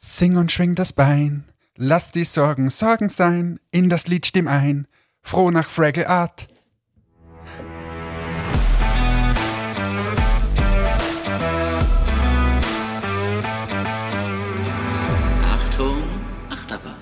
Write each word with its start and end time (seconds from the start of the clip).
Sing 0.00 0.36
und 0.36 0.52
schwing 0.52 0.76
das 0.76 0.92
Bein, 0.92 1.42
lass 1.74 2.12
die 2.12 2.22
Sorgen 2.22 2.70
Sorgen 2.70 3.08
sein, 3.08 3.58
in 3.72 3.88
das 3.88 4.06
Lied 4.06 4.26
stimm 4.26 4.46
ein, 4.46 4.86
froh 5.22 5.50
nach 5.50 5.68
Fraggle 5.68 6.08
Art. 6.08 6.46
Achtung, 15.42 16.04
Achterbahn. 16.48 16.94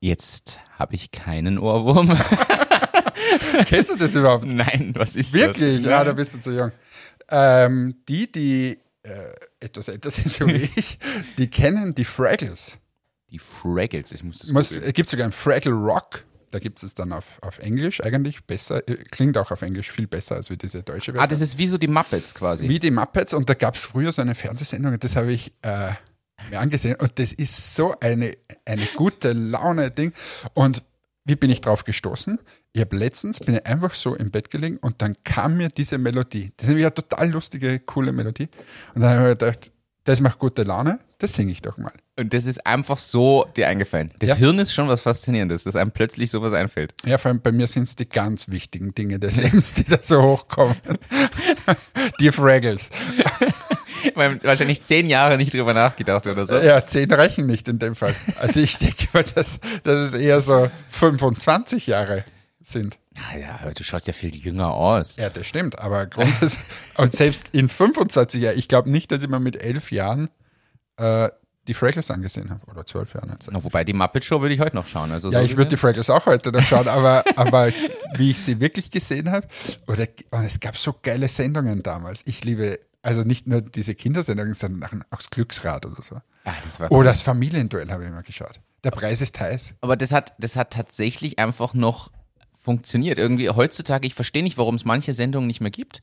Jetzt 0.00 0.58
habe 0.78 0.96
ich 0.96 1.12
keinen 1.12 1.58
Ohrwurm. 1.58 2.14
Kennst 3.64 3.90
du 3.90 3.96
das 3.96 4.14
überhaupt? 4.14 4.44
Nein, 4.44 4.92
was 4.94 5.16
ist 5.16 5.32
Wirklich? 5.32 5.78
das? 5.78 5.90
Ja, 5.90 6.04
da 6.04 6.12
bist 6.12 6.34
du 6.34 6.40
zu 6.40 6.50
jung. 6.50 6.72
Ähm, 7.30 8.02
die, 8.06 8.30
die 8.30 8.78
äh, 9.06 9.32
etwas 9.66 9.88
älter 9.88 10.10
sind 10.10 10.28
so 10.32 10.46
wie 10.46 10.70
ich, 10.76 10.98
die 11.38 11.48
kennen 11.48 11.94
die 11.94 12.04
Fraggles. 12.04 12.78
Die 13.30 13.38
Fraggles, 13.38 14.12
ich 14.12 14.22
muss 14.22 14.38
das 14.38 14.50
Muss, 14.50 14.72
es 14.72 14.92
gibt 14.94 15.10
sogar 15.10 15.24
einen 15.24 15.32
Fraggle 15.32 15.72
Rock. 15.72 16.24
Da 16.52 16.60
gibt 16.60 16.82
es 16.82 16.94
dann 16.94 17.12
auf, 17.12 17.38
auf 17.42 17.58
Englisch 17.58 18.00
eigentlich 18.00 18.44
besser, 18.44 18.88
äh, 18.88 18.96
klingt 19.10 19.36
auch 19.36 19.50
auf 19.50 19.62
Englisch 19.62 19.90
viel 19.90 20.06
besser 20.06 20.36
als 20.36 20.48
wie 20.48 20.56
diese 20.56 20.82
deutsche 20.82 21.12
Version. 21.12 21.24
Ah, 21.24 21.26
das 21.26 21.40
ist 21.40 21.58
wie 21.58 21.66
so 21.66 21.76
die 21.76 21.88
Muppets 21.88 22.34
quasi. 22.34 22.68
wie 22.68 22.78
die 22.78 22.92
Muppets 22.92 23.34
und 23.34 23.50
da 23.50 23.54
gab 23.54 23.74
es 23.74 23.84
früher 23.84 24.12
so 24.12 24.22
eine 24.22 24.34
Fernsehsendung, 24.34 24.98
das 24.98 25.16
habe 25.16 25.32
ich 25.32 25.52
äh, 25.62 25.90
mir 26.50 26.60
angesehen 26.60 26.96
und 26.96 27.18
das 27.18 27.32
ist 27.32 27.74
so 27.74 27.98
eine, 28.00 28.36
eine 28.64 28.86
gute 28.96 29.32
Laune-Ding. 29.32 30.12
Und 30.54 30.82
wie 31.24 31.36
bin 31.36 31.50
ich 31.50 31.60
drauf 31.60 31.84
gestoßen? 31.84 32.38
Ich 32.76 32.82
habe 32.82 32.94
letztens, 32.94 33.40
bin 33.40 33.54
ich 33.54 33.66
einfach 33.66 33.94
so 33.94 34.14
im 34.14 34.30
Bett 34.30 34.50
gelegen 34.50 34.76
und 34.76 35.00
dann 35.00 35.16
kam 35.24 35.56
mir 35.56 35.70
diese 35.70 35.96
Melodie. 35.96 36.52
Das 36.58 36.64
ist 36.64 36.68
nämlich 36.68 36.84
eine 36.84 36.92
total 36.92 37.30
lustige, 37.30 37.80
coole 37.80 38.12
Melodie. 38.12 38.50
Und 38.94 39.00
dann 39.00 39.12
habe 39.12 39.18
ich 39.20 39.22
mir 39.22 39.28
gedacht, 39.30 39.72
das 40.04 40.20
macht 40.20 40.38
gute 40.38 40.62
Laune, 40.62 40.98
das 41.16 41.32
singe 41.32 41.52
ich 41.52 41.62
doch 41.62 41.78
mal. 41.78 41.94
Und 42.18 42.34
das 42.34 42.44
ist 42.44 42.66
einfach 42.66 42.98
so 42.98 43.46
dir 43.56 43.68
eingefallen. 43.68 44.12
Das 44.18 44.28
Ja. 44.28 44.34
Hirn 44.36 44.58
ist 44.58 44.74
schon 44.74 44.88
was 44.88 45.00
Faszinierendes, 45.00 45.64
dass 45.64 45.74
einem 45.74 45.90
plötzlich 45.90 46.30
sowas 46.30 46.52
einfällt. 46.52 46.92
Ja, 47.06 47.16
vor 47.16 47.30
allem 47.30 47.40
bei 47.40 47.50
mir 47.50 47.66
sind 47.66 47.84
es 47.84 47.96
die 47.96 48.06
ganz 48.06 48.50
wichtigen 48.50 48.94
Dinge 48.94 49.18
des 49.18 49.36
Lebens, 49.42 49.72
die 49.72 49.84
da 49.84 49.96
so 50.02 50.22
hochkommen. 50.22 50.76
die 52.20 52.30
Fraggles. 52.30 52.90
Wahrscheinlich 54.14 54.82
zehn 54.82 55.08
Jahre 55.08 55.38
nicht 55.38 55.54
drüber 55.54 55.72
nachgedacht 55.72 56.26
oder 56.26 56.44
so. 56.44 56.56
Ja, 56.58 56.84
zehn 56.84 57.10
reichen 57.10 57.46
nicht 57.46 57.68
in 57.68 57.78
dem 57.78 57.94
Fall. 57.94 58.14
Also 58.38 58.60
ich 58.60 58.76
denke 58.76 59.06
mal, 59.14 59.24
dass, 59.34 59.60
dass 59.82 60.12
es 60.12 60.12
eher 60.12 60.42
so 60.42 60.70
25 60.90 61.86
Jahre 61.86 62.22
sind. 62.66 62.98
Ja, 63.38 63.60
aber 63.62 63.72
du 63.72 63.84
schaust 63.84 64.06
ja 64.06 64.12
viel 64.12 64.34
jünger 64.34 64.72
aus. 64.72 65.16
Ja, 65.16 65.30
das 65.30 65.46
stimmt. 65.46 65.78
Aber 65.78 66.06
grundsätzlich, 66.06 66.62
und 66.96 67.12
selbst 67.12 67.46
in 67.52 67.68
25 67.68 68.42
Jahren, 68.42 68.58
ich 68.58 68.68
glaube 68.68 68.90
nicht, 68.90 69.10
dass 69.12 69.22
ich 69.22 69.28
mir 69.28 69.40
mit 69.40 69.56
elf 69.56 69.92
Jahren 69.92 70.28
äh, 70.96 71.30
die 71.68 71.74
Fraggles 71.74 72.10
angesehen 72.10 72.50
habe. 72.50 72.64
Oder 72.66 72.86
zwölf 72.86 73.14
Jahren. 73.14 73.36
Na, 73.50 73.64
Wobei 73.64 73.84
die 73.84 73.92
Muppet 73.92 74.24
Show 74.24 74.40
würde 74.40 74.54
ich 74.54 74.60
heute 74.60 74.76
noch 74.76 74.86
schauen. 74.86 75.10
Also 75.10 75.30
Ja, 75.30 75.40
so 75.40 75.44
ich 75.44 75.56
würde 75.56 75.70
die 75.70 75.76
Fraggles 75.76 76.10
auch 76.10 76.26
heute 76.26 76.52
noch 76.52 76.62
schauen, 76.62 76.88
aber, 76.88 77.24
aber 77.36 77.72
wie 78.14 78.30
ich 78.30 78.38
sie 78.38 78.60
wirklich 78.60 78.90
gesehen 78.90 79.30
habe, 79.30 79.46
oder 79.86 80.06
und 80.30 80.44
es 80.44 80.60
gab 80.60 80.76
so 80.76 80.94
geile 81.02 81.28
Sendungen 81.28 81.82
damals. 81.82 82.22
Ich 82.26 82.44
liebe, 82.44 82.78
also 83.02 83.22
nicht 83.22 83.46
nur 83.46 83.62
diese 83.62 83.94
Kindersendungen, 83.94 84.54
sondern 84.54 85.04
auch 85.10 85.18
das 85.18 85.30
Glücksrad 85.30 85.86
oder 85.86 86.02
so. 86.02 86.16
Ah, 86.44 86.52
das 86.64 86.78
war 86.78 86.92
Oder 86.92 87.10
das 87.10 87.22
Familienduell 87.22 87.90
habe 87.90 88.04
ich 88.04 88.10
immer 88.10 88.22
geschaut. 88.22 88.60
Der 88.84 88.92
Preis 88.92 89.20
ist 89.20 89.38
heiß. 89.40 89.74
Aber 89.80 89.96
das 89.96 90.12
hat, 90.12 90.34
das 90.38 90.54
hat 90.54 90.72
tatsächlich 90.72 91.40
einfach 91.40 91.74
noch 91.74 92.12
funktioniert. 92.66 93.18
Irgendwie 93.18 93.48
heutzutage, 93.48 94.08
ich 94.08 94.14
verstehe 94.14 94.42
nicht, 94.42 94.58
warum 94.58 94.74
es 94.74 94.84
manche 94.84 95.12
Sendungen 95.12 95.46
nicht 95.46 95.60
mehr 95.60 95.70
gibt. 95.70 96.02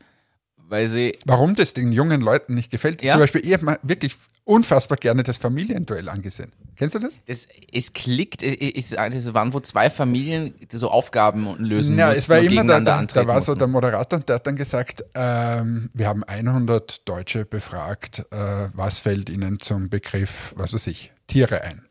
Weil 0.55 0.87
sie, 0.87 1.17
Warum 1.25 1.55
das 1.55 1.73
den 1.73 1.91
jungen 1.91 2.21
Leuten 2.21 2.53
nicht 2.53 2.71
gefällt. 2.71 3.03
Ja. 3.03 3.11
Zum 3.11 3.19
Beispiel, 3.19 3.45
ich 3.45 3.51
habe 3.53 3.65
mir 3.65 3.79
wirklich 3.83 4.15
unfassbar 4.45 4.97
gerne 4.97 5.23
das 5.23 5.37
Familienduell 5.37 6.07
angesehen. 6.07 6.53
Kennst 6.77 6.95
du 6.95 6.99
das? 6.99 7.19
es, 7.27 7.47
es 7.71 7.91
klickt, 7.91 8.43
es, 8.43 8.93
es, 8.93 9.33
waren 9.33 9.53
wo 9.53 9.59
zwei 9.59 9.89
Familien 9.89 10.55
die 10.71 10.77
so 10.77 10.89
Aufgaben 10.89 11.53
lösen 11.59 11.97
Ja, 11.97 12.13
es 12.13 12.29
war 12.29 12.39
immer 12.39 12.63
da, 12.63 12.79
da, 12.79 13.03
da 13.03 13.27
war 13.27 13.41
so 13.41 13.55
der 13.55 13.67
Moderator 13.67 14.19
und 14.19 14.29
der 14.29 14.37
hat 14.37 14.47
dann 14.47 14.55
gesagt, 14.55 15.03
ähm, 15.13 15.89
wir 15.93 16.07
haben 16.07 16.23
100 16.23 17.07
Deutsche 17.07 17.45
befragt, 17.45 18.25
äh, 18.31 18.69
was 18.73 18.99
fällt 18.99 19.29
ihnen 19.29 19.59
zum 19.59 19.89
Begriff, 19.89 20.53
was 20.57 20.73
weiß 20.73 20.87
ich, 20.87 21.11
Tiere 21.27 21.61
ein. 21.61 21.85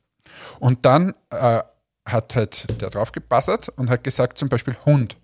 Und 0.58 0.84
dann 0.86 1.14
äh, 1.30 1.60
hat 2.06 2.34
halt 2.34 2.80
der 2.80 2.90
drauf 2.90 3.12
gepassert 3.12 3.68
und 3.70 3.90
hat 3.90 4.04
gesagt 4.04 4.38
zum 4.38 4.48
Beispiel 4.48 4.76
Hund. 4.84 5.16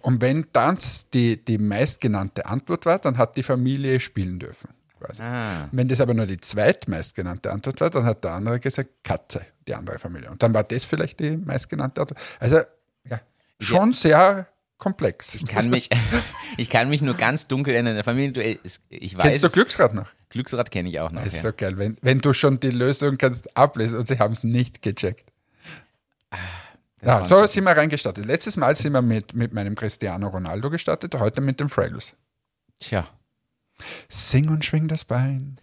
Und 0.00 0.20
wenn 0.20 0.46
das 0.52 1.08
die, 1.10 1.42
die 1.42 1.58
meistgenannte 1.58 2.46
Antwort 2.46 2.86
war, 2.86 2.98
dann 2.98 3.18
hat 3.18 3.36
die 3.36 3.42
Familie 3.42 4.00
spielen 4.00 4.38
dürfen. 4.38 4.68
Ah. 5.18 5.68
Wenn 5.72 5.88
das 5.88 6.00
aber 6.00 6.14
nur 6.14 6.26
die 6.26 6.38
zweitmeistgenannte 6.40 7.50
Antwort 7.50 7.80
war, 7.80 7.90
dann 7.90 8.04
hat 8.04 8.22
der 8.22 8.32
andere 8.32 8.60
gesagt 8.60 8.90
Katze, 9.02 9.44
die 9.66 9.74
andere 9.74 9.98
Familie. 9.98 10.30
Und 10.30 10.42
dann 10.42 10.54
war 10.54 10.62
das 10.62 10.84
vielleicht 10.84 11.18
die 11.18 11.36
meistgenannte 11.36 12.02
Antwort. 12.02 12.20
Also 12.38 12.60
ja, 13.10 13.20
schon 13.58 13.92
sehr 13.92 14.46
komplex. 14.78 15.34
Ich 15.34 15.46
kann 15.46 15.70
mich, 15.70 15.90
ich 16.56 16.70
kann 16.70 16.88
mich 16.88 17.02
nur 17.02 17.14
ganz 17.14 17.48
dunkel 17.48 17.74
erinnern. 17.74 17.94
Der 17.94 18.04
Familienduell, 18.04 18.60
ich 18.88 19.16
weiß, 19.16 19.22
Kennst 19.24 19.42
du 19.44 19.50
Glücksrad 19.50 19.94
noch? 19.94 20.08
Glücksrad 20.28 20.70
kenne 20.70 20.88
ich 20.88 21.00
auch 21.00 21.10
noch. 21.10 21.24
Das 21.24 21.34
ist 21.34 21.42
Ja. 21.42 21.50
so 21.50 21.56
geil, 21.56 21.78
wenn, 21.78 21.96
wenn 22.00 22.20
du 22.20 22.32
schon 22.32 22.60
die 22.60 22.70
Lösung 22.70 23.18
kannst 23.18 23.56
ablesen 23.56 23.98
und 23.98 24.06
sie 24.06 24.18
haben 24.18 24.32
es 24.32 24.44
nicht 24.44 24.82
gecheckt. 24.82 25.31
Das 27.00 27.06
Ja, 27.08 27.24
so 27.24 27.46
sind 27.46 27.64
wir 27.64 27.76
reingestartet. 27.76 28.24
Letztes 28.26 28.56
Mal 28.56 28.74
sind 28.74 28.92
wir 28.92 29.02
mit, 29.02 29.34
mit 29.34 29.52
meinem 29.52 29.74
Cristiano 29.74 30.28
Ronaldo 30.28 30.70
gestartet, 30.70 31.14
heute 31.14 31.40
mit 31.40 31.58
den 31.60 31.68
Fraggles. 31.68 32.16
Tja, 32.78 33.08
Sing 34.08 34.48
und 34.48 34.64
schwing 34.64 34.88
das 34.88 35.04
Bein. 35.04 35.56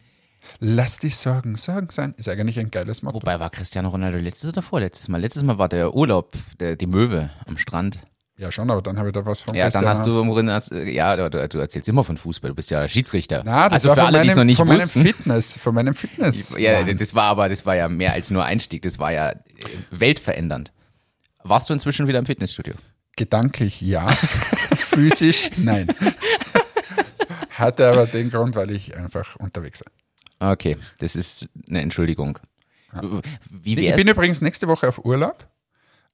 Lass 0.59 0.99
die 0.99 1.09
Sorgen 1.09 1.57
Sorgen 1.57 1.89
sein. 1.89 2.13
Ist 2.17 2.29
eigentlich 2.29 2.59
ein 2.59 2.71
geiles 2.71 3.01
Motto. 3.01 3.17
wobei 3.17 3.39
war 3.39 3.49
Cristiano 3.49 3.89
Ronaldo 3.89 4.17
letztes 4.17 4.49
oder 4.49 4.61
vorletztes 4.61 5.07
Mal? 5.09 5.19
Letztes 5.19 5.43
Mal 5.43 5.57
war 5.57 5.69
der 5.69 5.93
Urlaub, 5.93 6.35
der, 6.59 6.75
die 6.75 6.87
Möwe 6.87 7.29
am 7.45 7.57
Strand. 7.57 7.99
Ja, 8.39 8.49
schon, 8.53 8.71
aber 8.71 8.81
dann 8.81 8.97
habe 8.97 9.09
ich 9.09 9.13
da 9.13 9.25
was 9.25 9.41
von 9.41 9.53
Ja, 9.53 9.69
dann 9.69 9.85
hast 9.85 10.05
du, 10.05 10.25
worin 10.25 10.49
hast, 10.49 10.71
ja, 10.71 11.27
du, 11.29 11.49
du 11.49 11.57
erzählst 11.57 11.89
immer 11.89 12.05
von 12.05 12.15
Fußball. 12.15 12.51
Du 12.51 12.55
bist 12.55 12.71
ja 12.71 12.87
Schiedsrichter. 12.87 13.41
Na, 13.43 13.65
das 13.67 13.73
also 13.85 13.89
war 13.89 13.95
für 13.95 14.01
von 14.03 14.15
alle, 14.15 14.21
die 14.23 14.29
es 14.29 14.35
noch 14.35 14.37
meinem- 14.37 14.47
nicht 14.47 14.57
von 14.57 14.67
meinem 14.69 14.81
wussten. 14.81 15.03
Fitness, 15.05 15.57
von 15.57 15.75
meinem 15.75 15.93
Fitness. 15.93 16.55
Ja, 16.57 16.81
Mann. 16.83 16.95
das 16.95 17.13
war 17.13 17.25
aber, 17.25 17.49
das 17.49 17.65
war 17.65 17.75
ja 17.75 17.89
mehr 17.89 18.13
als 18.13 18.31
nur 18.31 18.45
Einstieg. 18.45 18.81
Das 18.83 18.97
war 18.97 19.11
ja 19.11 19.31
äh, 19.31 19.35
weltverändernd. 19.91 20.71
Warst 21.43 21.69
du 21.69 21.73
inzwischen 21.73 22.07
wieder 22.07 22.17
im 22.19 22.25
Fitnessstudio? 22.25 22.75
Gedanklich 23.17 23.81
ja, 23.81 24.07
physisch 24.75 25.49
nein. 25.57 25.87
Hatte 27.51 27.89
aber 27.89 28.05
den 28.05 28.29
Grund, 28.31 28.55
weil 28.55 28.71
ich 28.71 28.95
einfach 28.95 29.35
unterwegs 29.35 29.81
war. 30.39 30.51
Okay, 30.53 30.77
das 30.99 31.17
ist 31.17 31.49
eine 31.67 31.81
Entschuldigung. 31.81 32.39
Wie 33.51 33.77
Ich 33.77 33.95
bin 33.95 34.07
übrigens 34.07 34.39
nächste 34.41 34.67
Woche 34.69 34.87
auf 34.87 35.03
Urlaub. 35.03 35.45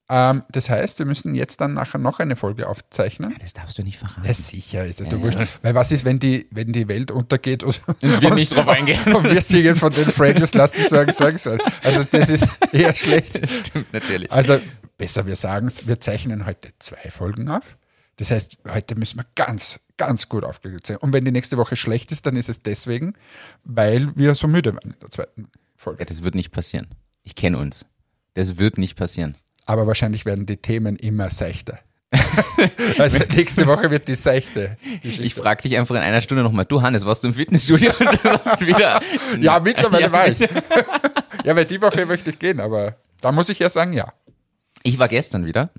Ähm, 0.08 0.44
das 0.50 0.70
heißt, 0.70 0.98
wir 1.00 1.06
müssen 1.06 1.34
jetzt 1.34 1.60
dann 1.60 1.74
nachher 1.74 1.98
noch 1.98 2.20
eine 2.20 2.36
Folge 2.36 2.68
aufzeichnen. 2.68 3.34
das 3.40 3.52
darfst 3.54 3.76
du 3.76 3.82
nicht 3.82 3.98
verraten. 3.98 4.24
Ja, 4.24 4.34
sicher 4.34 4.84
ist 4.86 5.00
es 5.00 5.06
Ja, 5.08 5.14
ja, 5.16 5.22
wurscht. 5.22 5.38
Weil 5.62 5.74
was 5.74 5.90
ist, 5.90 6.04
wenn 6.04 6.20
die, 6.20 6.46
wenn 6.52 6.72
die 6.72 6.86
Welt 6.88 7.10
untergeht 7.10 7.64
und, 7.64 7.80
Und 8.02 8.20
wir 8.20 8.34
nicht 8.34 8.54
drauf 8.56 8.68
eingehen. 8.68 9.00
und 9.14 9.24
wir 9.24 9.42
singen 9.42 9.74
von 9.74 9.92
den 9.92 10.04
Fraggles, 10.04 10.54
lass 10.54 10.72
die 10.72 10.82
Sorgen 10.82 11.12
Sorgen 11.12 11.38
sein. 11.38 11.58
Also 11.82 12.04
das 12.04 12.28
ist 12.28 12.46
eher 12.72 12.94
schlecht. 12.96 13.48
Stimmt 13.48 13.92
natürlich. 13.92 14.30
Also 14.30 14.60
besser, 14.96 15.26
wir 15.26 15.36
sagen 15.36 15.66
es, 15.66 15.88
wir 15.88 16.00
zeichnen 16.00 16.46
heute 16.46 16.70
zwei 16.78 17.10
Folgen 17.10 17.48
auf. 17.48 17.76
Das 18.18 18.30
heißt, 18.30 18.58
heute 18.72 18.94
müssen 18.94 19.18
wir 19.18 19.26
ganz, 19.34 19.80
ganz 19.96 20.28
gut 20.28 20.44
aufgelegt 20.44 20.86
sein. 20.86 20.98
Und 20.98 21.12
wenn 21.12 21.24
die 21.24 21.32
nächste 21.32 21.56
Woche 21.58 21.74
schlecht 21.76 22.12
ist, 22.12 22.24
dann 22.26 22.36
ist 22.36 22.48
es 22.48 22.62
deswegen, 22.62 23.14
weil 23.64 24.16
wir 24.16 24.34
so 24.36 24.46
müde 24.46 24.72
waren 24.72 24.92
in 24.92 25.00
der 25.00 25.10
zweiten 25.10 25.42
Ja, 25.42 25.48
Folge. 25.76 26.04
das 26.06 26.22
wird 26.22 26.34
nicht 26.36 26.50
passieren. 26.52 26.86
Ich 27.24 27.34
kenne 27.34 27.58
uns. 27.58 27.84
Das 28.34 28.56
wird 28.58 28.78
nicht 28.78 28.96
passieren. 28.96 29.36
Aber 29.66 29.86
wahrscheinlich 29.86 30.24
werden 30.24 30.46
die 30.46 30.56
Themen 30.56 30.96
immer 30.96 31.28
seichter. 31.30 31.78
also 32.98 33.18
nächste 33.34 33.66
Woche 33.66 33.90
wird 33.90 34.06
die 34.08 34.14
seichte 34.14 34.76
Geschichte. 35.02 35.24
Ich 35.24 35.34
frage 35.34 35.62
dich 35.62 35.76
einfach 35.76 35.96
in 35.96 36.02
einer 36.02 36.20
Stunde 36.20 36.44
nochmal, 36.44 36.64
du 36.64 36.80
Hannes, 36.80 37.04
warst 37.04 37.24
du 37.24 37.28
im 37.28 37.34
Fitnessstudio? 37.34 37.90
Und 37.98 38.12
du 38.12 38.28
sagst 38.28 38.64
wieder. 38.64 39.00
ja, 39.40 39.60
mittlerweile 39.60 40.04
Ja. 40.04 40.12
war 40.12 40.28
ich. 40.28 40.38
ja, 41.44 41.56
weil 41.56 41.64
die 41.64 41.82
Woche 41.82 42.06
möchte 42.06 42.30
ich 42.30 42.38
gehen, 42.38 42.60
aber 42.60 42.96
da 43.20 43.32
muss 43.32 43.48
ich 43.48 43.58
ja 43.58 43.68
sagen, 43.68 43.92
ja. 43.92 44.12
Ich 44.84 44.98
war 45.00 45.08
gestern 45.08 45.46
wieder 45.46 45.70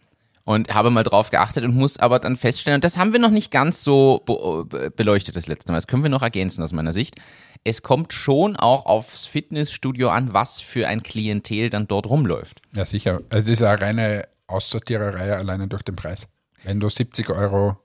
und 0.48 0.74
habe 0.74 0.92
mal 0.92 1.04
drauf 1.04 1.30
geachtet 1.30 1.66
und 1.66 1.76
muss 1.76 1.98
aber 1.98 2.20
dann 2.20 2.38
feststellen, 2.38 2.76
und 2.76 2.84
das 2.86 2.96
haben 2.96 3.12
wir 3.12 3.20
noch 3.20 3.32
nicht 3.32 3.52
ganz 3.52 3.84
so 3.84 4.24
be 4.26 4.92
beleuchtet 4.96 5.36
das 5.36 5.48
letzte 5.48 5.74
Mal, 5.74 5.78
das 5.78 5.88
können 5.88 6.04
wir 6.04 6.10
noch 6.10 6.22
ergänzen 6.22 6.64
aus 6.64 6.72
meiner 6.72 6.94
Sicht. 6.94 7.18
Es 7.66 7.82
kommt 7.82 8.14
schon 8.14 8.56
auch 8.56 8.86
aufs 8.86 9.26
Fitnessstudio 9.26 10.08
an, 10.08 10.32
was 10.32 10.62
für 10.62 10.88
ein 10.88 11.04
Klientel 11.04 11.70
dann 11.70 11.90
dort 11.90 12.08
rumläuft. 12.08 12.62
Ja, 12.74 12.86
sicher. 12.86 13.20
Also 13.30 13.52
es 13.52 13.60
ist 13.60 13.64
eine 13.66 13.82
reine 13.82 14.24
Aussortiererei 14.48 15.36
alleine 15.36 15.68
durch 15.68 15.84
den 15.84 15.98
Preis. 15.98 16.30
Wenn 16.64 16.80
du 16.80 16.90
70 16.90 17.30
Euro 17.30 17.76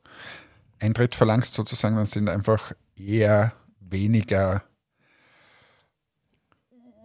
Eintritt 0.78 1.16
verlangst 1.16 1.54
sozusagen, 1.54 1.96
dann 1.96 2.06
sind 2.06 2.28
einfach 2.28 2.72
eher 2.96 3.54
weniger 3.80 4.62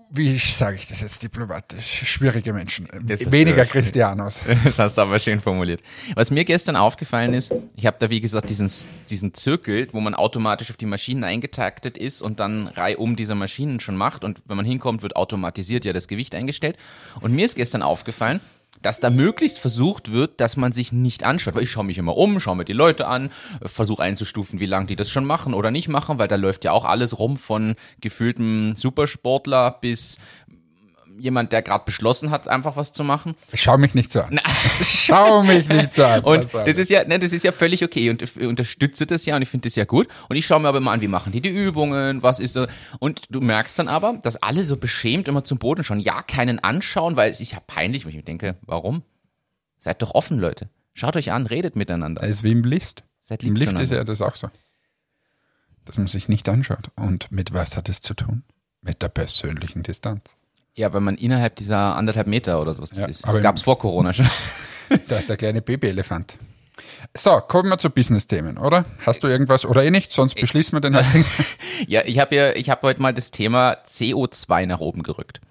wie 0.09 0.37
sage 0.37 0.77
ich 0.77 0.87
das 0.87 1.01
jetzt 1.01 1.21
diplomatisch, 1.21 2.03
schwierige 2.05 2.53
Menschen. 2.53 2.87
Weniger 2.91 3.65
du- 3.65 3.71
Christianos. 3.71 4.41
Das 4.63 4.79
hast 4.79 4.97
du 4.97 5.01
aber 5.01 5.19
schön 5.19 5.39
formuliert. 5.39 5.81
Was 6.15 6.31
mir 6.31 6.45
gestern 6.45 6.75
aufgefallen 6.75 7.33
ist, 7.33 7.53
ich 7.75 7.85
habe 7.85 7.97
da 7.99 8.09
wie 8.09 8.19
gesagt 8.21 8.49
diesen, 8.49 8.71
diesen 9.09 9.33
Zirkel, 9.33 9.87
wo 9.91 9.99
man 9.99 10.13
automatisch 10.15 10.69
auf 10.69 10.77
die 10.77 10.85
Maschinen 10.85 11.23
eingetaktet 11.23 11.97
ist 11.97 12.21
und 12.21 12.39
dann 12.39 12.67
reihum 12.67 13.15
dieser 13.15 13.35
Maschinen 13.35 13.79
schon 13.79 13.95
macht 13.97 14.23
und 14.23 14.41
wenn 14.45 14.57
man 14.57 14.65
hinkommt, 14.65 15.01
wird 15.01 15.15
automatisiert 15.15 15.85
ja 15.85 15.93
das 15.93 16.07
Gewicht 16.07 16.35
eingestellt. 16.35 16.77
Und 17.21 17.33
mir 17.33 17.45
ist 17.45 17.55
gestern 17.55 17.81
aufgefallen, 17.81 18.39
dass 18.81 18.99
da 18.99 19.09
möglichst 19.09 19.59
versucht 19.59 20.11
wird, 20.11 20.39
dass 20.41 20.57
man 20.57 20.71
sich 20.71 20.91
nicht 20.91 21.23
anschaut. 21.23 21.55
Weil 21.55 21.63
ich 21.63 21.71
schaue 21.71 21.85
mich 21.85 21.97
immer 21.97 22.17
um, 22.17 22.39
schaue 22.39 22.55
mir 22.55 22.65
die 22.65 22.73
Leute 22.73 23.07
an, 23.07 23.29
versuche 23.61 24.03
einzustufen, 24.03 24.59
wie 24.59 24.65
lange 24.65 24.87
die 24.87 24.95
das 24.95 25.09
schon 25.09 25.25
machen 25.25 25.53
oder 25.53 25.71
nicht 25.71 25.87
machen, 25.87 26.19
weil 26.19 26.27
da 26.27 26.35
läuft 26.35 26.63
ja 26.63 26.71
auch 26.71 26.85
alles 26.85 27.19
rum 27.19 27.37
von 27.37 27.75
gefühltem 28.01 28.75
Supersportler 28.75 29.77
bis 29.81 30.17
jemand, 31.19 31.51
der 31.51 31.61
gerade 31.61 31.85
beschlossen 31.85 32.31
hat, 32.31 32.47
einfach 32.47 32.75
was 32.75 32.93
zu 32.93 33.03
machen. 33.03 33.35
Schau 33.53 33.77
mich 33.77 33.93
nicht 33.93 34.11
so 34.11 34.21
an. 34.21 34.39
Schau 34.81 35.43
mich 35.43 35.67
nicht 35.67 35.93
so 35.93 36.03
an. 36.05 36.21
Und 36.21 36.53
das 36.53 36.77
ist 36.77 36.89
ja, 36.89 37.03
ne, 37.03 37.19
das 37.19 37.33
ist 37.33 37.43
ja 37.43 37.51
völlig 37.51 37.83
okay 37.83 38.09
und 38.09 38.21
ich 38.21 38.37
unterstütze 38.37 39.05
das 39.05 39.25
ja 39.25 39.35
und 39.35 39.41
ich 39.41 39.49
finde 39.49 39.67
das 39.67 39.75
ja 39.75 39.85
gut. 39.85 40.07
Und 40.29 40.35
ich 40.35 40.45
schaue 40.45 40.59
mir 40.59 40.67
aber 40.67 40.77
immer 40.77 40.91
an, 40.91 41.01
wie 41.01 41.07
machen 41.07 41.31
die 41.31 41.41
die 41.41 41.49
Übungen, 41.49 42.23
was 42.23 42.39
ist 42.39 42.53
so. 42.53 42.67
Und 42.99 43.23
du 43.29 43.41
merkst 43.41 43.77
dann 43.79 43.87
aber, 43.87 44.19
dass 44.23 44.37
alle 44.37 44.63
so 44.63 44.77
beschämt 44.77 45.27
immer 45.27 45.43
zum 45.43 45.57
Boden 45.57 45.83
schauen. 45.83 45.99
Ja, 45.99 46.21
keinen 46.21 46.59
anschauen, 46.59 47.15
weil 47.15 47.29
es 47.29 47.41
ist 47.41 47.51
ja 47.51 47.59
peinlich, 47.65 48.05
wo 48.05 48.09
ich 48.09 48.15
mir 48.15 48.23
denke, 48.23 48.55
warum? 48.61 49.03
Seid 49.79 50.01
doch 50.01 50.15
offen, 50.15 50.39
Leute. 50.39 50.69
Schaut 50.93 51.15
euch 51.15 51.31
an, 51.31 51.45
redet 51.45 51.75
miteinander. 51.75 52.21
Das 52.21 52.31
ist 52.31 52.43
wie 52.43 52.51
im 52.51 52.63
Lift. 52.63 53.03
Seid 53.21 53.43
lieb 53.43 53.51
Im 53.51 53.57
zueinander. 53.57 53.83
ist 53.83 53.91
ja 53.91 54.03
das 54.03 54.21
auch 54.21 54.35
so. 54.35 54.49
Dass 55.83 55.97
man 55.97 56.07
sich 56.07 56.29
nicht 56.29 56.47
anschaut. 56.49 56.91
Und 56.95 57.31
mit 57.31 57.53
was 57.53 57.75
hat 57.75 57.89
es 57.89 57.99
zu 57.99 58.13
tun? 58.13 58.43
Mit 58.81 59.01
der 59.01 59.09
persönlichen 59.09 59.83
Distanz. 59.83 60.36
Ja, 60.77 60.93
weil 60.93 61.01
man 61.01 61.15
innerhalb 61.15 61.55
dieser 61.55 61.95
anderthalb 61.95 62.27
Meter 62.27 62.61
oder 62.61 62.73
sowas 62.73 62.91
das 62.91 62.99
Ja, 62.99 63.07
ist. 63.07 63.27
Das 63.27 63.37
im- 63.37 63.43
gab's 63.43 63.63
vor 63.63 63.77
Corona 63.79 64.13
schon. 64.13 64.29
Da 65.07 65.17
ist 65.17 65.27
der 65.27 65.35
kleine 65.37 65.61
Babyelefant. 65.61 66.37
So, 67.15 67.39
kommen 67.41 67.69
wir 67.69 67.79
zu 67.79 67.89
Business-Themen, 67.89 68.57
oder? 68.59 68.85
Hast 69.05 69.23
du 69.23 69.27
irgendwas 69.27 69.65
oder 69.65 69.83
eh 69.83 69.89
nicht? 69.91 70.11
Sonst 70.11 70.35
beschließen 70.35 70.73
wir 70.75 70.79
den 70.81 70.95
heutigen. 70.95 71.25
Ja, 71.87 72.03
ich 72.05 72.19
habe 72.19 72.35
ja, 72.35 72.51
ich 72.53 72.69
habe 72.69 72.83
heute 72.87 73.01
mal 73.01 73.13
das 73.13 73.31
Thema 73.31 73.77
CO2 73.87 74.65
nach 74.67 74.79
oben 74.79 75.01
gerückt. 75.03 75.41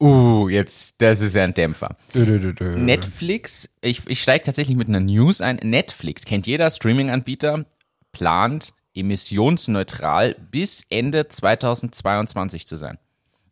Uh, 0.00 0.48
jetzt, 0.48 0.96
das 0.98 1.20
ist 1.20 1.34
ja 1.34 1.42
ein 1.44 1.54
Dämpfer. 1.54 1.96
Dö, 2.14 2.24
dö, 2.38 2.52
dö. 2.52 2.76
Netflix, 2.78 3.68
ich, 3.80 4.06
ich 4.08 4.22
steige 4.22 4.44
tatsächlich 4.44 4.76
mit 4.76 4.88
einer 4.88 5.00
News 5.00 5.40
ein. 5.40 5.56
Netflix, 5.62 6.24
kennt 6.24 6.46
jeder 6.46 6.70
Streaming-Anbieter, 6.70 7.64
plant 8.12 8.72
emissionsneutral 8.94 10.36
bis 10.50 10.84
Ende 10.90 11.28
2022 11.28 12.66
zu 12.66 12.76
sein. 12.76 12.98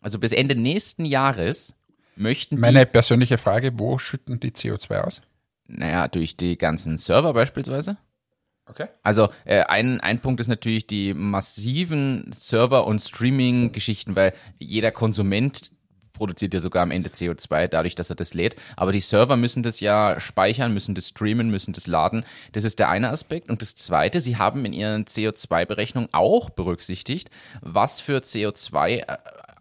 Also 0.06 0.20
bis 0.20 0.30
Ende 0.30 0.54
nächsten 0.54 1.04
Jahres 1.04 1.74
möchten 2.14 2.54
die, 2.54 2.60
Meine 2.60 2.86
persönliche 2.86 3.38
Frage, 3.38 3.76
wo 3.76 3.98
schütten 3.98 4.38
die 4.38 4.52
CO2 4.52 5.00
aus? 5.00 5.20
naja, 5.66 6.06
durch 6.06 6.36
die 6.36 6.56
ganzen 6.56 6.96
Server 6.96 7.34
beispielsweise. 7.34 7.96
Okay. 8.66 8.86
Also 9.02 9.30
äh, 9.44 9.64
ein, 9.64 10.00
ein 10.00 10.20
Punkt 10.20 10.38
ist 10.40 10.46
natürlich 10.46 10.86
die 10.86 11.12
massiven 11.12 12.30
Server- 12.32 12.86
und 12.86 13.02
Streaming-Geschichten, 13.02 14.14
weil 14.14 14.32
jeder 14.60 14.92
Konsument 14.92 15.72
produziert 16.12 16.54
ja 16.54 16.60
sogar 16.60 16.84
am 16.84 16.92
Ende 16.92 17.10
CO2, 17.10 17.66
dadurch, 17.66 17.96
dass 17.96 18.08
er 18.10 18.16
das 18.16 18.32
lädt. 18.32 18.54
Aber 18.76 18.92
die 18.92 19.00
Server 19.00 19.36
müssen 19.36 19.64
das 19.64 19.80
ja 19.80 20.20
speichern, 20.20 20.72
müssen 20.72 20.94
das 20.94 21.08
streamen, 21.08 21.50
müssen 21.50 21.72
das 21.72 21.88
laden. 21.88 22.24
Das 22.52 22.62
ist 22.62 22.78
der 22.78 22.88
eine 22.88 23.10
Aspekt. 23.10 23.50
Und 23.50 23.60
das 23.60 23.74
zweite, 23.74 24.20
sie 24.20 24.36
haben 24.36 24.64
in 24.64 24.72
ihren 24.72 25.04
CO2-Berechnungen 25.04 26.08
auch 26.12 26.48
berücksichtigt, 26.50 27.30
was 27.60 28.00
für 28.00 28.18
CO2 28.18 28.98
äh, 28.98 29.16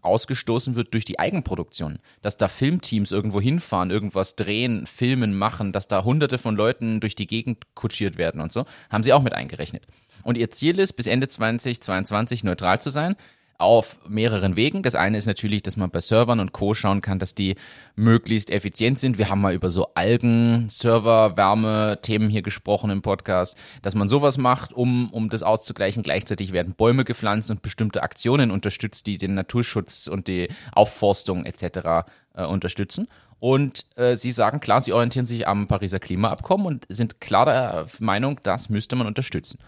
ausgestoßen 0.06 0.74
wird 0.74 0.94
durch 0.94 1.04
die 1.04 1.18
Eigenproduktion. 1.18 1.98
Dass 2.22 2.36
da 2.36 2.48
Filmteams 2.48 3.12
irgendwo 3.12 3.40
hinfahren, 3.40 3.90
irgendwas 3.90 4.36
drehen, 4.36 4.86
filmen, 4.86 5.36
machen, 5.36 5.72
dass 5.72 5.88
da 5.88 6.04
hunderte 6.04 6.38
von 6.38 6.56
Leuten 6.56 7.00
durch 7.00 7.14
die 7.14 7.26
Gegend 7.26 7.64
kutschiert 7.74 8.16
werden 8.16 8.40
und 8.40 8.52
so, 8.52 8.64
haben 8.90 9.02
sie 9.04 9.12
auch 9.12 9.22
mit 9.22 9.34
eingerechnet. 9.34 9.86
Und 10.22 10.38
ihr 10.38 10.50
Ziel 10.50 10.78
ist, 10.78 10.94
bis 10.94 11.06
Ende 11.06 11.28
2022 11.28 12.44
neutral 12.44 12.80
zu 12.80 12.90
sein, 12.90 13.16
auf 13.58 13.98
mehreren 14.08 14.56
Wegen. 14.56 14.82
Das 14.82 14.94
eine 14.94 15.18
ist 15.18 15.26
natürlich, 15.26 15.62
dass 15.62 15.76
man 15.76 15.90
bei 15.90 16.00
Servern 16.00 16.40
und 16.40 16.52
Co. 16.52 16.74
schauen 16.74 17.00
kann, 17.00 17.18
dass 17.18 17.34
die 17.34 17.56
möglichst 17.94 18.50
effizient 18.50 18.98
sind. 18.98 19.18
Wir 19.18 19.30
haben 19.30 19.40
mal 19.40 19.54
über 19.54 19.70
so 19.70 19.88
Algen, 19.94 20.68
Server, 20.68 21.36
Wärme, 21.36 21.98
Themen 22.02 22.28
hier 22.28 22.42
gesprochen 22.42 22.90
im 22.90 23.02
Podcast, 23.02 23.56
dass 23.82 23.94
man 23.94 24.08
sowas 24.08 24.38
macht, 24.38 24.72
um, 24.72 25.10
um 25.12 25.30
das 25.30 25.42
auszugleichen. 25.42 26.02
Gleichzeitig 26.02 26.52
werden 26.52 26.74
Bäume 26.74 27.04
gepflanzt 27.04 27.50
und 27.50 27.62
bestimmte 27.62 28.02
Aktionen 28.02 28.50
unterstützt, 28.50 29.06
die 29.06 29.16
den 29.16 29.34
Naturschutz 29.34 30.06
und 30.06 30.28
die 30.28 30.48
Aufforstung 30.72 31.44
etc. 31.44 32.06
Äh, 32.34 32.44
unterstützen. 32.44 33.08
Und 33.38 33.84
äh, 33.96 34.16
sie 34.16 34.32
sagen 34.32 34.60
klar, 34.60 34.80
sie 34.80 34.92
orientieren 34.92 35.26
sich 35.26 35.46
am 35.48 35.68
Pariser 35.68 35.98
Klimaabkommen 35.98 36.66
und 36.66 36.86
sind 36.88 37.20
klar 37.20 37.44
der 37.44 37.86
Meinung, 37.98 38.40
das 38.42 38.68
müsste 38.68 38.96
man 38.96 39.06
unterstützen. 39.06 39.58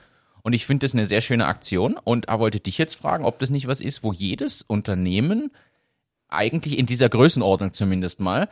Und 0.48 0.54
ich 0.54 0.64
finde 0.64 0.86
das 0.86 0.94
eine 0.94 1.04
sehr 1.04 1.20
schöne 1.20 1.44
Aktion 1.44 1.98
und 2.02 2.26
wollte 2.26 2.58
dich 2.58 2.78
jetzt 2.78 2.94
fragen, 2.94 3.26
ob 3.26 3.38
das 3.38 3.50
nicht 3.50 3.66
was 3.66 3.82
ist, 3.82 4.02
wo 4.02 4.14
jedes 4.14 4.62
Unternehmen 4.62 5.50
eigentlich 6.30 6.78
in 6.78 6.86
dieser 6.86 7.10
Größenordnung 7.10 7.74
zumindest 7.74 8.18
mal, 8.20 8.48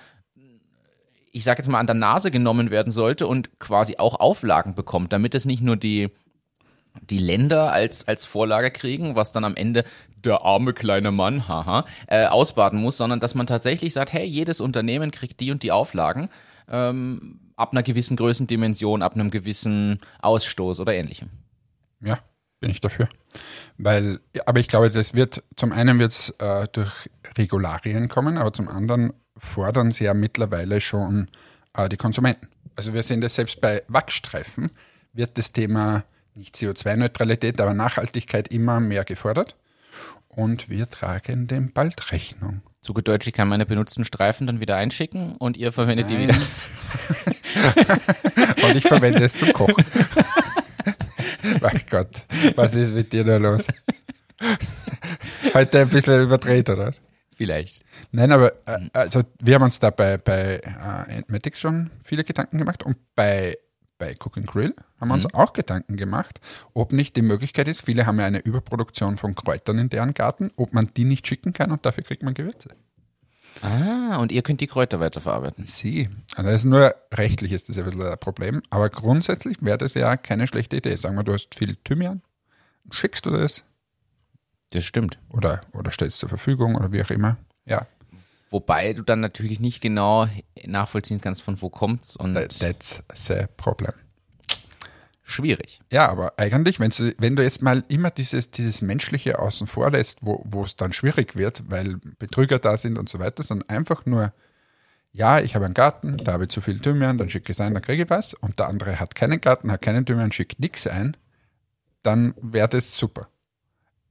ich 1.32 1.42
sage 1.42 1.62
jetzt 1.62 1.70
mal, 1.70 1.78
an 1.78 1.86
der 1.86 1.94
Nase 1.94 2.30
genommen 2.30 2.70
werden 2.70 2.92
sollte 2.92 3.26
und 3.26 3.58
quasi 3.60 3.96
auch 3.96 4.20
Auflagen 4.20 4.74
bekommt, 4.74 5.14
damit 5.14 5.34
es 5.34 5.46
nicht 5.46 5.62
nur 5.62 5.78
die, 5.78 6.10
die 7.08 7.16
Länder 7.16 7.72
als, 7.72 8.06
als 8.06 8.26
Vorlage 8.26 8.70
kriegen, 8.70 9.16
was 9.16 9.32
dann 9.32 9.44
am 9.44 9.56
Ende 9.56 9.82
der 10.22 10.42
arme 10.42 10.74
kleine 10.74 11.12
Mann, 11.12 11.48
haha, 11.48 11.86
äh, 12.08 12.26
ausbaden 12.26 12.78
muss, 12.78 12.98
sondern 12.98 13.20
dass 13.20 13.34
man 13.34 13.46
tatsächlich 13.46 13.94
sagt, 13.94 14.12
hey, 14.12 14.26
jedes 14.26 14.60
Unternehmen 14.60 15.12
kriegt 15.12 15.40
die 15.40 15.50
und 15.50 15.62
die 15.62 15.72
Auflagen 15.72 16.28
ähm, 16.68 17.40
ab 17.56 17.72
einer 17.72 17.82
gewissen 17.82 18.18
Größendimension, 18.18 19.00
ab 19.00 19.14
einem 19.14 19.30
gewissen 19.30 20.00
Ausstoß 20.20 20.80
oder 20.80 20.92
ähnlichem. 20.92 21.30
Ja, 22.00 22.18
bin 22.60 22.70
ich 22.70 22.80
dafür. 22.80 23.08
Weil, 23.78 24.20
ja, 24.34 24.42
aber 24.46 24.60
ich 24.60 24.68
glaube, 24.68 24.90
das 24.90 25.14
wird, 25.14 25.42
zum 25.56 25.72
einen 25.72 25.98
wird 25.98 26.12
es 26.12 26.30
äh, 26.38 26.66
durch 26.72 26.92
Regularien 27.36 28.08
kommen, 28.08 28.38
aber 28.38 28.52
zum 28.52 28.68
anderen 28.68 29.12
fordern 29.36 29.90
sie 29.90 30.04
ja 30.04 30.14
mittlerweile 30.14 30.80
schon 30.80 31.28
äh, 31.74 31.88
die 31.88 31.96
Konsumenten. 31.96 32.48
Also 32.74 32.94
wir 32.94 33.02
sehen 33.02 33.20
das 33.20 33.34
selbst 33.34 33.60
bei 33.60 33.82
Wachstreifen, 33.88 34.70
wird 35.12 35.38
das 35.38 35.52
Thema 35.52 36.04
nicht 36.34 36.54
CO2-Neutralität, 36.54 37.60
aber 37.60 37.74
Nachhaltigkeit 37.74 38.48
immer 38.48 38.80
mehr 38.80 39.04
gefordert. 39.04 39.56
Und 40.28 40.68
wir 40.68 40.88
tragen 40.88 41.46
dem 41.46 41.72
bald 41.72 42.12
Rechnung. 42.12 42.60
Zugedeutscht, 42.82 43.26
ich 43.26 43.32
kann 43.32 43.48
meine 43.48 43.64
benutzten 43.64 44.04
Streifen 44.04 44.46
dann 44.46 44.60
wieder 44.60 44.76
einschicken 44.76 45.36
und 45.36 45.56
ihr 45.56 45.72
verwendet 45.72 46.10
die 46.10 46.18
wieder. 46.18 46.36
Und 48.62 48.76
ich 48.76 48.84
verwende 48.86 49.24
es 49.24 49.38
zum 49.38 49.52
Kochen. 49.52 49.84
Ach 51.62 51.86
Gott, 51.90 52.22
was 52.54 52.74
ist 52.74 52.92
mit 52.94 53.12
dir 53.12 53.24
da 53.24 53.36
los? 53.36 53.66
Heute 55.54 55.80
ein 55.80 55.88
bisschen 55.88 56.22
überdreht, 56.22 56.68
oder 56.68 56.86
was? 56.86 57.02
Vielleicht. 57.34 57.84
Nein, 58.12 58.32
aber 58.32 58.52
äh, 58.66 58.88
also 58.94 59.22
wir 59.40 59.56
haben 59.56 59.62
uns 59.62 59.78
da 59.78 59.90
bei, 59.90 60.16
bei 60.16 60.60
äh, 60.62 61.10
Entmatics 61.18 61.60
schon 61.60 61.90
viele 62.02 62.24
Gedanken 62.24 62.56
gemacht 62.56 62.82
und 62.82 62.96
bei, 63.14 63.58
bei 63.98 64.14
Cook 64.18 64.38
and 64.38 64.46
Grill 64.46 64.74
haben 64.98 65.08
wir 65.08 65.14
uns 65.14 65.32
auch 65.34 65.52
Gedanken 65.52 65.96
gemacht, 65.96 66.40
ob 66.72 66.92
nicht 66.92 67.14
die 67.14 67.22
Möglichkeit 67.22 67.68
ist, 67.68 67.82
viele 67.82 68.06
haben 68.06 68.18
ja 68.18 68.24
eine 68.24 68.38
Überproduktion 68.38 69.18
von 69.18 69.34
Kräutern 69.34 69.78
in 69.78 69.90
deren 69.90 70.14
Garten, 70.14 70.50
ob 70.56 70.72
man 70.72 70.90
die 70.96 71.04
nicht 71.04 71.26
schicken 71.26 71.52
kann 71.52 71.70
und 71.72 71.84
dafür 71.84 72.04
kriegt 72.04 72.22
man 72.22 72.32
Gewürze. 72.32 72.70
Ah, 73.62 74.18
und 74.18 74.32
ihr 74.32 74.42
könnt 74.42 74.60
die 74.60 74.66
Kräuter 74.66 75.00
weiterverarbeiten. 75.00 75.66
Sie. 75.66 76.08
Also 76.34 76.50
das 76.50 76.60
ist 76.62 76.64
nur 76.66 76.94
rechtlich 77.14 77.52
ist 77.52 77.68
das 77.68 77.78
ein 77.78 77.84
bisschen 77.84 78.02
ein 78.02 78.18
Problem, 78.18 78.62
aber 78.70 78.90
grundsätzlich 78.90 79.58
wäre 79.60 79.78
das 79.78 79.94
ja 79.94 80.16
keine 80.16 80.46
schlechte 80.46 80.76
Idee. 80.76 80.96
Sagen 80.96 81.16
wir, 81.16 81.24
du 81.24 81.32
hast 81.32 81.54
viel 81.54 81.76
Thymian, 81.84 82.22
schickst 82.90 83.24
du 83.26 83.30
das 83.30 83.64
Das 84.70 84.84
stimmt. 84.84 85.18
oder, 85.30 85.62
oder 85.72 85.90
stellst 85.90 86.18
zur 86.18 86.28
Verfügung 86.28 86.74
oder 86.76 86.92
wie 86.92 87.02
auch 87.02 87.10
immer. 87.10 87.36
Ja, 87.64 87.86
Wobei 88.48 88.92
du 88.92 89.02
dann 89.02 89.20
natürlich 89.20 89.58
nicht 89.58 89.80
genau 89.80 90.28
nachvollziehen 90.64 91.20
kannst, 91.20 91.42
von 91.42 91.60
wo 91.60 91.68
kommt's 91.68 92.16
und 92.16 92.34
that, 92.34 92.56
that's 92.60 93.02
the 93.26 93.46
problem. 93.56 93.92
Schwierig. 95.26 95.80
Ja, 95.90 96.08
aber 96.08 96.34
eigentlich, 96.38 96.78
wenn 96.78 96.90
du, 96.90 97.12
wenn 97.18 97.34
du 97.36 97.42
jetzt 97.42 97.60
mal 97.60 97.84
immer 97.88 98.10
dieses, 98.10 98.50
dieses 98.52 98.80
Menschliche 98.80 99.38
außen 99.40 99.66
vor 99.66 99.90
lässt, 99.90 100.20
wo, 100.22 100.62
es 100.62 100.76
dann 100.76 100.92
schwierig 100.92 101.36
wird, 101.36 101.68
weil 101.68 101.96
Betrüger 102.18 102.60
da 102.60 102.76
sind 102.76 102.96
und 102.96 103.08
so 103.08 103.18
weiter, 103.18 103.42
sondern 103.42 103.68
einfach 103.68 104.06
nur, 104.06 104.32
ja, 105.10 105.40
ich 105.40 105.56
habe 105.56 105.64
einen 105.64 105.74
Garten, 105.74 106.16
da 106.18 106.32
habe 106.34 106.44
ich 106.44 106.50
zu 106.50 106.60
viel 106.60 106.78
Thymian, 106.78 107.18
dann 107.18 107.28
schicke 107.28 107.50
ich 107.50 107.56
es 107.56 107.60
ein, 107.60 107.74
dann 107.74 107.82
kriege 107.82 108.04
ich 108.04 108.10
was, 108.10 108.34
und 108.34 108.58
der 108.60 108.68
andere 108.68 109.00
hat 109.00 109.14
keinen 109.16 109.40
Garten, 109.40 109.72
hat 109.72 109.82
keinen 109.82 110.06
Thymian, 110.06 110.30
schickt 110.30 110.60
nichts 110.60 110.86
ein, 110.86 111.16
dann 112.04 112.34
wäre 112.40 112.68
das 112.68 112.94
super. 112.96 113.28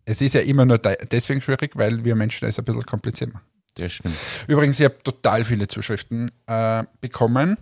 Es 0.04 0.20
ist 0.22 0.34
ja 0.34 0.42
immer 0.42 0.66
nur 0.66 0.78
de- 0.78 0.98
deswegen 1.10 1.42
schwierig, 1.42 1.76
weil 1.76 2.04
wir 2.04 2.16
Menschen 2.16 2.46
das 2.46 2.60
ein 2.60 2.66
bisschen 2.66 2.86
kompliziert 2.86 3.34
machen. 3.34 3.46
Das 3.76 3.94
stimmt. 3.94 4.16
Übrigens, 4.48 4.80
ich 4.80 4.86
habe 4.86 5.02
total 5.02 5.46
viele 5.46 5.68
Zuschriften 5.68 6.30
äh, 6.46 6.84
bekommen 7.00 7.58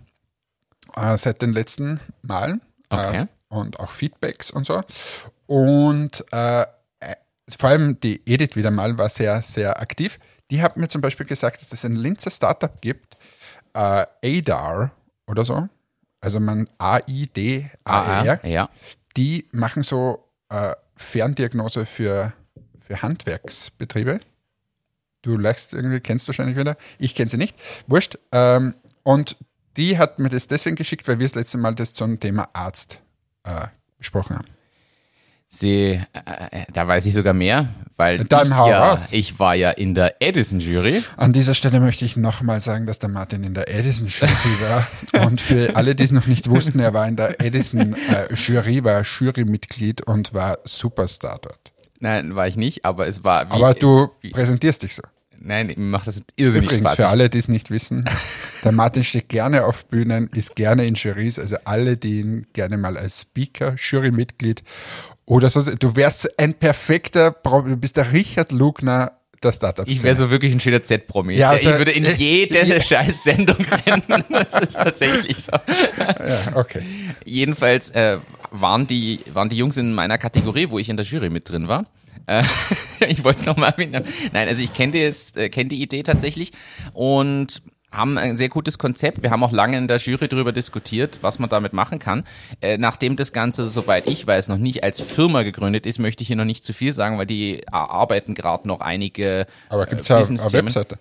äh, 0.96 1.16
seit 1.16 1.40
den 1.40 1.52
letzten 1.52 2.00
Malen 2.22 2.60
Okay. 2.90 3.22
äh, 3.22 3.26
und 3.54 3.80
auch 3.80 3.90
Feedbacks 3.90 4.50
und 4.50 4.66
so. 4.66 4.82
Und 5.46 6.24
äh, 6.32 6.66
vor 7.48 7.70
allem 7.70 8.00
die 8.00 8.22
Edith 8.26 8.56
wieder 8.56 8.70
mal 8.70 8.96
war 8.98 9.08
sehr, 9.08 9.42
sehr 9.42 9.80
aktiv. 9.80 10.18
Die 10.50 10.62
hat 10.62 10.76
mir 10.76 10.88
zum 10.88 11.00
Beispiel 11.00 11.26
gesagt, 11.26 11.60
dass 11.60 11.72
es 11.72 11.84
ein 11.84 11.96
Linzer 11.96 12.30
Startup 12.30 12.80
gibt, 12.80 13.16
äh, 13.74 14.06
ADAR 14.24 14.92
oder 15.26 15.44
so. 15.44 15.68
Also 16.20 16.40
man 16.40 16.68
A-I-D-A-R. 16.78 18.46
Ja. 18.46 18.70
Die 19.16 19.48
machen 19.52 19.82
so 19.82 20.24
äh, 20.48 20.74
Ferndiagnose 20.96 21.86
für, 21.86 22.32
für 22.80 23.02
Handwerksbetriebe. 23.02 24.20
Du 25.22 25.36
lachst 25.36 25.74
irgendwie, 25.74 26.00
kennst 26.00 26.26
du 26.26 26.28
wahrscheinlich 26.28 26.56
wieder. 26.56 26.76
Ich 26.98 27.14
kenne 27.14 27.30
sie 27.30 27.36
nicht. 27.36 27.56
Wurscht. 27.86 28.18
Ähm, 28.32 28.74
und 29.02 29.36
die 29.76 29.98
hat 29.98 30.18
mir 30.18 30.30
das 30.30 30.46
deswegen 30.46 30.76
geschickt, 30.76 31.06
weil 31.08 31.18
wir 31.18 31.26
das 31.26 31.34
letzte 31.34 31.58
Mal 31.58 31.74
das 31.74 31.94
zum 31.94 32.20
Thema 32.20 32.48
Arzt 32.52 33.00
äh, 33.44 33.68
besprochen 33.98 34.36
haben. 34.36 34.46
Sie, 35.46 36.00
äh, 36.12 36.64
da 36.72 36.88
weiß 36.88 37.06
ich 37.06 37.14
sogar 37.14 37.32
mehr, 37.32 37.68
weil 37.96 38.24
Dann 38.24 38.48
ich, 38.48 38.54
hau 38.54 38.68
ja, 38.68 38.90
raus. 38.90 39.08
ich 39.12 39.38
war 39.38 39.54
ja 39.54 39.70
in 39.70 39.94
der 39.94 40.20
Edison-Jury. 40.20 41.04
An 41.16 41.32
dieser 41.32 41.54
Stelle 41.54 41.78
möchte 41.78 42.04
ich 42.04 42.16
nochmal 42.16 42.60
sagen, 42.60 42.86
dass 42.86 42.98
der 42.98 43.08
Martin 43.08 43.44
in 43.44 43.54
der 43.54 43.72
Edison-Jury 43.72 44.32
war. 45.12 45.24
Und 45.26 45.40
für 45.40 45.76
alle, 45.76 45.94
die 45.94 46.02
es 46.02 46.10
noch 46.10 46.26
nicht 46.26 46.50
wussten, 46.50 46.80
er 46.80 46.92
war 46.92 47.06
in 47.06 47.14
der 47.14 47.40
Edison-Jury, 47.40 48.84
war 48.84 49.02
Jurymitglied 49.02 50.02
und 50.02 50.34
war 50.34 50.58
Superstar 50.64 51.38
dort. 51.40 51.72
Nein, 52.00 52.34
war 52.34 52.48
ich 52.48 52.56
nicht, 52.56 52.84
aber 52.84 53.06
es 53.06 53.22
war. 53.22 53.48
Wie, 53.48 53.54
Aber 53.54 53.74
du 53.74 54.10
Wie, 54.20 54.30
präsentierst 54.30 54.82
dich 54.82 54.94
so. 54.96 55.02
Nein, 55.40 55.68
mir 55.68 55.76
macht 55.76 56.06
das 56.06 56.22
irrsinnig 56.36 56.70
Übrigens, 56.70 56.88
Spaß. 56.88 56.96
für 56.96 57.08
alle, 57.08 57.30
die 57.30 57.38
es 57.38 57.48
nicht 57.48 57.70
wissen, 57.70 58.04
der 58.64 58.72
Martin 58.72 59.04
steht 59.04 59.28
gerne 59.28 59.64
auf 59.64 59.86
Bühnen, 59.86 60.28
ist 60.34 60.56
gerne 60.56 60.86
in 60.86 60.94
Jurys, 60.94 61.38
also 61.38 61.56
alle, 61.64 61.96
die 61.96 62.20
ihn 62.20 62.46
gerne 62.52 62.76
mal 62.76 62.96
als 62.96 63.22
Speaker, 63.22 63.74
Jurymitglied 63.76 64.62
oder 65.26 65.50
so, 65.50 65.62
du 65.62 65.96
wärst 65.96 66.38
ein 66.38 66.54
perfekter, 66.54 67.30
du 67.32 67.76
bist 67.76 67.96
der 67.96 68.12
Richard 68.12 68.52
Lugner 68.52 69.12
der 69.44 69.52
startup 69.52 69.86
Ich 69.86 70.02
wäre 70.02 70.14
so 70.14 70.30
wirklich 70.30 70.52
ein 70.52 70.60
schöner 70.60 70.82
Z-Promi. 70.82 71.34
Ja, 71.34 71.50
also, 71.50 71.70
ich 71.70 71.78
würde 71.78 71.92
in 71.92 72.04
jede 72.16 72.64
ja. 72.64 72.80
scheiß 72.80 73.24
Sendung 73.24 73.64
rennen. 73.86 74.24
Das 74.30 74.60
ist 74.60 74.76
tatsächlich 74.76 75.36
so. 75.36 75.52
Ja, 75.52 76.56
okay. 76.56 76.82
Jedenfalls 77.24 77.90
äh, 77.90 78.18
waren, 78.50 78.86
die, 78.86 79.20
waren 79.32 79.48
die 79.48 79.56
Jungs 79.56 79.76
in 79.76 79.92
meiner 79.94 80.18
Kategorie, 80.18 80.70
wo 80.70 80.78
ich 80.78 80.88
in 80.88 80.96
der 80.96 81.04
Jury 81.06 81.30
mit 81.30 81.48
drin 81.48 81.68
war. 81.68 81.86
Äh, 82.26 82.42
ich 83.08 83.24
wollte 83.24 83.40
es 83.40 83.46
nochmal 83.46 83.70
erwähnen. 83.70 84.04
Nein, 84.32 84.48
also 84.48 84.62
ich 84.62 84.72
kenne 84.72 84.92
die, 84.92 85.00
äh, 85.00 85.48
kenn 85.48 85.68
die 85.68 85.82
Idee 85.82 86.02
tatsächlich 86.02 86.52
und 86.92 87.62
haben 87.94 88.18
ein 88.18 88.36
sehr 88.36 88.48
gutes 88.48 88.78
Konzept. 88.78 89.22
Wir 89.22 89.30
haben 89.30 89.42
auch 89.44 89.52
lange 89.52 89.78
in 89.78 89.88
der 89.88 89.98
Jury 89.98 90.28
darüber 90.28 90.52
diskutiert, 90.52 91.18
was 91.22 91.38
man 91.38 91.48
damit 91.48 91.72
machen 91.72 91.98
kann. 91.98 92.24
Äh, 92.60 92.78
nachdem 92.78 93.16
das 93.16 93.32
Ganze, 93.32 93.68
soweit 93.68 94.08
ich 94.08 94.26
weiß, 94.26 94.48
noch 94.48 94.58
nicht 94.58 94.82
als 94.82 95.00
Firma 95.00 95.42
gegründet 95.42 95.86
ist, 95.86 95.98
möchte 95.98 96.22
ich 96.22 96.28
hier 96.28 96.36
noch 96.36 96.44
nicht 96.44 96.64
zu 96.64 96.72
viel 96.72 96.92
sagen, 96.92 97.18
weil 97.18 97.26
die 97.26 97.66
arbeiten 97.70 98.34
gerade 98.34 98.68
noch 98.68 98.80
einige 98.80 99.46
Aber 99.68 99.86
gibt 99.86 100.02
es 100.02 100.10
äh, 100.10 100.14
ja 100.14 100.26
eine. 100.26 100.52
Webseite? 100.52 100.98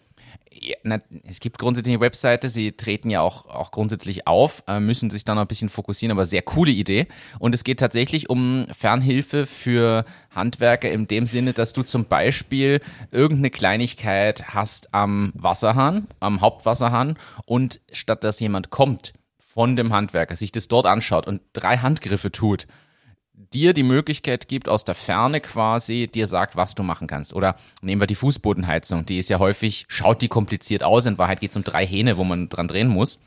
Ja, 0.51 0.75
na, 0.83 0.99
es 1.27 1.39
gibt 1.39 1.57
grundsätzlich 1.57 1.95
eine 1.95 2.01
Webseite, 2.01 2.47
sie 2.47 2.73
treten 2.73 3.09
ja 3.09 3.21
auch, 3.21 3.47
auch 3.47 3.71
grundsätzlich 3.71 4.27
auf, 4.27 4.63
äh, 4.67 4.79
müssen 4.79 5.09
sich 5.09 5.25
dann 5.25 5.35
noch 5.35 5.41
ein 5.41 5.47
bisschen 5.47 5.69
fokussieren, 5.69 6.11
aber 6.11 6.25
sehr 6.25 6.43
coole 6.43 6.71
Idee. 6.71 7.07
Und 7.39 7.55
es 7.55 7.63
geht 7.63 7.79
tatsächlich 7.79 8.29
um 8.29 8.67
Fernhilfe 8.71 9.47
für 9.47 10.05
Handwerker 10.35 10.91
in 10.91 11.07
dem 11.07 11.25
Sinne, 11.25 11.53
dass 11.53 11.73
du 11.73 11.83
zum 11.83 12.05
Beispiel 12.05 12.81
irgendeine 13.11 13.49
Kleinigkeit 13.49 14.53
hast 14.53 14.93
am 14.93 15.31
Wasserhahn, 15.35 16.07
am 16.19 16.41
Hauptwasserhahn 16.41 17.17
und 17.45 17.81
statt 17.91 18.23
dass 18.23 18.39
jemand 18.39 18.69
kommt 18.69 19.13
von 19.37 19.75
dem 19.75 19.93
Handwerker, 19.93 20.35
sich 20.35 20.51
das 20.51 20.67
dort 20.67 20.85
anschaut 20.85 21.27
und 21.27 21.41
drei 21.53 21.77
Handgriffe 21.77 22.31
tut, 22.31 22.67
dir 23.33 23.73
die 23.73 23.83
Möglichkeit 23.83 24.47
gibt, 24.47 24.67
aus 24.67 24.83
der 24.83 24.95
Ferne 24.95 25.41
quasi 25.41 26.07
dir 26.07 26.27
sagt, 26.27 26.55
was 26.55 26.75
du 26.75 26.83
machen 26.83 27.07
kannst. 27.07 27.33
Oder 27.33 27.55
nehmen 27.81 28.01
wir 28.01 28.07
die 28.07 28.15
Fußbodenheizung, 28.15 29.05
die 29.05 29.17
ist 29.17 29.29
ja 29.29 29.39
häufig, 29.39 29.85
schaut 29.87 30.21
die 30.21 30.27
kompliziert 30.27 30.83
aus, 30.83 31.05
in 31.05 31.17
Wahrheit 31.17 31.39
geht 31.39 31.51
es 31.51 31.57
um 31.57 31.63
drei 31.63 31.85
Hähne, 31.85 32.17
wo 32.17 32.23
man 32.23 32.49
dran 32.49 32.67
drehen 32.67 32.87
muss. 32.87 33.19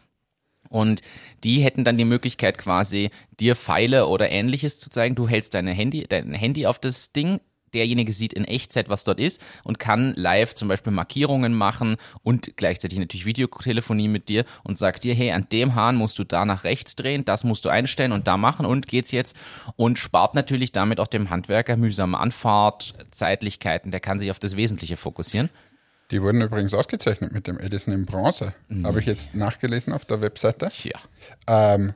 Und 0.68 1.02
die 1.44 1.60
hätten 1.60 1.84
dann 1.84 1.98
die 1.98 2.04
Möglichkeit 2.04 2.58
quasi, 2.58 3.10
dir 3.38 3.56
Pfeile 3.56 4.06
oder 4.06 4.30
ähnliches 4.30 4.78
zu 4.78 4.90
zeigen. 4.90 5.14
Du 5.14 5.28
hältst 5.28 5.54
deine 5.54 5.72
Handy, 5.72 6.06
dein 6.08 6.32
Handy 6.32 6.66
auf 6.66 6.78
das 6.78 7.12
Ding, 7.12 7.40
derjenige 7.76 8.12
sieht 8.12 8.32
in 8.32 8.44
Echtzeit, 8.44 8.88
was 8.88 9.04
dort 9.04 9.20
ist 9.20 9.40
und 9.62 9.78
kann 9.78 10.14
live 10.16 10.54
zum 10.54 10.68
Beispiel 10.68 10.92
Markierungen 10.92 11.54
machen 11.54 11.96
und 12.22 12.56
gleichzeitig 12.56 12.98
natürlich 12.98 13.26
Videotelefonie 13.26 14.08
mit 14.08 14.28
dir 14.28 14.44
und 14.64 14.78
sagt 14.78 15.04
dir, 15.04 15.14
hey, 15.14 15.32
an 15.32 15.46
dem 15.52 15.74
Hahn 15.74 15.96
musst 15.96 16.18
du 16.18 16.24
da 16.24 16.44
nach 16.44 16.64
rechts 16.64 16.96
drehen, 16.96 17.24
das 17.24 17.44
musst 17.44 17.64
du 17.64 17.68
einstellen 17.68 18.12
und 18.12 18.26
da 18.26 18.36
machen 18.36 18.66
und 18.66 18.88
geht's 18.88 19.12
jetzt 19.12 19.36
und 19.76 19.98
spart 19.98 20.34
natürlich 20.34 20.72
damit 20.72 20.98
auch 21.00 21.06
dem 21.06 21.30
Handwerker 21.30 21.76
mühsame 21.76 22.18
Anfahrt, 22.18 22.94
Zeitlichkeiten, 23.10 23.90
der 23.90 24.00
kann 24.00 24.20
sich 24.20 24.30
auf 24.30 24.38
das 24.38 24.56
Wesentliche 24.56 24.96
fokussieren. 24.96 25.50
Die 26.10 26.22
wurden 26.22 26.40
übrigens 26.40 26.72
ausgezeichnet 26.74 27.32
mit 27.32 27.46
dem 27.46 27.58
Edison 27.58 27.92
in 27.92 28.06
Bronze. 28.06 28.54
Mhm. 28.68 28.86
Habe 28.86 29.00
ich 29.00 29.06
jetzt 29.06 29.34
nachgelesen 29.34 29.92
auf 29.92 30.04
der 30.04 30.20
Webseite. 30.20 30.68
Tja. 30.68 30.98
Ähm, 31.48 31.94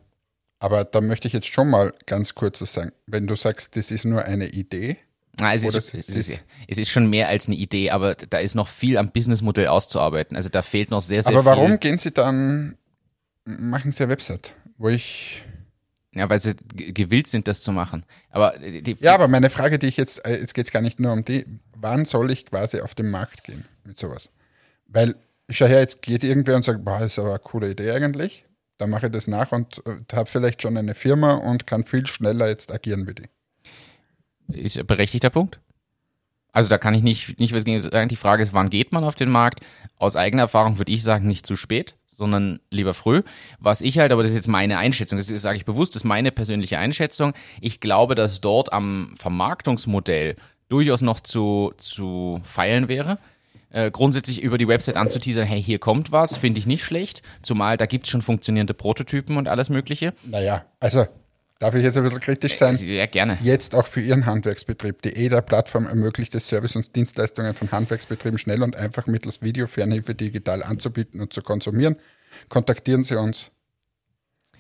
aber 0.58 0.84
da 0.84 1.00
möchte 1.00 1.28
ich 1.28 1.32
jetzt 1.34 1.46
schon 1.46 1.70
mal 1.70 1.94
ganz 2.06 2.34
kurz 2.34 2.60
was 2.60 2.72
sagen. 2.72 2.92
Wenn 3.06 3.26
du 3.26 3.36
sagst, 3.36 3.76
das 3.76 3.90
ist 3.90 4.04
nur 4.04 4.24
eine 4.24 4.48
Idee, 4.48 4.98
Ah, 5.40 5.54
es, 5.54 5.62
ist, 5.64 5.74
es 5.74 5.94
ist- 5.94 6.08
ist, 6.28 6.44
es 6.68 6.76
ist 6.78 6.90
schon 6.90 7.08
mehr 7.08 7.28
als 7.28 7.46
eine 7.46 7.56
Idee, 7.56 7.90
aber 7.90 8.14
da 8.14 8.38
ist 8.38 8.54
noch 8.54 8.68
viel 8.68 8.98
am 8.98 9.10
Businessmodell 9.10 9.68
auszuarbeiten. 9.68 10.36
Also 10.36 10.50
da 10.50 10.60
fehlt 10.60 10.90
noch 10.90 11.00
sehr, 11.00 11.22
sehr 11.22 11.32
aber 11.32 11.42
viel. 11.42 11.50
warum 11.50 11.80
gehen 11.80 11.96
sie 11.96 12.10
dann, 12.10 12.76
machen 13.46 13.90
sie 13.92 14.02
eine 14.02 14.12
Website, 14.12 14.52
wo 14.76 14.88
ich, 14.88 15.42
Ja, 16.12 16.28
weil 16.28 16.40
sie 16.40 16.54
ge- 16.56 16.92
gewillt 16.92 17.28
sind, 17.28 17.46
das 17.46 17.62
zu 17.62 17.70
machen. 17.72 18.04
Aber 18.30 18.58
die, 18.58 18.82
die, 18.82 18.96
ja, 19.00 19.14
aber 19.14 19.28
meine 19.28 19.48
Frage, 19.48 19.78
die 19.78 19.86
ich 19.86 19.96
jetzt, 19.96 20.24
äh, 20.24 20.40
jetzt 20.40 20.54
geht 20.54 20.66
es 20.66 20.72
gar 20.72 20.82
nicht 20.82 20.98
nur 20.98 21.12
um 21.12 21.24
die, 21.24 21.46
wann 21.76 22.04
soll 22.04 22.30
ich 22.32 22.46
quasi 22.46 22.80
auf 22.80 22.94
den 22.96 23.10
Markt 23.10 23.44
gehen 23.44 23.64
mit 23.84 23.96
sowas? 23.96 24.30
Weil, 24.88 25.14
schau 25.48 25.66
her, 25.66 25.78
jetzt 25.80 26.02
geht 26.02 26.24
irgendwer 26.24 26.56
und 26.56 26.62
sagt, 26.64 26.84
boah, 26.84 26.98
das 26.98 27.12
ist 27.12 27.18
aber 27.20 27.30
eine 27.30 27.38
coole 27.38 27.70
Idee 27.70 27.92
eigentlich, 27.92 28.44
dann 28.78 28.90
mache 28.90 29.06
ich 29.06 29.12
das 29.12 29.28
nach 29.28 29.52
und 29.52 29.82
äh, 29.86 29.98
habe 30.12 30.28
vielleicht 30.28 30.62
schon 30.62 30.76
eine 30.76 30.94
Firma 30.96 31.34
und 31.34 31.66
kann 31.68 31.84
viel 31.84 32.06
schneller 32.06 32.48
jetzt 32.48 32.72
agieren 32.72 33.06
wie 33.06 33.14
die. 33.14 33.28
ist 34.60 34.78
ein 34.78 34.86
berechtigter 34.86 35.30
Punkt. 35.30 35.60
Also 36.52 36.68
da 36.68 36.78
kann 36.78 36.94
ich 36.94 37.02
nicht, 37.04 37.38
nicht 37.38 37.54
was 37.54 37.62
gegen 37.64 37.80
sagen. 37.80 38.08
Die 38.08 38.16
Frage 38.16 38.42
ist, 38.42 38.52
wann 38.52 38.70
geht 38.70 38.90
man 38.90 39.04
auf 39.04 39.14
den 39.14 39.30
Markt? 39.30 39.60
Aus 39.96 40.16
eigener 40.16 40.42
Erfahrung 40.42 40.78
würde 40.78 40.90
ich 40.90 41.04
sagen, 41.04 41.28
nicht 41.28 41.46
zu 41.46 41.54
spät, 41.54 41.94
sondern 42.20 42.60
lieber 42.70 42.94
früh. 42.94 43.22
Was 43.58 43.80
ich 43.80 43.98
halt, 43.98 44.12
aber 44.12 44.22
das 44.22 44.30
ist 44.30 44.36
jetzt 44.36 44.48
meine 44.48 44.78
Einschätzung, 44.78 45.18
das 45.18 45.30
ist, 45.30 45.42
sage 45.42 45.56
ich 45.56 45.64
bewusst, 45.64 45.94
das 45.94 46.02
ist 46.02 46.04
meine 46.06 46.30
persönliche 46.30 46.78
Einschätzung. 46.78 47.32
Ich 47.60 47.80
glaube, 47.80 48.14
dass 48.14 48.40
dort 48.40 48.72
am 48.72 49.14
Vermarktungsmodell 49.18 50.36
durchaus 50.68 51.00
noch 51.00 51.18
zu, 51.20 51.72
zu 51.78 52.40
feilen 52.44 52.88
wäre. 52.88 53.18
Äh, 53.70 53.90
grundsätzlich 53.90 54.42
über 54.42 54.58
die 54.58 54.68
Website 54.68 54.96
anzuteasern, 54.96 55.46
hey, 55.46 55.62
hier 55.62 55.78
kommt 55.78 56.12
was, 56.12 56.36
finde 56.36 56.58
ich 56.58 56.66
nicht 56.66 56.84
schlecht. 56.84 57.22
Zumal 57.42 57.76
da 57.76 57.86
gibt 57.86 58.04
es 58.04 58.10
schon 58.10 58.20
funktionierende 58.20 58.74
Prototypen 58.74 59.36
und 59.36 59.48
alles 59.48 59.70
Mögliche. 59.70 60.12
Naja, 60.24 60.64
also, 60.80 61.06
darf 61.60 61.76
ich 61.76 61.84
jetzt 61.84 61.96
ein 61.96 62.02
bisschen 62.02 62.18
kritisch 62.18 62.56
sein? 62.56 62.76
Ja, 62.82 63.06
gerne. 63.06 63.38
Jetzt 63.40 63.76
auch 63.76 63.86
für 63.86 64.00
Ihren 64.00 64.26
Handwerksbetrieb. 64.26 65.02
Die 65.02 65.14
EDA-Plattform 65.14 65.86
ermöglicht 65.86 66.34
es, 66.34 66.48
Service 66.48 66.74
und 66.74 66.96
Dienstleistungen 66.96 67.54
von 67.54 67.70
Handwerksbetrieben 67.70 68.38
schnell 68.38 68.64
und 68.64 68.74
einfach 68.74 69.06
mittels 69.06 69.42
Videofernhilfe 69.42 70.16
digital 70.16 70.64
anzubieten 70.64 71.20
und 71.20 71.32
zu 71.32 71.42
konsumieren. 71.42 71.96
Kontaktieren 72.48 73.04
Sie 73.04 73.16
uns. 73.16 73.52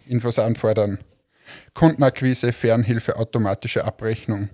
Infos 0.06 0.38
anfordern. 0.38 0.98
Kundenakquise, 1.74 2.52
Fernhilfe, 2.52 3.16
automatische 3.16 3.84
Abrechnung 3.84 4.50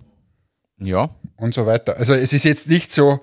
Ja, 0.78 1.14
und 1.36 1.52
so 1.54 1.66
weiter. 1.66 1.96
Also 1.98 2.14
es 2.14 2.32
ist 2.32 2.44
jetzt 2.44 2.68
nicht 2.68 2.92
so 2.92 3.20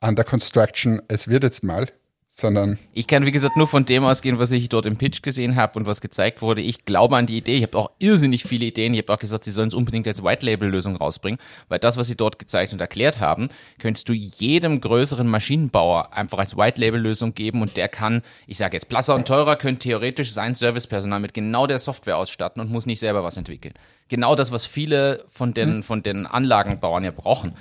under 0.00 0.24
construction, 0.24 1.02
es 1.08 1.28
wird 1.28 1.44
jetzt 1.44 1.62
mal, 1.62 1.88
sondern 2.36 2.80
Ich 2.92 3.06
kann, 3.06 3.26
wie 3.26 3.30
gesagt, 3.30 3.56
nur 3.56 3.68
von 3.68 3.84
dem 3.84 4.04
ausgehen, 4.04 4.40
was 4.40 4.50
ich 4.50 4.68
dort 4.68 4.86
im 4.86 4.96
Pitch 4.96 5.22
gesehen 5.22 5.54
habe 5.54 5.78
und 5.78 5.86
was 5.86 6.00
gezeigt 6.00 6.42
wurde. 6.42 6.62
Ich 6.62 6.84
glaube 6.84 7.16
an 7.16 7.26
die 7.26 7.36
Idee. 7.36 7.58
Ich 7.58 7.62
habe 7.62 7.78
auch 7.78 7.92
irrsinnig 8.00 8.42
viele 8.42 8.64
Ideen. 8.64 8.92
Ich 8.92 9.02
habe 9.02 9.12
auch 9.12 9.20
gesagt, 9.20 9.44
sie 9.44 9.52
sollen 9.52 9.68
es 9.68 9.74
unbedingt 9.74 10.08
als 10.08 10.24
White-Label-Lösung 10.24 10.96
rausbringen, 10.96 11.38
weil 11.68 11.78
das, 11.78 11.96
was 11.96 12.08
sie 12.08 12.16
dort 12.16 12.40
gezeigt 12.40 12.72
und 12.72 12.80
erklärt 12.80 13.20
haben, 13.20 13.50
könntest 13.78 14.08
du 14.08 14.12
jedem 14.12 14.80
größeren 14.80 15.28
Maschinenbauer 15.28 16.12
einfach 16.12 16.38
als 16.38 16.56
White-Label-Lösung 16.56 17.34
geben 17.34 17.62
und 17.62 17.76
der 17.76 17.88
kann, 17.88 18.22
ich 18.48 18.58
sage 18.58 18.76
jetzt, 18.76 18.88
Plasser 18.88 19.14
und 19.14 19.28
Teurer 19.28 19.54
können 19.54 19.78
theoretisch 19.78 20.32
sein 20.32 20.56
Servicepersonal 20.56 21.20
mit 21.20 21.34
genau 21.34 21.68
der 21.68 21.78
Software 21.78 22.18
ausstatten 22.18 22.60
und 22.60 22.68
muss 22.68 22.84
nicht 22.84 22.98
selber 22.98 23.22
was 23.22 23.36
entwickeln. 23.36 23.74
Genau 24.08 24.34
das, 24.34 24.50
was 24.50 24.66
viele 24.66 25.24
von 25.28 25.54
den, 25.54 25.84
von 25.84 26.02
den 26.02 26.26
Anlagenbauern 26.26 27.04
ja 27.04 27.12
brauchen. 27.12 27.54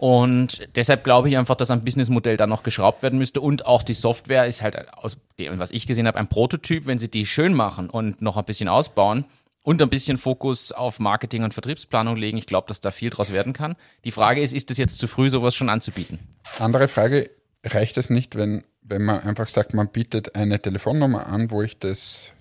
Und 0.00 0.66
deshalb 0.76 1.04
glaube 1.04 1.28
ich 1.28 1.36
einfach, 1.36 1.56
dass 1.56 1.70
am 1.70 1.84
Businessmodell 1.84 2.38
da 2.38 2.46
noch 2.46 2.62
geschraubt 2.62 3.02
werden 3.02 3.18
müsste. 3.18 3.42
Und 3.42 3.66
auch 3.66 3.82
die 3.82 3.92
Software 3.92 4.46
ist 4.46 4.62
halt 4.62 4.94
aus 4.94 5.18
dem, 5.38 5.58
was 5.58 5.72
ich 5.72 5.86
gesehen 5.86 6.06
habe, 6.06 6.16
ein 6.16 6.26
Prototyp. 6.26 6.86
Wenn 6.86 6.98
sie 6.98 7.10
die 7.10 7.26
schön 7.26 7.52
machen 7.52 7.90
und 7.90 8.22
noch 8.22 8.38
ein 8.38 8.46
bisschen 8.46 8.70
ausbauen 8.70 9.26
und 9.62 9.82
ein 9.82 9.90
bisschen 9.90 10.16
Fokus 10.16 10.72
auf 10.72 11.00
Marketing 11.00 11.44
und 11.44 11.52
Vertriebsplanung 11.52 12.16
legen, 12.16 12.38
ich 12.38 12.46
glaube, 12.46 12.66
dass 12.66 12.80
da 12.80 12.92
viel 12.92 13.10
draus 13.10 13.30
werden 13.30 13.52
kann. 13.52 13.76
Die 14.04 14.10
Frage 14.10 14.40
ist, 14.40 14.54
ist 14.54 14.70
es 14.70 14.78
jetzt 14.78 14.96
zu 14.96 15.06
früh, 15.06 15.28
sowas 15.28 15.54
schon 15.54 15.68
anzubieten? 15.68 16.18
Andere 16.58 16.88
Frage, 16.88 17.28
reicht 17.62 17.98
es 17.98 18.08
nicht, 18.08 18.36
wenn, 18.36 18.64
wenn 18.80 19.02
man 19.02 19.20
einfach 19.20 19.48
sagt, 19.48 19.74
man 19.74 19.88
bietet 19.88 20.34
eine 20.34 20.62
Telefonnummer 20.62 21.26
an, 21.26 21.50
wo 21.50 21.60
ich 21.60 21.78
das, 21.78 22.32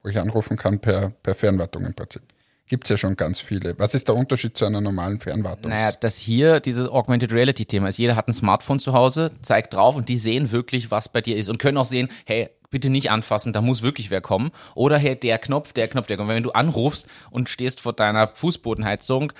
wo 0.00 0.10
ich 0.10 0.20
anrufen 0.20 0.56
kann 0.56 0.78
per, 0.78 1.10
per 1.10 1.34
Fernwartung 1.34 1.86
im 1.86 1.94
Prinzip? 1.94 2.22
Gibt 2.68 2.84
es 2.84 2.90
ja 2.90 2.96
schon 2.96 3.16
ganz 3.16 3.38
viele. 3.40 3.78
Was 3.78 3.94
ist 3.94 4.08
der 4.08 4.16
Unterschied 4.16 4.56
zu 4.56 4.64
einer 4.64 4.80
normalen 4.80 5.20
Fernwartung? 5.20 5.70
Naja, 5.70 5.92
dass 5.92 6.18
hier 6.18 6.58
dieses 6.58 6.88
Augmented 6.88 7.32
Reality 7.32 7.64
Thema 7.64 7.88
ist. 7.88 7.98
Jeder 7.98 8.16
hat 8.16 8.26
ein 8.26 8.32
Smartphone 8.32 8.80
zu 8.80 8.92
Hause, 8.92 9.30
zeigt 9.42 9.74
drauf 9.74 9.94
und 9.94 10.08
die 10.08 10.18
sehen 10.18 10.50
wirklich, 10.50 10.90
was 10.90 11.08
bei 11.08 11.20
dir 11.20 11.36
ist 11.36 11.48
und 11.48 11.58
können 11.58 11.78
auch 11.78 11.84
sehen, 11.84 12.08
hey, 12.24 12.50
bitte 12.70 12.90
nicht 12.90 13.10
anfassen, 13.10 13.52
da 13.52 13.60
muss 13.60 13.82
wirklich 13.82 14.10
wer 14.10 14.20
kommen. 14.20 14.50
Oder 14.74 14.98
hey, 14.98 15.14
der 15.14 15.38
Knopf, 15.38 15.72
der 15.72 15.86
Knopf, 15.86 16.08
der 16.08 16.16
kommt. 16.16 16.28
Wenn 16.28 16.42
du 16.42 16.50
anrufst 16.50 17.06
und 17.30 17.48
stehst 17.48 17.80
vor 17.80 17.92
deiner 17.92 18.28
Fußbodenheizung, 18.34 19.32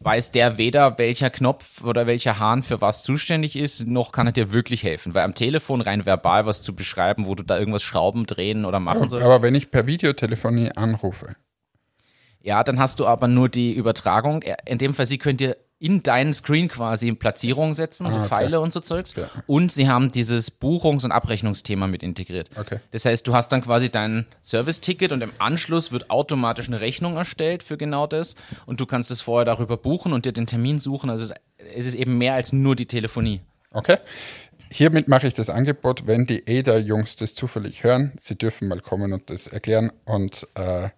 weiß 0.00 0.32
der 0.32 0.56
weder, 0.56 0.96
welcher 0.96 1.28
Knopf 1.28 1.82
oder 1.84 2.06
welcher 2.06 2.38
Hahn 2.38 2.62
für 2.62 2.80
was 2.80 3.02
zuständig 3.02 3.56
ist, 3.56 3.86
noch 3.86 4.12
kann 4.12 4.26
er 4.26 4.32
dir 4.32 4.52
wirklich 4.52 4.84
helfen. 4.84 5.14
Weil 5.14 5.24
am 5.24 5.34
Telefon 5.34 5.82
rein 5.82 6.06
verbal 6.06 6.46
was 6.46 6.62
zu 6.62 6.74
beschreiben, 6.74 7.26
wo 7.26 7.34
du 7.34 7.42
da 7.42 7.58
irgendwas 7.58 7.82
schrauben, 7.82 8.24
drehen 8.24 8.64
oder 8.64 8.80
machen 8.80 9.10
sollst. 9.10 9.26
Aber 9.26 9.42
wenn 9.42 9.54
ich 9.54 9.70
per 9.70 9.86
Videotelefonie 9.86 10.70
anrufe, 10.72 11.36
Ja, 12.48 12.64
dann 12.64 12.78
hast 12.78 12.98
du 12.98 13.06
aber 13.06 13.28
nur 13.28 13.50
die 13.50 13.74
Übertragung. 13.74 14.42
In 14.64 14.78
dem 14.78 14.94
Fall, 14.94 15.04
sie 15.04 15.18
können 15.18 15.36
dir 15.36 15.58
in 15.78 16.02
deinen 16.02 16.32
Screen 16.32 16.68
quasi 16.68 17.12
Platzierungen 17.12 17.74
setzen, 17.74 18.10
so 18.10 18.16
Ah, 18.16 18.20
okay. 18.20 18.28
Pfeile 18.28 18.60
und 18.60 18.72
so 18.72 18.80
Zeugs. 18.80 19.14
Ja. 19.16 19.28
Und 19.46 19.70
sie 19.70 19.86
haben 19.86 20.10
dieses 20.12 20.50
Buchungs- 20.50 21.04
und 21.04 21.12
Abrechnungsthema 21.12 21.86
mit 21.86 22.02
integriert. 22.02 22.48
Okay. 22.56 22.80
Das 22.90 23.04
heißt, 23.04 23.26
du 23.26 23.34
hast 23.34 23.50
dann 23.52 23.60
quasi 23.60 23.90
dein 23.90 24.24
Service-Ticket 24.42 25.12
und 25.12 25.22
im 25.22 25.30
Anschluss 25.38 25.92
wird 25.92 26.08
automatisch 26.10 26.68
eine 26.68 26.80
Rechnung 26.80 27.16
erstellt 27.16 27.62
für 27.62 27.76
genau 27.76 28.06
das. 28.06 28.34
Und 28.64 28.80
du 28.80 28.86
kannst 28.86 29.10
es 29.10 29.20
vorher 29.20 29.44
darüber 29.44 29.76
buchen 29.76 30.14
und 30.14 30.24
dir 30.24 30.32
den 30.32 30.46
Termin 30.46 30.78
suchen. 30.78 31.10
Also 31.10 31.34
es 31.76 31.84
ist 31.84 31.96
eben 31.96 32.16
mehr 32.16 32.32
als 32.32 32.54
nur 32.54 32.74
die 32.76 32.86
Telefonie. 32.86 33.42
okay? 33.72 33.98
Hiermit 34.70 35.06
mache 35.06 35.26
ich 35.26 35.34
das 35.34 35.50
Angebot, 35.50 36.06
wenn 36.06 36.24
die 36.26 36.46
EDA-Jungs 36.46 37.16
das 37.16 37.34
zufällig 37.34 37.84
hören, 37.84 38.12
sie 38.18 38.36
dürfen 38.36 38.68
mal 38.68 38.80
kommen 38.80 39.12
und 39.12 39.28
das 39.30 39.46
erklären. 39.48 39.92
Und 40.06 40.46
äh, 40.54 40.88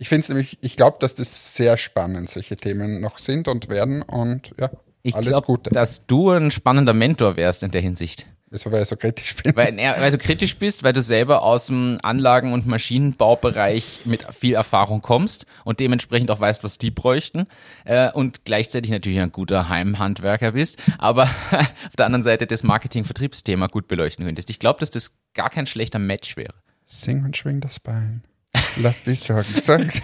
ich 0.00 0.08
finde 0.08 0.22
es 0.22 0.28
nämlich, 0.30 0.58
ich 0.62 0.76
glaube, 0.76 0.96
dass 0.98 1.14
das 1.14 1.54
sehr 1.54 1.76
spannend 1.76 2.30
solche 2.30 2.56
Themen 2.56 3.00
noch 3.02 3.18
sind 3.18 3.48
und 3.48 3.68
werden. 3.68 4.00
Und 4.00 4.50
ja, 4.58 4.70
Ich 5.02 5.14
alles 5.14 5.28
glaube, 5.28 5.46
Gute. 5.46 5.68
dass 5.70 6.06
du 6.06 6.30
ein 6.30 6.50
spannender 6.50 6.94
Mentor 6.94 7.36
wärst 7.36 7.62
in 7.62 7.70
der 7.70 7.82
Hinsicht. 7.82 8.26
Wieso, 8.48 8.72
weil 8.72 8.82
ich 8.82 8.88
so 8.88 8.96
kritisch 8.96 9.36
bin. 9.36 9.54
Weil, 9.54 9.76
weil 9.76 10.10
du 10.10 10.16
kritisch 10.16 10.56
bist, 10.56 10.82
weil 10.82 10.94
du 10.94 11.02
selber 11.02 11.42
aus 11.42 11.66
dem 11.66 11.98
Anlagen- 12.02 12.54
und 12.54 12.66
Maschinenbaubereich 12.66 14.00
mit 14.06 14.26
viel 14.34 14.54
Erfahrung 14.54 15.02
kommst 15.02 15.44
und 15.64 15.80
dementsprechend 15.80 16.30
auch 16.30 16.40
weißt, 16.40 16.64
was 16.64 16.78
die 16.78 16.90
bräuchten 16.90 17.46
äh, 17.84 18.10
und 18.10 18.46
gleichzeitig 18.46 18.90
natürlich 18.90 19.20
ein 19.20 19.30
guter 19.32 19.68
Heimhandwerker 19.68 20.52
bist, 20.52 20.78
aber 20.98 21.24
auf 21.50 21.96
der 21.98 22.06
anderen 22.06 22.24
Seite 22.24 22.46
das 22.46 22.62
Marketing-Vertriebsthema 22.62 23.66
gut 23.66 23.86
beleuchten 23.86 24.24
könntest. 24.24 24.48
Ich 24.48 24.58
glaube, 24.58 24.80
dass 24.80 24.90
das 24.90 25.12
gar 25.34 25.50
kein 25.50 25.66
schlechter 25.66 25.98
Match 25.98 26.36
wäre. 26.38 26.54
Sing 26.86 27.22
und 27.24 27.36
schwing 27.36 27.60
das 27.60 27.78
Bein. 27.78 28.24
Lass 28.76 29.02
dich 29.02 29.20
sorgen. 29.20 29.60
Sorgen's. 29.60 30.02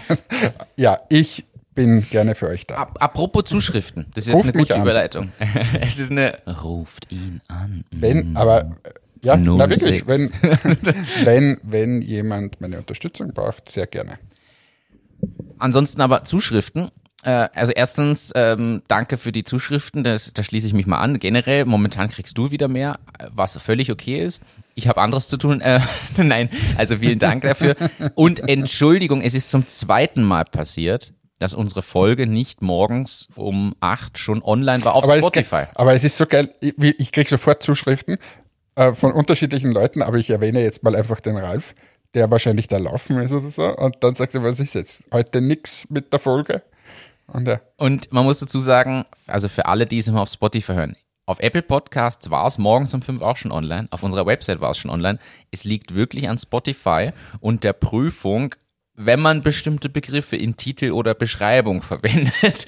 ja, 0.75 0.99
ich 1.09 1.45
bin 1.77 2.07
gerne 2.09 2.33
für 2.35 2.47
euch 2.47 2.65
da. 2.65 2.75
Ap 2.77 3.01
apropos 3.01 3.45
Zuschriften, 3.45 4.07
das 4.15 4.25
ist 4.25 4.29
jetzt 4.29 4.35
Ruft 4.37 4.45
eine 4.45 4.53
gute. 4.53 4.73
Überleitung. 4.75 5.31
es 5.81 5.99
ist 5.99 6.11
eine 6.11 6.39
Ruft 6.63 7.11
ihn 7.11 7.41
an. 7.47 7.85
Wenn, 7.91 8.35
aber 8.35 8.77
ja, 9.23 9.37
na 9.37 9.69
wirklich, 9.69 10.07
wenn, 10.07 10.31
wenn, 11.23 11.59
wenn 11.63 12.01
jemand 12.01 12.59
meine 12.61 12.79
Unterstützung 12.79 13.31
braucht, 13.33 13.69
sehr 13.69 13.87
gerne. 13.87 14.17
Ansonsten 15.59 16.01
aber 16.01 16.23
Zuschriften. 16.23 16.89
Äh, 17.23 17.49
also 17.53 17.71
erstens, 17.73 18.31
ähm, 18.35 18.83
danke 18.87 19.17
für 19.17 19.31
die 19.31 19.43
Zuschriften, 19.43 20.03
das, 20.03 20.31
da 20.33 20.43
schließe 20.43 20.67
ich 20.67 20.73
mich 20.73 20.85
mal 20.85 20.99
an. 20.99 21.19
Generell, 21.19 21.65
momentan 21.65 22.09
kriegst 22.09 22.37
du 22.37 22.51
wieder 22.51 22.67
mehr, 22.67 22.99
was 23.31 23.57
völlig 23.57 23.91
okay 23.91 24.23
ist. 24.23 24.41
Ich 24.75 24.87
habe 24.87 25.01
anderes 25.01 25.27
zu 25.27 25.37
tun. 25.37 25.59
Äh, 25.61 25.79
nein, 26.17 26.49
also 26.77 26.97
vielen 26.97 27.19
Dank 27.19 27.41
dafür. 27.43 27.75
Und 28.15 28.47
Entschuldigung, 28.47 29.21
es 29.21 29.33
ist 29.33 29.49
zum 29.49 29.65
zweiten 29.67 30.23
Mal 30.23 30.45
passiert, 30.45 31.13
dass 31.39 31.53
unsere 31.53 31.81
Folge 31.81 32.27
nicht 32.27 32.61
morgens 32.61 33.27
um 33.35 33.75
acht 33.79 34.17
schon 34.17 34.41
online 34.43 34.83
war 34.85 34.95
auf 34.95 35.03
Aber 35.03 35.15
es, 35.17 35.21
Spotify. 35.23 35.65
ge- 35.65 35.67
aber 35.75 35.93
es 35.93 36.03
ist 36.03 36.17
so 36.17 36.25
geil, 36.25 36.51
ich, 36.61 36.73
ich 36.99 37.11
kriege 37.11 37.29
sofort 37.29 37.61
Zuschriften 37.61 38.17
äh, 38.75 38.93
von 38.93 39.11
unterschiedlichen 39.11 39.71
Leuten, 39.71 40.01
aber 40.01 40.17
ich 40.17 40.29
erwähne 40.29 40.61
jetzt 40.61 40.83
mal 40.83 40.95
einfach 40.95 41.19
den 41.19 41.37
Ralf, 41.37 41.73
der 42.15 42.31
wahrscheinlich 42.31 42.67
da 42.67 42.77
laufen 42.77 43.17
ist 43.17 43.31
oder 43.33 43.49
so. 43.49 43.75
Und 43.75 43.97
dann 44.01 44.15
sagt 44.15 44.33
er, 44.33 44.43
was 44.43 44.59
ist 44.59 44.73
jetzt? 44.75 45.03
Heute 45.11 45.41
nix 45.41 45.87
mit 45.89 46.11
der 46.13 46.19
Folge. 46.19 46.63
Und 47.27 47.47
ja, 47.47 47.59
Und 47.77 48.11
man 48.13 48.23
muss 48.23 48.39
dazu 48.39 48.59
sagen, 48.59 49.05
also 49.27 49.49
für 49.49 49.65
alle, 49.65 49.85
die 49.85 49.97
es 49.97 50.07
immer 50.07 50.21
auf 50.21 50.29
Spotify 50.29 50.73
hören, 50.73 50.95
auf 51.25 51.41
Apple 51.41 51.61
Podcasts 51.61 52.29
war 52.29 52.47
es 52.47 52.57
morgens 52.57 52.93
um 52.93 53.01
fünf 53.01 53.21
auch 53.21 53.35
schon 53.35 53.51
online, 53.51 53.89
auf 53.91 54.01
unserer 54.01 54.25
Website 54.25 54.61
war 54.61 54.71
es 54.71 54.77
schon 54.77 54.89
online. 54.89 55.19
Es 55.51 55.65
liegt 55.65 55.93
wirklich 55.93 56.29
an 56.29 56.37
Spotify 56.37 57.11
und 57.41 57.65
der 57.65 57.73
Prüfung, 57.73 58.55
wenn 58.99 59.21
man 59.21 59.43
bestimmte 59.43 59.89
Begriffe 59.89 60.35
in 60.35 60.57
Titel 60.57 60.91
oder 60.91 61.13
Beschreibung 61.13 61.81
verwendet. 61.83 62.67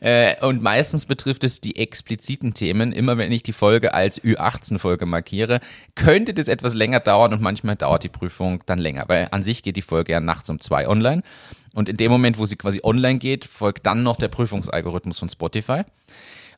Äh, 0.00 0.44
und 0.44 0.60
meistens 0.60 1.06
betrifft 1.06 1.44
es 1.44 1.60
die 1.60 1.76
expliziten 1.76 2.52
Themen. 2.52 2.92
Immer 2.92 3.16
wenn 3.16 3.32
ich 3.32 3.44
die 3.44 3.52
Folge 3.52 3.94
als 3.94 4.22
Ü18-Folge 4.22 5.06
markiere, 5.06 5.60
könnte 5.94 6.34
das 6.34 6.48
etwas 6.48 6.74
länger 6.74 7.00
dauern 7.00 7.32
und 7.32 7.40
manchmal 7.40 7.76
dauert 7.76 8.02
die 8.02 8.08
Prüfung 8.08 8.62
dann 8.66 8.80
länger, 8.80 9.04
weil 9.06 9.28
an 9.30 9.44
sich 9.44 9.62
geht 9.62 9.76
die 9.76 9.82
Folge 9.82 10.12
ja 10.12 10.20
nachts 10.20 10.50
um 10.50 10.60
zwei 10.60 10.88
online. 10.88 11.22
Und 11.74 11.88
in 11.88 11.96
dem 11.96 12.10
Moment, 12.10 12.38
wo 12.38 12.46
sie 12.46 12.56
quasi 12.56 12.80
online 12.82 13.18
geht, 13.18 13.44
folgt 13.44 13.86
dann 13.86 14.02
noch 14.02 14.16
der 14.16 14.28
Prüfungsalgorithmus 14.28 15.20
von 15.20 15.28
Spotify. 15.28 15.82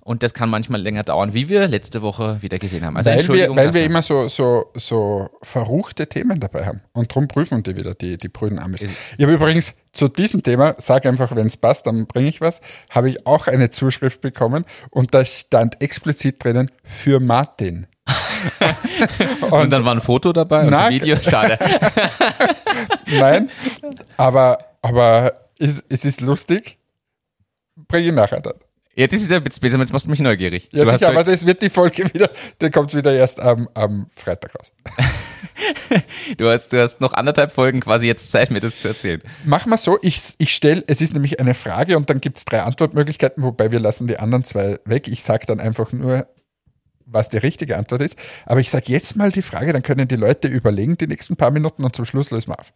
Und 0.03 0.23
das 0.23 0.35
kann 0.35 0.49
manchmal 0.51 0.81
länger 0.81 1.03
dauern, 1.05 1.35
wie 1.35 1.49
wir 1.49 1.69
letzte 1.69 2.03
Woche 2.03 2.41
wieder 2.41 2.59
gesehen 2.59 2.85
haben. 2.85 2.97
Also 2.97 3.11
weil 3.11 3.17
wir, 3.17 3.21
Entschuldigung 3.21 3.57
weil 3.57 3.67
wir 3.67 3.73
dafür. 3.83 3.87
immer 3.87 4.03
so, 4.03 4.29
so, 4.29 4.71
so 4.75 5.29
verruchte 5.43 6.07
Themen 6.09 6.41
dabei 6.41 6.67
haben. 6.67 6.81
Und 6.93 7.15
drum 7.15 7.29
prüfen 7.29 7.63
die 7.63 7.77
wieder, 7.77 7.95
die, 7.95 8.17
die 8.19 8.29
brüden 8.29 8.59
Amis. 8.59 8.83
Ist- 8.83 8.95
Ich 9.19 9.23
habe 9.23 9.35
übrigens 9.35 9.75
zu 9.93 10.09
diesem 10.09 10.43
Thema, 10.43 10.75
sag 10.79 11.05
einfach, 11.07 11.35
wenn 11.37 11.47
es 11.47 11.57
passt, 11.57 11.87
dann 11.87 12.07
bringe 12.07 12.29
ich 12.29 12.41
was, 12.41 12.61
habe 12.89 13.11
ich 13.11 13.27
auch 13.27 13.47
eine 13.47 13.71
Zuschrift 13.71 14.21
bekommen 14.21 14.65
und 14.91 15.15
da 15.15 15.25
stand 15.25 15.81
explizit 15.83 16.43
drinnen 16.43 16.71
für 16.83 17.21
Martin. 17.21 17.87
Und 19.51 19.71
dann 19.71 19.85
war 19.85 19.95
ein 19.95 20.01
Foto 20.01 20.33
dabei 20.33 20.65
und 20.65 20.71
Na, 20.71 20.87
ein 20.87 20.93
Video. 20.95 21.17
Schade. 21.23 21.59
Nein, 23.07 23.51
aber, 24.17 24.59
aber 24.83 25.49
es, 25.59 25.85
es 25.89 26.05
ist 26.05 26.21
lustig. 26.21 26.79
Bringe 27.89 28.09
ich 28.09 28.13
nachher 28.15 28.41
dann. 28.41 28.55
Ja, 28.95 29.07
das 29.07 29.23
ist 29.23 29.31
ja 29.31 29.39
jetzt, 29.39 29.63
jetzt 29.63 29.93
machst 29.93 30.07
du 30.07 30.11
mich 30.11 30.21
neugierig. 30.21 30.69
Ja, 30.73 30.85
du 30.85 30.91
sicher, 30.91 31.11
aber 31.11 31.27
es 31.27 31.47
wird 31.47 31.63
die 31.63 31.71
Folge 31.71 32.13
wieder, 32.13 32.29
der 32.61 32.71
kommt 32.71 32.95
wieder 32.95 33.15
erst 33.15 33.41
am, 33.41 33.69
am 33.75 34.07
Freitag 34.15 34.55
raus. 34.55 34.73
Du 36.39 36.49
hast, 36.49 36.73
du 36.73 36.81
hast 36.81 37.01
noch 37.01 37.13
anderthalb 37.13 37.53
Folgen 37.53 37.81
quasi 37.81 38.07
jetzt 38.07 38.31
Zeit, 38.31 38.51
mir 38.51 38.61
das 38.61 38.77
zu 38.77 38.89
erzählen. 38.89 39.21
Machen 39.45 39.71
wir 39.71 39.77
so, 39.77 39.99
ich, 40.01 40.35
ich 40.39 40.55
stelle, 40.55 40.83
es 40.87 41.03
ist 41.03 41.13
nämlich 41.13 41.39
eine 41.39 41.53
Frage 41.53 41.99
und 41.99 42.09
dann 42.09 42.21
gibt 42.21 42.39
es 42.39 42.47
drei 42.47 42.63
Antwortmöglichkeiten, 42.63 43.43
wobei 43.43 43.71
wir 43.71 43.79
lassen 43.79 44.07
die 44.07 44.19
anderen 44.19 44.45
zwei 44.45 44.79
weg. 44.87 45.07
Ich 45.07 45.23
sage 45.23 45.45
dann 45.47 45.61
einfach 45.61 45.93
nur, 45.93 46.27
was 47.05 47.29
die 47.29 47.39
richtige 47.39 47.77
Antwort 47.77 48.01
ist. 48.01 48.17
Aber 48.47 48.61
ich 48.61 48.71
sage 48.71 48.93
jetzt 48.93 49.17
mal 49.17 49.31
die 49.31 49.43
Frage, 49.43 49.73
dann 49.73 49.83
können 49.83 50.09
die 50.09 50.17
Leute 50.17 50.49
überlegen 50.49 50.97
die 50.97 51.07
nächsten 51.07 51.37
paar 51.37 51.51
Minuten 51.51 51.85
und 51.85 51.95
zum 51.95 52.05
Schluss 52.05 52.31
lösen 52.31 52.51
wir 52.51 52.59
auf. 52.59 52.73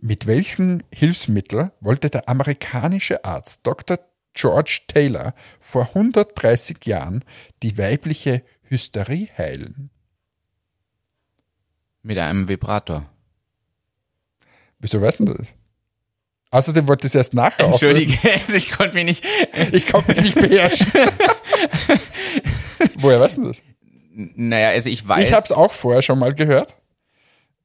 Mit 0.00 0.26
welchem 0.26 0.82
Hilfsmittel 0.92 1.72
wollte 1.80 2.10
der 2.10 2.28
amerikanische 2.28 3.24
Arzt 3.24 3.60
Dr. 3.64 3.98
George 4.36 4.82
Taylor 4.86 5.34
vor 5.58 5.88
130 5.88 6.84
Jahren 6.84 7.24
die 7.62 7.76
weibliche 7.78 8.42
Hysterie 8.68 9.28
heilen? 9.36 9.90
Mit 12.02 12.18
einem 12.18 12.48
Vibrator. 12.48 13.10
Wieso 14.78 15.00
weißt 15.00 15.20
du 15.20 15.24
das? 15.24 15.54
Außerdem 16.50 16.86
wollte 16.86 17.06
ich 17.06 17.10
es 17.10 17.16
erst 17.16 17.34
nachher. 17.34 17.66
Entschuldige, 17.66 18.16
also 18.32 18.54
ich 18.54 18.70
konnte 18.70 18.94
mich 18.94 19.04
nicht. 19.04 19.24
Ich 19.72 19.88
konnte 19.88 20.14
mich 20.14 20.22
nicht 20.22 20.34
beherrschen. 20.36 20.86
Woher 22.98 23.20
weißt 23.20 23.38
du 23.38 23.48
das? 23.48 23.62
Naja, 24.12 24.70
also 24.70 24.88
ich 24.88 25.06
weiß. 25.06 25.24
Ich 25.24 25.32
habe 25.32 25.44
es 25.44 25.52
auch 25.52 25.72
vorher 25.72 26.02
schon 26.02 26.18
mal 26.18 26.34
gehört. 26.34 26.76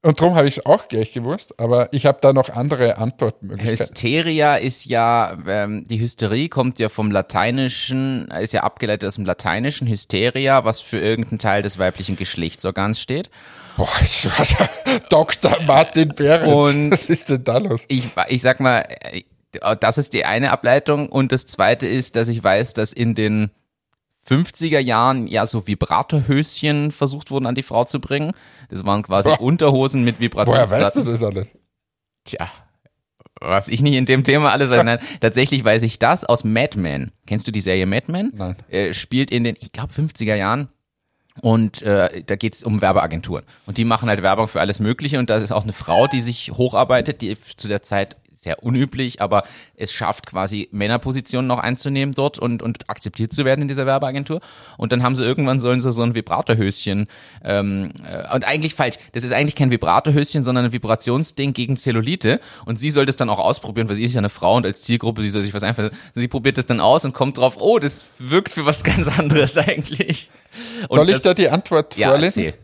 Und 0.04 0.20
darum 0.20 0.36
habe 0.36 0.48
ich 0.48 0.58
es 0.58 0.66
auch 0.66 0.88
gleich 0.88 1.14
gewusst. 1.14 1.60
Aber 1.60 1.88
ich 1.94 2.08
habe 2.08 2.18
da 2.22 2.34
noch 2.34 2.50
andere 2.50 2.98
Antwortmöglichkeiten. 2.98 3.78
Hysteria 3.80 4.56
ist 4.56 4.86
ja, 4.86 5.38
ähm, 5.48 5.84
die 5.88 6.00
Hysterie 6.00 6.50
kommt 6.50 6.80
ja 6.80 6.90
vom 6.90 7.12
Lateinischen, 7.12 8.28
ist 8.42 8.54
ja 8.54 8.64
abgeleitet 8.64 9.08
aus 9.08 9.16
dem 9.16 9.26
Lateinischen, 9.26 9.88
Hysteria, 9.88 10.66
was 10.66 10.82
für 10.82 10.98
irgendeinen 11.00 11.38
Teil 11.40 11.62
des 11.62 11.78
weiblichen 11.78 12.16
Geschlechtsorgans 12.16 13.00
steht. 13.00 13.30
Boah, 13.78 13.90
ich 14.04 14.26
war 14.26 14.46
ja 14.46 15.00
Dr. 15.10 15.62
Martin 15.68 16.10
Behrens. 16.10 16.52
Und- 16.52 16.92
Was 16.92 17.08
ist 17.10 17.30
denn 17.30 17.44
da 17.44 17.58
los? 17.58 17.86
Ich, 17.88 18.10
ich 18.28 18.42
sag 18.42 18.60
mal, 18.60 18.84
äh, 19.12 19.22
das 19.80 19.98
ist 20.00 20.14
die 20.14 20.26
eine 20.26 20.52
Ableitung 20.52 21.10
und 21.10 21.32
das 21.32 21.46
zweite 21.46 21.86
ist, 21.88 22.16
dass 22.16 22.28
ich 22.28 22.44
weiß, 22.44 22.74
dass 22.74 22.92
in 22.94 23.14
den 23.16 23.52
50er 24.28 24.80
Jahren 24.80 25.28
ja 25.28 25.46
so 25.48 25.68
Vibratorhöschen 25.68 26.92
versucht 26.92 27.32
wurden 27.32 27.46
an 27.46 27.56
die 27.56 27.64
Frau 27.64 27.86
zu 27.86 28.00
bringen. 28.00 28.34
Das 28.70 28.86
waren 28.86 29.04
quasi 29.04 29.30
Boah. 29.30 29.42
Unterhosen 29.42 30.04
mit 30.04 30.16
Woher 30.16 30.22
Vibrationsplatten. 30.22 30.86
weißt 30.86 30.96
du 30.96 31.04
das 31.04 31.24
alles? 31.24 31.54
Tja, 32.24 32.48
was 33.40 33.68
ich 33.68 33.82
nicht 33.82 33.96
in 33.96 34.06
dem 34.06 34.24
Thema 34.24 34.52
alles 34.52 34.70
weiß. 34.70 34.84
Nein, 34.86 35.00
tatsächlich 35.20 35.64
weiß 35.64 35.84
ich 35.84 36.00
das 36.00 36.24
aus 36.24 36.44
Mad 36.44 36.78
Men. 36.80 37.12
Kennst 37.26 37.48
du 37.48 37.52
die 37.52 37.62
Serie 37.62 37.88
Mad 37.88 38.12
Men? 38.12 38.32
Nein. 38.36 38.56
Äh, 38.70 38.94
spielt 38.94 39.32
in 39.32 39.44
den, 39.44 39.58
ich 39.60 39.72
glaube, 39.72 39.92
50er 39.92 40.36
Jahren. 40.36 40.70
Und 41.42 41.82
äh, 41.82 42.24
da 42.24 42.36
geht's 42.36 42.62
um 42.64 42.82
Werbeagenturen. 42.82 43.46
Und 43.66 43.78
die 43.78 43.86
machen 43.86 44.10
halt 44.10 44.22
Werbung 44.22 44.48
für 44.48 44.60
alles 44.60 44.80
Mögliche. 44.80 45.18
Und 45.18 45.30
da 45.30 45.38
ist 45.38 45.52
auch 45.52 45.64
eine 45.64 45.74
Frau, 45.74 46.08
die 46.08 46.20
sich 46.20 46.52
hocharbeitet, 46.52 47.22
die 47.22 47.38
zu 47.40 47.68
der 47.68 47.82
Zeit 47.82 48.18
sehr 48.42 48.64
unüblich, 48.64 49.22
aber 49.22 49.44
es 49.76 49.94
schafft 49.94 50.26
quasi 50.26 50.68
Männerpositionen 50.72 51.48
noch 51.48 51.60
einzunehmen 51.60 52.16
dort 52.16 52.40
und, 52.40 52.64
und 52.64 52.90
akzeptiert 52.90 53.32
zu 53.34 53.46
werden 53.46 53.62
in 53.62 53.68
dieser 53.68 53.86
Werbeagentur. 53.86 54.42
Und 54.78 54.92
dann 54.92 55.04
haben 55.04 55.16
sie 55.16 55.24
irgendwann 55.24 55.60
sollen 55.60 55.80
sie 55.80 55.92
so 55.92 56.02
ein 56.02 56.16
Vibratorhöschen 56.16 57.08
ähm, 57.44 57.94
äh, 58.04 58.34
und 58.34 58.44
eigentlich 58.48 58.74
falsch. 58.74 58.98
Das 59.12 59.24
ist 59.24 59.32
eigentlich 59.32 59.56
kein 59.56 59.70
Vibratorhöschen, 59.70 60.42
sondern 60.42 60.66
ein 60.66 60.72
Vibrationsding 60.72 61.54
gegen 61.54 61.78
Zellulite. 61.78 62.40
Und 62.66 62.80
sie 62.80 62.90
soll 62.90 63.06
das 63.06 63.16
dann 63.16 63.30
auch 63.30 63.38
ausprobieren, 63.38 63.88
weil 63.90 63.96
sie 63.96 64.04
ist 64.04 64.16
ja 64.16 64.20
eine 64.20 64.30
Frau 64.30 64.56
und 64.56 64.66
als 64.66 64.82
Zielgruppe, 64.82 65.22
sie 65.22 65.30
soll 65.30 65.44
sich 65.44 65.54
was 65.54 65.62
einfallen. 65.62 65.92
Sie 66.16 66.28
probiert 66.28 66.58
das 66.58 66.66
dann 66.66 66.80
aus 66.80 67.06
und 67.06 67.14
kommt 67.14 67.38
drauf, 67.38 67.58
oh, 67.60 67.78
das 67.78 68.06
wirkt 68.18 68.54
für 68.54 68.66
was 68.66 68.84
ganz 68.84 69.20
anderes 69.20 69.56
eigentlich. 69.58 70.32
Und 70.90 70.96
Soll 70.96 71.10
ich 71.10 71.16
das, 71.16 71.24
da 71.24 71.34
die 71.36 71.50
Antwort 71.50 71.96
ja, 71.96 72.10
vorlesen? 72.10 72.44
erzähl. 72.44 72.60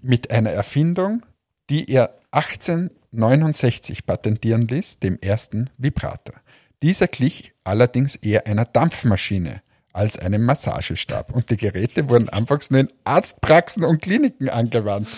Mit 0.00 0.30
einer 0.30 0.50
Erfindung, 0.50 1.22
die 1.70 1.90
er 1.90 2.21
1869 2.32 4.06
patentieren 4.06 4.66
ließ, 4.66 4.98
dem 4.98 5.18
ersten 5.20 5.70
Vibrator. 5.78 6.34
Dieser 6.82 7.06
glich 7.06 7.52
allerdings 7.62 8.16
eher 8.16 8.46
einer 8.46 8.64
Dampfmaschine 8.64 9.62
als 9.92 10.18
einem 10.18 10.44
Massagestab 10.44 11.32
und 11.32 11.50
die 11.50 11.56
Geräte 11.56 12.08
wurden 12.08 12.28
anfangs 12.30 12.70
nur 12.70 12.80
in 12.80 12.88
Arztpraxen 13.04 13.84
und 13.84 14.00
Kliniken 14.00 14.48
angewandt. 14.48 15.08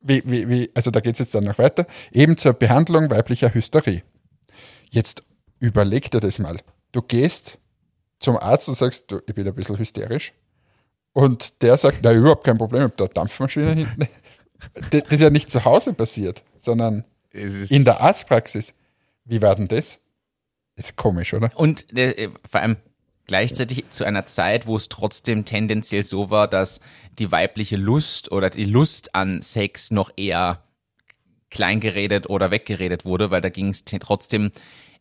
Wie, 0.00 0.22
wie, 0.24 0.48
wie, 0.48 0.70
also 0.74 0.90
da 0.92 1.00
geht 1.00 1.14
es 1.14 1.18
jetzt 1.18 1.34
dann 1.34 1.44
noch 1.44 1.58
weiter. 1.58 1.86
Eben 2.12 2.36
zur 2.36 2.52
Behandlung 2.52 3.10
weiblicher 3.10 3.52
Hysterie. 3.52 4.02
Jetzt 4.90 5.22
überleg 5.58 6.10
dir 6.10 6.20
das 6.20 6.38
mal. 6.38 6.58
Du 6.92 7.02
gehst 7.02 7.58
zum 8.20 8.36
Arzt 8.36 8.68
und 8.68 8.76
sagst, 8.76 9.10
du, 9.10 9.20
ich 9.26 9.34
bin 9.34 9.46
ein 9.46 9.54
bisschen 9.54 9.78
hysterisch. 9.78 10.32
Und 11.12 11.62
der 11.62 11.76
sagt, 11.76 11.98
na, 12.02 12.12
überhaupt 12.12 12.44
kein 12.44 12.58
Problem, 12.58 12.82
ich 12.82 12.84
habe 12.84 12.96
da 12.96 13.04
eine 13.04 13.14
Dampfmaschine 13.14 13.74
hinten. 13.74 14.08
Das 14.90 15.02
ist 15.10 15.20
ja 15.20 15.30
nicht 15.30 15.50
zu 15.50 15.64
Hause 15.64 15.92
passiert, 15.92 16.42
sondern 16.56 17.04
in 17.30 17.84
der 17.84 18.00
Arztpraxis. 18.00 18.74
Wie 19.24 19.42
war 19.42 19.54
denn 19.54 19.68
das? 19.68 20.00
Ist 20.76 20.96
komisch, 20.96 21.34
oder? 21.34 21.50
Und 21.54 21.96
äh, 21.96 22.30
vor 22.48 22.60
allem 22.60 22.76
gleichzeitig 23.26 23.90
zu 23.90 24.04
einer 24.04 24.26
Zeit, 24.26 24.66
wo 24.66 24.76
es 24.76 24.88
trotzdem 24.88 25.44
tendenziell 25.44 26.02
so 26.02 26.30
war, 26.30 26.48
dass 26.48 26.80
die 27.18 27.30
weibliche 27.30 27.76
Lust 27.76 28.32
oder 28.32 28.50
die 28.50 28.64
Lust 28.64 29.14
an 29.14 29.42
Sex 29.42 29.90
noch 29.90 30.10
eher 30.16 30.62
kleingeredet 31.50 32.28
oder 32.28 32.50
weggeredet 32.50 33.04
wurde, 33.04 33.30
weil 33.30 33.40
da 33.40 33.48
ging 33.48 33.68
es 33.68 33.84
trotzdem 33.84 34.50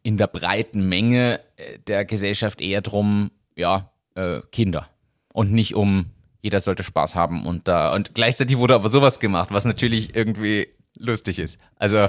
in 0.04 0.18
der 0.18 0.28
breiten 0.28 0.88
Menge 0.88 1.42
äh, 1.58 1.80
der 1.80 2.06
Gesellschaft 2.06 2.62
eher 2.62 2.82
drum, 2.82 3.32
ja, 3.56 3.92
äh, 4.16 4.42
Kinder 4.52 4.90
und 5.34 5.52
nicht 5.52 5.76
um 5.76 6.12
jeder 6.48 6.62
sollte 6.62 6.84
Spaß 6.84 7.14
haben 7.14 7.46
und 7.46 7.68
da 7.68 7.94
und 7.94 8.16
gleichzeitig 8.16 8.58
wurde 8.58 8.74
aber 8.74 8.90
sowas 8.90 9.20
gemacht, 9.20 9.50
was 9.52 9.66
natürlich 9.66 10.16
irgendwie 10.16 10.70
lustig 10.98 11.40
ist. 11.40 11.60
Also 11.76 12.08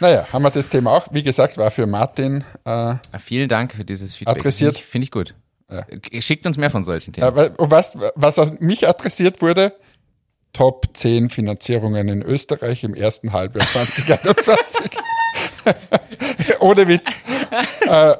Naja, 0.00 0.26
haben 0.30 0.42
wir 0.42 0.50
das 0.50 0.68
Thema 0.68 0.90
auch. 0.92 1.06
Wie 1.12 1.22
gesagt, 1.22 1.56
war 1.56 1.70
für 1.70 1.86
Martin. 1.86 2.44
Äh, 2.66 2.96
vielen 3.18 3.48
Dank 3.48 3.72
für 3.72 3.84
dieses 3.86 4.14
Feedback. 4.16 4.36
Adressiert. 4.36 4.76
Finde 4.76 4.84
ich, 4.84 4.90
find 4.90 5.04
ich 5.04 5.10
gut. 5.10 5.34
Ja. 5.70 5.86
Äh, 6.12 6.20
Schickt 6.20 6.44
uns 6.44 6.58
mehr 6.58 6.70
von 6.70 6.84
solchen 6.84 7.14
Themen. 7.14 7.34
Ja, 7.34 7.44
und 7.56 7.70
was, 7.70 7.96
was 8.16 8.38
auf 8.38 8.60
mich 8.60 8.86
adressiert 8.86 9.40
wurde, 9.40 9.72
Top 10.52 10.88
10 10.92 11.30
Finanzierungen 11.30 12.08
in 12.08 12.22
Österreich 12.22 12.84
im 12.84 12.92
ersten 12.94 13.32
Halbjahr 13.32 13.66
2021. 13.72 14.90
Ohne 16.60 16.86
Witz. 16.86 17.18
äh, 17.86 18.14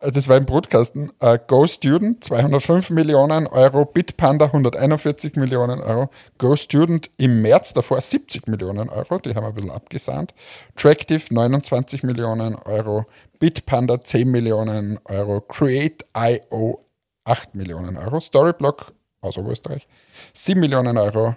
das 0.00 0.28
war 0.28 0.36
im 0.36 0.44
Brutkasten. 0.44 1.10
Äh, 1.20 1.38
Go 1.46 1.66
Student 1.66 2.22
205 2.22 2.90
Millionen 2.90 3.46
Euro, 3.46 3.84
Bitpanda 3.84 4.46
141 4.46 5.36
Millionen 5.36 5.80
Euro, 5.80 6.10
Go 6.38 6.54
Student 6.56 7.10
im 7.16 7.42
März 7.42 7.72
davor 7.72 8.00
70 8.00 8.46
Millionen 8.46 8.88
Euro, 8.90 9.18
die 9.18 9.34
haben 9.34 9.44
wir 9.44 9.48
ein 9.48 9.54
bisschen 9.54 9.70
abgesahnt. 9.70 10.34
Tractive 10.76 11.32
29 11.32 12.02
Millionen 12.02 12.56
Euro, 12.56 13.06
Bitpanda 13.38 14.02
10 14.02 14.30
Millionen 14.30 14.98
Euro, 15.04 15.40
Create.io 15.40 16.84
8 17.24 17.54
Millionen 17.54 17.96
Euro, 17.96 18.20
Storyblock 18.20 18.92
aus 19.20 19.38
Oberösterreich 19.38 19.88
7 20.34 20.60
Millionen 20.60 20.98
Euro, 20.98 21.34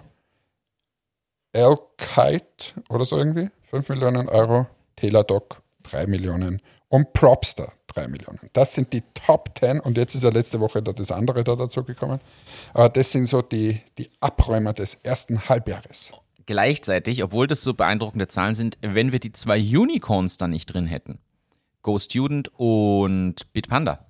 Elkite 1.52 2.74
oder 2.90 3.04
so 3.04 3.16
irgendwie 3.16 3.50
5 3.70 3.88
Millionen 3.88 4.28
Euro, 4.28 4.66
Teladoc 4.96 5.62
3 5.84 6.06
Millionen 6.06 6.60
und 6.90 7.12
Propster 7.14 7.72
3 7.86 8.08
Millionen. 8.08 8.38
Das 8.52 8.74
sind 8.74 8.92
die 8.92 9.02
Top 9.14 9.50
10 9.58 9.80
und 9.80 9.96
jetzt 9.96 10.14
ist 10.14 10.24
ja 10.24 10.30
letzte 10.30 10.60
Woche 10.60 10.82
da 10.82 10.92
das 10.92 11.10
andere 11.10 11.42
da 11.42 11.56
dazu 11.56 11.82
gekommen. 11.84 12.20
Aber 12.74 12.88
das 12.88 13.12
sind 13.12 13.26
so 13.26 13.40
die, 13.42 13.80
die 13.96 14.10
Abräumer 14.20 14.74
des 14.74 14.94
ersten 15.02 15.48
Halbjahres. 15.48 16.12
Gleichzeitig, 16.46 17.22
obwohl 17.22 17.46
das 17.46 17.62
so 17.62 17.74
beeindruckende 17.74 18.26
Zahlen 18.28 18.56
sind, 18.56 18.76
wenn 18.82 19.12
wir 19.12 19.20
die 19.20 19.32
zwei 19.32 19.58
Unicorns 19.58 20.36
da 20.36 20.48
nicht 20.48 20.66
drin 20.66 20.86
hätten, 20.86 21.20
Go 21.82 21.98
Student 21.98 22.50
und 22.58 23.52
Bitpanda, 23.52 24.06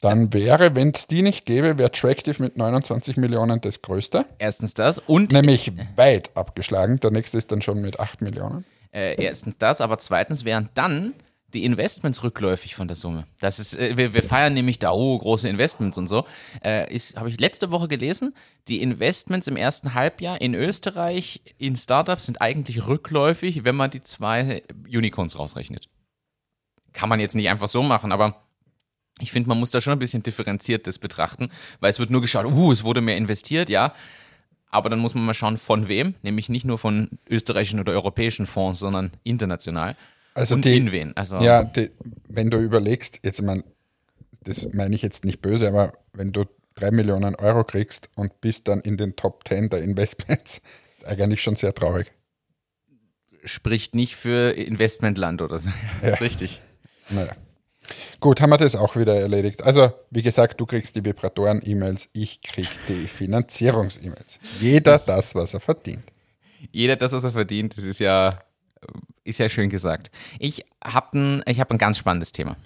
Dann 0.00 0.32
wäre, 0.32 0.74
wenn 0.74 0.90
es 0.90 1.06
die 1.06 1.22
nicht 1.22 1.44
gäbe, 1.44 1.78
wäre 1.78 1.92
Tractive 1.92 2.42
mit 2.42 2.56
29 2.56 3.18
Millionen 3.18 3.60
das 3.60 3.82
größte. 3.82 4.24
erstens 4.38 4.74
das 4.74 4.98
und 4.98 5.32
Nämlich 5.32 5.70
weit 5.96 6.34
abgeschlagen. 6.34 6.98
Der 7.00 7.10
nächste 7.10 7.38
ist 7.38 7.52
dann 7.52 7.62
schon 7.62 7.80
mit 7.82 8.00
8 8.00 8.22
Millionen. 8.22 8.64
äh, 8.90 9.22
erstens 9.22 9.58
das, 9.58 9.80
aber 9.82 9.98
zweitens 9.98 10.44
wären 10.44 10.70
dann 10.74 11.14
die 11.54 11.64
Investments 11.64 12.22
rückläufig 12.22 12.74
von 12.74 12.88
der 12.88 12.96
Summe. 12.96 13.26
Das 13.40 13.58
ist, 13.58 13.78
äh, 13.78 13.96
wir, 13.96 14.14
wir 14.14 14.22
feiern 14.22 14.54
nämlich 14.54 14.78
da, 14.78 14.92
oh, 14.92 15.18
große 15.18 15.48
Investments 15.48 15.98
und 15.98 16.08
so. 16.08 16.26
Äh, 16.60 16.98
habe 17.16 17.28
ich 17.28 17.40
letzte 17.40 17.70
Woche 17.70 17.88
gelesen, 17.88 18.34
die 18.68 18.80
Investments 18.82 19.48
im 19.48 19.56
ersten 19.56 19.94
Halbjahr 19.94 20.40
in 20.40 20.54
Österreich 20.54 21.42
in 21.58 21.76
Startups 21.76 22.26
sind 22.26 22.40
eigentlich 22.40 22.86
rückläufig, 22.86 23.64
wenn 23.64 23.76
man 23.76 23.90
die 23.90 24.02
zwei 24.02 24.62
Unicorns 24.86 25.38
rausrechnet. 25.38 25.88
Kann 26.92 27.08
man 27.08 27.20
jetzt 27.20 27.34
nicht 27.34 27.48
einfach 27.48 27.68
so 27.68 27.82
machen, 27.82 28.12
aber 28.12 28.42
ich 29.20 29.32
finde, 29.32 29.48
man 29.48 29.58
muss 29.58 29.70
da 29.70 29.80
schon 29.80 29.92
ein 29.92 29.98
bisschen 29.98 30.22
differenziert 30.22 30.86
das 30.86 30.98
betrachten, 30.98 31.50
weil 31.80 31.90
es 31.90 31.98
wird 31.98 32.10
nur 32.10 32.20
geschaut, 32.20 32.46
uh, 32.46 32.72
es 32.72 32.84
wurde 32.84 33.00
mehr 33.00 33.16
investiert, 33.16 33.68
ja. 33.68 33.94
Aber 34.70 34.88
dann 34.88 35.00
muss 35.00 35.14
man 35.14 35.26
mal 35.26 35.34
schauen, 35.34 35.58
von 35.58 35.88
wem, 35.88 36.14
nämlich 36.22 36.48
nicht 36.48 36.64
nur 36.64 36.78
von 36.78 37.10
österreichischen 37.28 37.78
oder 37.78 37.92
europäischen 37.92 38.46
Fonds, 38.46 38.78
sondern 38.78 39.12
international. 39.22 39.96
Also 40.34 40.54
und 40.54 40.64
die- 40.64 40.76
in 40.76 40.92
wen. 40.92 41.16
Also 41.16 41.36
Ja, 41.40 41.62
die, 41.64 41.90
wenn 42.28 42.50
du 42.50 42.58
überlegst, 42.58 43.20
jetzt 43.22 43.42
mal, 43.42 43.62
das 44.44 44.68
meine 44.72 44.94
ich 44.94 45.02
jetzt 45.02 45.24
nicht 45.24 45.40
böse, 45.42 45.68
aber 45.68 45.92
wenn 46.12 46.32
du 46.32 46.44
3 46.76 46.90
Millionen 46.90 47.34
Euro 47.36 47.64
kriegst 47.64 48.08
und 48.14 48.40
bist 48.40 48.66
dann 48.68 48.80
in 48.80 48.96
den 48.96 49.14
Top 49.16 49.46
10 49.46 49.68
der 49.68 49.82
Investments, 49.82 50.62
ist 50.94 51.06
eigentlich 51.06 51.42
schon 51.42 51.56
sehr 51.56 51.74
traurig. 51.74 52.10
spricht 53.44 53.94
nicht 53.94 54.16
für 54.16 54.52
Investmentland 54.52 55.42
oder 55.42 55.58
so. 55.58 55.70
Das 56.02 56.14
ist 56.14 56.20
richtig. 56.20 56.62
Naja. 57.10 57.32
Gut, 58.20 58.40
haben 58.40 58.50
wir 58.50 58.56
das 58.56 58.76
auch 58.76 58.94
wieder 58.96 59.14
erledigt. 59.18 59.62
Also, 59.64 59.92
wie 60.10 60.22
gesagt, 60.22 60.60
du 60.60 60.66
kriegst 60.66 60.94
die 60.94 61.04
Vibratoren-E-Mails, 61.04 62.08
ich 62.12 62.40
krieg 62.40 62.68
die 62.88 63.06
Finanzierungs-E-Mails. 63.08 64.38
Jeder 64.60 64.98
das, 64.98 65.34
was 65.34 65.52
er 65.54 65.60
verdient. 65.60 66.04
Jeder 66.70 66.94
das, 66.96 67.12
was 67.12 67.24
er 67.24 67.32
verdient, 67.32 67.76
das 67.76 67.84
ist 67.84 67.98
ja, 67.98 68.30
ist 69.24 69.38
ja 69.38 69.48
schön 69.48 69.70
gesagt. 69.70 70.10
Ich 70.38 70.64
habe 70.82 71.18
ein, 71.18 71.42
ich 71.46 71.60
hab 71.60 71.70
ein 71.70 71.78
ganz 71.78 71.98
spannendes 71.98 72.32
Thema. 72.32 72.56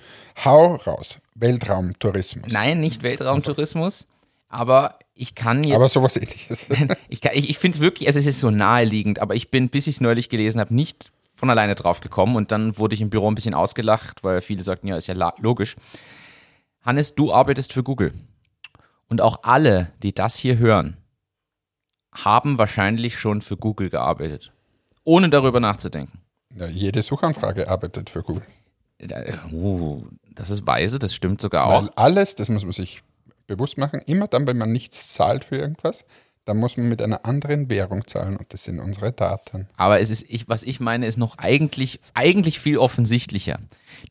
Hau 0.45 0.77
raus. 0.77 1.19
Weltraumtourismus. 1.35 2.51
Nein, 2.53 2.81
nicht 2.81 3.03
Weltraumtourismus, 3.03 4.07
aber 4.49 4.99
ich 5.15 5.35
kann 5.35 5.65
jetzt. 5.65 5.77
Aber 5.77 5.89
sowas 5.89 6.17
ähnliches. 6.17 6.67
Ich, 7.09 7.21
kann- 7.21 7.33
ich, 7.35 7.51
ich 7.51 7.59
finde 7.59 7.77
es 7.77 7.81
wirklich, 7.83 8.09
also 8.09 8.19
es 8.19 8.27
ist 8.27 8.41
so 8.41 8.51
naheliegend, 8.51 9.19
aber 9.19 9.35
ich 9.35 9.51
bin, 9.51 9.69
bis 9.69 9.87
ich 9.87 9.97
es 9.97 10.01
neulich 10.01 10.29
gelesen 10.29 10.61
habe, 10.61 10.75
nicht 10.75 11.11
von 11.35 11.51
alleine 11.51 11.75
drauf 11.75 12.01
gekommen 12.01 12.37
und 12.37 12.51
dann 12.53 12.79
wurde 12.79 12.95
ich 12.95 13.01
im 13.03 13.11
Büro 13.11 13.31
ein 13.31 13.35
bisschen 13.35 13.53
ausgelacht, 13.55 14.25
weil 14.25 14.41
viele 14.41 14.63
sagten, 14.65 14.87
ja, 14.89 14.97
ist 14.97 15.07
ja 15.09 15.33
logisch. 15.39 15.77
Hannes, 16.83 17.15
du 17.15 17.33
arbeitest 17.33 17.73
für 17.75 17.83
Google. 17.83 18.15
Und 19.09 19.21
auch 19.21 19.43
alle, 19.43 19.93
die 20.03 20.15
das 20.15 20.37
hier 20.37 20.57
hören, 20.59 20.97
haben 22.15 22.57
wahrscheinlich 22.59 23.19
schon 23.19 23.43
für 23.43 23.57
Google 23.57 23.91
gearbeitet. 23.91 24.53
Ohne 25.05 25.29
darüber 25.29 25.61
nachzudenken. 25.61 26.21
Ja, 26.59 26.67
jede 26.67 27.03
Suchanfrage 27.03 27.69
arbeitet 27.69 28.11
für 28.11 28.23
Google. 28.23 28.45
Uh, 29.53 30.05
das 30.35 30.51
ist 30.51 30.67
weise, 30.67 30.99
das 30.99 31.15
stimmt 31.15 31.41
sogar 31.41 31.67
auch. 31.67 31.83
Weil 31.83 31.91
alles, 31.97 32.35
das 32.35 32.49
muss 32.49 32.65
man 32.65 32.73
sich 32.73 33.03
bewusst 33.47 33.79
machen, 33.79 34.01
immer 34.07 34.27
dann, 34.27 34.47
wenn 34.47 34.57
man 34.57 34.73
nichts 34.73 35.09
zahlt 35.09 35.45
für 35.45 35.57
irgendwas, 35.57 36.05
dann 36.47 36.59
muss 36.59 36.77
man 36.77 36.89
mit 36.89 37.03
einer 37.03 37.27
anderen 37.27 37.69
Währung 37.69 38.07
zahlen 38.07 38.37
und 38.37 38.53
das 38.53 38.65
sind 38.65 38.79
unsere 38.79 39.13
Daten. 39.13 39.69
Aber 39.77 40.01
es 40.01 40.11
ist, 40.11 40.25
ich, 40.29 40.49
was 40.49 40.63
ich 40.63 40.81
meine, 40.81 41.07
ist 41.07 41.19
noch 41.19 41.39
eigentlich, 41.39 42.01
eigentlich 42.15 42.61
viel 42.61 42.79
offensichtlicher. 42.79 43.59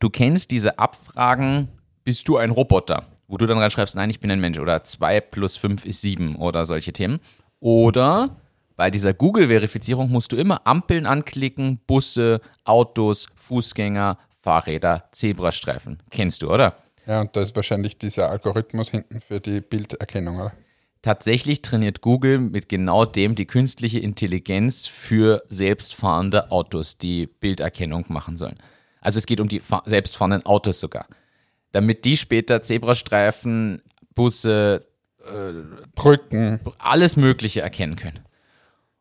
Du 0.00 0.10
kennst 0.10 0.50
diese 0.50 0.78
Abfragen, 0.78 1.68
bist 2.04 2.28
du 2.28 2.36
ein 2.36 2.50
Roboter? 2.50 3.06
Wo 3.26 3.38
du 3.38 3.46
dann 3.46 3.58
reinschreibst, 3.58 3.96
nein, 3.96 4.10
ich 4.10 4.20
bin 4.20 4.30
ein 4.30 4.40
Mensch. 4.40 4.58
Oder 4.58 4.84
2 4.84 5.20
plus 5.20 5.56
5 5.56 5.84
ist 5.84 6.02
7 6.02 6.36
oder 6.36 6.64
solche 6.64 6.92
Themen. 6.92 7.18
Oder 7.58 8.36
bei 8.76 8.90
dieser 8.90 9.14
Google-Verifizierung 9.14 10.10
musst 10.10 10.32
du 10.32 10.36
immer 10.36 10.66
Ampeln 10.66 11.06
anklicken, 11.06 11.80
Busse, 11.86 12.40
Autos, 12.64 13.26
Fußgänger, 13.34 14.18
Fahrräder, 14.40 15.08
Zebrastreifen. 15.12 16.02
Kennst 16.10 16.42
du, 16.42 16.50
oder? 16.52 16.76
Ja, 17.06 17.20
und 17.20 17.34
da 17.36 17.40
ist 17.40 17.56
wahrscheinlich 17.56 17.98
dieser 17.98 18.30
Algorithmus 18.30 18.90
hinten 18.90 19.20
für 19.20 19.40
die 19.40 19.60
Bilderkennung, 19.60 20.40
oder? 20.40 20.52
Tatsächlich 21.02 21.62
trainiert 21.62 22.00
Google 22.00 22.38
mit 22.38 22.68
genau 22.68 23.04
dem 23.04 23.34
die 23.36 23.46
künstliche 23.46 24.00
Intelligenz 24.00 24.86
für 24.86 25.42
selbstfahrende 25.48 26.50
Autos, 26.50 26.98
die 26.98 27.28
Bilderkennung 27.28 28.06
machen 28.08 28.36
sollen. 28.36 28.58
Also 29.00 29.18
es 29.18 29.26
geht 29.26 29.40
um 29.40 29.48
die 29.48 29.60
fa- 29.60 29.84
selbstfahrenden 29.86 30.44
Autos 30.46 30.80
sogar. 30.80 31.06
Damit 31.70 32.04
die 32.04 32.16
später 32.16 32.60
Zebrastreifen, 32.62 33.82
Busse, 34.16 34.84
Brücken. 35.94 36.60
alles 36.78 37.16
Mögliche 37.16 37.60
erkennen 37.60 37.96
können. 37.96 38.20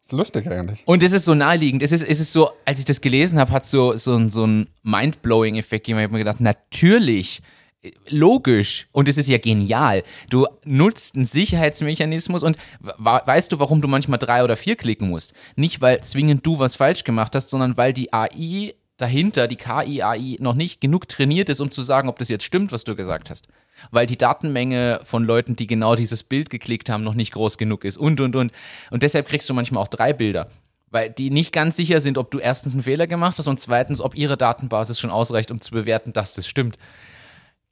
Ist 0.06 0.12
lustig 0.12 0.48
eigentlich. 0.48 0.84
Und 0.86 1.02
es 1.02 1.12
ist 1.12 1.26
so 1.26 1.34
naheliegend. 1.34 1.82
Es 1.82 1.92
ist, 1.92 2.08
es 2.08 2.20
ist 2.20 2.32
so, 2.32 2.52
als 2.64 2.78
ich 2.78 2.86
das 2.86 3.02
gelesen 3.02 3.40
habe, 3.40 3.52
hat 3.52 3.66
so, 3.66 3.98
so, 3.98 4.30
so 4.30 4.46
ein 4.46 4.68
Mind-Blowing-Effekt 4.84 5.84
gegeben. 5.84 5.98
Ich 5.98 6.04
habe 6.04 6.14
mir 6.14 6.20
gedacht, 6.20 6.42
natürlich, 6.42 7.42
äh, 7.82 7.90
logisch. 8.10 8.88
Und 8.92 9.10
es 9.10 9.18
ist 9.18 9.28
ja 9.28 9.40
genial. 9.40 10.04
Du 10.30 10.46
nutzt 10.64 11.16
einen 11.16 11.26
Sicherheitsmechanismus 11.26 12.44
und 12.44 12.56
weißt 12.78 13.52
du, 13.52 13.60
warum 13.60 13.82
du 13.82 13.88
manchmal 13.88 14.20
drei 14.20 14.44
oder 14.44 14.56
vier 14.56 14.76
klicken 14.76 15.10
musst? 15.10 15.34
Nicht, 15.56 15.82
weil 15.82 16.02
zwingend 16.02 16.46
du 16.46 16.60
was 16.60 16.76
falsch 16.76 17.04
gemacht 17.04 17.34
hast, 17.34 17.50
sondern 17.50 17.76
weil 17.76 17.92
die 17.92 18.14
AI 18.14 18.76
dahinter, 18.98 19.48
die 19.48 19.56
KI-AI, 19.56 20.38
noch 20.40 20.54
nicht 20.54 20.82
genug 20.82 21.08
trainiert 21.08 21.50
ist, 21.50 21.62
um 21.62 21.72
zu 21.72 21.82
sagen, 21.82 22.10
ob 22.10 22.20
das 22.20 22.30
jetzt 22.30 22.44
stimmt, 22.44 22.72
was 22.72 22.84
du 22.84 22.96
gesagt 22.96 23.32
hast. 23.32 23.48
Weil 23.92 24.06
die 24.06 24.18
Datenmenge 24.18 25.02
von 25.04 25.24
Leuten, 25.24 25.56
die 25.56 25.68
genau 25.68 25.96
dieses 25.96 26.24
Bild 26.24 26.50
geklickt 26.50 26.90
haben, 26.90 27.04
noch 27.04 27.14
nicht 27.14 27.34
groß 27.34 27.58
genug 27.58 27.84
ist 27.86 27.98
und, 27.98 28.20
und, 28.22 28.36
und. 28.36 28.52
Und 28.92 29.04
deshalb 29.04 29.28
kriegst 29.28 29.50
du 29.50 29.54
manchmal 29.54 29.84
auch 29.84 29.88
drei 29.88 30.14
Bilder. 30.14 30.50
Weil 30.92 31.10
die 31.10 31.30
nicht 31.30 31.52
ganz 31.52 31.76
sicher 31.76 32.00
sind, 32.00 32.18
ob 32.18 32.32
du 32.32 32.40
erstens 32.40 32.74
einen 32.74 32.84
Fehler 32.84 33.08
gemacht 33.08 33.38
hast 33.38 33.48
und 33.48 33.60
zweitens, 33.60 34.02
ob 34.02 34.16
ihre 34.16 34.38
Datenbasis 34.38 35.00
schon 35.00 35.12
ausreicht, 35.12 35.52
um 35.52 35.60
zu 35.60 35.72
bewerten, 35.72 36.14
dass 36.14 36.36
das 36.36 36.48
stimmt. 36.48 36.78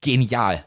Genial. 0.02 0.66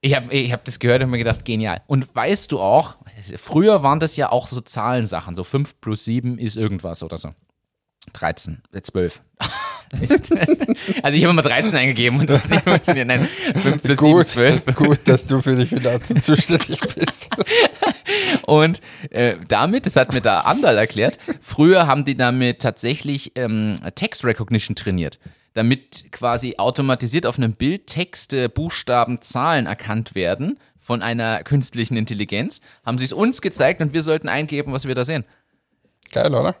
Ich 0.00 0.14
habe 0.14 0.32
ich 0.32 0.52
hab 0.52 0.64
das 0.64 0.78
gehört 0.78 1.02
und 1.02 1.10
mir 1.10 1.18
gedacht, 1.18 1.44
genial. 1.44 1.82
Und 1.86 2.14
weißt 2.14 2.52
du 2.52 2.60
auch, 2.60 2.96
früher 3.36 3.82
waren 3.82 3.98
das 3.98 4.16
ja 4.16 4.30
auch 4.30 4.46
so 4.46 4.60
Zahlensachen, 4.60 5.34
so 5.34 5.44
5 5.44 5.80
plus 5.80 6.04
7 6.04 6.38
ist 6.38 6.56
irgendwas 6.56 7.02
oder 7.02 7.18
so. 7.18 7.34
13, 8.12 8.62
äh, 8.72 8.80
12. 8.80 9.22
Mist. 9.98 10.32
also 11.02 11.16
ich 11.16 11.24
habe 11.24 11.30
immer 11.30 11.42
13 11.42 11.74
eingegeben 11.74 12.20
und 12.20 12.30
es 12.30 12.42
hat 12.42 12.50
nicht 12.50 12.64
funktioniert. 12.64 13.06
Nein, 13.06 13.28
5 13.62 13.82
plus 13.82 13.98
7, 13.98 14.12
Gut, 14.12 14.26
12. 14.26 14.66
gut, 14.74 14.98
dass 15.04 15.26
du 15.26 15.40
für 15.40 15.56
die 15.56 15.66
Finanzen 15.66 16.20
zuständig 16.20 16.80
bist. 16.94 17.28
Und 18.46 18.80
äh, 19.10 19.36
damit, 19.48 19.86
das 19.86 19.96
hat 19.96 20.12
mir 20.12 20.20
da 20.20 20.40
Andal 20.40 20.76
erklärt, 20.76 21.18
früher 21.40 21.86
haben 21.86 22.04
die 22.04 22.14
damit 22.14 22.60
tatsächlich 22.60 23.32
ähm, 23.36 23.78
Text 23.94 24.24
Recognition 24.24 24.76
trainiert. 24.76 25.18
Damit 25.54 26.12
quasi 26.12 26.54
automatisiert 26.58 27.26
auf 27.26 27.38
einem 27.38 27.54
Bild 27.54 27.86
Texte, 27.86 28.48
Buchstaben, 28.48 29.22
Zahlen 29.22 29.66
erkannt 29.66 30.14
werden 30.14 30.58
von 30.78 31.02
einer 31.02 31.42
künstlichen 31.42 31.96
Intelligenz, 31.96 32.60
haben 32.84 32.98
sie 32.98 33.04
es 33.04 33.12
uns 33.12 33.42
gezeigt 33.42 33.82
und 33.82 33.92
wir 33.92 34.02
sollten 34.02 34.28
eingeben, 34.28 34.72
was 34.72 34.86
wir 34.86 34.94
da 34.94 35.04
sehen. 35.04 35.24
Geil, 36.10 36.34
oder? 36.34 36.54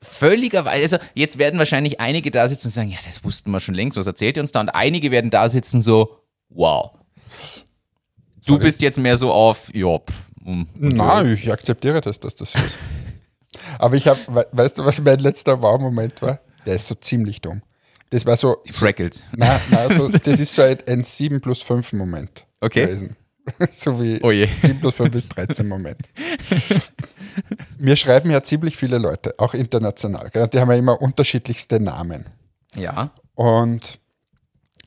Völligerweise, 0.00 0.96
also 1.00 1.10
jetzt 1.14 1.38
werden 1.38 1.58
wahrscheinlich 1.58 1.98
einige 2.00 2.30
da 2.30 2.48
sitzen 2.48 2.68
und 2.68 2.72
sagen, 2.72 2.90
ja, 2.90 2.98
das 3.04 3.24
wussten 3.24 3.50
wir 3.50 3.60
schon 3.60 3.74
längst, 3.74 3.96
was 3.98 4.06
erzählt 4.06 4.36
ihr 4.36 4.42
uns 4.42 4.52
da? 4.52 4.60
Und 4.60 4.68
einige 4.70 5.10
werden 5.10 5.30
da 5.30 5.48
sitzen 5.48 5.82
so, 5.82 6.18
wow. 6.50 6.92
Du 8.46 8.52
Sorry. 8.54 8.64
bist 8.64 8.80
jetzt 8.82 8.98
mehr 8.98 9.18
so 9.18 9.32
auf, 9.32 9.74
ja, 9.74 9.98
pff, 9.98 10.30
mm, 10.44 10.62
Nein, 10.76 11.34
ich 11.34 11.50
akzeptiere 11.52 12.00
das, 12.00 12.20
dass 12.20 12.36
das 12.36 12.52
so 12.52 12.58
ist. 12.58 12.76
Aber 13.78 13.96
ich 13.96 14.06
habe, 14.06 14.46
weißt 14.52 14.78
du, 14.78 14.84
was 14.84 15.00
mein 15.00 15.18
letzter 15.18 15.60
Wow-Moment 15.60 16.22
war? 16.22 16.40
Der 16.64 16.76
ist 16.76 16.86
so 16.86 16.94
ziemlich 16.94 17.40
dumm. 17.40 17.62
Das 18.10 18.24
war 18.24 18.36
so, 18.36 18.58
Freckles. 18.70 19.22
na, 19.36 19.60
na, 19.70 19.88
so, 19.90 20.08
das 20.24 20.38
ist 20.40 20.54
so 20.54 20.62
ein, 20.62 20.78
ein 20.86 21.02
7 21.04 21.40
plus 21.40 21.60
5 21.62 21.92
Moment 21.94 22.46
Okay. 22.60 22.86
gewesen. 22.86 23.16
So 23.70 23.98
wie 24.00 24.20
Oh 24.22 24.30
je. 24.30 24.46
7 24.46 24.78
plus 24.78 24.96
5 24.96 25.14
ist 25.14 25.28
13 25.30 25.66
Moment. 25.66 25.96
Mir 27.78 27.96
schreiben 27.96 28.30
ja 28.30 28.42
ziemlich 28.42 28.76
viele 28.76 28.98
Leute, 28.98 29.34
auch 29.38 29.54
international. 29.54 30.30
Gell? 30.30 30.48
Die 30.48 30.60
haben 30.60 30.70
ja 30.70 30.76
immer 30.76 31.00
unterschiedlichste 31.00 31.80
Namen. 31.80 32.26
Ja. 32.74 33.10
Und 33.34 34.00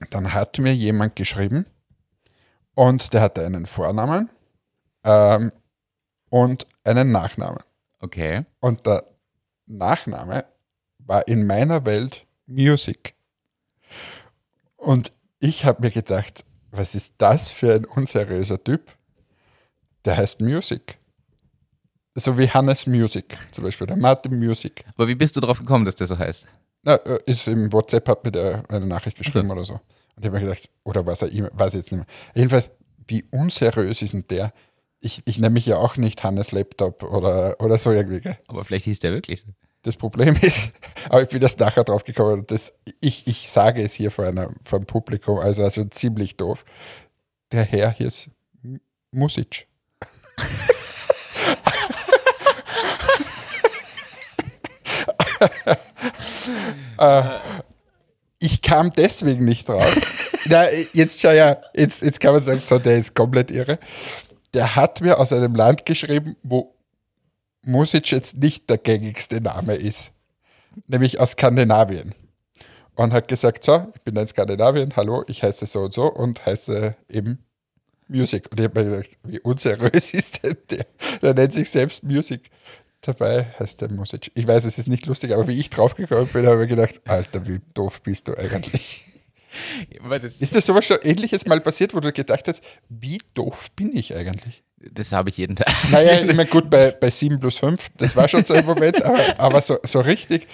dann 0.09 0.33
hat 0.33 0.59
mir 0.59 0.73
jemand 0.73 1.15
geschrieben 1.15 1.65
und 2.73 3.13
der 3.13 3.21
hatte 3.21 3.45
einen 3.45 3.65
Vornamen 3.65 4.29
ähm, 5.03 5.51
und 6.29 6.67
einen 6.83 7.11
Nachnamen. 7.11 7.63
Okay. 7.99 8.45
Und 8.59 8.85
der 8.85 9.05
Nachname 9.67 10.45
war 10.99 11.27
in 11.27 11.45
meiner 11.45 11.85
Welt 11.85 12.25
Music. 12.47 13.15
Und 14.75 15.11
ich 15.39 15.65
habe 15.65 15.81
mir 15.81 15.91
gedacht, 15.91 16.43
was 16.71 16.95
ist 16.95 17.15
das 17.17 17.51
für 17.51 17.75
ein 17.75 17.85
unseriöser 17.85 18.63
Typ? 18.63 18.97
Der 20.05 20.17
heißt 20.17 20.41
Music. 20.41 20.97
So 22.15 22.37
wie 22.37 22.49
Hannes 22.49 22.87
Music 22.87 23.37
zum 23.51 23.63
Beispiel, 23.63 23.87
der 23.87 23.95
Martin 23.95 24.37
Music. 24.37 24.83
Aber 24.95 25.07
wie 25.07 25.15
bist 25.15 25.35
du 25.35 25.39
drauf 25.39 25.59
gekommen, 25.59 25.85
dass 25.85 25.95
der 25.95 26.07
so 26.07 26.17
heißt? 26.17 26.45
Na, 26.83 26.95
äh, 26.95 27.19
ist 27.25 27.47
im 27.47 27.71
WhatsApp, 27.71 28.07
hat 28.09 28.25
mir 28.25 28.31
der 28.31 28.63
eine 28.69 28.85
Nachricht 28.85 29.17
geschrieben 29.17 29.49
oder 29.51 29.63
so. 29.63 29.73
Und 29.73 29.81
ich 30.19 30.25
habe 30.25 30.37
mir 30.39 30.43
gedacht, 30.45 30.69
oder 30.83 31.05
was 31.05 31.21
er 31.21 31.31
immer, 31.31 31.49
weiß 31.53 31.73
ich 31.73 31.79
jetzt 31.79 31.91
nicht 31.91 31.99
mehr. 31.99 32.07
Jedenfalls, 32.35 32.71
wie 33.07 33.23
unseriös 33.31 34.01
ist 34.01 34.13
denn 34.13 34.25
der? 34.29 34.51
Ich, 34.99 35.21
ich 35.25 35.37
nenne 35.39 35.53
mich 35.53 35.65
ja 35.65 35.77
auch 35.77 35.95
nicht 35.97 36.23
Hannes 36.23 36.51
Laptop 36.51 37.03
oder, 37.03 37.55
oder 37.61 37.77
so 37.77 37.91
irgendwie. 37.91 38.19
Gell? 38.19 38.37
Aber 38.47 38.65
vielleicht 38.65 38.85
hieß 38.85 38.99
der 38.99 39.13
wirklich 39.13 39.41
so. 39.41 39.47
Das 39.83 39.95
Problem 39.95 40.35
ist, 40.41 40.73
aber 41.09 41.23
ich 41.23 41.29
bin 41.29 41.41
erst 41.41 41.59
nachher 41.59 41.83
drauf 41.83 42.03
gekommen, 42.03 42.33
und 42.41 42.51
das, 42.51 42.73
ich, 42.99 43.25
ich 43.25 43.49
sage 43.49 43.81
es 43.81 43.93
hier 43.93 44.11
vor, 44.11 44.25
einer, 44.25 44.51
vor 44.65 44.77
einem 44.79 44.85
Publikum, 44.85 45.39
also, 45.39 45.63
also 45.63 45.83
ziemlich 45.85 46.35
doof. 46.37 46.65
Der 47.51 47.63
Herr 47.63 47.91
hier 47.91 48.07
ist 48.07 48.29
M- 48.63 48.79
Music. 49.11 49.67
äh, 56.97 57.23
ich 58.39 58.61
kam 58.61 58.91
deswegen 58.93 59.45
nicht 59.45 59.69
drauf. 59.69 59.95
Na, 60.45 60.65
jetzt 60.93 61.21
schau 61.21 61.31
ja, 61.31 61.57
jetzt, 61.73 62.01
jetzt 62.01 62.19
kann 62.19 62.33
man 62.33 62.43
sagen, 62.43 62.61
so, 62.63 62.79
der 62.79 62.97
ist 62.97 63.15
komplett 63.15 63.51
irre. 63.51 63.79
Der 64.53 64.75
hat 64.75 65.01
mir 65.01 65.19
aus 65.19 65.31
einem 65.31 65.55
Land 65.55 65.85
geschrieben, 65.85 66.35
wo 66.43 66.75
Music 67.63 68.11
jetzt 68.11 68.37
nicht 68.37 68.69
der 68.69 68.77
gängigste 68.77 69.39
Name 69.39 69.75
ist, 69.75 70.11
nämlich 70.87 71.19
aus 71.19 71.31
Skandinavien. 71.31 72.15
Und 72.95 73.13
hat 73.13 73.27
gesagt, 73.27 73.63
so, 73.63 73.87
ich 73.95 74.01
bin 74.01 74.15
in 74.15 74.27
Skandinavien, 74.27 74.95
hallo, 74.95 75.23
ich 75.27 75.43
heiße 75.43 75.65
so 75.65 75.81
und 75.81 75.93
so 75.93 76.11
und 76.11 76.45
heiße 76.45 76.95
eben 77.07 77.45
Music. 78.07 78.51
Und 78.51 78.59
ich 78.59 78.65
habe 78.65 78.83
mir 78.83 78.89
gedacht, 78.89 79.17
wie 79.23 79.39
unseriös 79.39 80.13
ist 80.13 80.43
denn 80.43 80.57
der? 80.69 80.85
Der 81.21 81.33
nennt 81.33 81.53
sich 81.53 81.69
selbst 81.69 82.03
Music. 82.03 82.49
Dabei 83.01 83.47
heißt 83.59 83.81
der 83.81 83.89
Music. 83.89 84.31
Ich 84.35 84.47
weiß, 84.47 84.65
es 84.65 84.77
ist 84.77 84.87
nicht 84.87 85.05
lustig, 85.07 85.33
aber 85.33 85.47
wie 85.47 85.59
ich 85.59 85.69
draufgekommen 85.69 86.27
bin, 86.27 86.45
habe 86.45 86.63
ich 86.63 86.69
gedacht, 86.69 87.01
Alter, 87.05 87.47
wie 87.47 87.59
doof 87.73 88.01
bist 88.01 88.27
du 88.27 88.37
eigentlich? 88.37 89.03
Das, 90.09 90.39
Ist 90.39 90.55
das 90.55 90.65
sowas 90.65 90.85
schon 90.85 90.99
ähnliches 91.03 91.45
mal 91.45 91.59
passiert, 91.59 91.93
wo 91.93 91.99
du 91.99 92.13
gedacht 92.13 92.47
hast, 92.47 92.63
wie 92.87 93.19
doof 93.33 93.69
bin 93.75 93.95
ich 93.95 94.15
eigentlich? 94.15 94.63
das 94.93 95.11
habe 95.11 95.29
ich 95.29 95.37
jeden 95.37 95.55
Tag. 95.55 95.67
Naja, 95.91 96.21
ich 96.21 96.27
meine, 96.27 96.47
gut, 96.47 96.69
bei, 96.69 96.91
bei 96.91 97.09
7 97.09 97.39
plus 97.39 97.57
5, 97.57 97.89
das 97.97 98.15
war 98.15 98.27
schon 98.27 98.43
so 98.43 98.53
ein 98.53 98.65
Moment, 98.65 99.03
aber, 99.03 99.39
aber 99.39 99.61
so, 99.61 99.77
so 99.83 99.99
richtig, 99.99 100.47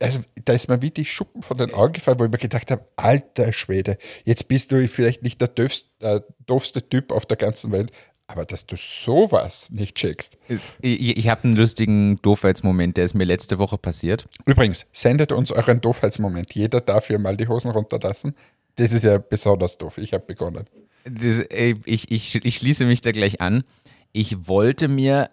also 0.00 0.20
da 0.44 0.52
ist 0.52 0.68
mir 0.68 0.80
wie 0.82 0.90
die 0.90 1.04
Schuppen 1.04 1.42
von 1.42 1.56
den 1.56 1.72
Augen 1.74 1.92
gefallen, 1.92 2.18
wo 2.18 2.24
ich 2.24 2.30
mir 2.30 2.38
gedacht 2.38 2.70
habe, 2.70 2.86
alter 2.96 3.52
Schwede, 3.52 3.98
jetzt 4.24 4.48
bist 4.48 4.70
du 4.70 4.86
vielleicht 4.86 5.22
nicht 5.22 5.40
der 5.40 5.48
doofste, 5.48 5.88
äh, 6.00 6.20
doofste 6.46 6.88
Typ 6.88 7.10
auf 7.10 7.26
der 7.26 7.36
ganzen 7.36 7.72
Welt, 7.72 7.90
aber 8.28 8.44
dass 8.44 8.66
du 8.66 8.76
sowas 8.76 9.70
nicht 9.72 9.96
checkst. 9.96 10.36
Es- 10.48 10.74
Ich, 10.80 11.16
ich 11.18 11.28
habe 11.28 11.44
einen 11.44 11.56
lustigen 11.56 12.20
Doofheitsmoment, 12.22 12.96
der 12.96 13.04
ist 13.04 13.14
mir 13.14 13.24
letzte 13.24 13.58
Woche 13.58 13.78
passiert. 13.78 14.26
Übrigens, 14.44 14.86
sendet 14.92 15.32
uns 15.32 15.50
euren 15.50 15.80
Doofheitsmoment. 15.80 16.54
Jeder 16.54 16.80
darf 16.80 17.06
hier 17.08 17.18
mal 17.18 17.36
die 17.36 17.48
Hosen 17.48 17.70
runterlassen. 17.70 18.34
Das 18.76 18.92
ist 18.92 19.02
ja 19.04 19.18
besonders 19.18 19.78
doof. 19.78 19.98
Ich 19.98 20.12
habe 20.12 20.24
begonnen. 20.24 20.66
Das, 21.04 21.40
ey, 21.40 21.80
ich, 21.86 22.10
ich, 22.12 22.34
ich 22.44 22.56
schließe 22.56 22.84
mich 22.84 23.00
da 23.00 23.10
gleich 23.12 23.40
an. 23.40 23.64
Ich 24.12 24.46
wollte 24.46 24.88
mir 24.88 25.30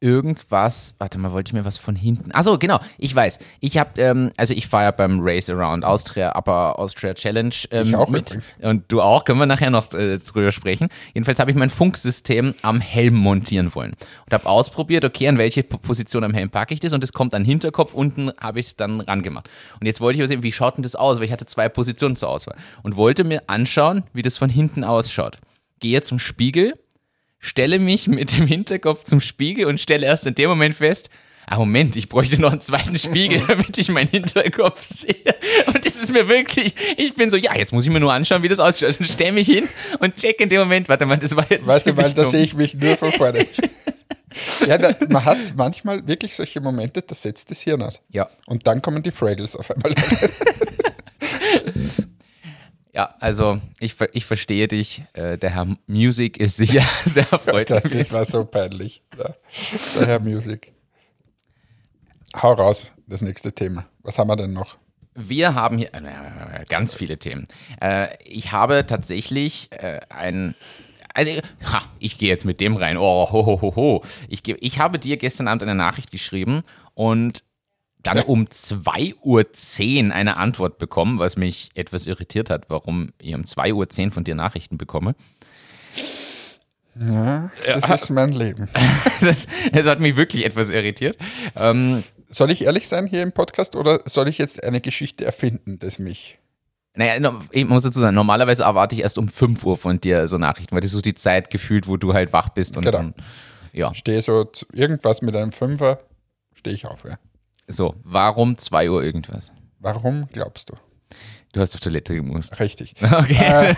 irgendwas, 0.00 0.94
warte 0.98 1.18
mal, 1.18 1.32
wollte 1.32 1.50
ich 1.50 1.54
mir 1.54 1.64
was 1.64 1.76
von 1.76 1.96
hinten. 1.96 2.32
Achso, 2.32 2.56
genau, 2.58 2.78
ich 2.98 3.14
weiß. 3.14 3.38
Ich 3.60 3.78
habe, 3.78 4.00
ähm, 4.00 4.30
also 4.36 4.54
ich 4.54 4.68
fahre 4.68 4.84
ja 4.84 4.90
beim 4.92 5.18
Race 5.20 5.50
Around 5.50 5.84
Austria, 5.84 6.34
aber 6.34 6.78
Austria 6.78 7.14
Challenge 7.14 7.54
ähm, 7.70 7.88
Ich 7.88 7.96
auch 7.96 8.08
mit. 8.08 8.30
übrigens. 8.30 8.54
Und 8.60 8.84
du 8.88 9.00
auch, 9.00 9.24
können 9.24 9.38
wir 9.40 9.46
nachher 9.46 9.70
noch 9.70 9.92
äh, 9.94 10.18
drüber 10.18 10.52
sprechen. 10.52 10.88
Jedenfalls 11.14 11.40
habe 11.40 11.50
ich 11.50 11.56
mein 11.56 11.70
Funksystem 11.70 12.54
am 12.62 12.80
Helm 12.80 13.14
montieren 13.14 13.74
wollen. 13.74 13.94
Und 14.26 14.32
habe 14.32 14.46
ausprobiert, 14.46 15.04
okay, 15.04 15.26
an 15.28 15.38
welche 15.38 15.62
Position 15.64 16.22
am 16.22 16.34
Helm 16.34 16.50
packe 16.50 16.74
ich 16.74 16.80
das 16.80 16.92
und 16.92 17.02
es 17.02 17.12
kommt 17.12 17.34
an 17.34 17.42
den 17.42 17.48
Hinterkopf, 17.48 17.94
unten 17.94 18.30
habe 18.40 18.60
ich 18.60 18.66
es 18.66 18.76
dann 18.76 19.00
rangemacht. 19.00 19.50
Und 19.80 19.86
jetzt 19.86 20.00
wollte 20.00 20.16
ich 20.16 20.20
mal 20.20 20.28
sehen, 20.28 20.42
wie 20.42 20.52
schaut 20.52 20.76
denn 20.76 20.82
das 20.82 20.94
aus, 20.94 21.16
weil 21.18 21.24
ich 21.24 21.32
hatte 21.32 21.46
zwei 21.46 21.68
Positionen 21.68 22.14
zur 22.14 22.28
Auswahl. 22.28 22.56
Und 22.82 22.96
wollte 22.96 23.24
mir 23.24 23.42
anschauen, 23.48 24.04
wie 24.12 24.22
das 24.22 24.36
von 24.36 24.48
hinten 24.50 24.84
ausschaut. 24.84 25.38
Gehe 25.80 26.02
zum 26.02 26.18
Spiegel, 26.18 26.74
stelle 27.38 27.78
mich 27.78 28.08
mit 28.08 28.36
dem 28.36 28.46
Hinterkopf 28.46 29.04
zum 29.04 29.20
Spiegel 29.20 29.66
und 29.66 29.80
stelle 29.80 30.06
erst 30.06 30.26
in 30.26 30.34
dem 30.34 30.48
Moment 30.48 30.74
fest, 30.74 31.10
ah 31.46 31.58
Moment, 31.58 31.96
ich 31.96 32.08
bräuchte 32.08 32.40
noch 32.40 32.52
einen 32.52 32.60
zweiten 32.60 32.98
Spiegel, 32.98 33.40
damit 33.48 33.76
ich 33.78 33.88
meinen 33.88 34.08
Hinterkopf 34.08 34.82
sehe. 34.82 35.14
Und 35.66 35.84
das 35.84 35.96
ist 35.96 36.12
mir 36.12 36.28
wirklich, 36.28 36.74
ich 36.96 37.14
bin 37.14 37.30
so, 37.30 37.36
ja, 37.36 37.56
jetzt 37.56 37.72
muss 37.72 37.84
ich 37.84 37.90
mir 37.90 38.00
nur 38.00 38.12
anschauen, 38.12 38.42
wie 38.42 38.48
das 38.48 38.58
ausschaut. 38.58 38.98
Und 38.98 39.06
stelle 39.06 39.32
mich 39.32 39.46
hin 39.46 39.68
und 39.98 40.16
check 40.16 40.40
in 40.40 40.48
dem 40.48 40.60
Moment, 40.60 40.88
warte 40.88 41.06
mal, 41.06 41.18
das 41.18 41.36
war 41.36 41.46
jetzt 41.50 41.66
weil 41.66 41.82
ziemlich 41.82 42.14
da 42.14 42.24
sehe 42.24 42.42
ich 42.42 42.54
mich 42.54 42.74
nur 42.74 42.96
von 42.96 43.12
vorne. 43.12 43.46
ja, 44.66 44.78
da, 44.78 44.94
man 45.08 45.24
hat 45.24 45.38
manchmal 45.56 46.06
wirklich 46.06 46.36
solche 46.36 46.60
Momente, 46.60 47.02
da 47.02 47.14
setzt 47.14 47.50
das 47.50 47.60
Hirn 47.60 47.82
aus. 47.82 48.00
Ja. 48.10 48.28
Und 48.46 48.66
dann 48.66 48.82
kommen 48.82 49.02
die 49.02 49.10
Fraggles 49.10 49.56
auf 49.56 49.70
einmal. 49.70 49.94
Ja, 52.98 53.14
also 53.20 53.60
ich, 53.78 53.94
ich 54.12 54.24
verstehe 54.24 54.66
dich. 54.66 55.04
Äh, 55.12 55.38
der 55.38 55.50
Herr 55.50 55.68
Music 55.86 56.36
ist 56.36 56.56
sicher 56.56 56.82
sehr 57.04 57.30
erfreut. 57.30 57.70
Das 57.70 58.12
war 58.12 58.24
so 58.24 58.44
peinlich. 58.44 59.02
Der 59.16 60.06
Herr 60.08 60.18
Music. 60.18 60.72
Hau 62.34 62.54
raus, 62.54 62.90
das 63.06 63.22
nächste 63.22 63.52
Thema. 63.52 63.86
Was 64.02 64.18
haben 64.18 64.26
wir 64.26 64.34
denn 64.34 64.52
noch? 64.52 64.78
Wir 65.14 65.54
haben 65.54 65.78
hier 65.78 65.94
äh, 65.94 66.64
ganz 66.68 66.92
viele 66.92 67.18
Themen. 67.20 67.46
Äh, 67.80 68.08
ich 68.24 68.50
habe 68.50 68.84
tatsächlich 68.84 69.68
äh, 69.70 70.00
ein. 70.08 70.56
Also, 71.14 71.30
ha, 71.72 71.82
ich 72.00 72.18
gehe 72.18 72.28
jetzt 72.28 72.46
mit 72.46 72.60
dem 72.60 72.74
rein. 72.74 72.96
Oh, 72.96 73.28
ho, 73.30 73.46
ho, 73.46 73.62
ho, 73.62 73.76
ho. 73.76 74.04
Ich, 74.28 74.42
ich 74.48 74.80
habe 74.80 74.98
dir 74.98 75.18
gestern 75.18 75.46
Abend 75.46 75.62
eine 75.62 75.76
Nachricht 75.76 76.10
geschrieben 76.10 76.64
und 76.94 77.44
dann 78.14 78.24
um 78.24 78.44
2.10 78.46 80.08
Uhr 80.08 80.14
eine 80.14 80.36
Antwort 80.36 80.78
bekommen, 80.78 81.18
was 81.18 81.36
mich 81.36 81.70
etwas 81.74 82.06
irritiert 82.06 82.50
hat, 82.50 82.64
warum 82.68 83.10
ich 83.20 83.34
um 83.34 83.42
2.10 83.42 84.06
Uhr 84.06 84.12
von 84.12 84.24
dir 84.24 84.34
Nachrichten 84.34 84.78
bekomme. 84.78 85.14
Ja, 87.00 87.50
das 87.64 88.02
ist 88.02 88.10
mein 88.10 88.32
Leben. 88.32 88.68
Das, 89.20 89.46
das 89.72 89.86
hat 89.86 89.98
mich 90.00 90.16
wirklich 90.16 90.44
etwas 90.44 90.70
irritiert. 90.70 91.16
Ähm, 91.56 92.04
Soll 92.30 92.50
ich 92.50 92.62
ehrlich 92.64 92.86
sein 92.88 93.06
hier 93.06 93.22
im 93.22 93.32
Podcast 93.32 93.74
oder 93.74 94.00
soll 94.04 94.28
ich 94.28 94.38
jetzt 94.38 94.62
eine 94.62 94.80
Geschichte 94.80 95.24
erfinden, 95.24 95.78
das 95.78 95.98
mich. 95.98 96.38
Naja, 96.94 97.32
ich 97.52 97.64
muss 97.66 97.84
dazu 97.84 98.00
sagen, 98.00 98.14
normalerweise 98.14 98.64
erwarte 98.64 98.94
ich 98.94 99.02
erst 99.02 99.18
um 99.18 99.28
5 99.28 99.64
Uhr 99.64 99.76
von 99.76 100.00
dir 100.00 100.28
so 100.28 100.36
Nachrichten, 100.38 100.74
weil 100.74 100.80
das 100.80 100.90
ist 100.90 100.96
so 100.96 101.00
die 101.00 101.14
Zeit 101.14 101.50
gefühlt, 101.50 101.88
wo 101.88 101.96
du 101.96 102.12
halt 102.14 102.32
wach 102.32 102.48
bist 102.50 102.76
und 102.76 102.84
Genau. 102.84 102.98
dann, 102.98 103.14
ja. 103.72 103.94
Stehe 103.94 104.20
so 104.20 104.50
irgendwas 104.72 105.22
mit 105.22 105.34
einem 105.36 105.52
Fünfer, 105.52 106.00
stehe 106.54 106.74
ich 106.74 106.86
auf. 106.86 107.04
Ja. 107.04 107.18
So, 107.68 107.94
warum 108.02 108.56
2 108.58 108.90
Uhr 108.90 109.02
irgendwas? 109.04 109.52
Warum 109.78 110.28
glaubst 110.32 110.70
du? 110.70 110.74
Du 111.52 111.60
hast 111.60 111.74
auf 111.74 111.80
Toilette 111.80 112.14
gemusst. 112.14 112.58
Richtig. 112.60 112.94
Okay. 113.02 113.74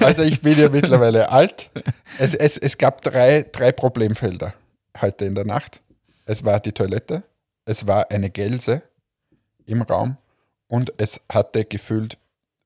Also 0.00 0.22
ich 0.22 0.40
bin 0.42 0.58
ja 0.58 0.68
mittlerweile 0.68 1.30
alt. 1.30 1.70
Es, 2.18 2.34
es, 2.34 2.58
es 2.58 2.76
gab 2.78 3.02
drei, 3.02 3.46
drei 3.50 3.72
Problemfelder 3.72 4.54
heute 5.00 5.24
in 5.24 5.34
der 5.34 5.44
Nacht. 5.44 5.80
Es 6.26 6.44
war 6.44 6.60
die 6.60 6.72
Toilette, 6.72 7.22
es 7.64 7.86
war 7.86 8.10
eine 8.10 8.30
Gelse 8.30 8.82
im 9.64 9.82
Raum 9.82 10.16
und 10.68 10.92
es 10.98 11.20
hatte 11.30 11.64
gefühlt 11.64 12.18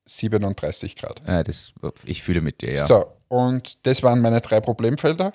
37 0.05 0.95
Grad. 0.95 1.21
ja, 1.27 1.43
das, 1.43 1.73
ich 2.05 2.23
fühle 2.23 2.41
mit 2.41 2.61
dir, 2.61 2.73
ja. 2.73 2.85
So, 2.85 3.05
und 3.27 3.85
das 3.85 4.03
waren 4.03 4.21
meine 4.21 4.41
drei 4.41 4.61
Problemfelder. 4.61 5.33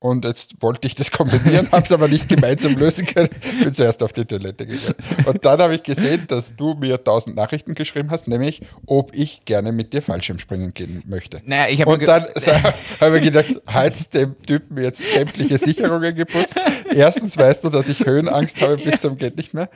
Und 0.00 0.24
jetzt 0.24 0.62
wollte 0.62 0.86
ich 0.86 0.94
das 0.94 1.10
kombinieren, 1.10 1.68
habe 1.72 1.84
es 1.84 1.92
aber 1.92 2.08
nicht 2.08 2.26
gemeinsam 2.26 2.74
lösen 2.74 3.04
können. 3.04 3.28
Bin 3.62 3.74
zuerst 3.74 4.02
auf 4.02 4.14
die 4.14 4.24
Toilette 4.24 4.66
gegangen. 4.66 4.94
Und 5.26 5.44
dann 5.44 5.60
habe 5.60 5.74
ich 5.74 5.82
gesehen, 5.82 6.24
dass 6.26 6.56
du 6.56 6.72
mir 6.72 7.04
tausend 7.04 7.36
Nachrichten 7.36 7.74
geschrieben 7.74 8.10
hast, 8.10 8.26
nämlich, 8.26 8.62
ob 8.86 9.14
ich 9.14 9.44
gerne 9.44 9.72
mit 9.72 9.92
dir 9.92 10.00
Fallschirmspringen 10.00 10.72
gehen 10.72 11.02
möchte. 11.06 11.42
Naja, 11.44 11.70
ich 11.70 11.82
habe 11.82 11.92
Und 11.92 12.08
dann 12.08 12.24
habe 13.00 13.18
ich 13.18 13.24
gedacht, 13.24 13.60
hat 13.66 14.14
dem 14.14 14.40
Typen 14.40 14.82
jetzt 14.82 15.06
sämtliche 15.12 15.58
Sicherungen 15.58 16.14
geputzt. 16.14 16.58
Erstens 16.90 17.36
weißt 17.36 17.64
du, 17.64 17.68
dass 17.68 17.90
ich 17.90 18.06
Höhenangst 18.06 18.58
habe 18.62 18.78
bis 18.78 19.02
zum 19.02 19.18
geht 19.18 19.36
nicht 19.36 19.52
mehr. 19.52 19.68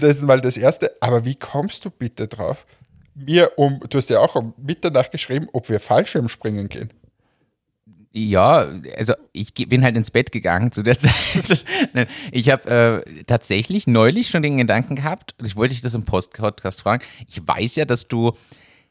Das 0.00 0.16
ist 0.16 0.22
mal 0.22 0.40
das 0.40 0.56
Erste. 0.56 0.96
Aber 0.98 1.24
wie 1.24 1.36
kommst 1.36 1.84
du 1.84 1.90
bitte 1.90 2.26
drauf, 2.26 2.66
mir 3.14 3.52
um, 3.56 3.80
du 3.88 3.98
hast 3.98 4.10
ja 4.10 4.18
auch 4.18 4.34
um 4.34 4.52
Mitternacht 4.56 5.12
geschrieben, 5.12 5.48
ob 5.52 5.68
wir 5.68 5.78
Fallschirmspringen 5.78 6.68
gehen. 6.68 6.90
Ja, 8.16 8.68
also 8.96 9.14
ich 9.32 9.52
bin 9.54 9.82
halt 9.82 9.96
ins 9.96 10.12
Bett 10.12 10.30
gegangen 10.30 10.70
zu 10.70 10.82
der 10.82 10.96
Zeit. 11.00 11.64
Ich 12.30 12.48
habe 12.48 13.02
äh, 13.04 13.24
tatsächlich 13.24 13.88
neulich 13.88 14.28
schon 14.28 14.42
den 14.42 14.56
Gedanken 14.56 14.94
gehabt, 14.94 15.34
ich 15.44 15.56
wollte 15.56 15.74
dich 15.74 15.82
das 15.82 15.94
im 15.94 16.04
Post 16.04 16.32
Podcast 16.32 16.82
fragen. 16.82 17.02
Ich 17.28 17.42
weiß 17.44 17.74
ja, 17.74 17.84
dass 17.84 18.06
du 18.06 18.32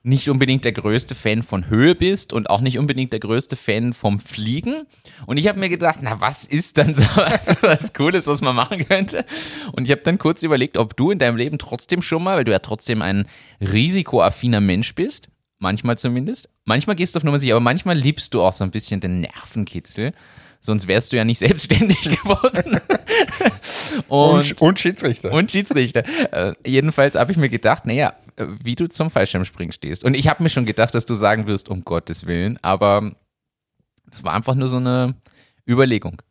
nicht 0.05 0.29
unbedingt 0.29 0.65
der 0.65 0.73
größte 0.73 1.15
Fan 1.15 1.41
von 1.41 1.69
Höhe 1.69 1.95
bist 1.95 2.33
und 2.33 2.49
auch 2.49 2.59
nicht 2.59 2.77
unbedingt 2.77 3.13
der 3.13 3.21
größte 3.21 3.55
Fan 3.55 3.93
vom 3.93 4.19
Fliegen. 4.19 4.83
Und 5.25 5.37
ich 5.37 5.47
habe 5.47 5.57
mir 5.57 5.69
gedacht, 5.69 5.99
na, 6.01 6.19
was 6.19 6.43
ist 6.43 6.77
dann 6.77 6.93
so 6.95 7.03
was, 7.15 7.63
was 7.63 7.93
Cooles, 7.93 8.27
was 8.27 8.41
man 8.41 8.57
machen 8.57 8.85
könnte? 8.85 9.25
Und 9.71 9.85
ich 9.85 9.91
habe 9.91 10.01
dann 10.01 10.17
kurz 10.17 10.43
überlegt, 10.43 10.77
ob 10.77 10.97
du 10.97 11.11
in 11.11 11.19
deinem 11.19 11.37
Leben 11.37 11.57
trotzdem 11.57 12.01
schon 12.01 12.23
mal, 12.23 12.35
weil 12.35 12.43
du 12.43 12.51
ja 12.51 12.59
trotzdem 12.59 13.01
ein 13.01 13.25
risikoaffiner 13.61 14.59
Mensch 14.59 14.93
bist, 14.95 15.29
manchmal 15.59 15.97
zumindest. 15.97 16.49
Manchmal 16.65 16.95
gehst 16.95 17.13
du 17.15 17.17
auf 17.17 17.23
Nummer 17.23 17.39
sicher, 17.39 17.53
aber 17.55 17.59
manchmal 17.61 17.97
liebst 17.97 18.33
du 18.33 18.41
auch 18.41 18.53
so 18.53 18.63
ein 18.63 18.71
bisschen 18.71 19.01
den 19.01 19.21
Nervenkitzel. 19.21 20.13
Sonst 20.61 20.87
wärst 20.87 21.11
du 21.11 21.17
ja 21.17 21.25
nicht 21.25 21.39
selbstständig 21.39 22.01
geworden. 22.01 22.79
Und, 24.07 24.09
Und, 24.09 24.61
und 24.61 24.79
Schiedsrichter. 24.79 25.31
und 25.31 25.51
Schiedsrichter. 25.51 26.03
Äh, 26.33 26.55
jedenfalls 26.65 27.15
habe 27.15 27.31
ich 27.31 27.37
mir 27.37 27.49
gedacht, 27.49 27.85
naja, 27.85 28.13
äh, 28.37 28.45
wie 28.63 28.75
du 28.75 28.87
zum 28.87 29.11
Fallschirmspringen 29.11 29.71
stehst. 29.73 30.03
Und 30.03 30.15
ich 30.15 30.27
habe 30.27 30.41
mir 30.41 30.49
schon 30.49 30.65
gedacht, 30.65 30.95
dass 30.95 31.05
du 31.05 31.13
sagen 31.15 31.45
wirst, 31.47 31.69
um 31.69 31.83
Gottes 31.83 32.25
Willen, 32.25 32.57
aber 32.63 33.13
das 34.09 34.23
war 34.23 34.33
einfach 34.33 34.55
nur 34.55 34.67
so 34.67 34.77
eine 34.77 35.15
Überlegung. 35.67 36.21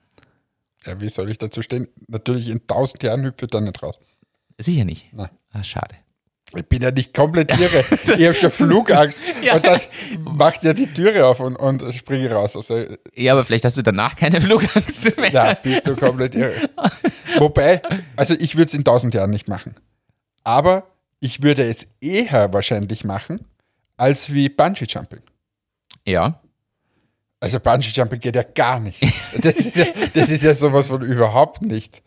ja, 0.86 1.00
wie 1.00 1.08
soll 1.08 1.30
ich 1.30 1.38
dazu 1.38 1.62
stehen? 1.62 1.88
Natürlich 2.08 2.48
in 2.48 2.66
tausend 2.66 3.02
Jahren 3.02 3.22
hüpfe 3.24 3.44
ich 3.44 3.50
da 3.50 3.60
nicht 3.60 3.80
raus. 3.82 3.98
Sicher 4.58 4.84
nicht. 4.84 5.12
Nein. 5.12 5.30
Ah, 5.52 5.62
schade. 5.62 5.94
Ich 6.54 6.66
bin 6.66 6.82
ja 6.82 6.90
nicht 6.90 7.14
komplett 7.14 7.50
irre. 7.58 7.84
ich 8.18 8.26
habe 8.26 8.34
schon 8.34 8.50
Flugangst. 8.50 9.22
Ja. 9.42 9.56
Und 9.56 9.66
dann 9.66 9.80
macht 10.20 10.62
ja 10.62 10.72
die 10.72 10.86
Türe 10.92 11.26
auf 11.26 11.40
und, 11.40 11.56
und 11.56 11.92
springe 11.94 12.30
raus. 12.30 12.54
Also, 12.54 12.84
Ja, 13.14 13.32
aber 13.32 13.44
vielleicht 13.44 13.64
hast 13.64 13.76
du 13.76 13.82
danach 13.82 14.14
keine 14.14 14.40
Flugangst 14.40 15.16
mehr. 15.16 15.30
ja, 15.32 15.54
bist 15.54 15.86
du 15.86 15.96
komplett 15.96 16.34
irre. 16.34 16.70
Wobei, 17.38 17.82
also 18.16 18.34
ich 18.38 18.56
würde 18.56 18.66
es 18.66 18.74
in 18.74 18.84
tausend 18.84 19.14
Jahren 19.14 19.30
nicht 19.30 19.48
machen. 19.48 19.74
Aber 20.44 20.86
ich 21.20 21.42
würde 21.42 21.64
es 21.64 21.88
eher 22.00 22.52
wahrscheinlich 22.52 23.04
machen, 23.04 23.44
als 23.96 24.32
wie 24.32 24.48
Bungee-Jumping. 24.48 25.22
Ja. 26.06 26.40
Also 27.40 27.58
Bungee-Jumping 27.58 28.20
geht 28.20 28.36
ja 28.36 28.42
gar 28.44 28.78
nicht. 28.80 29.02
Das 29.40 29.56
ist 29.58 29.76
ja, 29.76 29.86
das 30.14 30.30
ist 30.30 30.42
ja 30.42 30.54
sowas 30.54 30.88
von 30.88 31.02
überhaupt 31.02 31.62
nicht. 31.62 32.02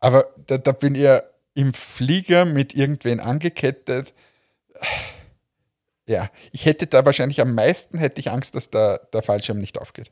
Aber 0.00 0.26
da, 0.46 0.58
da 0.58 0.72
bin 0.72 0.94
ich 0.94 1.02
ja 1.02 1.22
im 1.54 1.72
Flieger 1.74 2.44
mit 2.44 2.74
irgendwen 2.74 3.20
angekettet. 3.20 4.14
Ja, 6.06 6.30
ich 6.52 6.66
hätte 6.66 6.86
da 6.86 7.04
wahrscheinlich 7.04 7.40
am 7.40 7.54
meisten 7.54 7.98
hätte 7.98 8.20
ich 8.20 8.30
Angst, 8.30 8.54
dass 8.54 8.70
der, 8.70 8.98
der 9.12 9.22
Fallschirm 9.22 9.58
nicht 9.58 9.78
aufgeht. 9.78 10.10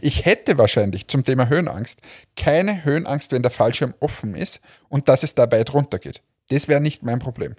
Ich 0.00 0.24
hätte 0.24 0.58
wahrscheinlich 0.58 1.08
zum 1.08 1.24
Thema 1.24 1.48
Höhenangst 1.48 2.00
keine 2.36 2.84
Höhenangst, 2.84 3.32
wenn 3.32 3.42
der 3.42 3.50
Fallschirm 3.50 3.94
offen 4.00 4.34
ist 4.34 4.60
und 4.88 5.08
dass 5.08 5.22
es 5.22 5.34
dabei 5.34 5.64
drunter 5.64 5.98
geht. 5.98 6.22
Das 6.48 6.68
wäre 6.68 6.80
nicht 6.80 7.02
mein 7.02 7.18
Problem. 7.18 7.56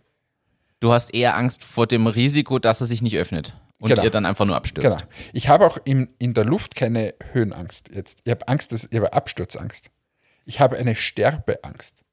Du 0.80 0.92
hast 0.92 1.14
eher 1.14 1.36
Angst 1.36 1.64
vor 1.64 1.88
dem 1.88 2.08
Risiko, 2.08 2.60
dass 2.60 2.82
er 2.82 2.88
sich 2.88 3.02
nicht 3.02 3.18
öffnet 3.18 3.56
und 3.80 3.90
Genau. 3.90 4.04
ihr 4.04 4.10
dann 4.10 4.26
einfach 4.26 4.46
nur 4.46 4.56
abstürzt. 4.56 5.00
Genau. 5.00 5.12
Ich 5.34 5.50
habe 5.50 5.66
auch 5.68 5.78
in, 5.84 6.10
in 6.20 6.34
der 6.34 6.46
Luft 6.46 6.76
keine 6.76 7.14
Höhenangst 7.34 7.90
jetzt. 7.94 8.22
Ich 8.24 8.32
habe 8.32 8.48
Angst, 8.48 8.72
dass, 8.72 8.88
ich 8.90 8.96
habe 8.96 9.14
Absturzangst. 9.14 9.92
Ich 10.46 10.60
habe 10.60 10.78
eine 10.78 10.96
Sterbeangst. 10.96 12.04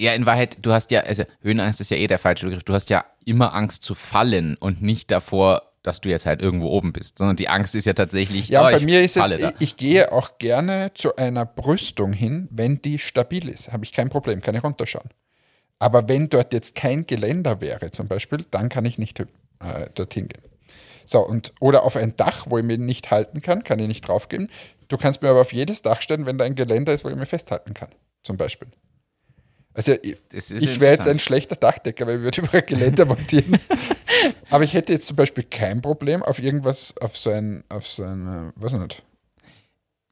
Ja, 0.00 0.14
in 0.14 0.24
Wahrheit, 0.24 0.56
du 0.62 0.72
hast 0.72 0.90
ja, 0.90 1.00
also 1.00 1.24
Höhenangst 1.42 1.80
ist 1.82 1.90
ja 1.90 1.98
eh 1.98 2.06
der 2.06 2.18
falsche 2.18 2.46
Begriff. 2.46 2.64
Du 2.64 2.72
hast 2.72 2.88
ja 2.88 3.04
immer 3.26 3.54
Angst 3.54 3.84
zu 3.84 3.94
fallen 3.94 4.56
und 4.56 4.80
nicht 4.80 5.10
davor, 5.10 5.70
dass 5.82 6.00
du 6.00 6.08
jetzt 6.08 6.24
halt 6.24 6.40
irgendwo 6.40 6.68
oben 6.68 6.94
bist, 6.94 7.18
sondern 7.18 7.36
die 7.36 7.48
Angst 7.48 7.74
ist 7.74 7.84
ja 7.84 7.92
tatsächlich, 7.92 8.48
Ja, 8.48 8.66
oh, 8.66 8.70
bei 8.70 8.80
mir 8.80 9.02
ist 9.02 9.18
es, 9.18 9.30
ich, 9.30 9.54
ich 9.58 9.76
gehe 9.76 10.10
auch 10.10 10.38
gerne 10.38 10.92
zu 10.94 11.16
einer 11.16 11.44
Brüstung 11.44 12.14
hin, 12.14 12.48
wenn 12.50 12.80
die 12.80 12.98
stabil 12.98 13.46
ist. 13.48 13.72
Habe 13.72 13.84
ich 13.84 13.92
kein 13.92 14.08
Problem, 14.08 14.40
kann 14.40 14.54
ich 14.54 14.64
runterschauen. 14.64 15.10
Aber 15.78 16.08
wenn 16.08 16.30
dort 16.30 16.54
jetzt 16.54 16.74
kein 16.74 17.04
Geländer 17.06 17.60
wäre 17.60 17.90
zum 17.90 18.08
Beispiel, 18.08 18.44
dann 18.50 18.70
kann 18.70 18.86
ich 18.86 18.98
nicht 18.98 19.20
äh, 19.20 19.26
dorthin 19.94 20.28
gehen. 20.28 20.42
So, 21.04 21.20
und, 21.20 21.52
oder 21.60 21.82
auf 21.82 21.96
ein 21.96 22.16
Dach, 22.16 22.46
wo 22.48 22.56
ich 22.56 22.64
mich 22.64 22.78
nicht 22.78 23.10
halten 23.10 23.42
kann, 23.42 23.64
kann 23.64 23.78
ich 23.80 23.88
nicht 23.88 24.08
draufgehen. 24.08 24.50
Du 24.88 24.96
kannst 24.96 25.20
mir 25.20 25.28
aber 25.28 25.42
auf 25.42 25.52
jedes 25.52 25.82
Dach 25.82 26.00
stellen, 26.00 26.24
wenn 26.24 26.38
da 26.38 26.46
ein 26.46 26.54
Geländer 26.54 26.94
ist, 26.94 27.04
wo 27.04 27.10
ich 27.10 27.16
mich 27.16 27.28
festhalten 27.28 27.74
kann, 27.74 27.90
zum 28.22 28.38
Beispiel. 28.38 28.68
Also 29.72 29.92
ich, 30.02 30.16
ich 30.32 30.80
wäre 30.80 30.94
jetzt 30.94 31.06
ein 31.06 31.20
schlechter 31.20 31.54
Dachdecker, 31.54 32.06
weil 32.06 32.16
ich 32.16 32.22
würde 32.22 32.40
überall 32.40 32.62
Geländer 32.62 33.04
montieren. 33.04 33.58
aber 34.50 34.64
ich 34.64 34.74
hätte 34.74 34.92
jetzt 34.92 35.06
zum 35.06 35.16
Beispiel 35.16 35.44
kein 35.44 35.80
Problem, 35.80 36.22
auf 36.22 36.40
irgendwas, 36.40 36.94
auf 37.00 37.16
so 37.16 37.30
ein, 37.30 37.62
auf 37.68 37.86
so 37.86 38.02
ein, 38.02 38.52
weiß 38.56 38.72
ich 38.72 38.78
nicht, 38.80 39.02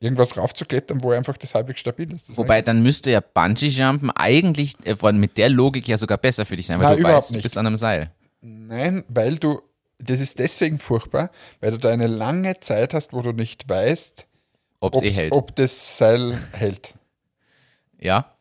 irgendwas 0.01 0.37
raufzuklettern, 0.37 1.03
wo 1.03 1.11
einfach 1.11 1.37
das 1.37 1.55
halbwegs 1.55 1.81
stabil 1.81 2.13
ist. 2.13 2.29
Das 2.29 2.37
Wobei, 2.37 2.63
dann 2.63 2.83
müsste 2.83 3.11
ja 3.11 3.21
Bungee-Jumpen 3.21 4.11
eigentlich 4.11 4.75
äh, 4.85 5.13
mit 5.13 5.37
der 5.37 5.49
Logik 5.49 5.89
ja 5.89 5.99
sogar 5.99 6.19
besser 6.19 6.47
für 6.47 6.57
dich 6.57 6.67
sein, 6.67 6.79
weil 6.79 6.87
Nein, 6.87 6.97
du 6.97 7.01
überhaupt 7.01 7.23
weißt, 7.23 7.31
du 7.31 7.35
nicht. 7.35 7.43
bist 7.43 7.59
an 7.59 7.67
einem 7.67 7.77
Seil. 7.77 8.13
Nein, 8.41 9.05
weil 9.09 9.39
du, 9.39 9.61
das 9.99 10.21
ist 10.21 10.39
deswegen 10.39 10.79
furchtbar, 10.79 11.31
weil 11.61 11.73
du 11.73 11.79
da 11.79 11.91
eine 11.91 12.07
lange 12.07 12.61
Zeit 12.61 12.95
hast, 12.95 13.13
wo 13.13 13.23
du 13.23 13.33
nicht 13.33 13.69
weißt, 13.69 14.29
ob, 14.79 15.03
eh 15.03 15.11
hält. 15.11 15.33
ob 15.33 15.57
das 15.57 15.99
Seil 15.99 16.39
hält. 16.53 16.95
ja? 17.99 18.33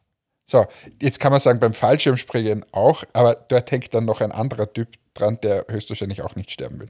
So, 0.50 0.66
jetzt 1.02 1.20
kann 1.20 1.34
man 1.34 1.42
sagen, 1.42 1.60
beim 1.60 1.74
Fallschirmspringen 1.74 2.66
auch, 2.72 3.04
aber 3.12 3.36
dort 3.36 3.70
hängt 3.70 3.94
dann 3.94 4.06
noch 4.06 4.22
ein 4.22 4.32
anderer 4.32 4.72
Typ 4.72 4.88
dran, 5.14 5.40
der 5.42 5.66
höchstwahrscheinlich 5.70 6.22
auch 6.22 6.36
nicht 6.36 6.52
sterben 6.52 6.80
will. 6.80 6.90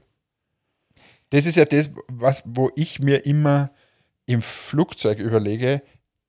Das 1.30 1.44
ist 1.44 1.56
ja 1.56 1.64
das, 1.64 1.90
was, 2.06 2.44
wo 2.46 2.70
ich 2.76 3.00
mir 3.00 3.26
immer 3.26 3.70
im 4.26 4.42
Flugzeug 4.42 5.18
überlege, 5.18 5.82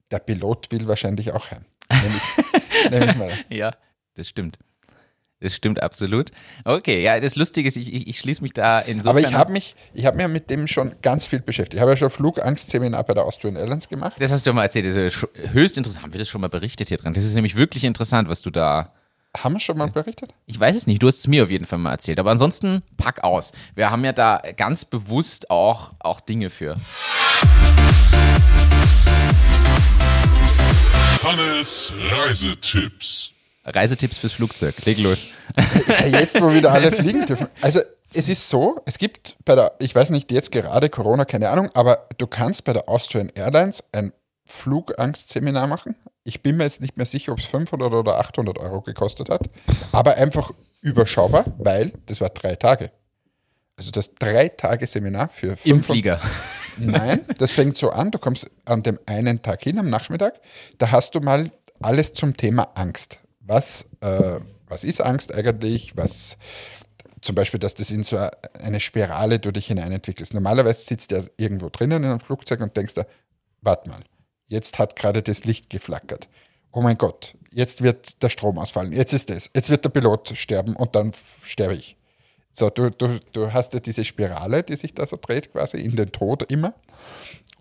der 0.10 0.18
Pilot 0.20 0.72
will 0.72 0.88
wahrscheinlich 0.88 1.32
auch 1.32 1.52
heim. 1.52 1.66
Nämlich, 1.92 2.24
nämlich 2.90 3.16
mal. 3.16 3.32
Ja, 3.50 3.76
das 4.16 4.28
stimmt. 4.28 4.58
Das 5.42 5.56
stimmt 5.56 5.82
absolut. 5.82 6.32
Okay, 6.66 7.02
ja, 7.02 7.18
das 7.20 7.38
Lustige 7.38 7.70
ist, 7.70 7.78
ich, 7.78 7.94
ich, 7.94 8.08
ich 8.08 8.20
schließe 8.20 8.42
mich 8.42 8.52
da 8.52 8.80
insofern. 8.80 9.24
Aber 9.24 9.30
ich 9.30 9.34
habe 9.34 9.54
mich, 9.54 9.76
ich 9.94 10.06
habe 10.06 10.18
mir 10.18 10.28
mit 10.28 10.50
dem 10.50 10.68
schon 10.68 10.96
ganz 11.02 11.28
viel 11.28 11.40
beschäftigt. 11.40 11.76
Ich 11.76 11.82
habe 11.82 11.92
ja 11.92 11.98
schon 11.98 12.10
Flugangstseminar 12.10 13.06
bei 13.06 13.14
der 13.14 13.24
Austrian 13.24 13.56
Airlines 13.56 13.88
gemacht. 13.88 14.20
Das 14.20 14.34
hast 14.34 14.46
du 14.46 14.50
ja 14.50 14.54
mal 14.54 14.64
erzählt, 14.64 14.86
das 14.86 14.98
ist 14.98 15.28
höchst 15.54 15.78
interessant. 15.78 16.04
Haben 16.04 16.14
wir 16.14 16.20
das 16.20 16.28
schon 16.28 16.42
mal 16.42 16.50
berichtet 16.50 16.90
hier 16.90 16.98
dran? 16.98 17.14
Das 17.14 17.24
ist 17.24 17.36
nämlich 17.36 17.56
wirklich 17.56 17.86
interessant, 17.86 18.28
was 18.28 18.42
du 18.42 18.50
da. 18.50 18.92
Haben 19.38 19.54
wir 19.54 19.60
schon 19.62 19.78
mal 19.78 19.90
berichtet? 19.90 20.34
Ich 20.46 20.60
weiß 20.60 20.76
es 20.76 20.88
nicht, 20.88 21.02
du 21.02 21.08
hast 21.08 21.20
es 21.20 21.28
mir 21.28 21.44
auf 21.44 21.52
jeden 21.52 21.66
Fall 21.66 21.80
mal 21.80 21.92
erzählt. 21.92 22.20
Aber 22.20 22.32
ansonsten 22.32 22.84
pack 22.98 23.24
aus. 23.24 23.54
Wir 23.76 23.92
haben 23.92 24.04
ja 24.04 24.12
da 24.12 24.42
ganz 24.58 24.84
bewusst 24.84 25.50
auch, 25.50 25.94
auch 26.00 26.20
Dinge 26.20 26.50
für. 26.50 26.76
Hannes 31.24 31.94
Reisetipps. 32.12 33.32
Reisetipps 33.66 34.18
fürs 34.18 34.34
Flugzeug. 34.34 34.76
Leg 34.86 34.98
los. 34.98 35.28
Jetzt, 36.08 36.42
wo 36.42 36.54
wieder 36.54 36.72
alle 36.72 36.92
fliegen 36.94 37.26
dürfen. 37.26 37.48
Also 37.62 37.82
es 38.14 38.30
ist 38.30 38.50
so, 38.50 38.82
es 38.86 38.98
gibt 38.98 39.38
bei 39.46 39.56
der, 39.56 39.74
ich 39.80 39.94
weiß 39.94 40.10
nicht, 40.10 40.32
jetzt 40.32 40.52
gerade 40.52 40.90
Corona, 40.90 41.26
keine 41.26 41.50
Ahnung, 41.50 41.70
aber 41.74 42.08
du 42.18 42.28
kannst 42.28 42.64
bei 42.66 42.74
der 42.74 42.90
Austrian 42.90 43.30
Airlines 43.36 43.84
ein 43.92 44.14
Flugangstseminar 44.46 45.68
machen. 45.68 45.96
Ich 46.24 46.42
bin 46.42 46.58
mir 46.58 46.64
jetzt 46.64 46.82
nicht 46.82 46.98
mehr 46.98 47.06
sicher, 47.06 47.32
ob 47.32 47.40
es 47.40 47.46
500 47.46 47.94
oder 47.94 48.20
800 48.20 48.58
Euro 48.58 48.82
gekostet 48.82 49.30
hat, 49.30 49.50
aber 49.92 50.16
einfach 50.16 50.52
überschaubar, 50.82 51.46
weil 51.58 51.94
das 52.08 52.20
war 52.20 52.30
drei 52.30 52.56
Tage. 52.56 52.92
Also 53.78 53.92
das 53.92 54.16
drei 54.16 54.50
Tage 54.50 54.88
Seminar 54.88 55.30
für 55.30 55.52
Im 55.64 55.84
500 55.84 55.86
Flieger. 55.86 56.22
Nein, 56.78 57.26
das 57.38 57.52
fängt 57.52 57.78
so 57.78 57.92
an, 57.92 58.12
du 58.12 58.18
kommst 58.18 58.50
an 58.66 58.84
dem 58.84 59.00
einen 59.06 59.42
Tag 59.42 59.64
hin 59.64 59.78
am 59.80 59.90
Nachmittag, 59.90 60.40
da 60.78 60.92
hast 60.92 61.14
du 61.14 61.20
mal 61.20 61.52
alles 61.82 62.14
zum 62.14 62.36
Thema 62.36 62.70
Angst. 62.76 63.20
Was, 63.50 63.88
äh, 64.02 64.40
was 64.68 64.84
ist 64.84 65.02
Angst 65.02 65.34
eigentlich? 65.34 65.98
Was, 65.98 66.38
zum 67.20 67.34
Beispiel, 67.34 67.60
dass 67.60 67.74
das 67.74 67.90
in 67.90 68.04
so 68.04 68.30
eine 68.62 68.80
Spirale 68.80 69.40
du 69.40 69.52
dich 69.52 69.66
hineinentwickelst. 69.66 70.36
Normalerweise 70.36 70.84
sitzt 70.84 71.12
ja 71.12 71.24
irgendwo 71.36 71.70
drinnen 71.70 72.04
in 72.04 72.10
einem 72.12 72.20
Flugzeug 72.20 72.62
und 72.62 72.78
denkst 72.78 72.94
da, 72.94 73.08
warte 73.62 73.90
mal, 73.90 74.02
jetzt 74.50 74.78
hat 74.78 74.96
gerade 74.96 75.24
das 75.24 75.46
Licht 75.46 75.72
geflackert. 75.72 76.30
Oh 76.72 76.82
mein 76.82 77.00
Gott, 77.00 77.36
jetzt 77.52 77.82
wird 77.82 78.22
der 78.22 78.30
Strom 78.30 78.60
ausfallen, 78.60 78.92
jetzt 78.92 79.14
ist 79.14 79.32
das, 79.32 79.50
jetzt 79.56 79.72
wird 79.72 79.84
der 79.84 79.90
Pilot 79.90 80.38
sterben 80.38 80.76
und 80.76 80.94
dann 80.94 81.12
sterbe 81.44 81.74
ich. 81.74 81.98
So, 82.52 82.70
du, 82.70 82.92
du, 82.92 83.20
du 83.34 83.52
hast 83.52 83.74
ja 83.74 83.80
diese 83.80 84.06
Spirale, 84.06 84.62
die 84.62 84.76
sich 84.76 84.94
da 84.94 85.08
so 85.08 85.18
dreht, 85.20 85.52
quasi 85.52 85.78
in 85.78 85.96
den 85.96 86.12
Tod 86.12 86.44
immer. 86.52 86.76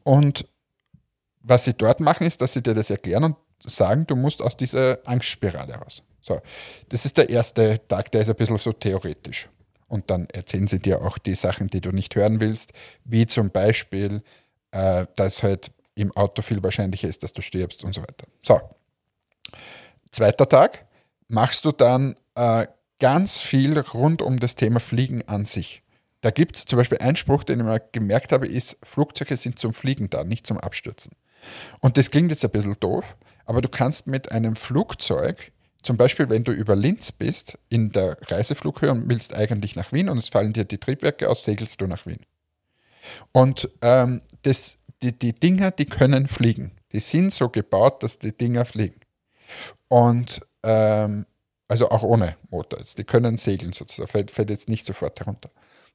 Und 0.04 0.46
was 1.40 1.64
sie 1.64 1.72
dort 1.72 2.00
machen, 2.00 2.26
ist, 2.26 2.42
dass 2.42 2.52
sie 2.52 2.62
dir 2.62 2.74
das 2.74 2.90
erklären 2.90 3.24
und 3.24 3.36
sagen, 3.64 4.06
du 4.06 4.16
musst 4.16 4.42
aus 4.42 4.56
dieser 4.56 4.98
Angstspirale 5.04 5.74
raus. 5.74 6.02
So, 6.20 6.40
das 6.88 7.04
ist 7.04 7.16
der 7.16 7.30
erste 7.30 7.86
Tag, 7.88 8.12
der 8.12 8.22
ist 8.22 8.28
ein 8.28 8.36
bisschen 8.36 8.56
so 8.56 8.72
theoretisch. 8.72 9.48
Und 9.88 10.10
dann 10.10 10.28
erzählen 10.30 10.66
sie 10.66 10.80
dir 10.80 11.02
auch 11.02 11.18
die 11.18 11.34
Sachen, 11.34 11.68
die 11.68 11.80
du 11.80 11.90
nicht 11.90 12.14
hören 12.14 12.40
willst, 12.40 12.72
wie 13.04 13.26
zum 13.26 13.50
Beispiel, 13.50 14.22
äh, 14.70 15.06
dass 15.16 15.42
halt 15.42 15.70
im 15.94 16.14
Auto 16.14 16.42
viel 16.42 16.62
wahrscheinlicher 16.62 17.08
ist, 17.08 17.22
dass 17.22 17.32
du 17.32 17.42
stirbst 17.42 17.82
und 17.84 17.94
so 17.94 18.02
weiter. 18.02 18.26
So, 18.42 18.60
zweiter 20.10 20.48
Tag 20.48 20.86
machst 21.26 21.64
du 21.64 21.72
dann 21.72 22.16
äh, 22.34 22.66
ganz 22.98 23.40
viel 23.40 23.78
rund 23.78 24.22
um 24.22 24.38
das 24.38 24.54
Thema 24.54 24.80
Fliegen 24.80 25.26
an 25.26 25.44
sich. 25.44 25.82
Da 26.20 26.30
gibt 26.30 26.56
es 26.56 26.64
zum 26.64 26.76
Beispiel 26.76 26.98
einen 26.98 27.16
Spruch, 27.16 27.44
den 27.44 27.60
ich 27.60 27.64
mal 27.64 27.82
gemerkt 27.92 28.32
habe, 28.32 28.46
ist, 28.46 28.76
Flugzeuge 28.82 29.36
sind 29.36 29.58
zum 29.58 29.72
Fliegen 29.72 30.10
da, 30.10 30.24
nicht 30.24 30.46
zum 30.46 30.58
Abstürzen. 30.58 31.12
Und 31.80 31.96
das 31.96 32.10
klingt 32.10 32.30
jetzt 32.30 32.44
ein 32.44 32.50
bisschen 32.50 32.76
doof, 32.80 33.16
aber 33.48 33.62
du 33.62 33.70
kannst 33.70 34.06
mit 34.06 34.30
einem 34.30 34.56
Flugzeug, 34.56 35.52
zum 35.82 35.96
Beispiel 35.96 36.28
wenn 36.28 36.44
du 36.44 36.52
über 36.52 36.76
Linz 36.76 37.12
bist, 37.12 37.58
in 37.70 37.92
der 37.92 38.18
Reiseflughöhe 38.30 38.90
und 38.90 39.08
willst 39.08 39.34
eigentlich 39.34 39.74
nach 39.74 39.90
Wien 39.90 40.10
und 40.10 40.18
es 40.18 40.28
fallen 40.28 40.52
dir 40.52 40.66
die 40.66 40.76
Triebwerke 40.76 41.30
aus, 41.30 41.44
segelst 41.44 41.80
du 41.80 41.86
nach 41.86 42.04
Wien. 42.04 42.20
Und 43.32 43.70
ähm, 43.80 44.20
das, 44.42 44.76
die, 45.00 45.18
die 45.18 45.32
Dinger, 45.32 45.70
die 45.70 45.86
können 45.86 46.28
fliegen. 46.28 46.72
Die 46.92 47.00
sind 47.00 47.32
so 47.32 47.48
gebaut, 47.48 48.02
dass 48.02 48.18
die 48.18 48.36
Dinger 48.36 48.66
fliegen. 48.66 49.00
Und 49.88 50.42
ähm, 50.62 51.24
also 51.68 51.88
auch 51.88 52.02
ohne 52.02 52.36
Motor 52.50 52.80
jetzt. 52.80 52.98
Die 52.98 53.04
können 53.04 53.38
segeln 53.38 53.72
sozusagen, 53.72 54.10
fällt, 54.10 54.30
fällt 54.30 54.50
jetzt 54.50 54.68
nicht 54.68 54.84
sofort 54.84 55.18
herunter. 55.20 55.48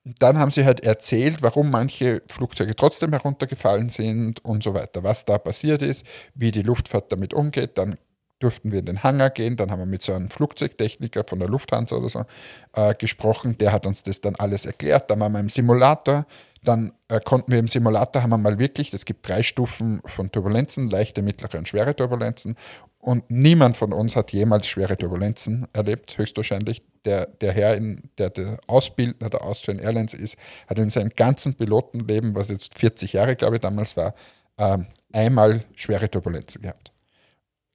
Dann 0.06 0.38
haben 0.38 0.52
sie 0.52 0.66
halt 0.66 0.82
erzählt, 0.82 1.42
warum 1.42 1.72
manche 1.72 2.22
Flugzeuge 2.28 2.76
trotzdem 2.76 3.12
heruntergefallen 3.12 3.88
sind 3.88 4.44
und 4.44 4.62
so 4.64 4.74
weiter, 4.74 5.04
was 5.04 5.24
da 5.24 5.38
passiert 5.38 5.82
ist, 5.82 6.06
wie 6.36 6.52
die 6.52 6.62
Luftfahrt 6.62 7.12
damit 7.12 7.34
umgeht. 7.34 7.78
Dann 7.78 7.98
durften 8.44 8.72
wir 8.72 8.80
in 8.80 8.86
den 8.86 9.04
Hangar 9.04 9.30
gehen, 9.30 9.56
dann 9.56 9.72
haben 9.72 9.80
wir 9.80 9.86
mit 9.86 10.02
so 10.02 10.14
einem 10.14 10.30
Flugzeugtechniker 10.30 11.24
von 11.24 11.40
der 11.40 11.48
Lufthansa 11.48 11.96
oder 11.96 12.10
so 12.10 12.26
äh, 12.74 12.94
gesprochen, 12.96 13.58
der 13.58 13.72
hat 13.72 13.88
uns 13.88 14.04
das 14.04 14.22
dann 14.22 14.36
alles 14.36 14.66
erklärt. 14.66 15.10
Dann 15.10 15.20
waren 15.20 15.32
wir 15.32 15.40
im 15.40 15.50
Simulator, 15.50 16.26
dann 16.64 16.94
äh, 17.08 17.20
konnten 17.20 17.52
wir 17.52 17.60
im 17.60 17.68
Simulator, 17.68 18.22
haben 18.22 18.30
wir 18.30 18.38
mal 18.38 18.60
wirklich, 18.60 18.94
es 18.94 19.06
gibt 19.06 19.28
drei 19.28 19.44
Stufen 19.44 20.02
von 20.06 20.32
Turbulenzen, 20.32 20.90
leichte, 20.90 21.22
mittlere 21.22 21.58
und 21.58 21.68
schwere 21.68 21.96
Turbulenzen 21.96 22.56
und 23.04 23.30
niemand 23.30 23.76
von 23.76 23.92
uns 23.92 24.16
hat 24.16 24.32
jemals 24.32 24.66
schwere 24.66 24.98
Turbulenzen 24.98 25.68
erlebt, 25.74 26.18
höchstwahrscheinlich. 26.18 26.84
Der, 27.04 27.26
der 27.26 27.52
Herr, 27.52 27.76
in, 27.76 28.10
der 28.18 28.30
der 28.30 28.60
Ausbildner 28.68 29.30
der 29.30 29.44
Austrian 29.44 29.80
Airlines 29.80 30.14
ist, 30.14 30.38
hat 30.70 30.80
in 30.80 30.90
seinem 30.90 31.10
ganzen 31.10 31.54
Pilotenleben, 31.54 32.34
was 32.34 32.48
jetzt 32.48 32.80
40 32.80 33.12
Jahre, 33.12 33.36
glaube 33.36 33.58
ich, 33.58 33.62
damals 33.62 33.98
war, 33.98 34.14
ähm, 34.58 34.86
einmal 35.12 35.66
schwere 35.76 36.10
Turbulenzen 36.10 36.62
gehabt. 36.62 36.93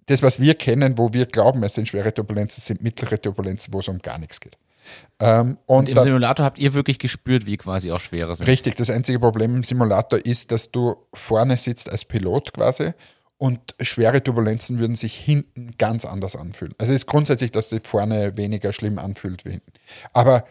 Das, 0.08 0.22
was 0.22 0.40
wir 0.40 0.54
kennen, 0.54 0.98
wo 0.98 1.12
wir 1.12 1.26
glauben, 1.26 1.62
es 1.62 1.74
sind 1.74 1.86
schwere 1.88 2.12
Turbulenzen, 2.12 2.62
sind 2.62 2.82
mittlere 2.82 3.20
Turbulenzen, 3.20 3.72
wo 3.72 3.78
es 3.80 3.88
um 3.88 3.98
gar 3.98 4.18
nichts 4.18 4.40
geht. 4.40 4.56
Ähm, 5.20 5.58
und 5.66 5.76
Und 5.80 5.88
im 5.90 5.94
dann- 5.96 6.04
Simulator 6.04 6.44
habt 6.46 6.58
ihr 6.58 6.72
wirklich 6.74 6.98
gespürt, 6.98 7.44
wie 7.46 7.56
quasi 7.58 7.92
auch 7.92 8.00
schwere 8.00 8.34
sind. 8.34 8.46
Richtig, 8.46 8.74
das 8.76 8.88
einzige 8.90 9.18
Problem 9.20 9.54
im 9.56 9.62
Simulator 9.64 10.18
ist, 10.18 10.50
dass 10.50 10.70
du 10.70 10.96
vorne 11.12 11.56
sitzt 11.58 11.90
als 11.90 12.04
Pilot 12.06 12.54
quasi 12.54 12.92
und 13.36 13.74
schwere 13.80 14.22
Turbulenzen 14.22 14.78
würden 14.80 14.96
sich 14.96 15.14
hinten 15.14 15.72
ganz 15.78 16.04
anders 16.06 16.36
anfühlen. 16.36 16.74
Also 16.78 16.92
es 16.94 17.02
ist 17.02 17.06
grundsätzlich, 17.06 17.52
dass 17.52 17.68
sie 17.68 17.80
vorne 17.80 18.36
weniger 18.38 18.72
schlimm 18.72 18.98
anfühlt 18.98 19.44
wie 19.44 19.50
hinten. 19.52 19.72
Aber 20.14 20.44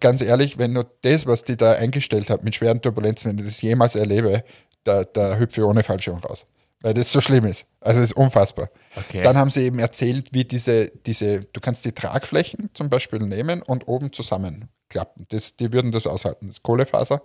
ganz 0.00 0.20
ehrlich, 0.20 0.58
wenn 0.58 0.74
du 0.74 0.84
das, 1.02 1.26
was 1.26 1.44
die 1.44 1.56
da 1.56 1.72
eingestellt 1.72 2.28
hat 2.28 2.42
mit 2.42 2.56
schweren 2.56 2.82
Turbulenzen, 2.82 3.30
wenn 3.30 3.38
ich 3.38 3.44
das 3.44 3.62
jemals 3.62 3.94
erlebe, 3.94 4.42
da, 4.82 5.04
da 5.04 5.36
hüpfe 5.36 5.60
ich 5.60 5.66
ohne 5.66 5.84
Fallschirm 5.84 6.18
raus. 6.18 6.44
Weil 6.82 6.94
das 6.94 7.12
so 7.12 7.20
schlimm 7.20 7.44
ist. 7.44 7.66
Also 7.80 8.00
es 8.00 8.10
ist 8.10 8.16
unfassbar. 8.16 8.70
Okay. 8.96 9.22
Dann 9.22 9.36
haben 9.36 9.50
sie 9.50 9.62
eben 9.64 9.78
erzählt, 9.78 10.28
wie 10.32 10.44
diese, 10.44 10.90
diese, 11.06 11.40
du 11.40 11.60
kannst 11.60 11.84
die 11.84 11.92
Tragflächen 11.92 12.70
zum 12.72 12.88
Beispiel 12.88 13.18
nehmen 13.18 13.60
und 13.62 13.86
oben 13.86 14.12
zusammenklappen. 14.12 15.26
Das, 15.28 15.56
die 15.56 15.72
würden 15.72 15.92
das 15.92 16.06
aushalten. 16.06 16.46
Das 16.46 16.56
ist 16.56 16.62
Kohlefaser 16.62 17.22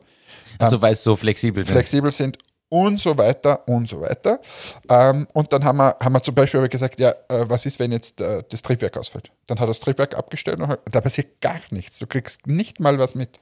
Also 0.60 0.82
weil 0.82 0.94
es 0.94 1.04
so 1.04 1.16
flexibel 1.16 1.64
sind. 1.64 1.74
flexibel 1.74 2.12
sind 2.12 2.38
und 2.68 3.00
so 3.00 3.18
weiter 3.18 3.66
und 3.68 3.88
so 3.88 4.02
weiter. 4.02 4.42
Ähm, 4.90 5.28
und 5.34 5.54
dann 5.54 5.64
haben 5.64 5.78
wir, 5.78 5.96
haben 6.02 6.14
wir 6.14 6.24
zum 6.24 6.36
Beispiel 6.36 6.68
gesagt, 6.68 7.00
ja, 7.00 7.12
äh, 7.30 7.46
was 7.48 7.66
ist, 7.66 7.80
wenn 7.80 7.92
jetzt 7.92 8.20
äh, 8.20 8.44
das 8.50 8.62
Triebwerk 8.62 8.98
ausfällt? 8.98 9.32
Dann 9.48 9.60
hat 9.60 9.70
das 9.70 9.80
Triebwerk 9.80 10.18
abgestellt 10.18 10.60
und 10.60 10.78
da 10.92 11.02
passiert 11.02 11.40
gar 11.42 11.62
nichts. 11.70 12.00
Du 12.00 12.08
kriegst 12.08 12.48
nicht 12.48 12.80
mal 12.80 12.98
was 13.00 13.16
mit. 13.16 13.40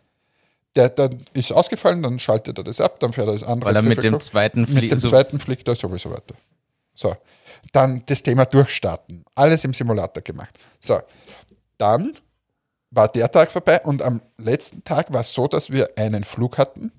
Der, 0.75 0.89
dann 0.89 1.25
ist 1.33 1.51
ausgefallen, 1.51 2.01
dann 2.01 2.17
schaltet 2.19 2.57
er 2.57 2.63
das 2.63 2.81
ab, 2.81 2.99
dann 2.99 3.13
fährt 3.13 3.27
er 3.27 3.33
das 3.33 3.43
andere 3.43 3.69
Weil 3.69 3.75
er 3.75 3.81
mit 3.83 4.03
dem 4.03 4.19
zweiten 4.19 4.61
Mit 4.61 4.69
Flie 4.69 4.87
dem 4.89 4.97
so- 4.97 5.09
zweiten 5.09 5.39
fliegt 5.39 5.67
er 5.67 5.75
sowieso 5.75 6.09
weiter. 6.09 6.35
So. 6.95 7.15
Dann 7.71 8.03
das 8.07 8.23
Thema 8.23 8.45
Durchstarten. 8.45 9.23
Alles 9.35 9.63
im 9.63 9.73
Simulator 9.73 10.21
gemacht. 10.23 10.57
So. 10.79 10.99
Dann 11.77 12.13
war 12.91 13.07
der 13.07 13.31
Tag 13.31 13.51
vorbei 13.51 13.81
und 13.81 14.01
am 14.01 14.21
letzten 14.37 14.83
Tag 14.83 15.11
war 15.13 15.21
es 15.21 15.33
so, 15.33 15.47
dass 15.47 15.69
wir 15.71 15.91
einen 15.97 16.23
Flug 16.23 16.57
hatten 16.57 16.91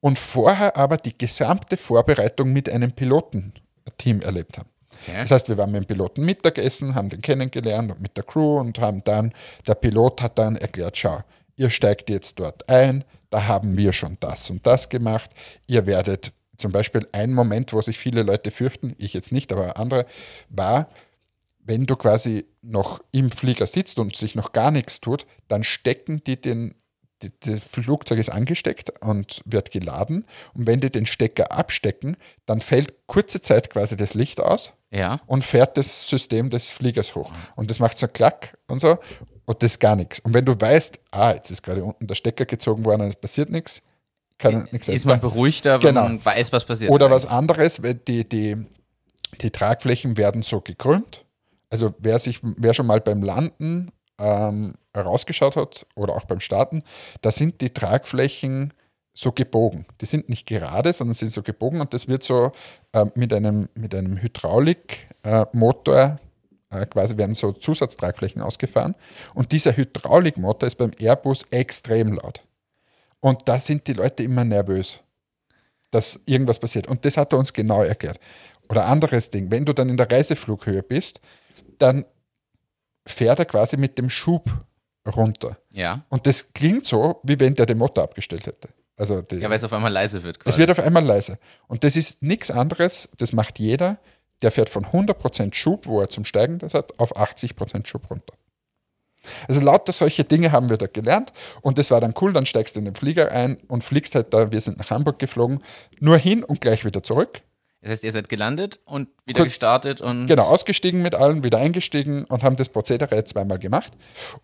und 0.00 0.18
vorher 0.18 0.76
aber 0.76 0.96
die 0.96 1.16
gesamte 1.16 1.76
Vorbereitung 1.76 2.52
mit 2.52 2.68
einem 2.68 2.92
Pilotenteam 2.92 4.20
erlebt 4.22 4.58
haben. 4.58 4.68
Okay. 5.02 5.16
Das 5.20 5.30
heißt, 5.30 5.48
wir 5.48 5.56
waren 5.56 5.70
mit 5.70 5.82
dem 5.82 5.86
Piloten 5.86 6.24
Mittagessen, 6.24 6.94
haben 6.94 7.08
den 7.08 7.22
kennengelernt 7.22 7.90
und 7.92 8.00
mit 8.02 8.16
der 8.16 8.24
Crew 8.24 8.58
und 8.60 8.78
haben 8.80 9.02
dann, 9.04 9.32
der 9.66 9.74
Pilot 9.74 10.20
hat 10.20 10.38
dann 10.38 10.56
erklärt, 10.56 10.98
schau, 10.98 11.20
ihr 11.60 11.68
steigt 11.68 12.08
jetzt 12.08 12.40
dort 12.40 12.70
ein, 12.70 13.04
da 13.28 13.46
haben 13.46 13.76
wir 13.76 13.92
schon 13.92 14.16
das 14.18 14.48
und 14.48 14.66
das 14.66 14.88
gemacht, 14.88 15.30
ihr 15.66 15.84
werdet 15.84 16.32
zum 16.56 16.72
Beispiel 16.72 17.06
ein 17.12 17.34
Moment, 17.34 17.74
wo 17.74 17.82
sich 17.82 17.98
viele 17.98 18.22
Leute 18.22 18.50
fürchten, 18.50 18.94
ich 18.96 19.12
jetzt 19.12 19.30
nicht, 19.30 19.52
aber 19.52 19.76
andere, 19.76 20.06
war, 20.48 20.88
wenn 21.62 21.84
du 21.84 21.96
quasi 21.96 22.46
noch 22.62 23.00
im 23.12 23.30
Flieger 23.30 23.66
sitzt 23.66 23.98
und 23.98 24.16
sich 24.16 24.34
noch 24.34 24.52
gar 24.52 24.70
nichts 24.70 25.02
tut, 25.02 25.26
dann 25.48 25.62
stecken 25.62 26.24
die 26.24 26.40
den, 26.40 26.74
die, 27.22 27.30
das 27.40 27.60
Flugzeug 27.60 28.18
ist 28.18 28.30
angesteckt 28.30 28.90
und 29.02 29.42
wird 29.44 29.70
geladen. 29.70 30.24
Und 30.54 30.66
wenn 30.66 30.80
die 30.80 30.90
den 30.90 31.04
Stecker 31.04 31.52
abstecken, 31.52 32.16
dann 32.46 32.62
fällt 32.62 33.06
kurze 33.06 33.42
Zeit 33.42 33.68
quasi 33.68 33.98
das 33.98 34.14
Licht 34.14 34.40
aus 34.40 34.72
Ja. 34.90 35.20
und 35.26 35.44
fährt 35.44 35.76
das 35.76 36.08
System 36.08 36.48
des 36.48 36.70
Fliegers 36.70 37.14
hoch. 37.14 37.32
Und 37.56 37.70
das 37.70 37.78
macht 37.78 37.98
so 37.98 38.06
einen 38.06 38.14
Klack 38.14 38.56
und 38.66 38.80
so 38.80 38.98
und 39.50 39.60
das 39.64 39.72
ist 39.72 39.80
gar 39.80 39.96
nichts. 39.96 40.20
Und 40.20 40.32
wenn 40.32 40.44
du 40.44 40.54
weißt, 40.58 41.00
ah, 41.10 41.32
jetzt 41.32 41.50
ist 41.50 41.64
gerade 41.64 41.82
unten 41.82 42.06
der 42.06 42.14
Stecker 42.14 42.44
gezogen 42.44 42.84
worden 42.84 43.00
und 43.02 43.08
es 43.08 43.16
passiert 43.16 43.50
nichts, 43.50 43.82
kann 44.38 44.68
nichts 44.70 44.86
Ist 44.86 45.06
man 45.06 45.20
beruhigter, 45.20 45.82
wenn 45.82 45.88
Genau. 45.96 46.04
man 46.04 46.24
weiß, 46.24 46.52
was 46.52 46.64
passiert. 46.64 46.92
Oder 46.92 47.10
was 47.10 47.26
anderes, 47.26 47.82
weil 47.82 47.94
die, 47.94 48.28
die, 48.28 48.56
die 49.40 49.50
Tragflächen 49.50 50.16
werden 50.16 50.42
so 50.42 50.60
gekrümmt. 50.60 51.24
Also 51.68 51.92
wer, 51.98 52.20
sich, 52.20 52.38
wer 52.42 52.74
schon 52.74 52.86
mal 52.86 53.00
beim 53.00 53.22
Landen 53.24 53.90
ähm, 54.20 54.74
rausgeschaut 54.96 55.56
hat 55.56 55.84
oder 55.96 56.14
auch 56.14 56.26
beim 56.26 56.38
Starten, 56.38 56.84
da 57.20 57.32
sind 57.32 57.60
die 57.60 57.70
Tragflächen 57.70 58.72
so 59.12 59.32
gebogen. 59.32 59.84
Die 60.00 60.06
sind 60.06 60.28
nicht 60.28 60.46
gerade, 60.46 60.92
sondern 60.92 61.14
sind 61.14 61.32
so 61.32 61.42
gebogen 61.42 61.80
und 61.80 61.92
das 61.92 62.06
wird 62.06 62.22
so 62.22 62.52
äh, 62.92 63.06
mit 63.16 63.32
einem, 63.32 63.68
mit 63.74 63.96
einem 63.96 64.16
Hydraulikmotor 64.22 65.98
äh, 66.04 66.29
quasi 66.70 67.16
werden 67.16 67.34
so 67.34 67.52
Zusatztragflächen 67.52 68.40
ausgefahren. 68.42 68.94
Und 69.34 69.52
dieser 69.52 69.76
Hydraulikmotor 69.76 70.66
ist 70.66 70.76
beim 70.76 70.92
Airbus 70.98 71.42
extrem 71.50 72.12
laut. 72.12 72.42
Und 73.20 73.48
da 73.48 73.58
sind 73.58 73.86
die 73.86 73.92
Leute 73.92 74.22
immer 74.22 74.44
nervös, 74.44 75.00
dass 75.90 76.20
irgendwas 76.26 76.58
passiert. 76.58 76.86
Und 76.86 77.04
das 77.04 77.16
hat 77.16 77.32
er 77.32 77.38
uns 77.38 77.52
genau 77.52 77.82
erklärt. 77.82 78.18
Oder 78.68 78.86
anderes 78.86 79.30
Ding, 79.30 79.50
wenn 79.50 79.64
du 79.64 79.72
dann 79.72 79.88
in 79.88 79.96
der 79.96 80.10
Reiseflughöhe 80.10 80.82
bist, 80.82 81.20
dann 81.78 82.04
fährt 83.06 83.40
er 83.40 83.44
quasi 83.46 83.76
mit 83.76 83.98
dem 83.98 84.08
Schub 84.08 84.48
runter. 85.16 85.58
Ja. 85.70 86.04
Und 86.08 86.26
das 86.26 86.52
klingt 86.52 86.84
so, 86.84 87.20
wie 87.24 87.40
wenn 87.40 87.54
der 87.54 87.66
den 87.66 87.78
Motor 87.78 88.04
abgestellt 88.04 88.46
hätte. 88.46 88.68
Also 88.96 89.22
die, 89.22 89.36
Ja, 89.36 89.48
weil 89.48 89.56
es 89.56 89.64
auf 89.64 89.72
einmal 89.72 89.92
leise 89.92 90.22
wird. 90.22 90.38
Quasi. 90.38 90.54
es 90.54 90.58
wird 90.58 90.70
auf 90.70 90.78
einmal 90.78 91.04
leise. 91.04 91.38
Und 91.66 91.84
das 91.84 91.96
ist 91.96 92.22
nichts 92.22 92.50
anderes, 92.50 93.08
das 93.16 93.32
macht 93.32 93.58
jeder, 93.58 93.98
der 94.42 94.50
fährt 94.50 94.70
von 94.70 94.86
100% 94.86 95.54
Schub, 95.54 95.86
wo 95.86 96.00
er 96.00 96.08
zum 96.08 96.24
Steigen 96.24 96.58
das 96.58 96.74
hat, 96.74 96.98
auf 96.98 97.16
80% 97.16 97.86
Schub 97.86 98.10
runter. 98.10 98.34
Also 99.48 99.60
lauter 99.60 99.92
solche 99.92 100.24
Dinge 100.24 100.50
haben 100.50 100.70
wir 100.70 100.78
da 100.78 100.86
gelernt 100.86 101.32
und 101.60 101.76
das 101.76 101.90
war 101.90 102.00
dann 102.00 102.14
cool, 102.22 102.32
dann 102.32 102.46
steigst 102.46 102.74
du 102.76 102.78
in 102.80 102.86
den 102.86 102.94
Flieger 102.94 103.30
ein 103.30 103.58
und 103.68 103.84
fliegst 103.84 104.14
halt 104.14 104.32
da, 104.32 104.50
wir 104.50 104.60
sind 104.62 104.78
nach 104.78 104.90
Hamburg 104.90 105.18
geflogen, 105.18 105.62
nur 106.00 106.16
hin 106.16 106.42
und 106.42 106.62
gleich 106.62 106.86
wieder 106.86 107.02
zurück. 107.02 107.42
das 107.82 107.90
heißt, 107.92 108.04
ihr 108.04 108.12
seid 108.12 108.30
gelandet 108.30 108.80
und 108.86 109.08
wieder 109.26 109.40
Kurz- 109.40 109.48
gestartet 109.52 110.00
und 110.00 110.26
Genau, 110.26 110.44
ausgestiegen 110.44 111.02
mit 111.02 111.14
allen, 111.14 111.44
wieder 111.44 111.58
eingestiegen 111.58 112.24
und 112.24 112.42
haben 112.42 112.56
das 112.56 112.70
Prozedere 112.70 113.22
zweimal 113.24 113.58
gemacht. 113.58 113.92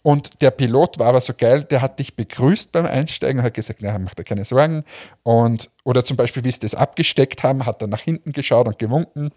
Und 0.03 0.42
der 0.42 0.51
Pilot 0.51 0.99
war 0.99 1.07
aber 1.09 1.22
so 1.22 1.32
geil, 1.32 1.64
der 1.64 1.80
hat 1.80 1.99
dich 1.99 2.14
begrüßt 2.14 2.70
beim 2.72 2.84
Einsteigen 2.84 3.38
und 3.38 3.47
hat 3.47 3.55
gesagt, 3.55 3.78
na, 3.82 3.99
mach 3.99 4.14
dir 4.14 4.24
keine 4.24 4.44
Sorgen. 4.44 4.84
Und, 5.22 5.70
oder 5.84 6.05
zum 6.05 6.18
Beispiel, 6.18 6.44
wie 6.44 6.53
sie 6.53 6.61
das 6.61 6.74
abgesteckt 6.74 7.42
haben, 7.42 7.64
hat 7.64 7.80
er 7.80 7.88
nach 7.88 8.01
hinten 8.03 8.32
geschaut 8.32 8.66
und 8.68 8.78
gewunken. 8.78 9.30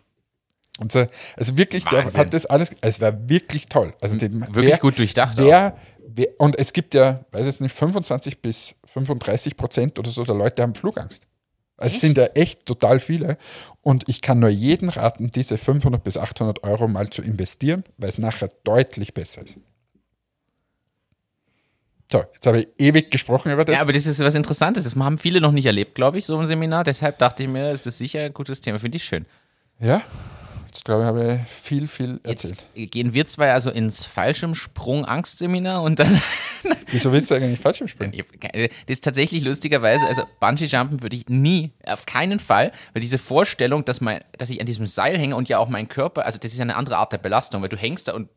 Und 0.80 0.92
so, 0.92 1.06
also 1.36 1.58
wirklich, 1.58 1.84
der 1.86 2.06
hat 2.06 2.34
das 2.34 2.46
alles, 2.46 2.72
es 2.82 3.02
war 3.02 3.30
wirklich 3.30 3.68
toll. 3.68 3.94
Also 4.02 4.18
dem, 4.18 4.46
wirklich 4.54 4.80
gut 4.80 4.98
durchdacht. 4.98 5.38
Wer, 5.38 5.78
wer, 6.08 6.28
und 6.38 6.58
es 6.58 6.74
gibt 6.74 6.94
ja, 6.94 7.26
weiß 7.32 7.46
jetzt 7.46 7.62
nicht, 7.62 7.76
25 7.76 8.42
bis 8.42 8.74
35 8.86 9.58
Prozent 9.58 10.00
oder 10.00 10.10
so 10.10 10.24
der 10.24 10.36
Leute 10.36 10.62
haben 10.62 10.76
Flugangst. 10.76 11.26
Also 11.78 11.96
Es 11.96 12.02
sind 12.02 12.18
ja 12.18 12.26
echt 12.28 12.66
total 12.66 13.00
viele. 13.00 13.38
Und 13.82 14.10
ich 14.10 14.22
kann 14.22 14.40
nur 14.40 14.50
jeden 14.50 14.90
raten, 14.90 15.32
diese 15.32 15.58
500 15.58 16.04
bis 16.04 16.18
800 16.18 16.64
Euro 16.64 16.88
mal 16.88 17.10
zu 17.10 17.22
investieren, 17.22 17.84
weil 17.98 18.10
es 18.10 18.18
nachher 18.18 18.50
deutlich 18.64 19.14
besser 19.14 19.44
ist. 19.44 19.58
So, 22.12 22.24
jetzt 22.34 22.48
habe 22.48 22.62
ich 22.62 22.68
ewig 22.80 23.12
gesprochen 23.12 23.52
über 23.52 23.64
das. 23.64 23.76
Ja, 23.76 23.82
aber 23.84 23.94
das 23.94 24.08
ist 24.08 24.20
was 24.20 24.34
Interessantes. 24.34 24.84
Das 24.84 24.96
haben 24.96 25.18
viele 25.20 25.40
noch 25.40 25.52
nicht 25.52 25.68
erlebt, 25.68 25.94
glaube 25.94 26.18
ich, 26.18 26.26
so 26.26 26.40
im 26.40 26.46
Seminar. 26.48 26.84
Deshalb 26.84 27.20
dachte 27.20 27.44
ich 27.44 27.50
mir, 27.50 27.72
ist 27.72 27.86
das 27.86 28.00
sicher 28.00 28.22
ein 28.22 28.34
gutes 28.34 28.62
Thema. 28.62 28.80
Finde 28.80 28.98
ich 28.98 29.04
schön. 29.04 29.26
ja, 29.80 30.02
jetzt 30.70 30.86
glaube 30.86 31.02
ich, 31.02 31.08
habe 31.08 31.42
ich 31.46 31.52
viel, 31.52 31.88
viel 31.88 32.20
Jetzt 32.26 32.46
erzählt. 32.46 32.92
gehen 32.92 33.14
wir 33.14 33.26
zwei 33.26 33.52
also 33.52 33.72
ins 33.72 34.06
Fallschirmsprung-Angstseminar 34.06 35.82
und 35.82 36.00
dann. 36.00 36.22
Wieso 36.92 37.12
willst 37.12 37.32
du 37.32 37.36
eigentlich 37.36 37.60
falsch 37.60 37.84
springen? 37.88 38.24
Das 38.42 38.70
ist 38.88 39.04
tatsächlich 39.04 39.44
lustigerweise, 39.44 40.06
also 40.06 40.24
Bungee-Jumpen 40.40 41.02
würde 41.02 41.16
ich 41.16 41.28
nie, 41.28 41.72
auf 41.86 42.06
keinen 42.06 42.40
Fall, 42.40 42.72
weil 42.94 43.02
diese 43.02 43.18
Vorstellung, 43.18 43.84
dass, 43.86 44.00
mein, 44.00 44.24
dass 44.38 44.50
ich 44.50 44.60
an 44.60 44.68
diesem 44.68 44.86
Seil 44.86 45.18
hänge 45.18 45.36
und 45.36 45.50
ja 45.50 45.58
auch 45.58 45.70
mein 45.70 45.88
Körper, 45.88 46.26
also 46.26 46.38
das 46.40 46.54
ist 46.54 46.62
eine 46.62 46.76
andere 46.76 46.98
Art 46.98 47.12
der 47.12 47.18
Belastung, 47.18 47.62
weil 47.62 47.70
du 47.70 47.78
hängst 47.78 48.08
da 48.08 48.14
und 48.14 48.30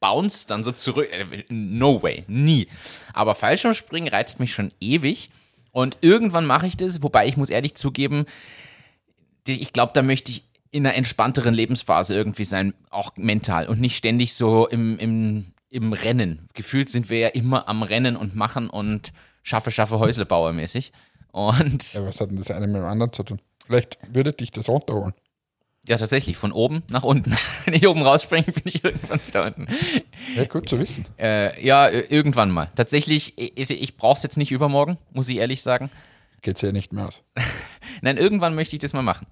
bounce 0.00 0.46
dann 0.46 0.64
so 0.64 0.72
zurück. 0.72 1.08
No 1.48 2.02
way, 2.02 2.24
nie. 2.26 2.68
Aber 3.14 3.34
Fallschirmspringen 3.34 4.08
reizt 4.08 4.38
mich 4.38 4.52
schon 4.52 4.72
ewig 4.80 5.30
und 5.72 5.96
irgendwann 6.02 6.44
mache 6.44 6.66
ich 6.66 6.76
das, 6.76 7.02
wobei 7.02 7.26
ich 7.26 7.38
muss 7.38 7.48
ehrlich 7.48 7.74
zugeben, 7.74 8.26
ich 9.46 9.72
glaube, 9.72 9.92
da 9.94 10.02
möchte 10.02 10.30
ich 10.30 10.44
in 10.74 10.84
einer 10.84 10.96
entspannteren 10.96 11.54
Lebensphase 11.54 12.16
irgendwie 12.16 12.42
sein, 12.42 12.74
auch 12.90 13.12
mental 13.16 13.68
und 13.68 13.80
nicht 13.80 13.96
ständig 13.96 14.34
so 14.34 14.66
im, 14.66 14.98
im, 14.98 15.52
im 15.70 15.92
Rennen. 15.92 16.48
Gefühlt 16.52 16.88
sind 16.88 17.08
wir 17.08 17.18
ja 17.20 17.28
immer 17.28 17.68
am 17.68 17.84
Rennen 17.84 18.16
und 18.16 18.34
machen 18.34 18.68
und 18.68 19.12
schaffe, 19.44 19.70
schaffe 19.70 20.00
Häuslebauer 20.00 20.52
mäßig. 20.52 20.90
Und 21.30 21.92
Ja, 21.92 22.04
was 22.04 22.20
hat 22.20 22.30
denn 22.30 22.38
das 22.38 22.50
eine 22.50 22.66
mit 22.66 22.78
dem 22.78 22.86
anderen 22.86 23.12
zu 23.12 23.22
tun? 23.22 23.40
Vielleicht 23.64 23.98
würde 24.12 24.32
dich 24.32 24.50
das 24.50 24.68
runterholen. 24.68 25.14
ja, 25.86 25.96
tatsächlich, 25.96 26.36
von 26.36 26.50
oben 26.50 26.82
nach 26.88 27.04
unten. 27.04 27.36
Wenn 27.66 27.74
ich 27.74 27.86
oben 27.86 28.02
rausspringe, 28.02 28.42
bin 28.42 28.62
ich 28.64 28.82
irgendwann 28.82 29.20
wieder 29.24 29.46
unten. 29.46 29.68
Ja, 30.34 30.44
gut 30.46 30.68
zu 30.68 30.80
wissen. 30.80 31.04
Äh, 31.20 31.64
ja, 31.64 31.88
irgendwann 31.88 32.50
mal. 32.50 32.72
Tatsächlich, 32.74 33.34
ich, 33.38 33.70
ich 33.70 33.96
brauche 33.96 34.16
es 34.16 34.24
jetzt 34.24 34.38
nicht 34.38 34.50
übermorgen, 34.50 34.98
muss 35.12 35.28
ich 35.28 35.36
ehrlich 35.36 35.62
sagen. 35.62 35.88
Geht 36.42 36.60
ja 36.62 36.72
nicht 36.72 36.92
mehr 36.92 37.06
aus. 37.06 37.22
Nein, 38.02 38.16
irgendwann 38.16 38.56
möchte 38.56 38.74
ich 38.74 38.80
das 38.80 38.92
mal 38.92 39.02
machen. 39.02 39.28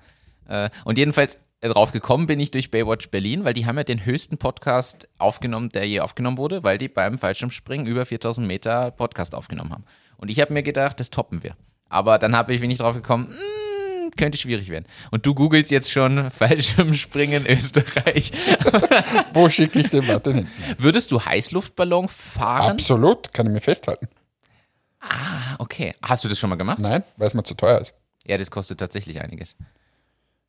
Äh, 0.49 0.71
und 0.85 0.99
jedenfalls 0.99 1.39
äh, 1.63 1.69
drauf 1.69 1.93
gekommen 1.93 2.27
bin 2.27 2.41
ich 2.41 2.51
durch 2.51 2.71
Baywatch 2.71 3.09
Berlin, 3.11 3.45
weil 3.45 3.55
die 3.55 3.67
haben 3.67 3.77
ja 3.77 3.85
den 3.85 4.05
höchsten 4.05 4.37
Podcast 4.37 5.09
aufgenommen, 5.19 5.69
der 5.69 5.87
je 5.87 6.01
aufgenommen 6.01 6.37
wurde, 6.37 6.63
weil 6.65 6.77
die 6.77 6.89
beim 6.89 7.19
Fallschirmspringen 7.19 7.87
über 7.87 8.05
4000 8.05 8.47
Meter 8.47 8.91
Podcast 8.91 9.35
aufgenommen 9.35 9.73
haben. 9.73 9.85
Und 10.17 10.29
ich 10.29 10.41
habe 10.41 10.53
mir 10.53 10.63
gedacht, 10.63 10.99
das 11.01 11.11
toppen 11.11 11.43
wir. 11.43 11.57
Aber 11.89 12.19
dann 12.19 12.35
habe 12.35 12.53
ich, 12.53 12.61
bin 12.61 12.71
ich 12.71 12.79
drauf 12.79 12.95
gekommen, 12.95 13.29
mm, 13.29 14.11
könnte 14.17 14.39
schwierig 14.39 14.71
werden. 14.71 14.87
Und 15.11 15.25
du 15.25 15.35
googelst 15.35 15.71
jetzt 15.71 15.91
schon 15.93 16.31
Fallschirmspringen 16.33 17.47
Österreich. 17.47 18.33
Wo 19.33 19.49
schicke 19.49 19.79
ich 19.79 19.89
den 19.89 20.07
Martin 20.07 20.35
hin? 20.35 20.49
Würdest 20.79 21.13
du 21.13 21.25
Heißluftballon 21.25 22.09
fahren? 22.09 22.73
Absolut, 22.73 23.33
kann 23.33 23.47
ich 23.47 23.53
mir 23.53 23.61
festhalten. 23.61 24.09
Ah, 25.01 25.57
okay. 25.59 25.95
Hast 26.03 26.25
du 26.25 26.29
das 26.29 26.39
schon 26.39 26.51
mal 26.51 26.57
gemacht? 26.57 26.79
Nein, 26.79 27.03
weil 27.17 27.27
es 27.27 27.35
mir 27.35 27.43
zu 27.43 27.55
teuer 27.55 27.81
ist. 27.81 27.95
Ja, 28.25 28.39
das 28.39 28.51
kostet 28.51 28.79
tatsächlich 28.79 29.21
einiges. 29.21 29.57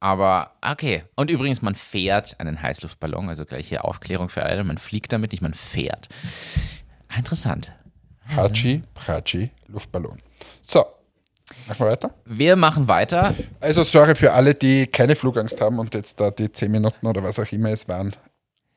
Aber 0.04 0.51
okay. 0.62 1.04
Und 1.16 1.30
übrigens, 1.30 1.62
man 1.62 1.76
fährt 1.76 2.38
einen 2.41 2.62
Heißluftballon, 2.62 3.30
also 3.30 3.45
gleiche 3.45 3.86
Aufklärung 3.86 4.28
für 4.28 4.43
alle. 4.43 4.66
Man 4.66 4.78
fliegt 4.78 5.14
damit 5.14 5.32
nicht, 5.32 5.39
man 5.39 5.54
fährt. 5.54 6.10
Ah, 7.08 7.20
Interessant. 7.20 7.72
Hachi, 8.28 8.82
Prachi, 8.95 9.51
Luftballon. 9.68 10.22
So, 10.62 10.84
machen 11.68 11.86
wir 11.86 11.91
weiter. 11.91 12.14
Wir 12.26 12.58
machen 12.58 12.89
weiter. 12.89 13.34
Also 13.62 13.84
sorry 13.84 14.14
für 14.16 14.34
alle, 14.34 14.56
die 14.56 14.88
keine 14.88 15.16
Flugangst 15.16 15.62
haben 15.62 15.80
und 15.80 15.93
jetzt 15.93 16.20
da 16.20 16.32
die 16.32 16.51
10 16.51 16.70
Minuten 16.70 17.08
oder 17.08 17.24
was 17.24 17.39
auch 17.39 17.49
immer 17.54 17.70
es 17.70 17.88
waren, 17.88 18.14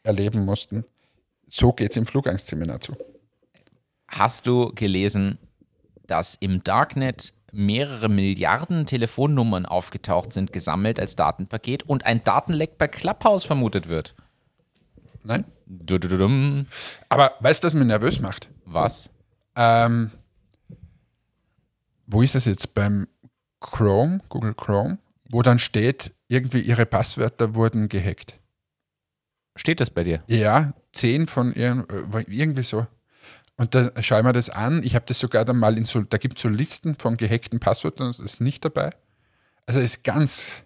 erleben 0.04 0.44
mussten. 0.44 0.84
So 1.48 1.72
geht 1.72 1.90
es 1.90 1.96
im 1.96 2.06
Flugangstseminar 2.06 2.80
zu. 2.80 2.96
Hast 4.06 4.46
du 4.46 4.72
gelesen, 4.76 5.38
dass 6.06 6.36
im 6.36 6.62
Darknet 6.62 7.32
mehrere 7.56 8.08
Milliarden 8.08 8.86
Telefonnummern 8.86 9.66
aufgetaucht 9.66 10.32
sind, 10.32 10.52
gesammelt 10.52 11.00
als 11.00 11.16
Datenpaket 11.16 11.84
und 11.84 12.04
ein 12.04 12.22
Datenleck 12.22 12.78
bei 12.78 12.88
Clubhouse 12.88 13.44
vermutet 13.44 13.88
wird? 13.88 14.14
Nein? 15.24 15.44
Dudududum. 15.66 16.66
Aber 17.08 17.32
weißt 17.40 17.64
du, 17.64 17.66
was 17.66 17.74
mich 17.74 17.86
nervös 17.86 18.20
macht? 18.20 18.48
Was? 18.64 19.10
Ähm, 19.56 20.10
wo 22.06 22.22
ist 22.22 22.36
es 22.36 22.44
jetzt? 22.44 22.74
Beim 22.74 23.08
Chrome, 23.60 24.20
Google 24.28 24.54
Chrome, 24.54 24.98
wo 25.28 25.42
dann 25.42 25.58
steht, 25.58 26.12
irgendwie 26.28 26.60
ihre 26.60 26.86
Passwörter 26.86 27.54
wurden 27.54 27.88
gehackt. 27.88 28.38
Steht 29.56 29.80
das 29.80 29.90
bei 29.90 30.04
dir? 30.04 30.22
Ja, 30.28 30.74
zehn 30.92 31.26
von 31.26 31.52
ihren, 31.54 31.88
äh, 31.88 32.24
irgendwie 32.28 32.62
so. 32.62 32.86
Und 33.56 33.74
da 33.74 33.90
schaue 34.02 34.18
ich 34.18 34.24
mir 34.24 34.32
das 34.32 34.50
an. 34.50 34.82
Ich 34.84 34.94
habe 34.94 35.06
das 35.06 35.18
sogar 35.18 35.44
dann 35.44 35.56
mal 35.56 35.78
in 35.78 35.86
so, 35.86 36.02
da 36.02 36.18
gibt 36.18 36.38
es 36.38 36.42
so 36.42 36.48
Listen 36.48 36.94
von 36.96 37.16
gehackten 37.16 37.58
Passwörtern, 37.58 38.08
das 38.08 38.18
ist 38.18 38.40
nicht 38.40 38.64
dabei. 38.64 38.90
Also 39.64 39.80
ist 39.80 40.04
ganz 40.04 40.62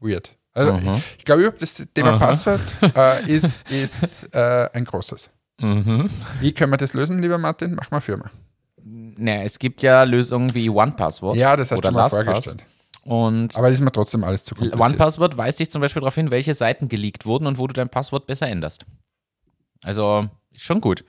weird. 0.00 0.36
Also 0.54 0.72
Aha. 0.72 0.96
ich, 0.96 1.16
ich 1.18 1.24
glaube 1.24 1.42
überhaupt, 1.42 1.62
das 1.62 1.74
Thema 1.94 2.14
Aha. 2.14 2.26
Passwort 2.26 2.60
äh, 2.96 3.24
ist, 3.30 3.70
ist 3.70 4.34
äh, 4.34 4.68
ein 4.72 4.84
großes. 4.84 5.30
Mhm. 5.60 6.10
Wie 6.40 6.52
können 6.52 6.72
wir 6.72 6.76
das 6.76 6.94
lösen, 6.94 7.20
lieber 7.20 7.38
Martin? 7.38 7.74
Mach 7.74 7.90
mal 7.90 8.00
Firma. 8.00 8.30
Naja, 8.84 9.42
es 9.42 9.58
gibt 9.58 9.82
ja 9.82 10.02
Lösungen 10.02 10.54
wie 10.54 10.68
OnePassword. 10.68 11.36
Ja, 11.36 11.56
das 11.56 11.70
hast 11.70 11.76
du 11.76 11.78
oder 11.78 11.88
schon 11.88 11.94
mal 11.94 12.08
vorgestellt. 12.08 12.64
Und 13.04 13.56
Aber 13.56 13.68
das 13.68 13.78
ist 13.78 13.84
mir 13.84 13.92
trotzdem 13.92 14.24
alles 14.24 14.44
zu 14.44 14.54
kompliziert. 14.54 14.80
OnePassword 14.80 15.36
weist 15.36 15.60
dich 15.60 15.70
zum 15.70 15.80
Beispiel 15.80 16.00
darauf 16.00 16.14
hin, 16.14 16.30
welche 16.30 16.54
Seiten 16.54 16.88
geleakt 16.88 17.26
wurden 17.26 17.46
und 17.46 17.58
wo 17.58 17.66
du 17.66 17.74
dein 17.74 17.88
Passwort 17.88 18.26
besser 18.26 18.48
änderst. 18.48 18.84
Also, 19.84 20.28
ist 20.52 20.64
schon 20.64 20.80
gut. 20.80 21.04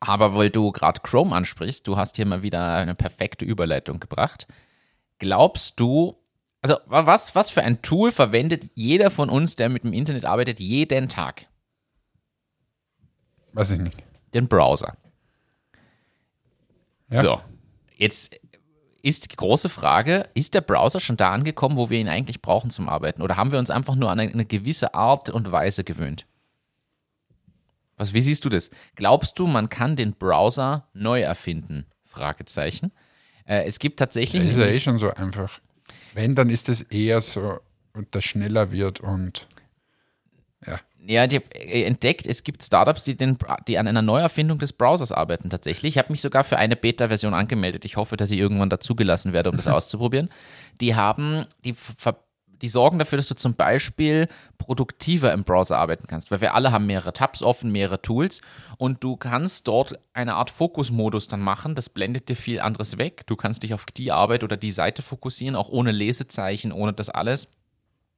Aber 0.00 0.34
weil 0.34 0.50
du 0.50 0.72
gerade 0.72 1.00
Chrome 1.00 1.34
ansprichst, 1.34 1.86
du 1.86 1.96
hast 1.96 2.16
hier 2.16 2.26
mal 2.26 2.42
wieder 2.42 2.74
eine 2.74 2.94
perfekte 2.94 3.44
Überleitung 3.44 4.00
gebracht. 4.00 4.46
Glaubst 5.18 5.78
du, 5.78 6.16
also 6.60 6.76
wa- 6.86 7.06
was, 7.06 7.34
was 7.34 7.50
für 7.50 7.62
ein 7.62 7.82
Tool 7.82 8.10
verwendet 8.10 8.70
jeder 8.74 9.10
von 9.10 9.28
uns, 9.30 9.56
der 9.56 9.68
mit 9.68 9.84
dem 9.84 9.92
Internet 9.92 10.24
arbeitet, 10.24 10.60
jeden 10.60 11.08
Tag? 11.08 11.46
Weiß 13.52 13.70
ich 13.72 13.80
nicht. 13.80 13.96
Den 14.34 14.48
Browser. 14.48 14.96
Ja. 17.10 17.20
So, 17.20 17.40
jetzt 17.96 18.40
ist 19.02 19.30
die 19.30 19.36
große 19.36 19.68
Frage, 19.68 20.28
ist 20.34 20.54
der 20.54 20.60
Browser 20.62 21.00
schon 21.00 21.16
da 21.16 21.32
angekommen, 21.32 21.76
wo 21.76 21.90
wir 21.90 21.98
ihn 21.98 22.08
eigentlich 22.08 22.40
brauchen 22.40 22.70
zum 22.70 22.88
Arbeiten? 22.88 23.20
Oder 23.20 23.36
haben 23.36 23.52
wir 23.52 23.58
uns 23.58 23.70
einfach 23.70 23.94
nur 23.94 24.10
an 24.10 24.20
eine 24.20 24.46
gewisse 24.46 24.94
Art 24.94 25.28
und 25.28 25.52
Weise 25.52 25.84
gewöhnt? 25.84 26.26
Was, 28.02 28.12
wie 28.14 28.20
siehst 28.20 28.44
du 28.44 28.48
das? 28.48 28.70
Glaubst 28.96 29.38
du, 29.38 29.46
man 29.46 29.68
kann 29.68 29.94
den 29.96 30.14
Browser 30.14 30.88
neu 30.92 31.20
erfinden? 31.20 31.86
Fragezeichen. 32.04 32.92
Äh, 33.46 33.64
es 33.64 33.78
gibt 33.78 33.98
tatsächlich. 33.98 34.42
Das 34.42 34.50
ist 34.52 34.56
ja 34.60 34.66
eh 34.66 34.80
schon 34.80 34.98
so 34.98 35.14
einfach. 35.14 35.60
Wenn, 36.14 36.34
dann 36.34 36.50
ist 36.50 36.68
es 36.68 36.82
eher 36.82 37.20
so, 37.20 37.60
und 37.94 38.14
das 38.14 38.24
schneller 38.24 38.72
wird 38.72 39.00
und 39.00 39.46
ja. 40.66 40.80
Ja, 41.04 41.26
die 41.26 41.36
äh, 41.54 41.84
entdeckt, 41.84 42.26
es 42.26 42.44
gibt 42.44 42.62
Startups, 42.62 43.04
die, 43.04 43.16
den, 43.16 43.36
die 43.66 43.78
an 43.78 43.88
einer 43.88 44.02
Neuerfindung 44.02 44.58
des 44.58 44.72
Browsers 44.72 45.10
arbeiten 45.10 45.48
tatsächlich. 45.50 45.94
Ich 45.94 45.98
habe 45.98 46.12
mich 46.12 46.20
sogar 46.20 46.44
für 46.44 46.58
eine 46.58 46.76
Beta-Version 46.76 47.34
angemeldet. 47.34 47.84
Ich 47.84 47.96
hoffe, 47.96 48.16
dass 48.16 48.30
ich 48.30 48.38
irgendwann 48.38 48.68
dazugelassen 48.70 49.32
werde, 49.32 49.50
um 49.50 49.56
das 49.56 49.66
auszuprobieren. 49.68 50.28
Die 50.80 50.94
haben, 50.94 51.46
die, 51.64 51.72
ver- 51.72 52.22
die 52.62 52.68
sorgen 52.68 52.98
dafür, 52.98 53.16
dass 53.16 53.26
du 53.26 53.34
zum 53.34 53.54
Beispiel 53.54 54.28
produktiver 54.56 55.32
im 55.32 55.44
Browser 55.44 55.76
arbeiten 55.76 56.06
kannst, 56.06 56.30
weil 56.30 56.40
wir 56.40 56.54
alle 56.54 56.70
haben 56.72 56.86
mehrere 56.86 57.12
Tabs 57.12 57.42
offen, 57.42 57.72
mehrere 57.72 58.00
Tools 58.00 58.40
und 58.78 59.02
du 59.02 59.16
kannst 59.16 59.68
dort 59.68 59.98
eine 60.14 60.36
Art 60.36 60.50
Fokusmodus 60.50 61.28
dann 61.28 61.40
machen. 61.40 61.74
Das 61.74 61.88
blendet 61.88 62.28
dir 62.28 62.36
viel 62.36 62.60
anderes 62.60 62.96
weg. 62.98 63.26
Du 63.26 63.36
kannst 63.36 63.64
dich 63.64 63.74
auf 63.74 63.84
die 63.86 64.12
Arbeit 64.12 64.44
oder 64.44 64.56
die 64.56 64.72
Seite 64.72 65.02
fokussieren, 65.02 65.56
auch 65.56 65.68
ohne 65.68 65.90
Lesezeichen, 65.90 66.72
ohne 66.72 66.92
das 66.92 67.10
alles 67.10 67.48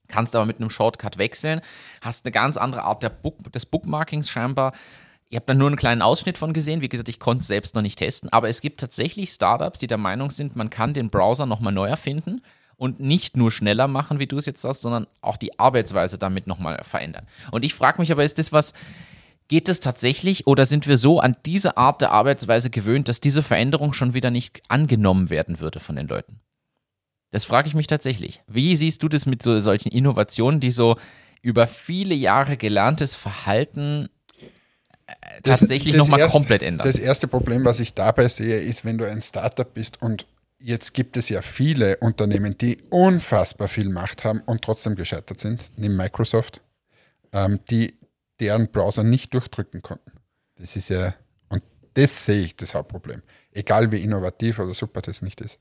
kannst 0.06 0.36
aber 0.36 0.44
mit 0.44 0.58
einem 0.58 0.68
Shortcut 0.68 1.16
wechseln, 1.16 1.62
hast 2.02 2.26
eine 2.26 2.32
ganz 2.32 2.58
andere 2.58 2.82
Art 2.82 3.22
Book, 3.22 3.50
des 3.52 3.64
Bookmarkings 3.64 4.28
scheinbar. 4.28 4.74
Ihr 5.30 5.36
habt 5.36 5.48
da 5.48 5.54
nur 5.54 5.66
einen 5.66 5.76
kleinen 5.76 6.02
Ausschnitt 6.02 6.36
von 6.36 6.52
gesehen. 6.52 6.82
Wie 6.82 6.90
gesagt, 6.90 7.08
ich 7.08 7.18
konnte 7.18 7.40
es 7.40 7.46
selbst 7.46 7.74
noch 7.74 7.80
nicht 7.80 7.98
testen, 7.98 8.30
aber 8.30 8.50
es 8.50 8.60
gibt 8.60 8.80
tatsächlich 8.80 9.30
Startups, 9.30 9.78
die 9.78 9.86
der 9.86 9.96
Meinung 9.96 10.30
sind, 10.30 10.56
man 10.56 10.68
kann 10.68 10.92
den 10.92 11.08
Browser 11.08 11.46
nochmal 11.46 11.72
neu 11.72 11.88
erfinden 11.88 12.42
und 12.76 13.00
nicht 13.00 13.36
nur 13.36 13.50
schneller 13.52 13.86
machen, 13.88 14.18
wie 14.18 14.26
du 14.26 14.36
es 14.38 14.46
jetzt 14.46 14.62
sagst, 14.62 14.82
sondern 14.82 15.06
auch 15.20 15.36
die 15.36 15.58
Arbeitsweise 15.58 16.18
damit 16.18 16.46
nochmal 16.46 16.82
verändern. 16.84 17.26
Und 17.50 17.64
ich 17.64 17.74
frage 17.74 18.00
mich 18.00 18.10
aber, 18.12 18.24
ist 18.24 18.38
das 18.38 18.52
was, 18.52 18.72
geht 19.48 19.68
es 19.68 19.80
tatsächlich 19.80 20.46
oder 20.46 20.66
sind 20.66 20.86
wir 20.86 20.96
so 20.98 21.20
an 21.20 21.36
diese 21.46 21.76
Art 21.76 22.00
der 22.00 22.10
Arbeitsweise 22.12 22.70
gewöhnt, 22.70 23.08
dass 23.08 23.20
diese 23.20 23.42
Veränderung 23.42 23.92
schon 23.92 24.14
wieder 24.14 24.30
nicht 24.30 24.62
angenommen 24.68 25.30
werden 25.30 25.60
würde 25.60 25.80
von 25.80 25.96
den 25.96 26.08
Leuten? 26.08 26.40
Das 27.30 27.44
frage 27.44 27.68
ich 27.68 27.74
mich 27.74 27.86
tatsächlich. 27.88 28.40
Wie 28.46 28.74
siehst 28.76 29.02
du 29.02 29.08
das 29.08 29.26
mit 29.26 29.42
so 29.42 29.58
solchen 29.58 29.90
Innovationen, 29.90 30.60
die 30.60 30.70
so 30.70 30.96
über 31.42 31.66
viele 31.66 32.14
Jahre 32.14 32.56
gelerntes 32.56 33.14
Verhalten 33.14 34.08
äh, 35.06 35.14
Das- 35.42 35.60
tatsächlich 35.60 35.94
das 35.94 35.98
nochmal 36.08 36.26
komplett 36.28 36.62
ändern? 36.62 36.86
Das 36.86 36.98
erste 36.98 37.28
Problem, 37.28 37.64
was 37.64 37.80
ich 37.80 37.92
dabei 37.92 38.28
sehe, 38.28 38.58
ist, 38.60 38.84
wenn 38.84 38.98
du 38.98 39.10
ein 39.10 39.20
Startup 39.20 39.72
bist 39.72 40.00
und 40.00 40.26
jetzt 40.64 40.94
gibt 40.94 41.16
es 41.16 41.28
ja 41.28 41.42
viele 41.42 41.98
Unternehmen, 41.98 42.56
die 42.56 42.78
unfassbar 42.88 43.68
viel 43.68 43.90
Macht 43.90 44.24
haben 44.24 44.40
und 44.40 44.62
trotzdem 44.62 44.96
gescheitert 44.96 45.38
sind, 45.38 45.64
nimm 45.76 45.94
Microsoft, 45.96 46.62
ähm, 47.32 47.60
die 47.70 47.98
deren 48.40 48.68
Browser 48.70 49.04
nicht 49.04 49.34
durchdrücken 49.34 49.82
konnten. 49.82 50.12
Das 50.56 50.74
ist 50.74 50.88
ja, 50.88 51.14
und 51.50 51.62
das 51.94 52.24
sehe 52.24 52.40
ich 52.42 52.56
das 52.56 52.74
Hauptproblem. 52.74 53.22
Egal 53.52 53.92
wie 53.92 54.02
innovativ 54.02 54.58
oder 54.58 54.74
super 54.74 55.02
das 55.02 55.20
nicht 55.22 55.40
ist. 55.40 55.58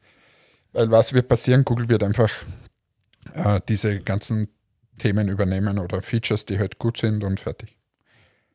Weil 0.71 0.89
was 0.89 1.13
wird 1.13 1.27
passieren? 1.27 1.65
Google 1.65 1.89
wird 1.89 2.01
einfach 2.01 2.31
äh, 3.33 3.59
diese 3.67 3.99
ganzen 3.99 4.47
Themen 4.97 5.27
übernehmen 5.27 5.79
oder 5.79 6.01
Features, 6.01 6.45
die 6.45 6.59
halt 6.59 6.79
gut 6.79 6.97
sind 6.97 7.23
und 7.23 7.39
fertig. 7.39 7.77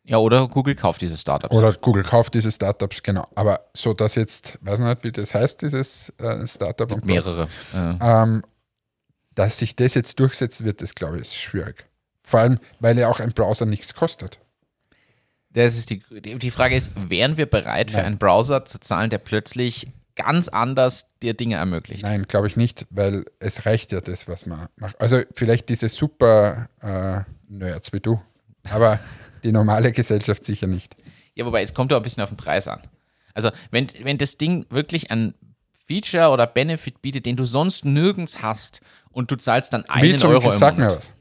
Ja, 0.09 0.17
oder 0.17 0.49
Google 0.49 0.75
kauft 0.75 1.03
diese 1.03 1.19
Startups. 1.19 1.55
Oder 1.55 1.75
Google 1.75 2.03
kauft 2.03 2.33
diese 2.33 2.51
Startups, 2.51 3.03
genau. 3.03 3.29
Aber 3.35 3.69
so, 3.75 3.93
dass 3.93 4.15
jetzt, 4.15 4.59
weiß 4.63 4.79
nicht, 4.79 5.05
wie 5.05 5.13
das 5.13 5.35
heißt, 5.35 5.61
dieses 5.61 6.09
äh, 6.19 6.47
Startup 6.47 6.91
und 6.91 7.05
mehrere. 7.05 7.49
Äh, 7.75 7.97
ähm, 8.01 8.43
dass 9.35 9.59
sich 9.59 9.77
das 9.77 9.95
jetzt 9.95 10.19
durchsetzt, 10.19 10.65
wird 10.65 10.81
das, 10.81 10.95
glaube 10.95 11.21
ich, 11.21 11.39
schwierig. 11.39 11.85
Vor 12.23 12.41
allem, 12.41 12.59
weil 12.81 12.99
ja 12.99 13.09
auch 13.09 13.21
ein 13.21 13.33
Browser 13.33 13.67
nichts 13.67 13.95
kostet. 13.95 14.39
das 15.51 15.77
ist 15.77 15.91
die, 15.91 16.03
die, 16.11 16.51
Frage 16.51 16.75
ist, 16.75 16.91
wären 16.97 17.37
wir 17.37 17.47
bereit 17.47 17.91
für 17.91 17.99
Nein. 17.99 18.07
einen 18.07 18.19
Browser 18.19 18.65
zu 18.65 18.81
zahlen, 18.81 19.11
der 19.11 19.19
plötzlich 19.19 19.89
ganz 20.17 20.49
anders 20.49 21.07
dir 21.23 21.35
Dinge 21.35 21.57
ermöglicht? 21.57 22.03
Nein, 22.03 22.25
glaube 22.27 22.47
ich 22.47 22.57
nicht, 22.57 22.87
weil 22.89 23.27
es 23.41 23.67
reicht 23.67 23.93
ja 23.93 24.01
das, 24.01 24.27
was 24.27 24.47
man 24.47 24.69
macht. 24.77 24.99
Also 25.01 25.21
vielleicht 25.35 25.69
diese 25.69 25.91
super 25.91 26.71
äh, 26.81 27.21
Nerds 27.49 27.93
wie 27.93 28.01
du, 28.01 28.21
aber 28.73 28.99
die 29.43 29.53
normale 29.53 29.93
Gesellschaft 29.93 30.45
sicher 30.45 30.67
nicht. 30.67 30.97
Ja, 31.35 31.47
wobei 31.47 31.63
es 31.63 31.75
kommt 31.75 31.91
ja 31.91 31.97
auch 31.97 32.01
ein 32.01 32.05
bisschen 32.05 32.23
auf 32.23 32.31
den 32.31 32.37
Preis 32.37 32.69
an. 32.69 32.83
Also, 33.35 33.51
wenn, 33.71 33.87
wenn 34.03 34.19
das 34.19 34.37
Ding 34.37 34.67
wirklich 34.71 35.11
ein 35.11 35.35
Feature 35.87 36.31
oder 36.31 36.47
Benefit 36.47 37.01
bietet, 37.01 37.27
den 37.27 37.37
du 37.37 37.45
sonst 37.45 37.85
nirgends 37.85 38.43
hast 38.43 38.81
und 39.11 39.31
du 39.31 39.37
zahlst 39.37 39.73
dann 39.73 39.85
einen 39.87 40.15
Wie 40.15 40.17
zum 40.17 40.31
Euro 40.31 40.51
im 40.51 40.57
sag 40.57 40.77
mir 40.77 40.87
was. 40.87 41.13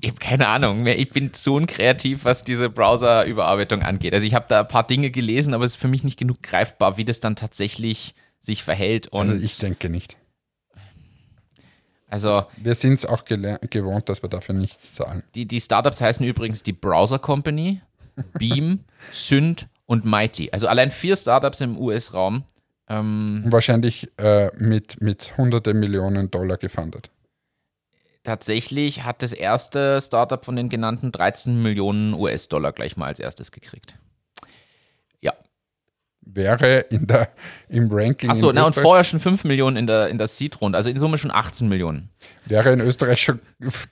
Ich 0.00 0.08
habe 0.08 0.18
keine 0.18 0.48
Ahnung 0.48 0.82
mehr. 0.82 0.98
Ich 0.98 1.10
bin 1.10 1.30
so 1.34 1.54
unkreativ, 1.54 2.24
was 2.24 2.42
diese 2.42 2.70
Browser-Überarbeitung 2.70 3.82
angeht. 3.82 4.14
Also 4.14 4.26
ich 4.26 4.34
habe 4.34 4.46
da 4.48 4.60
ein 4.60 4.68
paar 4.68 4.86
Dinge 4.86 5.10
gelesen, 5.10 5.54
aber 5.54 5.64
es 5.64 5.72
ist 5.72 5.80
für 5.80 5.88
mich 5.88 6.02
nicht 6.02 6.18
genug 6.18 6.42
greifbar, 6.42 6.96
wie 6.96 7.04
das 7.04 7.20
dann 7.20 7.36
tatsächlich 7.36 8.14
sich 8.40 8.62
verhält. 8.62 9.12
Also 9.12 9.34
ich 9.34 9.58
denke 9.58 9.90
nicht. 9.90 10.16
Also 12.10 12.44
Wir 12.56 12.74
sind 12.74 12.94
es 12.94 13.06
auch 13.06 13.24
gewohnt, 13.24 14.08
dass 14.08 14.22
wir 14.22 14.28
dafür 14.28 14.54
nichts 14.54 14.94
zahlen. 14.94 15.22
die, 15.34 15.46
die 15.46 15.60
Startups 15.60 16.00
heißen 16.00 16.26
übrigens 16.26 16.62
die 16.62 16.72
Browser 16.72 17.18
Company, 17.18 17.80
Beam, 18.38 18.80
Synth 19.12 19.66
und 19.86 20.04
Mighty. 20.04 20.50
Also 20.52 20.66
allein 20.68 20.90
vier 20.90 21.16
Startups 21.16 21.60
im 21.60 21.78
US-Raum. 21.78 22.44
Ähm, 22.88 23.44
Wahrscheinlich 23.46 24.10
äh, 24.18 24.50
mit, 24.58 25.00
mit 25.00 25.36
hunderte 25.38 25.72
Millionen 25.74 26.30
Dollar 26.30 26.56
gefundet. 26.56 27.10
tatsächlich 28.24 29.04
hat 29.04 29.22
das 29.22 29.32
erste 29.32 30.00
Startup 30.00 30.44
von 30.44 30.56
den 30.56 30.68
genannten 30.68 31.12
13 31.12 31.62
Millionen 31.62 32.14
US-Dollar 32.14 32.72
gleich 32.72 32.96
mal 32.96 33.06
als 33.06 33.20
erstes 33.20 33.52
gekriegt. 33.52 33.94
Wäre 36.32 36.80
in 36.90 37.06
der, 37.06 37.28
im 37.68 37.88
Ranking 37.90 38.30
Achso, 38.30 38.52
na 38.52 38.64
und 38.64 38.74
vorher 38.74 39.04
schon 39.04 39.20
5 39.20 39.44
Millionen 39.44 39.76
in 39.76 39.86
der, 39.86 40.08
in 40.08 40.18
der 40.18 40.28
Seed-Runde, 40.28 40.76
also 40.76 40.88
in 40.88 40.98
Summe 40.98 41.18
schon 41.18 41.30
18 41.30 41.68
Millionen. 41.68 42.10
wäre 42.46 42.72
in 42.72 42.80
Österreich 42.80 43.22
schon 43.22 43.40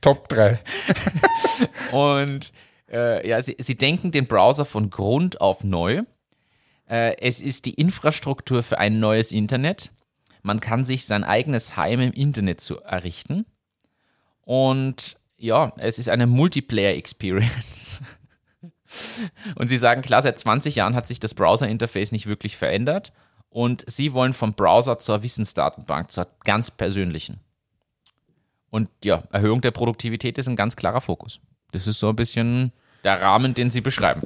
Top 0.01 0.28
3. 0.28 0.61
Und 1.93 2.53
äh, 2.93 3.28
ja, 3.28 3.43
sie, 3.43 3.57
sie 3.59 3.76
denken 3.76 4.11
den 4.11 4.26
Browser 4.26 4.64
von 4.64 4.91
Grund 4.91 5.41
auf 5.41 5.64
neu. 5.64 6.03
Äh, 6.89 7.16
es 7.20 7.41
ist 7.41 7.66
die 7.66 7.74
Infrastruktur 7.74 8.62
für 8.62 8.78
ein 8.78 9.01
neues 9.01 9.32
Internet. 9.32 9.91
Man 10.43 10.61
kann 10.61 10.84
sich 10.84 11.05
sein 11.05 11.24
eigenes 11.24 11.76
Heim 11.76 12.01
im 12.01 12.12
Internet 12.12 12.61
zu 12.61 12.80
errichten. 12.80 13.47
Und 14.43 15.16
ja, 15.36 15.72
es 15.76 15.99
ist 15.99 16.09
eine 16.09 16.26
Multiplayer-Experience. 16.26 18.03
Und 19.57 19.68
sie 19.68 19.78
sagen, 19.78 20.03
klar, 20.03 20.22
seit 20.22 20.39
20 20.39 20.74
Jahren 20.76 20.95
hat 20.95 21.07
sich 21.09 21.20
das 21.20 21.34
Browser-Interface 21.34 22.12
nicht 22.12 22.26
wirklich 22.26 22.57
verändert. 22.57 23.12
Und 23.51 23.84
sie 23.86 24.12
wollen 24.12 24.34
vom 24.34 24.53
Browser 24.55 24.99
zur 24.99 25.22
Wissensdatenbank, 25.22 26.11
zur 26.12 26.26
ganz 26.45 26.70
persönlichen. 26.70 27.41
Und 28.70 28.91
ja, 29.03 29.22
Erhöhung 29.32 29.61
der 29.62 29.70
Produktivität 29.70 30.36
ist 30.39 30.49
ein 30.49 30.57
ganz 30.57 30.76
klarer 30.76 31.01
Fokus. 31.01 31.41
Das 31.72 31.86
ist 31.86 31.99
so 31.99 32.11
ein 32.11 32.16
bisschen 32.16 32.72
der 33.05 33.20
Rahmen, 33.22 33.55
den 33.55 33.70
sie 33.70 33.80
beschreiben. 33.80 34.22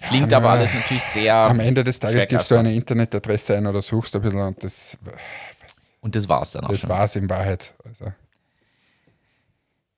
Klingt 0.00 0.32
aber 0.32 0.48
na, 0.48 0.52
alles 0.54 0.72
natürlich 0.74 1.02
sehr. 1.02 1.34
Am 1.34 1.60
Ende 1.60 1.84
des 1.84 1.98
Tages 1.98 2.26
gibst 2.28 2.50
du 2.50 2.54
eine 2.56 2.72
Internetadresse 2.74 3.56
ein 3.56 3.66
oder 3.66 3.80
suchst 3.82 4.14
ein 4.16 4.22
bisschen 4.22 4.40
und 4.40 4.62
das, 4.64 4.96
Und 6.00 6.16
das 6.16 6.28
war's 6.28 6.52
dann 6.52 6.64
auch 6.64 6.70
das 6.70 6.80
schon. 6.80 6.90
war 6.90 7.04
es 7.04 7.16
in 7.16 7.28
Wahrheit. 7.28 7.74
Also, 7.84 8.12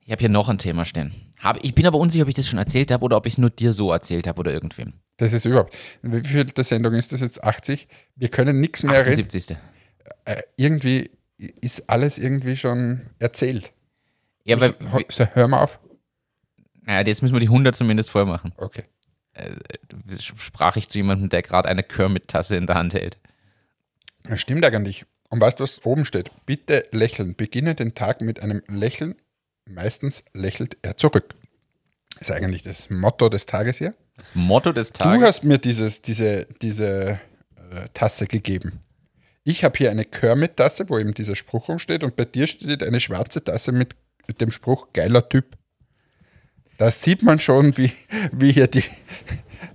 Ich 0.05 0.11
habe 0.13 0.21
hier 0.21 0.29
noch 0.29 0.49
ein 0.49 0.59
Thema 0.59 0.85
stehen. 0.85 1.15
Hab, 1.39 1.63
ich 1.63 1.75
bin 1.75 1.87
aber 1.87 1.99
unsicher, 1.99 2.23
ob 2.23 2.29
ich 2.29 2.35
das 2.35 2.49
schon 2.49 2.59
erzählt 2.59 2.91
habe 2.91 3.05
oder 3.05 3.17
ob 3.17 3.27
ich 3.27 3.35
es 3.35 3.39
nur 3.39 3.51
dir 3.51 3.73
so 3.73 3.93
erzählt 3.93 4.27
habe 4.27 4.41
oder 4.41 4.53
irgendwem. 4.53 4.95
das 5.19 5.33
ist 5.33 5.45
überhaupt. 5.45 5.75
Wie 6.03 6.27
viel 6.27 6.45
der 6.45 6.65
Sendung 6.65 6.95
ist 6.95 7.13
das 7.13 7.21
jetzt? 7.21 7.43
80? 7.45 7.87
Wir 8.17 8.29
können 8.29 8.61
nichts 8.61 8.83
mehr 8.83 8.95
reden. 9.07 9.11
78. 9.27 9.57
Äh, 10.25 10.43
irgendwie 10.57 11.11
ist 11.61 11.89
alles 11.91 12.17
irgendwie 12.19 12.57
schon 12.57 13.05
erzählt. 13.19 13.73
Ja, 14.45 14.57
aber 14.57 14.75
Hör- 14.91 15.05
so, 15.11 15.27
hör 15.35 15.49
mal 15.49 15.63
auf. 15.63 15.79
naja, 16.83 17.07
jetzt 17.07 17.23
müssen 17.23 17.35
wir 17.35 17.41
die 17.41 17.49
100 17.49 17.75
zumindest 17.77 18.11
voll 18.11 18.25
machen. 18.27 18.53
Okay. 18.57 18.85
Sprach 20.39 20.77
ich 20.77 20.89
zu 20.89 20.99
jemandem, 20.99 21.29
der 21.29 21.43
gerade 21.43 21.69
eine 21.69 21.83
Kermit-Tasse 21.83 22.57
in 22.57 22.67
der 22.67 22.77
Hand 22.77 22.95
hält. 22.95 23.19
Das 24.23 24.41
stimmt 24.41 24.65
eigentlich. 24.65 25.05
Und 25.29 25.41
weißt 25.41 25.59
du, 25.59 25.65
was 25.65 25.85
oben 25.85 26.05
steht? 26.05 26.31
Bitte 26.47 26.87
lächeln. 26.93 27.35
Beginne 27.35 27.75
den 27.75 27.95
Tag 27.95 28.21
mit 28.21 28.41
einem 28.41 28.63
Lächeln. 28.69 29.17
Meistens 29.67 30.25
lächelt 30.33 30.77
er 30.83 30.97
zurück. 30.97 31.35
Das 32.19 32.29
ist 32.29 32.35
eigentlich 32.35 32.63
das 32.63 32.91
Motto 32.91 33.29
des 33.29 33.47
Tages 33.47 33.79
hier. 33.79 33.95
Das 34.17 34.35
Motto 34.35 34.73
des 34.73 34.93
Du 34.93 35.03
Tages. 35.05 35.27
hast 35.27 35.45
mir 35.45 35.59
dieses, 35.59 36.03
diese, 36.03 36.47
diese 36.63 37.19
äh, 37.57 37.89
Tasse 37.93 38.27
gegeben. 38.27 38.81
Ich 39.43 39.65
habe 39.65 39.77
hier 39.77 39.91
eine 39.91 40.05
Kermit-Tasse, 40.05 40.89
wo 40.89 40.99
eben 40.99 41.13
dieser 41.13 41.35
Spruch 41.35 41.69
rumsteht, 41.69 42.05
und 42.05 42.17
bei 42.17 42.25
dir 42.25 42.47
steht 42.47 42.83
eine 42.83 43.01
schwarze 43.01 43.43
Tasse 43.43 43.73
mit 43.73 43.95
dem 44.41 44.51
Spruch 44.51 44.89
geiler 44.93 45.29
Typ. 45.29 45.57
Da 46.79 46.91
sieht 46.91 47.23
man 47.23 47.39
schon, 47.41 47.77
wie, 47.77 47.93
wie 48.33 48.53
hier, 48.53 48.69
die, 48.69 48.85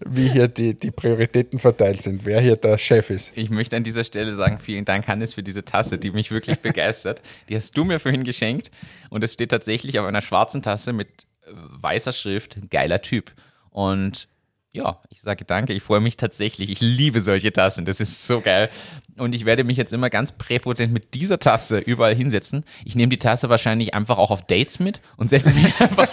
wie 0.06 0.30
hier 0.30 0.48
die, 0.48 0.78
die 0.78 0.92
Prioritäten 0.92 1.60
verteilt 1.60 2.02
sind, 2.02 2.26
wer 2.26 2.42
hier 2.42 2.56
der 2.56 2.78
Chef 2.78 3.10
ist. 3.10 3.32
Ich 3.36 3.50
möchte 3.50 3.76
an 3.76 3.84
dieser 3.84 4.04
Stelle 4.04 4.36
sagen, 4.36 4.60
vielen 4.60 4.86
Dank, 4.86 5.08
Hannes, 5.08 5.34
für 5.34 5.44
diese 5.44 5.66
Tasse, 5.66 5.98
die 5.98 6.12
mich 6.12 6.32
wirklich 6.32 6.60
begeistert. 6.62 7.22
Die 7.50 7.56
hast 7.56 7.76
du 7.78 7.84
mir 7.84 8.00
vorhin 8.00 8.24
geschenkt 8.24 8.72
und 9.10 9.24
es 9.24 9.34
steht 9.34 9.52
tatsächlich 9.52 10.00
auf 10.00 10.06
einer 10.06 10.22
schwarzen 10.22 10.62
Tasse 10.62 10.94
mit 10.94 11.28
weißer 11.52 12.14
Schrift, 12.14 12.58
geiler 12.70 13.02
Typ. 13.02 13.32
Und 13.70 14.28
ja, 14.72 15.02
ich 15.10 15.22
sage 15.22 15.46
danke, 15.46 15.74
ich 15.74 15.82
freue 15.82 16.00
mich 16.00 16.16
tatsächlich. 16.16 16.70
Ich 16.70 16.80
liebe 16.80 17.22
solche 17.22 17.52
Tassen, 17.52 17.86
das 17.86 18.00
ist 18.00 18.28
so 18.28 18.40
geil. 18.40 18.70
Und 19.18 19.34
ich 19.34 19.46
werde 19.46 19.64
mich 19.64 19.78
jetzt 19.78 19.94
immer 19.94 20.10
ganz 20.10 20.32
präpotent 20.32 20.94
mit 20.94 21.16
dieser 21.16 21.40
Tasse 21.40 21.80
überall 21.80 22.14
hinsetzen. 22.14 22.64
Ich 22.86 22.96
nehme 22.96 23.10
die 23.10 23.18
Tasse 23.18 23.50
wahrscheinlich 23.50 23.94
einfach 23.94 24.20
auch 24.20 24.32
auf 24.32 24.46
Dates 24.46 24.80
mit 24.80 25.02
und 25.18 25.30
setze 25.30 25.54
mich 25.54 25.74
einfach, 25.82 26.08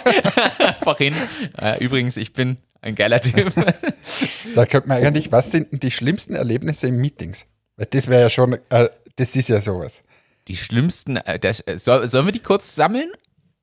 einfach 0.57 0.97
hin. 0.97 1.13
Äh, 1.57 1.83
übrigens, 1.83 2.17
ich 2.17 2.33
bin 2.33 2.57
ein 2.87 2.95
geiler 2.95 3.21
Typ. 3.21 3.53
Da 4.55 4.65
könnte 4.65 4.87
man 4.87 5.03
eigentlich, 5.03 5.31
was 5.31 5.51
sind 5.51 5.71
denn 5.71 5.79
die 5.79 5.91
schlimmsten 5.91 6.33
Erlebnisse 6.33 6.87
in 6.87 6.97
Meetings? 6.97 7.45
Weil 7.75 7.85
das 7.87 8.07
wäre 8.07 8.21
ja 8.23 8.29
schon, 8.29 8.57
äh, 8.69 8.89
das 9.17 9.35
ist 9.35 9.49
ja 9.49 9.61
sowas. 9.61 10.03
Die 10.47 10.55
schlimmsten, 10.55 11.17
äh, 11.17 11.37
das, 11.37 11.59
äh, 11.67 11.77
soll, 11.77 12.07
sollen 12.07 12.25
wir 12.25 12.31
die 12.31 12.39
kurz 12.39 12.73
sammeln? 12.73 13.11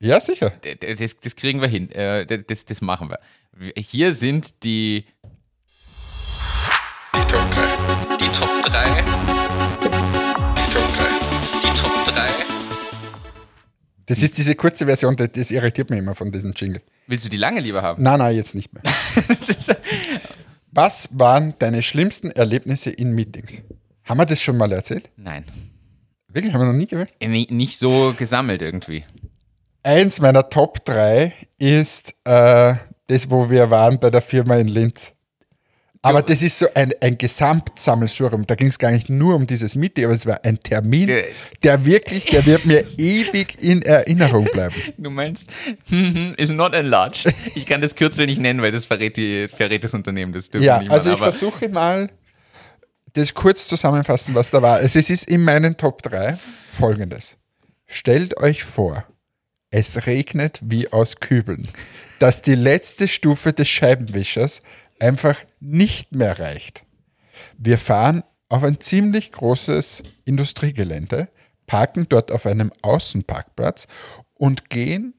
Ja, 0.01 0.21
sicher. 0.21 0.53
Das, 0.81 1.19
das 1.21 1.35
kriegen 1.37 1.61
wir 1.61 1.69
hin. 1.69 1.91
Äh, 1.91 2.27
Das, 2.27 2.67
das 2.67 2.81
machen 2.81 3.11
wir. 3.11 3.19
Hier 3.77 4.15
sind 4.15 4.63
die 4.65 5.07
Die 7.15 7.21
Top 7.31 7.51
3. 7.55 8.17
Die 8.19 8.39
Top 8.39 8.63
3. 8.65 9.24
Das 14.07 14.23
ist 14.23 14.37
diese 14.37 14.55
kurze 14.55 14.87
Version, 14.87 15.17
das, 15.17 15.31
das 15.33 15.51
irritiert 15.51 15.89
mich 15.91 15.99
immer 15.99 16.15
von 16.15 16.31
diesem 16.31 16.53
Jingle. 16.53 16.83
Willst 17.07 17.25
du 17.25 17.31
die 17.31 17.37
lange 17.39 17.61
lieber 17.61 17.83
haben? 17.83 18.03
Nein, 18.03 18.19
nein, 18.19 18.37
jetzt 18.37 18.55
nicht 18.55 18.73
mehr. 18.73 18.83
Was 20.73 21.09
waren 21.19 21.55
deine 21.59 21.83
schlimmsten 21.83 22.31
Erlebnisse 22.31 22.91
in 22.91 23.13
Meetings? 23.15 23.59
Haben 24.05 24.19
wir 24.19 24.27
das 24.27 24.43
schon 24.43 24.57
mal 24.57 24.71
erzählt? 24.73 25.11
Nein. 25.17 25.45
Wirklich, 26.29 26.53
haben 26.53 26.61
wir 26.61 26.67
noch 26.67 26.73
nie 26.73 26.87
gehört? 26.87 27.11
Äh, 27.21 27.29
ni- 27.29 27.47
Nicht 27.51 27.79
so 27.79 28.13
gesammelt 28.17 28.61
irgendwie. 28.61 29.05
Eins 29.83 30.21
meiner 30.21 30.51
Top 30.51 30.85
3 30.85 31.33
ist 31.59 32.15
äh, 32.25 32.75
das, 33.07 33.31
wo 33.31 33.51
wir 33.51 33.71
waren 33.71 34.01
bei 34.01 34.11
der 34.11 34.23
Firma 34.23 34.57
in 34.57 34.69
Linz. 34.69 35.13
Aber 36.05 36.21
das 36.23 36.43
ist 36.43 36.59
so 36.59 36.67
ein, 36.75 36.93
ein 37.01 37.17
Gesamtsammelsurium. 37.17 38.47
Da 38.47 38.55
ging 38.55 38.67
es 38.69 38.79
gar 38.79 38.91
nicht 38.91 39.09
nur 39.09 39.35
um 39.35 39.47
dieses 39.47 39.75
Meeting, 39.75 40.05
aber 40.05 40.15
es 40.15 40.27
war 40.27 40.45
ein 40.45 40.61
Termin, 40.61 41.07
Der- 41.63 41.85
wirklich, 41.87 42.27
der 42.27 42.45
wird 42.45 42.67
mir 42.67 42.85
ewig 42.99 43.57
in 43.63 43.81
Erinnerung 43.83 44.45
bleiben. 44.53 44.75
Du 44.99 45.09
meinst, 45.11 45.51
hm, 45.89 46.35
is 46.37 46.51
not 46.51 46.75
enlarged. 46.75 47.33
Ich 47.55 47.65
kann 47.67 47.81
das 47.81 47.95
Kürzel 47.97 48.27
nicht 48.27 48.41
nennen, 48.41 48.61
weil 48.61 48.71
das 48.73 48.85
verrät, 48.85 49.17
die, 49.17 49.49
verrät 49.49 49.83
das 49.83 49.95
Unternehmen. 49.95 50.33
Das 50.35 50.51
Ja, 50.53 50.81
nicht 50.81 50.91
also 50.91 51.11
ich 51.11 51.17
aber 51.17 51.33
versuche 51.33 51.69
mal, 51.71 52.11
das 53.15 53.33
kurz 53.33 53.67
zusammenfassen, 53.67 54.35
was 54.35 54.51
da 54.51 54.61
war. 54.61 54.77
Also 54.77 54.99
es 54.99 55.09
ist 55.09 55.29
in 55.29 55.43
meinen 55.43 55.77
Top 55.77 56.03
3 56.03 56.37
folgendes. 56.77 57.39
Stellt 57.87 58.37
euch 58.39 58.65
vor, 58.65 59.05
es 59.71 60.07
regnet 60.07 60.61
wie 60.63 60.93
aus 60.93 61.17
Kübeln, 61.17 61.67
dass 62.19 62.43
die 62.43 62.55
letzte 62.55 63.09
Stufe 63.09 63.53
des 63.53 63.69
Scheibenwischers 63.69 64.63
einfach 65.01 65.37
nicht 65.61 66.13
mehr 66.13 66.39
reicht. 66.39 66.85
Wir 67.59 67.79
fahren 67.79 68.23
auf 68.49 68.63
ein 68.63 68.81
ziemlich 68.81 69.33
großes 69.33 70.03
Industriegelände, 70.25 71.29
parken 71.67 72.07
dort 72.09 72.31
auf 72.31 72.47
einem 72.47 72.73
Außenparkplatz 72.83 73.87
und 74.39 74.71
gehen 74.71 75.15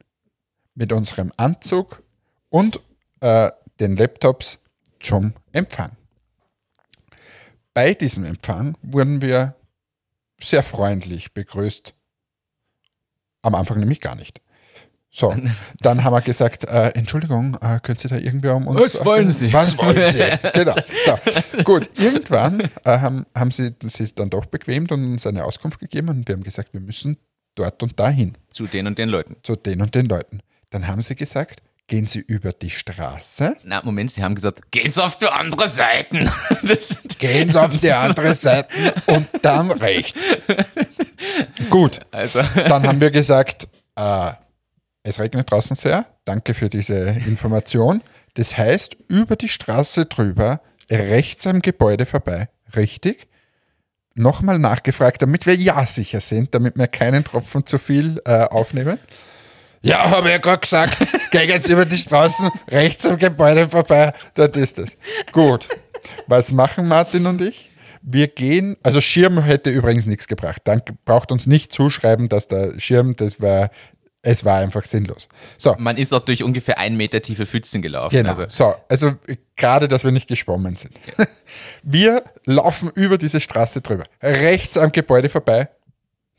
mit 0.75 0.93
unserem 0.93 1.31
Anzug 1.37 2.03
und 2.49 2.79
äh, 3.21 3.51
den 3.79 3.95
Laptops 3.95 4.59
zum 4.99 5.33
Empfang. 5.51 5.91
Bei 7.73 7.93
diesem 7.93 8.23
Empfang 8.23 8.77
wurden 8.81 9.21
wir 9.21 9.55
sehr 10.39 10.63
freundlich 10.63 11.33
begrüßt. 11.33 11.93
Am 13.41 13.55
Anfang 13.55 13.79
nämlich 13.79 14.01
gar 14.01 14.15
nicht. 14.15 14.41
So, 15.17 15.33
dann 15.79 16.03
haben 16.03 16.11
wir 16.11 16.19
gesagt, 16.19 16.65
äh, 16.65 16.89
Entschuldigung, 16.89 17.57
äh, 17.61 17.79
können 17.81 17.97
Sie 17.97 18.09
da 18.09 18.17
irgendwie 18.17 18.49
um 18.49 18.67
uns... 18.67 18.81
Was 18.81 19.05
wollen 19.05 19.31
Sie? 19.31 19.53
Was 19.53 19.77
wollen 19.77 20.11
Sie? 20.11 20.19
genau. 20.53 20.75
So, 21.05 21.63
gut, 21.63 21.89
irgendwann 21.97 22.59
äh, 22.83 22.99
haben, 22.99 23.25
haben 23.33 23.49
Sie 23.49 23.73
ist 23.81 24.19
dann 24.19 24.29
doch 24.29 24.45
bequemt 24.45 24.91
und 24.91 25.13
uns 25.13 25.25
eine 25.25 25.45
Auskunft 25.45 25.79
gegeben 25.79 26.09
und 26.09 26.27
wir 26.27 26.35
haben 26.35 26.43
gesagt, 26.43 26.73
wir 26.73 26.81
müssen 26.81 27.15
dort 27.55 27.81
und 27.81 27.97
dahin 27.97 28.37
zu 28.49 28.67
den 28.67 28.87
und 28.87 28.97
den 28.97 29.07
Leuten. 29.07 29.37
zu 29.41 29.55
den 29.55 29.81
und 29.81 29.95
den 29.95 30.07
Leuten. 30.07 30.41
Dann 30.71 30.85
haben 30.85 31.01
sie 31.01 31.15
gesagt, 31.15 31.61
gehen 31.87 32.07
Sie 32.07 32.19
über 32.19 32.51
die 32.51 32.69
Straße, 32.69 33.55
Na, 33.63 33.81
Moment, 33.85 34.11
sie 34.11 34.21
haben 34.21 34.35
gesagt, 34.35 34.69
geht's 34.71 34.97
auf 34.97 35.17
die 35.17 35.27
andere 35.27 35.69
Seite. 35.69 36.29
Gehen 37.19 37.49
Sie 37.49 37.61
auf 37.61 37.77
die 37.77 37.93
andere 37.93 38.35
Seite 38.35 38.93
und 39.05 39.27
dann 39.41 39.71
rechts. 39.71 40.27
Gut, 41.69 42.01
also, 42.11 42.41
dann 42.67 42.85
haben 42.85 42.99
wir 42.99 43.11
gesagt, 43.11 43.69
äh, 43.95 44.31
es 45.05 45.19
regnet 45.19 45.51
draußen 45.51 45.75
sehr, 45.75 46.07
danke 46.25 46.55
für 46.55 46.67
diese 46.67 46.95
Information. 46.95 48.01
Das 48.33 48.57
heißt, 48.57 48.97
über 49.07 49.35
die 49.35 49.47
Straße 49.47 50.07
drüber, 50.07 50.61
rechts 50.89 51.45
am 51.45 51.61
Gebäude 51.61 52.07
vorbei, 52.07 52.49
richtig? 52.75 53.27
Nochmal 54.15 54.57
nachgefragt, 54.57 55.21
damit 55.21 55.45
wir 55.45 55.55
ja 55.55 55.85
sicher 55.85 56.21
sind, 56.21 56.55
damit 56.55 56.75
wir 56.75 56.87
keinen 56.87 57.23
Tropfen 57.23 57.65
zu 57.67 57.77
viel 57.77 58.19
äh, 58.25 58.45
aufnehmen. 58.45 58.97
Ja, 59.83 60.09
habe 60.09 60.29
ich 60.29 60.33
ja 60.33 60.37
gerade 60.39 60.61
gesagt. 60.61 60.97
Geh 61.31 61.43
jetzt 61.43 61.69
über 61.69 61.85
die 61.85 61.97
Straßen, 61.97 62.49
rechts 62.69 63.05
am 63.05 63.19
Gebäude 63.19 63.69
vorbei. 63.69 64.11
Dort 64.33 64.57
ist 64.57 64.79
es. 64.79 64.97
Gut. 65.31 65.69
Was 66.25 66.51
machen 66.51 66.87
Martin 66.87 67.27
und 67.27 67.41
ich? 67.41 67.69
Wir 68.01 68.27
gehen, 68.27 68.77
also 68.83 69.01
Schirm 69.01 69.41
hätte 69.41 69.69
übrigens 69.69 70.05
nichts 70.07 70.27
gebracht. 70.27 70.61
Dann 70.65 70.81
braucht 71.05 71.31
uns 71.31 71.45
nicht 71.45 71.73
zuschreiben, 71.73 72.29
dass 72.29 72.47
der 72.47 72.79
Schirm, 72.79 73.15
das 73.15 73.41
war, 73.41 73.69
es 74.25 74.43
war 74.43 74.57
einfach 74.57 74.83
sinnlos. 74.85 75.29
So, 75.57 75.75
man 75.77 75.97
ist 75.97 76.11
auch 76.11 76.19
durch 76.19 76.41
ungefähr 76.43 76.79
einen 76.79 76.97
Meter 76.97 77.21
tiefe 77.21 77.45
Pfützen 77.45 77.81
gelaufen. 77.83 78.15
Genau. 78.15 78.29
Also, 78.29 78.45
So, 78.49 78.75
also 78.89 79.13
gerade, 79.55 79.87
dass 79.87 80.03
wir 80.03 80.11
nicht 80.11 80.27
geschwommen 80.27 80.75
sind. 80.75 80.99
Wir 81.83 82.23
laufen 82.45 82.89
über 82.95 83.17
diese 83.19 83.39
Straße 83.39 83.81
drüber. 83.81 84.05
Rechts 84.21 84.77
am 84.77 84.91
Gebäude 84.91 85.29
vorbei. 85.29 85.69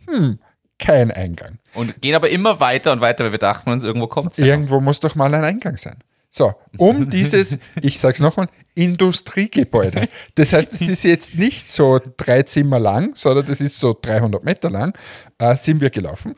Hm, 0.09 0.41
kein 0.79 1.11
Eingang. 1.13 1.59
und 1.75 2.01
gehen 2.03 2.15
aber 2.17 2.29
immer 2.29 2.59
weiter 2.61 2.91
und 2.93 3.01
weiter, 3.01 3.25
weil 3.25 3.33
wir 3.33 3.39
dachten 3.39 3.71
uns, 3.71 3.83
irgendwo 3.85 4.09
kommt's. 4.09 4.39
ja. 4.39 4.47
Irgendwo 4.47 4.81
muss 4.81 5.01
doch 5.01 5.15
mal 5.15 5.33
ein 5.33 5.45
Eingang 5.45 5.77
sein. 5.77 5.99
So, 6.31 6.55
um 6.77 7.09
dieses, 7.11 7.59
ich 7.81 7.99
sag's 8.01 8.19
nochmal, 8.21 8.49
Industriegebäude. 8.75 10.09
Das 10.35 10.53
heißt, 10.53 10.73
es 10.73 10.83
ist 10.83 11.05
jetzt 11.05 11.35
nicht 11.37 11.71
so 11.71 12.01
drei 12.17 12.43
Zimmer 12.43 12.79
lang, 12.81 13.15
sondern 13.15 13.47
das 13.47 13.61
ist 13.61 13.79
so 13.79 13.97
300 14.01 14.45
Meter 14.45 14.69
lang, 14.71 14.93
äh, 15.39 15.55
sind 15.57 15.81
wir 15.81 15.91
gelaufen. 15.91 16.35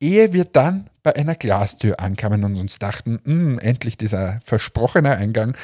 Ehe 0.00 0.32
wir 0.32 0.44
dann 0.44 0.90
bei 1.02 1.14
einer 1.16 1.34
Glastür 1.34 2.00
ankamen 2.00 2.44
und 2.44 2.56
uns 2.56 2.78
dachten, 2.78 3.20
"Hm, 3.24 3.58
endlich 3.58 3.96
dieser 3.96 4.40
versprochene 4.44 5.16
Eingang, 5.16 5.56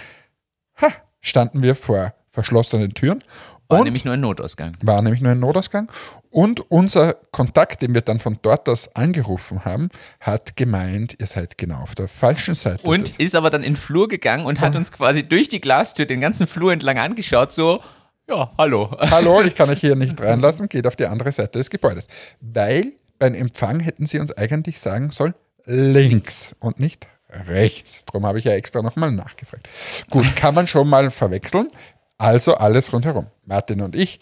ha, 0.81 0.89
standen 1.21 1.63
wir 1.63 1.75
vor 1.75 2.15
verschlossenen 2.31 2.95
Türen. 2.95 3.23
War 3.69 3.85
nämlich 3.85 4.05
nur 4.05 4.13
ein 4.15 4.21
Notausgang. 4.21 4.73
war 4.83 5.01
nämlich 5.01 5.23
nur 5.23 5.33
ein 5.33 5.39
Notausgang. 5.41 5.91
Und 6.31 6.61
unser 6.71 7.15
Kontakt, 7.31 7.81
den 7.81 7.95
wir 7.95 8.03
dann 8.03 8.21
von 8.21 8.39
dort 8.43 8.69
aus 8.69 8.95
angerufen 8.95 9.65
haben, 9.65 9.89
hat 10.21 10.57
gemeint, 10.57 11.17
ihr 11.19 11.27
seid 11.27 11.57
genau 11.57 11.79
auf 11.81 11.95
der 11.95 12.07
falschen 12.09 12.55
Seite. 12.55 12.83
Und 12.87 13.07
des- 13.09 13.17
ist 13.17 13.35
aber 13.35 13.49
dann 13.49 13.63
in 13.63 13.73
den 13.73 13.77
Flur 13.77 14.09
gegangen 14.09 14.45
und 14.45 14.61
hat 14.61 14.77
uns 14.77 14.93
quasi 14.93 15.27
durch 15.27 15.49
die 15.49 15.61
Glastür 15.61 16.05
den 16.05 16.21
ganzen 16.21 16.47
Flur 16.47 16.71
entlang 16.73 16.99
angeschaut, 16.99 17.53
so, 17.53 17.81
ja, 18.29 18.53
hallo. 18.59 18.91
Hallo, 18.99 19.41
ich 19.45 19.55
kann 19.55 19.71
euch 19.71 19.81
hier 19.81 19.97
nicht 19.97 20.21
reinlassen, 20.21 20.69
geht 20.69 20.87
auf 20.87 20.97
die 20.97 21.07
andere 21.07 21.33
Seite 21.33 21.59
des 21.59 21.71
Gebäudes. 21.71 22.09
Weil 22.41 22.93
beim 23.23 23.35
Empfang 23.35 23.79
hätten 23.79 24.05
sie 24.05 24.19
uns 24.19 24.37
eigentlich 24.37 24.81
sagen 24.81 25.11
sollen, 25.11 25.35
links 25.65 26.57
und 26.59 26.81
nicht 26.81 27.07
rechts. 27.31 28.05
Darum 28.05 28.27
habe 28.27 28.41
ich 28.41 28.47
ja 28.47 28.53
extra 28.53 28.83
nochmal 28.83 29.13
nachgefragt. 29.13 29.69
Gut, 30.11 30.27
kann 30.37 30.57
man 30.57 30.67
schon 30.67 30.89
mal 30.89 31.09
verwechseln. 31.09 31.71
Also 32.19 32.55
alles 32.55 32.93
rundherum. 32.93 33.29
Martin 33.45 33.81
und 33.81 33.95
ich, 33.95 34.19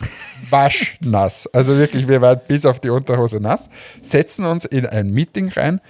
waschnass. 0.50 1.46
Also 1.46 1.78
wirklich, 1.78 2.08
wir 2.08 2.20
waren 2.20 2.42
bis 2.46 2.66
auf 2.66 2.78
die 2.78 2.90
Unterhose 2.90 3.40
nass, 3.40 3.70
setzen 4.02 4.44
uns 4.44 4.66
in 4.66 4.84
ein 4.84 5.10
Meeting 5.12 5.48
rein, 5.48 5.80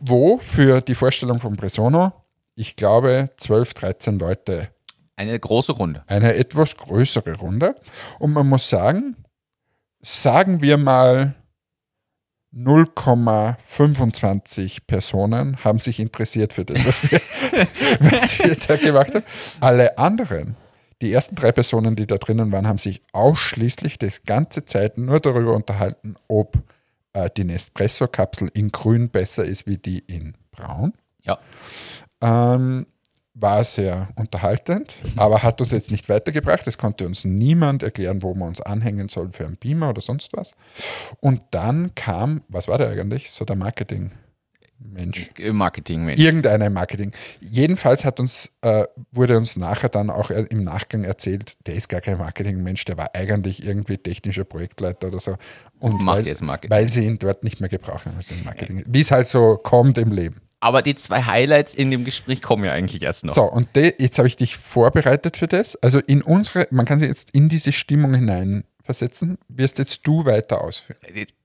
wo 0.00 0.38
für 0.38 0.80
die 0.80 0.96
Vorstellung 0.96 1.38
von 1.38 1.54
Bresono, 1.54 2.12
ich 2.56 2.74
glaube, 2.74 3.30
12, 3.36 3.74
13 3.74 4.18
Leute 4.18 4.70
Eine 5.14 5.38
große 5.38 5.70
Runde. 5.70 6.02
eine 6.08 6.34
etwas 6.34 6.76
größere 6.76 7.36
Runde. 7.36 7.76
Und 8.18 8.32
man 8.32 8.48
muss 8.48 8.68
sagen, 8.68 9.14
sagen 10.02 10.62
wir 10.62 10.76
mal 10.76 11.36
0,25 12.54 14.86
Personen 14.86 15.62
haben 15.62 15.78
sich 15.78 16.00
interessiert 16.00 16.52
für 16.52 16.64
das, 16.64 16.84
was 16.84 17.10
wir, 17.10 17.20
was 18.00 18.38
wir 18.38 18.56
da 18.56 18.76
gemacht 18.76 19.14
haben. 19.14 19.24
Alle 19.60 19.96
anderen, 19.98 20.56
die 21.00 21.12
ersten 21.12 21.36
drei 21.36 21.52
Personen, 21.52 21.94
die 21.94 22.06
da 22.06 22.16
drinnen 22.16 22.50
waren, 22.50 22.66
haben 22.66 22.78
sich 22.78 23.02
ausschließlich 23.12 23.98
die 23.98 24.10
ganze 24.26 24.64
Zeit 24.64 24.98
nur 24.98 25.20
darüber 25.20 25.54
unterhalten, 25.54 26.16
ob 26.26 26.58
äh, 27.12 27.30
die 27.36 27.44
Nespresso-Kapsel 27.44 28.50
in 28.52 28.70
grün 28.70 29.10
besser 29.10 29.44
ist 29.44 29.66
wie 29.66 29.78
die 29.78 30.00
in 30.00 30.34
braun. 30.50 30.92
Ja. 31.22 31.38
Ähm, 32.20 32.86
war 33.34 33.64
sehr 33.64 34.08
unterhaltend, 34.16 34.96
aber 35.16 35.42
hat 35.42 35.60
uns 35.60 35.70
jetzt 35.70 35.90
nicht 35.90 36.08
weitergebracht. 36.08 36.66
Es 36.66 36.78
konnte 36.78 37.06
uns 37.06 37.24
niemand 37.24 37.82
erklären, 37.82 38.22
wo 38.22 38.34
man 38.34 38.48
uns 38.48 38.60
anhängen 38.60 39.08
soll 39.08 39.30
für 39.30 39.46
einen 39.46 39.56
Beamer 39.56 39.90
oder 39.90 40.00
sonst 40.00 40.36
was. 40.36 40.56
Und 41.20 41.40
dann 41.50 41.94
kam, 41.94 42.42
was 42.48 42.68
war 42.68 42.78
der 42.78 42.90
eigentlich? 42.90 43.30
So 43.30 43.44
der 43.44 43.56
Marketing. 43.56 44.10
Mensch. 44.80 45.30
Marketingmensch. 45.52 46.20
Irgendeine 46.20 46.70
Marketing. 46.70 47.12
Jedenfalls 47.40 48.04
hat 48.04 48.18
uns, 48.18 48.50
äh, 48.62 48.84
wurde 49.12 49.36
uns 49.36 49.56
nachher 49.56 49.88
dann 49.88 50.10
auch 50.10 50.30
äh, 50.30 50.46
im 50.48 50.64
Nachgang 50.64 51.04
erzählt, 51.04 51.56
der 51.66 51.74
ist 51.74 51.88
gar 51.88 52.00
kein 52.00 52.18
Marketingmensch, 52.18 52.84
der 52.86 52.96
war 52.96 53.14
eigentlich 53.14 53.64
irgendwie 53.64 53.98
technischer 53.98 54.44
Projektleiter 54.44 55.08
oder 55.08 55.20
so. 55.20 55.36
Und 55.78 56.02
Macht 56.02 56.18
weil, 56.18 56.26
jetzt 56.26 56.42
Marketing. 56.42 56.70
Weil 56.70 56.88
sie 56.88 57.04
ihn 57.04 57.18
dort 57.18 57.44
nicht 57.44 57.60
mehr 57.60 57.68
gebraucht 57.68 58.06
haben. 58.06 58.16
Also 58.16 58.34
Marketing. 58.44 58.84
Wie 58.86 59.00
es 59.00 59.10
halt 59.10 59.28
so 59.28 59.56
kommt 59.56 59.98
im 59.98 60.12
Leben. 60.12 60.40
Aber 60.60 60.82
die 60.82 60.94
zwei 60.94 61.22
Highlights 61.22 61.72
in 61.72 61.90
dem 61.90 62.04
Gespräch 62.04 62.42
kommen 62.42 62.64
ja 62.64 62.72
eigentlich 62.72 63.02
erst 63.02 63.24
noch. 63.24 63.34
So, 63.34 63.44
und 63.44 63.74
de, 63.76 63.94
jetzt 63.98 64.18
habe 64.18 64.28
ich 64.28 64.36
dich 64.36 64.58
vorbereitet 64.58 65.38
für 65.38 65.46
das. 65.46 65.76
Also 65.76 66.00
in 66.00 66.20
unsere, 66.20 66.68
man 66.70 66.84
kann 66.84 66.98
sich 66.98 67.08
jetzt 67.08 67.30
in 67.30 67.48
diese 67.48 67.72
Stimmung 67.72 68.12
hineinversetzen. 68.14 69.38
Wirst 69.48 69.78
jetzt 69.78 70.06
du 70.06 70.26
weiter 70.26 70.62
ausführen. 70.62 70.98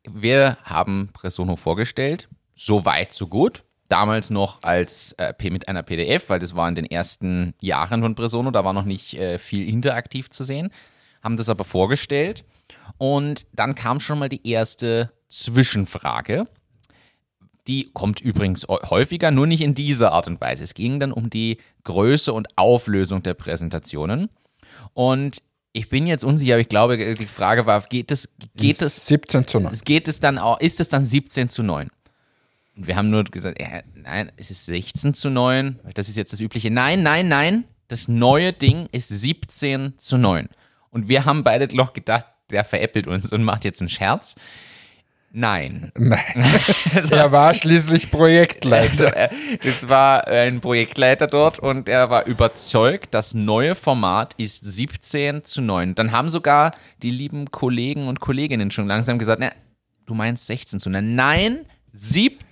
Wir 0.09 0.57
haben 0.63 1.11
Presono 1.13 1.55
vorgestellt. 1.55 2.27
So 2.55 2.85
weit, 2.85 3.13
so 3.13 3.27
gut. 3.27 3.63
Damals 3.89 4.31
noch 4.31 4.63
als 4.63 5.11
äh, 5.13 5.33
mit 5.51 5.67
einer 5.67 5.83
PDF, 5.83 6.29
weil 6.29 6.39
das 6.39 6.55
war 6.55 6.67
in 6.67 6.75
den 6.75 6.85
ersten 6.85 7.53
Jahren 7.59 8.01
von 8.01 8.15
Presono, 8.15 8.49
da 8.49 8.65
war 8.65 8.73
noch 8.73 8.85
nicht 8.85 9.13
äh, 9.19 9.37
viel 9.37 9.67
interaktiv 9.67 10.29
zu 10.29 10.43
sehen. 10.43 10.71
Haben 11.21 11.37
das 11.37 11.49
aber 11.49 11.65
vorgestellt. 11.65 12.45
Und 12.97 13.45
dann 13.53 13.75
kam 13.75 13.99
schon 13.99 14.17
mal 14.17 14.29
die 14.29 14.47
erste 14.49 15.11
Zwischenfrage. 15.29 16.47
Die 17.67 17.89
kommt 17.93 18.21
übrigens 18.21 18.67
häufiger, 18.67 19.31
nur 19.31 19.47
nicht 19.47 19.61
in 19.61 19.75
dieser 19.75 20.13
Art 20.13 20.27
und 20.27 20.39
Weise. 20.39 20.63
Es 20.63 20.73
ging 20.73 20.99
dann 20.99 21.11
um 21.11 21.29
die 21.29 21.57
Größe 21.83 22.31
und 22.31 22.47
Auflösung 22.57 23.21
der 23.23 23.33
Präsentationen. 23.33 24.29
Und 24.93 25.41
ich 25.73 25.89
bin 25.89 26.07
jetzt 26.07 26.23
unsicher, 26.23 26.53
aber 26.53 26.61
ich 26.61 26.69
glaube, 26.69 27.15
die 27.15 27.27
Frage 27.27 27.65
war, 27.65 27.81
geht 27.81 28.11
es, 28.11 28.29
geht 28.55 28.81
es, 28.81 29.07
17 29.07 29.47
zu 29.47 29.59
9. 29.59 29.77
geht 29.83 30.07
es 30.07 30.19
dann 30.19 30.37
auch, 30.37 30.59
ist 30.59 30.79
es 30.79 30.89
dann 30.89 31.05
17 31.05 31.49
zu 31.49 31.63
9? 31.63 31.89
Und 32.75 32.87
wir 32.87 32.95
haben 32.95 33.09
nur 33.09 33.23
gesagt, 33.23 33.59
äh, 33.59 33.83
nein, 33.95 34.31
es 34.37 34.51
ist 34.51 34.65
16 34.65 35.13
zu 35.13 35.29
9. 35.29 35.79
Das 35.93 36.09
ist 36.09 36.17
jetzt 36.17 36.33
das 36.33 36.41
übliche. 36.41 36.71
Nein, 36.71 37.03
nein, 37.03 37.27
nein. 37.27 37.65
Das 37.87 38.07
neue 38.07 38.51
Ding 38.51 38.87
ist 38.91 39.09
17 39.09 39.93
zu 39.97 40.17
9. 40.17 40.49
Und 40.89 41.07
wir 41.07 41.25
haben 41.25 41.43
beide 41.43 41.73
noch 41.75 41.93
gedacht, 41.93 42.25
der 42.49 42.63
veräppelt 42.63 43.07
uns 43.07 43.31
und 43.31 43.43
macht 43.43 43.63
jetzt 43.63 43.81
einen 43.81 43.89
Scherz. 43.89 44.35
Nein. 45.37 45.91
Nein. 45.97 46.21
er 47.11 47.31
war 47.31 47.53
schließlich 47.53 48.09
Projektleiter. 48.09 49.07
Also, 49.17 49.35
äh, 49.35 49.57
es 49.61 49.89
war 49.89 50.25
ein 50.27 50.61
Projektleiter 50.61 51.27
dort 51.27 51.59
und 51.59 51.89
er 51.89 52.09
war 52.09 52.25
überzeugt, 52.25 53.13
das 53.13 53.33
neue 53.33 53.75
Format 53.75 54.33
ist 54.37 54.63
17 54.63 55.43
zu 55.43 55.61
9. 55.61 55.93
Dann 55.95 56.13
haben 56.13 56.29
sogar 56.29 56.71
die 57.01 57.11
lieben 57.11 57.51
Kollegen 57.51 58.07
und 58.07 58.21
Kolleginnen 58.21 58.71
schon 58.71 58.87
langsam 58.87 59.19
gesagt, 59.19 59.41
na, 59.41 59.51
du 60.05 60.13
meinst 60.13 60.47
16 60.47 60.79
zu 60.79 60.89
9. 60.89 61.15
Nein, 61.15 61.65
17 61.91 62.44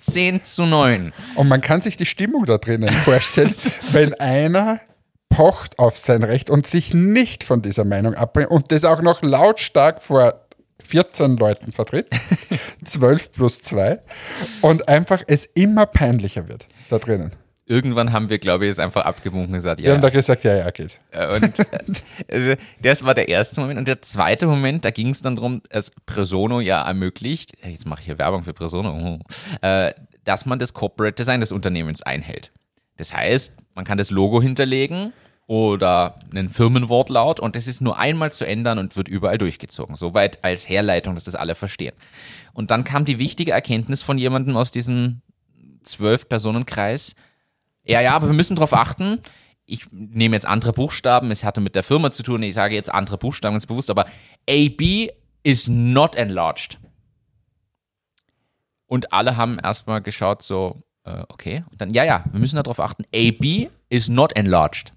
zu 0.43 0.66
9. 0.66 1.14
Und 1.36 1.47
man 1.47 1.62
kann 1.62 1.82
sich 1.82 1.97
die 1.97 2.06
Stimmung 2.06 2.45
da 2.45 2.58
drinnen 2.58 2.89
vorstellen, 2.89 3.54
wenn 3.91 4.14
einer 4.16 4.80
pocht 5.30 5.80
auf 5.80 5.97
sein 5.97 6.24
Recht 6.24 6.49
und 6.49 6.68
sich 6.68 6.93
nicht 6.93 7.43
von 7.43 7.62
dieser 7.62 7.86
Meinung 7.86 8.14
abbringt 8.14 8.51
und 8.51 8.72
das 8.72 8.86
auch 8.86 9.01
noch 9.01 9.24
lautstark 9.24 10.01
vor 10.01 10.45
14 10.84 11.38
Leuten 11.38 11.72
vertritt, 11.72 12.08
12 12.84 13.32
plus 13.32 13.62
2, 13.62 13.99
und 14.62 14.88
einfach 14.88 15.24
es 15.28 15.45
immer 15.45 15.86
peinlicher 15.86 16.47
wird 16.47 16.68
da 16.89 16.99
drinnen. 16.99 17.32
Irgendwann 17.74 18.14
haben 18.14 18.30
wir, 18.30 18.38
glaube 18.38 18.66
ich, 18.66 18.72
es 18.72 18.78
einfach 18.78 19.04
abgewunken 19.04 19.48
und 19.48 19.54
gesagt, 19.54 19.82
Wir 19.82 19.90
ja. 19.90 19.96
haben 19.96 20.02
da 20.02 20.12
gesagt, 20.12 20.44
ja, 20.44 20.56
ja, 20.56 20.70
geht. 20.70 21.00
Äh, 21.10 21.36
Und 21.36 21.60
äh, 21.60 21.66
also, 22.32 22.54
das 22.84 23.04
war 23.04 23.16
der 23.16 23.30
erste 23.30 23.60
Moment. 23.62 23.80
Und 23.80 23.88
der 23.88 24.04
zweite 24.04 24.46
Moment, 24.46 24.86
da 24.86 24.92
ging 24.92 25.10
es 25.10 25.24
dann 25.24 25.36
darum, 25.36 25.64
dass 25.70 25.92
Presono 26.06 26.60
ja 26.60 26.86
ermöglicht, 26.86 27.54
jetzt 27.66 27.88
mache 27.88 28.02
ich 28.02 28.06
hier 28.06 28.20
Werbung 28.20 28.44
für 28.44 28.54
Presono, 28.54 29.18
äh, 29.62 29.92
dass 30.24 30.46
man 30.46 30.60
das 30.60 30.74
Corporate 30.74 31.16
Design 31.16 31.40
des 31.40 31.52
Unternehmens 31.52 32.04
einhält. 32.04 32.52
Das 32.98 33.12
heißt, 33.12 33.54
man 33.74 33.86
kann 33.86 33.98
das 33.98 34.12
Logo 34.12 34.40
hinterlegen 34.40 35.12
oder 35.48 36.20
einen 36.30 36.52
Firmenwortlaut 36.52 37.40
und 37.40 37.56
das 37.56 37.66
ist 37.66 37.82
nur 37.82 37.98
einmal 37.98 38.32
zu 38.32 38.46
ändern 38.46 38.78
und 38.78 38.96
wird 38.96 39.08
überall 39.08 39.40
durchgezogen. 39.40 39.96
Soweit 39.96 40.44
als 40.44 40.70
Herleitung, 40.70 41.16
dass 41.16 41.24
das 41.24 41.34
alle 41.34 41.56
verstehen. 41.56 41.96
Und 42.54 42.70
dann 42.70 42.84
kam 42.84 43.04
die 43.04 43.18
wichtige 43.18 43.52
Erkenntnis 43.52 44.04
von 44.04 44.20
jemandem 44.20 44.56
aus 44.56 44.70
diesem 44.70 45.22
Zwölf-Personenkreis, 45.82 47.16
ja, 47.84 48.02
ja, 48.02 48.14
aber 48.14 48.28
wir 48.28 48.34
müssen 48.34 48.56
darauf 48.56 48.74
achten. 48.74 49.20
Ich 49.66 49.88
nehme 49.92 50.36
jetzt 50.36 50.46
andere 50.46 50.74
Buchstaben, 50.74 51.32
es 51.32 51.44
hatte 51.44 51.62
mit 51.62 51.76
der 51.76 51.84
Firma 51.84 52.12
zu 52.12 52.24
tun, 52.24 52.44
ich 52.44 52.54
sage 52.54 52.76
jetzt 52.76 52.94
andere 52.94 53.18
Buchstaben 53.18 53.54
ganz 53.54 53.66
bewusst, 53.66 53.90
aber 53.90 54.06
AB 54.50 55.10
is 55.44 55.68
not 55.68 56.16
enlarged. 56.16 56.80
Und 58.88 59.14
alle 59.14 59.38
haben 59.38 59.58
erstmal 59.60 60.02
geschaut, 60.02 60.42
so, 60.42 60.84
äh, 61.06 61.24
okay. 61.30 61.64
Und 61.72 61.80
dann, 61.82 61.92
ja, 61.92 62.04
ja, 62.04 62.26
wir 62.32 62.40
müssen 62.40 62.58
darauf 62.58 62.80
achten, 62.80 63.06
AB 63.14 63.70
is 63.90 64.10
not 64.10 64.36
enlarged. 64.36 64.92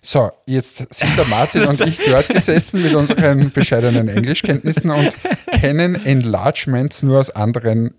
So, 0.00 0.30
jetzt 0.46 0.94
sind 0.94 1.18
der 1.18 1.26
Martin 1.26 1.66
und 1.66 1.80
ich 1.80 1.98
dort 2.06 2.28
gesessen 2.28 2.82
mit 2.82 2.94
unseren 2.94 3.50
bescheidenen 3.50 4.08
Englischkenntnissen 4.08 4.90
und 4.90 5.14
kennen 5.50 5.96
Enlargements 5.96 7.02
nur 7.02 7.18
aus 7.18 7.30
anderen 7.30 7.94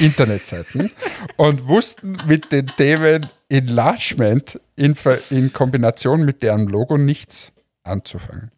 Internetseiten 0.00 0.90
und 1.36 1.68
wussten 1.68 2.16
mit 2.26 2.52
den 2.52 2.66
Themen 2.66 3.26
Enlargement 3.48 4.60
in, 4.76 4.94
in 5.30 5.52
Kombination 5.52 6.24
mit 6.24 6.42
deren 6.42 6.66
Logo 6.66 6.98
nichts 6.98 7.52
anzufangen. 7.82 8.50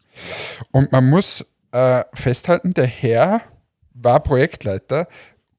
Und 0.72 0.92
man 0.92 1.08
muss 1.08 1.46
äh, 1.72 2.04
festhalten, 2.12 2.74
der 2.74 2.86
Herr 2.86 3.42
war 3.94 4.20
Projektleiter, 4.20 5.08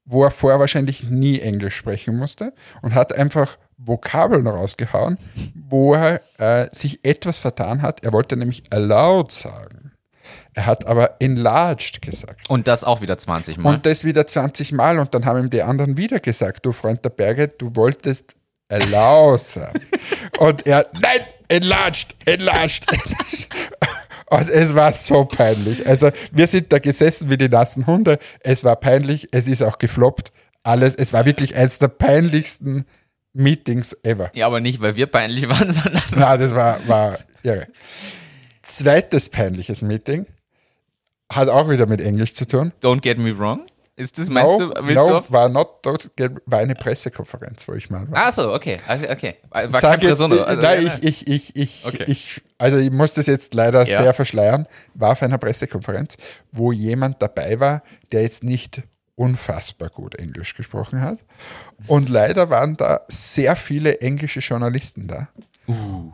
wo 0.05 0.23
er 0.23 0.31
vorher 0.31 0.59
wahrscheinlich 0.59 1.03
nie 1.09 1.39
Englisch 1.39 1.75
sprechen 1.75 2.17
musste 2.17 2.53
und 2.81 2.93
hat 2.93 3.13
einfach 3.13 3.57
Vokabeln 3.77 4.47
rausgehauen, 4.47 5.17
wo 5.55 5.95
er 5.95 6.21
äh, 6.37 6.67
sich 6.71 7.03
etwas 7.03 7.39
vertan 7.39 7.81
hat. 7.81 8.03
Er 8.03 8.11
wollte 8.11 8.37
nämlich 8.37 8.63
allowed 8.71 9.31
sagen. 9.31 9.90
Er 10.53 10.65
hat 10.65 10.85
aber 10.85 11.15
enlarged 11.19 12.01
gesagt. 12.01 12.49
Und 12.49 12.67
das 12.67 12.83
auch 12.83 13.01
wieder 13.01 13.17
20 13.17 13.57
Mal. 13.57 13.73
Und 13.73 13.85
das 13.85 14.03
wieder 14.03 14.27
20 14.27 14.73
Mal 14.73 14.99
und 14.99 15.13
dann 15.13 15.25
haben 15.25 15.39
ihm 15.39 15.49
die 15.49 15.61
anderen 15.61 15.95
wieder 15.97 16.19
gesagt, 16.19 16.65
du 16.65 16.73
Freund 16.73 17.05
der 17.05 17.09
Berge, 17.09 17.47
du 17.47 17.75
wolltest 17.75 18.35
allowed 18.69 19.45
sagen. 19.45 19.79
und 20.39 20.67
er, 20.67 20.87
nein, 20.99 21.21
enlarged, 21.47 22.15
enlarged. 22.25 22.85
und 24.29 24.49
es 24.49 24.75
war 24.75 24.91
so 24.91 25.23
peinlich. 25.23 25.87
Also 25.87 26.11
wir 26.33 26.47
sind 26.47 26.71
da 26.73 26.79
gesessen 26.79 27.29
wie 27.29 27.37
die 27.37 27.49
nassen 27.49 27.87
Hunde. 27.87 28.19
Es 28.41 28.63
war 28.65 28.75
peinlich, 28.75 29.29
es 29.31 29.47
ist 29.47 29.61
auch 29.61 29.77
gefloppt. 29.77 30.31
Alles, 30.63 30.95
es 30.95 31.13
war 31.13 31.25
wirklich 31.25 31.55
eines 31.55 31.79
der 31.79 31.87
peinlichsten 31.87 32.85
Meetings 33.33 33.95
ever. 34.03 34.29
ja, 34.33 34.47
aber 34.47 34.59
nicht, 34.59 34.81
weil 34.81 34.97
wir 34.97 35.07
peinlich 35.07 35.47
waren, 35.47 35.71
sondern 35.71 36.03
Na, 36.13 36.35
das 36.35 36.53
war, 36.53 36.85
war 36.87 37.19
irre. 37.41 37.67
Zweites 38.61 39.29
peinliches 39.29 39.81
Meeting 39.81 40.25
hat 41.35 41.49
auch 41.49 41.69
wieder 41.69 41.85
mit 41.85 42.01
Englisch 42.01 42.33
zu 42.33 42.45
tun. 42.45 42.73
don't 42.81 43.01
get 43.01 43.17
me 43.17 43.37
wrong. 43.37 43.65
Ist 43.97 44.17
das, 44.17 44.29
meinst 44.29 44.57
no, 44.57 44.73
du, 44.73 44.85
willst 44.87 44.95
no, 44.95 45.07
du 45.09 45.15
auf? 45.17 45.31
war 45.31 45.47
not 45.49 45.79
dort, 45.83 46.09
war 46.45 46.59
eine 46.59 46.75
Pressekonferenz, 46.75 47.67
wo 47.67 47.73
ich 47.73 47.89
mal 47.89 48.09
war. 48.09 48.23
Ach 48.29 48.33
so, 48.33 48.51
okay, 48.53 48.77
also, 48.87 49.07
okay. 49.09 49.35
War 49.49 49.69
Sag 49.69 49.81
kein 49.81 49.91
jetzt, 50.01 50.09
Presono. 50.09 50.35
nicht- 50.35 50.47
Also, 50.47 50.61
nein, 50.61 50.91
ich, 51.01 51.27
ich, 51.27 51.27
ich, 51.27 51.55
ich, 51.55 51.85
Okay. 51.85 52.05
ich, 52.07 52.41
also 52.57 52.77
ich 52.77 52.89
muss 52.89 53.13
das 53.13 53.27
jetzt 53.27 53.53
leider 53.53 53.85
Ja. 53.85 54.01
sehr 54.01 54.13
verschleiern, 54.13 54.65
war 54.95 55.11
auf 55.11 55.21
einer 55.21 55.37
Pressekonferenz, 55.37 56.15
wo 56.51 56.71
jemand 56.71 57.21
dabei 57.21 57.59
war, 57.59 57.83
der 58.11 58.23
jetzt 58.23 58.43
nicht 58.43 58.81
unfassbar 59.15 59.89
gut 59.89 60.15
Englisch 60.15 60.55
gesprochen 60.55 61.01
hat. 61.01 61.19
Und 61.85 62.09
leider 62.09 62.49
waren 62.49 62.77
da 62.77 63.01
sehr 63.07 63.55
viele 63.55 63.99
englische 64.01 64.39
Journalisten 64.39 65.07
da. 65.07 65.27
Uh. 65.67 66.11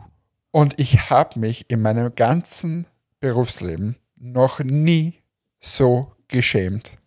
Und 0.50 0.78
ich 0.78 1.08
habe 1.10 1.38
mich 1.38 1.70
in 1.70 1.80
meinem 1.80 2.14
ganzen 2.14 2.86
Berufsleben 3.20 3.96
noch 4.20 4.60
nie 4.60 5.14
so 5.60 6.12
geschämt 6.28 6.98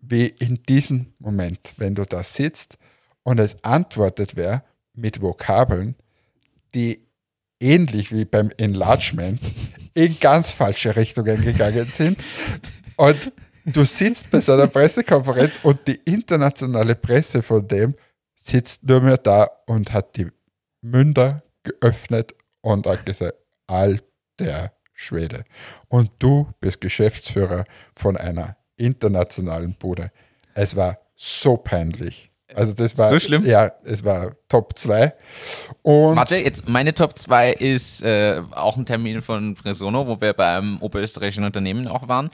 wie 0.00 0.26
in 0.26 0.62
diesem 0.62 1.12
Moment, 1.18 1.74
wenn 1.76 1.94
du 1.94 2.04
da 2.04 2.22
sitzt 2.22 2.78
und 3.22 3.38
es 3.38 3.62
antwortet 3.64 4.36
wer 4.36 4.64
mit 4.94 5.20
Vokabeln, 5.20 5.96
die 6.74 7.06
ähnlich 7.60 8.12
wie 8.12 8.24
beim 8.24 8.50
Enlargement 8.56 9.40
in 9.94 10.18
ganz 10.20 10.50
falsche 10.50 10.96
Richtungen 10.96 11.42
gegangen 11.42 11.84
sind. 11.86 12.22
Und 12.96 13.32
du 13.64 13.84
sitzt 13.84 14.30
bei 14.30 14.40
so 14.40 14.52
einer 14.52 14.66
Pressekonferenz 14.66 15.60
und 15.62 15.86
die 15.86 16.00
internationale 16.04 16.94
Presse 16.94 17.42
von 17.42 17.66
dem 17.66 17.94
sitzt 18.34 18.84
nur 18.84 19.00
mehr 19.00 19.18
da 19.18 19.48
und 19.66 19.92
hat 19.92 20.16
die 20.16 20.28
Münder 20.80 21.42
geöffnet 21.64 22.34
und 22.60 22.86
hat 22.86 23.04
gesagt, 23.04 23.34
alter 23.66 24.72
Schwede. 25.00 25.44
Und 25.86 26.10
du 26.18 26.48
bist 26.58 26.80
Geschäftsführer 26.80 27.64
von 27.94 28.16
einer 28.16 28.56
internationalen 28.76 29.74
Bude. 29.74 30.10
Es 30.54 30.74
war 30.74 30.98
so 31.14 31.56
peinlich. 31.56 32.32
Also 32.52 32.72
das 32.72 32.98
war 32.98 33.08
So 33.08 33.20
schlimm? 33.20 33.44
Ja, 33.46 33.70
es 33.84 34.02
war 34.04 34.32
Top 34.48 34.76
2. 34.76 35.14
Und 35.82 36.16
Warte, 36.16 36.38
jetzt 36.38 36.68
meine 36.68 36.94
Top 36.94 37.16
2 37.16 37.52
ist 37.52 38.02
äh, 38.02 38.42
auch 38.50 38.76
ein 38.76 38.86
Termin 38.86 39.22
von 39.22 39.54
Presono, 39.54 40.08
wo 40.08 40.20
wir 40.20 40.32
beim 40.32 40.82
oberösterreichischen 40.82 41.44
Unternehmen 41.44 41.86
auch 41.86 42.08
waren. 42.08 42.30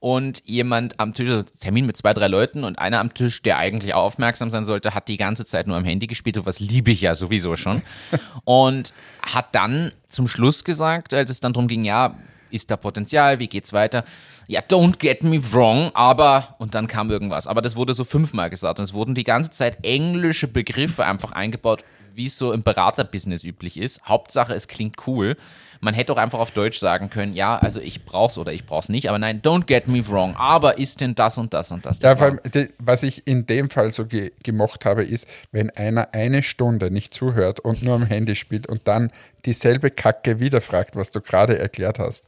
Und 0.00 0.42
jemand 0.44 1.00
am 1.00 1.14
Tisch, 1.14 1.28
also 1.28 1.42
Termin 1.60 1.86
mit 1.86 1.96
zwei, 1.96 2.14
drei 2.14 2.28
Leuten 2.28 2.64
und 2.64 2.78
einer 2.78 3.00
am 3.00 3.14
Tisch, 3.14 3.42
der 3.42 3.58
eigentlich 3.58 3.94
aufmerksam 3.94 4.50
sein 4.50 4.64
sollte, 4.64 4.94
hat 4.94 5.08
die 5.08 5.16
ganze 5.16 5.44
Zeit 5.44 5.66
nur 5.66 5.76
am 5.76 5.84
Handy 5.84 6.06
gespielt. 6.06 6.36
Und 6.38 6.46
was 6.46 6.60
liebe 6.60 6.90
ich 6.90 7.00
ja 7.00 7.14
sowieso 7.14 7.56
schon. 7.56 7.82
Und 8.44 8.92
hat 9.22 9.54
dann 9.54 9.92
zum 10.08 10.28
Schluss 10.28 10.64
gesagt, 10.64 11.14
als 11.14 11.30
es 11.30 11.40
dann 11.40 11.52
darum 11.52 11.68
ging, 11.68 11.84
ja, 11.84 12.16
ist 12.50 12.70
da 12.70 12.76
Potenzial, 12.76 13.38
wie 13.38 13.48
geht's 13.48 13.72
weiter? 13.72 14.04
Ja, 14.46 14.60
don't 14.60 14.98
get 14.98 15.24
me 15.24 15.40
wrong, 15.52 15.90
aber, 15.94 16.54
und 16.58 16.74
dann 16.74 16.86
kam 16.86 17.10
irgendwas. 17.10 17.46
Aber 17.46 17.62
das 17.62 17.76
wurde 17.76 17.94
so 17.94 18.04
fünfmal 18.04 18.50
gesagt 18.50 18.78
und 18.78 18.84
es 18.84 18.92
wurden 18.92 19.14
die 19.14 19.24
ganze 19.24 19.50
Zeit 19.50 19.84
englische 19.84 20.46
Begriffe 20.46 21.04
einfach 21.04 21.32
eingebaut, 21.32 21.84
wie 22.14 22.26
es 22.26 22.38
so 22.38 22.52
im 22.52 22.62
Beraterbusiness 22.62 23.44
üblich 23.44 23.76
ist. 23.76 24.02
Hauptsache, 24.04 24.54
es 24.54 24.68
klingt 24.68 25.06
cool. 25.06 25.36
Man 25.80 25.92
hätte 25.92 26.12
auch 26.12 26.16
einfach 26.16 26.38
auf 26.38 26.50
Deutsch 26.50 26.78
sagen 26.78 27.10
können, 27.10 27.34
ja, 27.34 27.58
also 27.58 27.78
ich 27.78 28.06
brauch's 28.06 28.38
oder 28.38 28.52
ich 28.52 28.64
brauch's 28.64 28.88
nicht, 28.88 29.08
aber 29.10 29.18
nein, 29.18 29.42
don't 29.42 29.66
get 29.66 29.86
me 29.86 30.06
wrong, 30.08 30.34
aber 30.34 30.78
ist 30.78 31.02
denn 31.02 31.14
das 31.14 31.36
und 31.36 31.52
das 31.52 31.70
und 31.72 31.84
das? 31.84 31.98
das 31.98 32.10
Ja, 32.10 32.16
vor 32.16 32.26
allem, 32.26 32.68
was 32.78 33.02
ich 33.02 33.26
in 33.26 33.44
dem 33.44 33.68
Fall 33.68 33.92
so 33.92 34.06
ge 34.06 34.32
gemocht 34.42 34.86
habe, 34.86 35.04
ist, 35.04 35.28
wenn 35.52 35.68
einer 35.70 36.14
eine 36.14 36.42
Stunde 36.42 36.90
nicht 36.90 37.12
zuhört 37.12 37.60
und 37.60 37.82
nur 37.82 37.96
am 37.96 38.06
Handy 38.06 38.34
spielt 38.34 38.66
und 38.66 38.88
dann 38.88 39.12
dieselbe 39.44 39.90
Kacke 39.90 40.40
wieder 40.40 40.62
fragt, 40.62 40.96
was 40.96 41.10
du 41.10 41.20
gerade 41.20 41.58
erklärt 41.58 41.98
hast. 41.98 42.24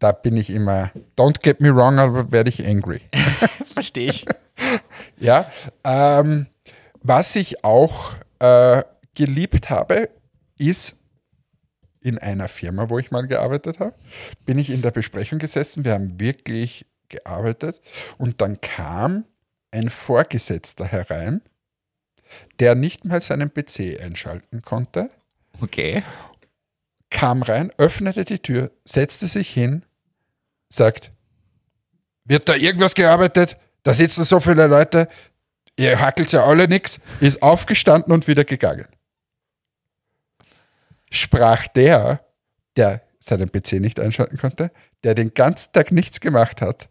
Da 0.00 0.12
bin 0.12 0.36
ich 0.36 0.50
immer, 0.50 0.90
don't 1.16 1.40
get 1.42 1.60
me 1.60 1.74
wrong, 1.74 1.98
aber 1.98 2.30
werde 2.30 2.50
ich 2.50 2.66
angry. 2.66 3.00
verstehe 3.72 4.10
ich. 4.10 4.26
Ja, 5.20 5.50
ähm, 5.84 6.46
was 7.02 7.36
ich 7.36 7.64
auch 7.64 8.12
äh, 8.40 8.82
geliebt 9.18 9.68
habe, 9.68 10.08
ist 10.58 10.96
in 12.00 12.18
einer 12.18 12.46
Firma, 12.48 12.88
wo 12.88 12.98
ich 12.98 13.10
mal 13.10 13.26
gearbeitet 13.26 13.80
habe, 13.80 13.94
bin 14.46 14.58
ich 14.58 14.70
in 14.70 14.80
der 14.82 14.92
Besprechung 14.92 15.38
gesessen. 15.40 15.84
Wir 15.84 15.92
haben 15.94 16.20
wirklich 16.20 16.86
gearbeitet 17.08 17.80
und 18.16 18.40
dann 18.40 18.60
kam 18.60 19.24
ein 19.72 19.90
Vorgesetzter 19.90 20.84
herein, 20.86 21.42
der 22.60 22.74
nicht 22.76 23.04
mal 23.04 23.20
seinen 23.20 23.52
PC 23.52 24.00
einschalten 24.00 24.62
konnte, 24.62 25.10
Okay. 25.60 26.04
kam 27.10 27.42
rein, 27.42 27.72
öffnete 27.78 28.24
die 28.24 28.38
Tür, 28.38 28.70
setzte 28.84 29.26
sich 29.26 29.50
hin, 29.50 29.84
sagt, 30.68 31.10
wird 32.24 32.48
da 32.48 32.54
irgendwas 32.54 32.94
gearbeitet? 32.94 33.56
Da 33.82 33.92
sitzen 33.94 34.22
so 34.24 34.38
viele 34.38 34.66
Leute, 34.68 35.08
ihr 35.76 35.98
hackelt 36.00 36.30
ja 36.30 36.44
alle 36.44 36.68
nix, 36.68 37.00
ist 37.20 37.42
aufgestanden 37.42 38.12
und 38.12 38.28
wieder 38.28 38.44
gegangen. 38.44 38.86
Sprach 41.10 41.66
der, 41.68 42.24
der 42.76 43.02
seinen 43.18 43.50
PC 43.50 43.74
nicht 43.74 44.00
einschalten 44.00 44.38
konnte, 44.38 44.70
der 45.04 45.14
den 45.14 45.34
ganzen 45.34 45.72
Tag 45.72 45.92
nichts 45.92 46.20
gemacht 46.20 46.62
hat. 46.62 46.88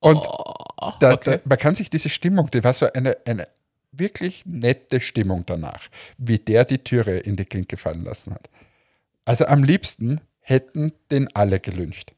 Und 0.00 0.26
Oh, 0.28 0.92
da, 0.98 1.12
okay. 1.12 1.36
da, 1.36 1.40
man 1.44 1.58
kann 1.58 1.74
sich 1.74 1.90
diese 1.90 2.08
Stimmung, 2.08 2.50
die 2.50 2.64
war 2.64 2.72
so 2.72 2.90
eine, 2.92 3.16
eine 3.26 3.48
wirklich 3.92 4.46
nette 4.46 5.00
Stimmung 5.00 5.44
danach, 5.46 5.88
wie 6.16 6.38
der 6.38 6.64
die 6.64 6.78
Türe 6.78 7.18
in 7.18 7.36
die 7.36 7.44
Klinke 7.44 7.76
fallen 7.76 8.04
lassen 8.04 8.32
hat. 8.34 8.48
Also 9.24 9.46
am 9.46 9.62
liebsten 9.62 10.20
hätten 10.40 10.92
den 11.10 11.34
alle 11.34 11.60
gelüncht. 11.60 12.14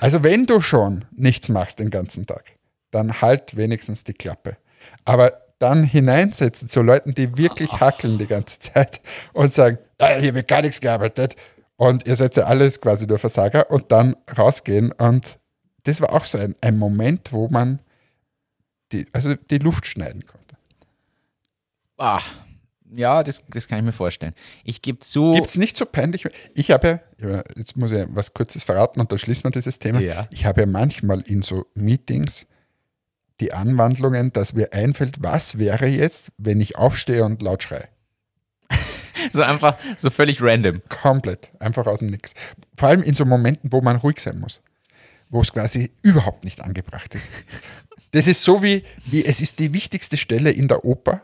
Also 0.00 0.24
wenn 0.24 0.46
du 0.46 0.60
schon 0.60 1.04
nichts 1.12 1.48
machst 1.48 1.78
den 1.78 1.90
ganzen 1.90 2.26
Tag, 2.26 2.56
dann 2.90 3.20
halt 3.20 3.56
wenigstens 3.56 4.04
die 4.04 4.14
Klappe. 4.14 4.56
Aber 5.04 5.41
dann 5.62 5.84
hineinsetzen 5.84 6.68
zu 6.68 6.82
Leuten, 6.82 7.14
die 7.14 7.38
wirklich 7.38 7.80
hackeln 7.80 8.18
die 8.18 8.26
ganze 8.26 8.58
Zeit 8.58 9.00
und 9.32 9.52
sagen, 9.52 9.78
ah, 9.98 10.16
hier 10.18 10.34
wird 10.34 10.48
gar 10.48 10.62
nichts 10.62 10.80
gearbeitet 10.80 11.36
und 11.76 12.06
ihr 12.06 12.16
seid 12.16 12.36
ja 12.36 12.44
alles 12.44 12.80
quasi 12.80 13.06
nur 13.06 13.18
Versager 13.18 13.70
und 13.70 13.92
dann 13.92 14.16
rausgehen 14.36 14.92
und 14.92 15.38
das 15.84 16.00
war 16.00 16.12
auch 16.12 16.24
so 16.24 16.38
ein, 16.38 16.54
ein 16.60 16.78
Moment, 16.78 17.32
wo 17.32 17.48
man 17.48 17.80
die, 18.92 19.06
also 19.12 19.34
die 19.34 19.58
Luft 19.58 19.86
schneiden 19.86 20.26
konnte. 20.26 20.56
Ah, 21.96 22.20
ja, 22.94 23.22
das, 23.22 23.42
das 23.48 23.68
kann 23.68 23.78
ich 23.78 23.84
mir 23.84 23.92
vorstellen. 23.92 24.34
Ich 24.64 24.82
gebe 24.82 24.98
zu. 24.98 25.32
Gibt 25.32 25.48
es 25.48 25.56
nicht 25.56 25.76
so 25.76 25.86
peinlich? 25.86 26.28
Ich 26.54 26.70
habe 26.70 27.00
ja, 27.18 27.42
jetzt 27.56 27.76
muss 27.76 27.90
ich 27.90 28.04
was 28.10 28.34
Kurzes 28.34 28.64
verraten 28.64 29.00
und 29.00 29.10
dann 29.10 29.18
schließen 29.18 29.44
wir 29.44 29.50
dieses 29.50 29.78
Thema. 29.78 30.00
Ja. 30.00 30.28
Ich 30.30 30.44
habe 30.44 30.60
ja 30.60 30.66
manchmal 30.66 31.22
in 31.22 31.42
so 31.42 31.66
Meetings 31.74 32.46
die 33.40 33.52
Anwandlungen, 33.52 34.32
dass 34.32 34.52
mir 34.52 34.72
einfällt, 34.72 35.22
was 35.22 35.58
wäre 35.58 35.86
jetzt, 35.86 36.32
wenn 36.38 36.60
ich 36.60 36.76
aufstehe 36.76 37.24
und 37.24 37.42
laut 37.42 37.62
schreie. 37.62 37.88
So 39.32 39.42
einfach, 39.42 39.78
so 39.98 40.10
völlig 40.10 40.42
random. 40.42 40.82
Komplett, 40.88 41.52
einfach 41.60 41.86
aus 41.86 42.00
dem 42.00 42.08
Nix. 42.08 42.34
Vor 42.76 42.88
allem 42.88 43.04
in 43.04 43.14
so 43.14 43.24
Momenten, 43.24 43.70
wo 43.70 43.80
man 43.80 43.94
ruhig 43.96 44.18
sein 44.18 44.40
muss, 44.40 44.62
wo 45.28 45.40
es 45.40 45.52
quasi 45.52 45.92
überhaupt 46.02 46.42
nicht 46.42 46.60
angebracht 46.60 47.14
ist. 47.14 47.28
Das 48.10 48.26
ist 48.26 48.42
so 48.42 48.64
wie, 48.64 48.84
wie 49.06 49.24
es 49.24 49.40
ist 49.40 49.60
die 49.60 49.72
wichtigste 49.72 50.16
Stelle 50.16 50.50
in 50.50 50.66
der 50.66 50.84
Oper. 50.84 51.22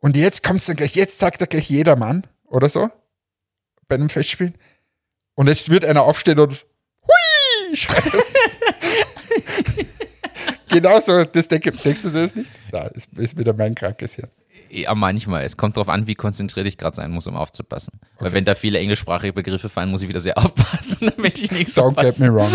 Und 0.00 0.16
jetzt 0.16 0.42
kommt 0.42 0.60
es 0.60 0.66
dann 0.66 0.74
gleich, 0.74 0.96
jetzt 0.96 1.18
sagt 1.18 1.40
er 1.40 1.46
gleich 1.46 1.70
jedermann 1.70 2.26
oder 2.46 2.68
so 2.68 2.90
bei 3.86 3.94
einem 3.94 4.08
Festspiel. 4.08 4.52
Und 5.34 5.48
jetzt 5.48 5.70
wird 5.70 5.84
einer 5.84 6.02
aufstehen 6.02 6.40
und 6.40 6.66
hui, 7.06 7.76
schreit. 7.76 8.02
genau 10.72 10.98
so, 11.00 11.24
das 11.24 11.46
denke, 11.48 11.70
denkst 11.72 12.02
du 12.02 12.10
das 12.10 12.34
nicht? 12.34 12.50
Da 12.70 12.86
ist, 12.88 13.08
ist 13.16 13.38
wieder 13.38 13.52
mein 13.54 13.74
krankes 13.74 14.14
Hirn. 14.14 14.28
Ja, 14.68 14.94
manchmal. 14.94 15.44
Es 15.44 15.56
kommt 15.56 15.76
darauf 15.76 15.88
an, 15.88 16.06
wie 16.06 16.14
konzentriert 16.14 16.66
ich 16.66 16.76
gerade 16.78 16.96
sein 16.96 17.10
muss, 17.10 17.26
um 17.26 17.36
aufzupassen. 17.36 18.00
Weil 18.18 18.32
wenn 18.32 18.44
da 18.44 18.54
viele 18.54 18.78
englischsprachige 18.78 19.32
Begriffe 19.32 19.68
fallen, 19.68 19.90
muss 19.90 20.02
ich 20.02 20.08
wieder 20.08 20.20
sehr 20.20 20.36
aufpassen, 20.44 21.12
damit 21.16 21.40
ich 21.42 21.50
nichts 21.52 21.76
Don't 21.76 22.00
get 22.00 22.18
me 22.18 22.32
wrong. 22.32 22.50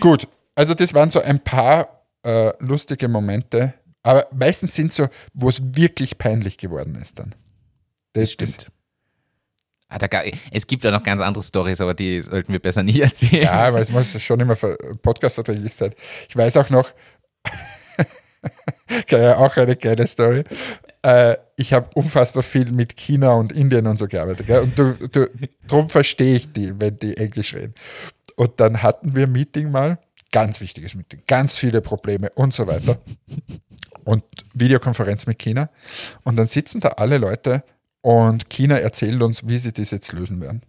Gut, 0.00 0.26
also 0.54 0.74
das 0.74 0.92
waren 0.94 1.10
so 1.10 1.20
ein 1.20 1.40
paar 1.40 2.04
äh, 2.24 2.52
lustige 2.60 3.08
Momente, 3.08 3.74
aber 4.02 4.26
meistens 4.32 4.74
sind 4.74 4.92
so, 4.92 5.08
wo 5.34 5.48
es 5.48 5.60
wirklich 5.62 6.18
peinlich 6.18 6.58
geworden 6.58 6.94
ist 7.00 7.18
dann. 7.18 7.34
Das 8.14 8.32
stimmt. 8.32 8.70
Ah, 9.90 9.98
da, 9.98 10.06
es 10.50 10.66
gibt 10.66 10.84
ja 10.84 10.90
noch 10.90 11.02
ganz 11.02 11.22
andere 11.22 11.42
Stories, 11.42 11.80
aber 11.80 11.94
die 11.94 12.20
sollten 12.20 12.52
wir 12.52 12.58
besser 12.60 12.82
nicht 12.82 13.00
erzählen. 13.00 13.44
Ja, 13.44 13.68
aber 13.68 13.80
es 13.80 13.90
muss 13.90 14.20
schon 14.22 14.40
immer 14.40 14.56
ver- 14.56 14.76
podcastverträglich 15.00 15.74
sein. 15.74 15.94
Ich 16.28 16.36
weiß 16.36 16.58
auch 16.58 16.68
noch, 16.68 16.90
ja, 19.10 19.36
auch 19.36 19.56
eine 19.56 19.76
geile 19.76 20.06
Story. 20.06 20.44
Äh, 21.02 21.36
ich 21.56 21.72
habe 21.72 21.88
unfassbar 21.94 22.42
viel 22.42 22.70
mit 22.72 22.96
China 22.96 23.32
und 23.32 23.52
Indien 23.52 23.86
und 23.86 23.98
so 23.98 24.06
gearbeitet. 24.06 24.46
Gell? 24.46 24.60
Und 24.60 24.78
du, 24.78 24.94
du, 25.08 25.28
darum 25.66 25.88
verstehe 25.88 26.36
ich 26.36 26.52
die, 26.52 26.78
wenn 26.80 26.98
die 26.98 27.16
Englisch 27.16 27.54
reden. 27.54 27.74
Und 28.36 28.60
dann 28.60 28.82
hatten 28.82 29.14
wir 29.14 29.26
ein 29.26 29.32
Meeting 29.32 29.70
mal, 29.70 29.98
ganz 30.32 30.60
wichtiges 30.60 30.94
Meeting, 30.94 31.22
ganz 31.26 31.56
viele 31.56 31.80
Probleme 31.80 32.30
und 32.34 32.54
so 32.54 32.66
weiter. 32.66 32.98
Und 34.04 34.24
Videokonferenz 34.54 35.26
mit 35.26 35.38
China. 35.38 35.70
Und 36.24 36.36
dann 36.36 36.46
sitzen 36.46 36.80
da 36.80 36.88
alle 36.90 37.18
Leute 37.18 37.64
und 38.00 38.48
China 38.48 38.78
erzählt 38.78 39.22
uns, 39.22 39.48
wie 39.48 39.58
sie 39.58 39.72
das 39.72 39.90
jetzt 39.90 40.12
lösen 40.12 40.40
werden. 40.40 40.62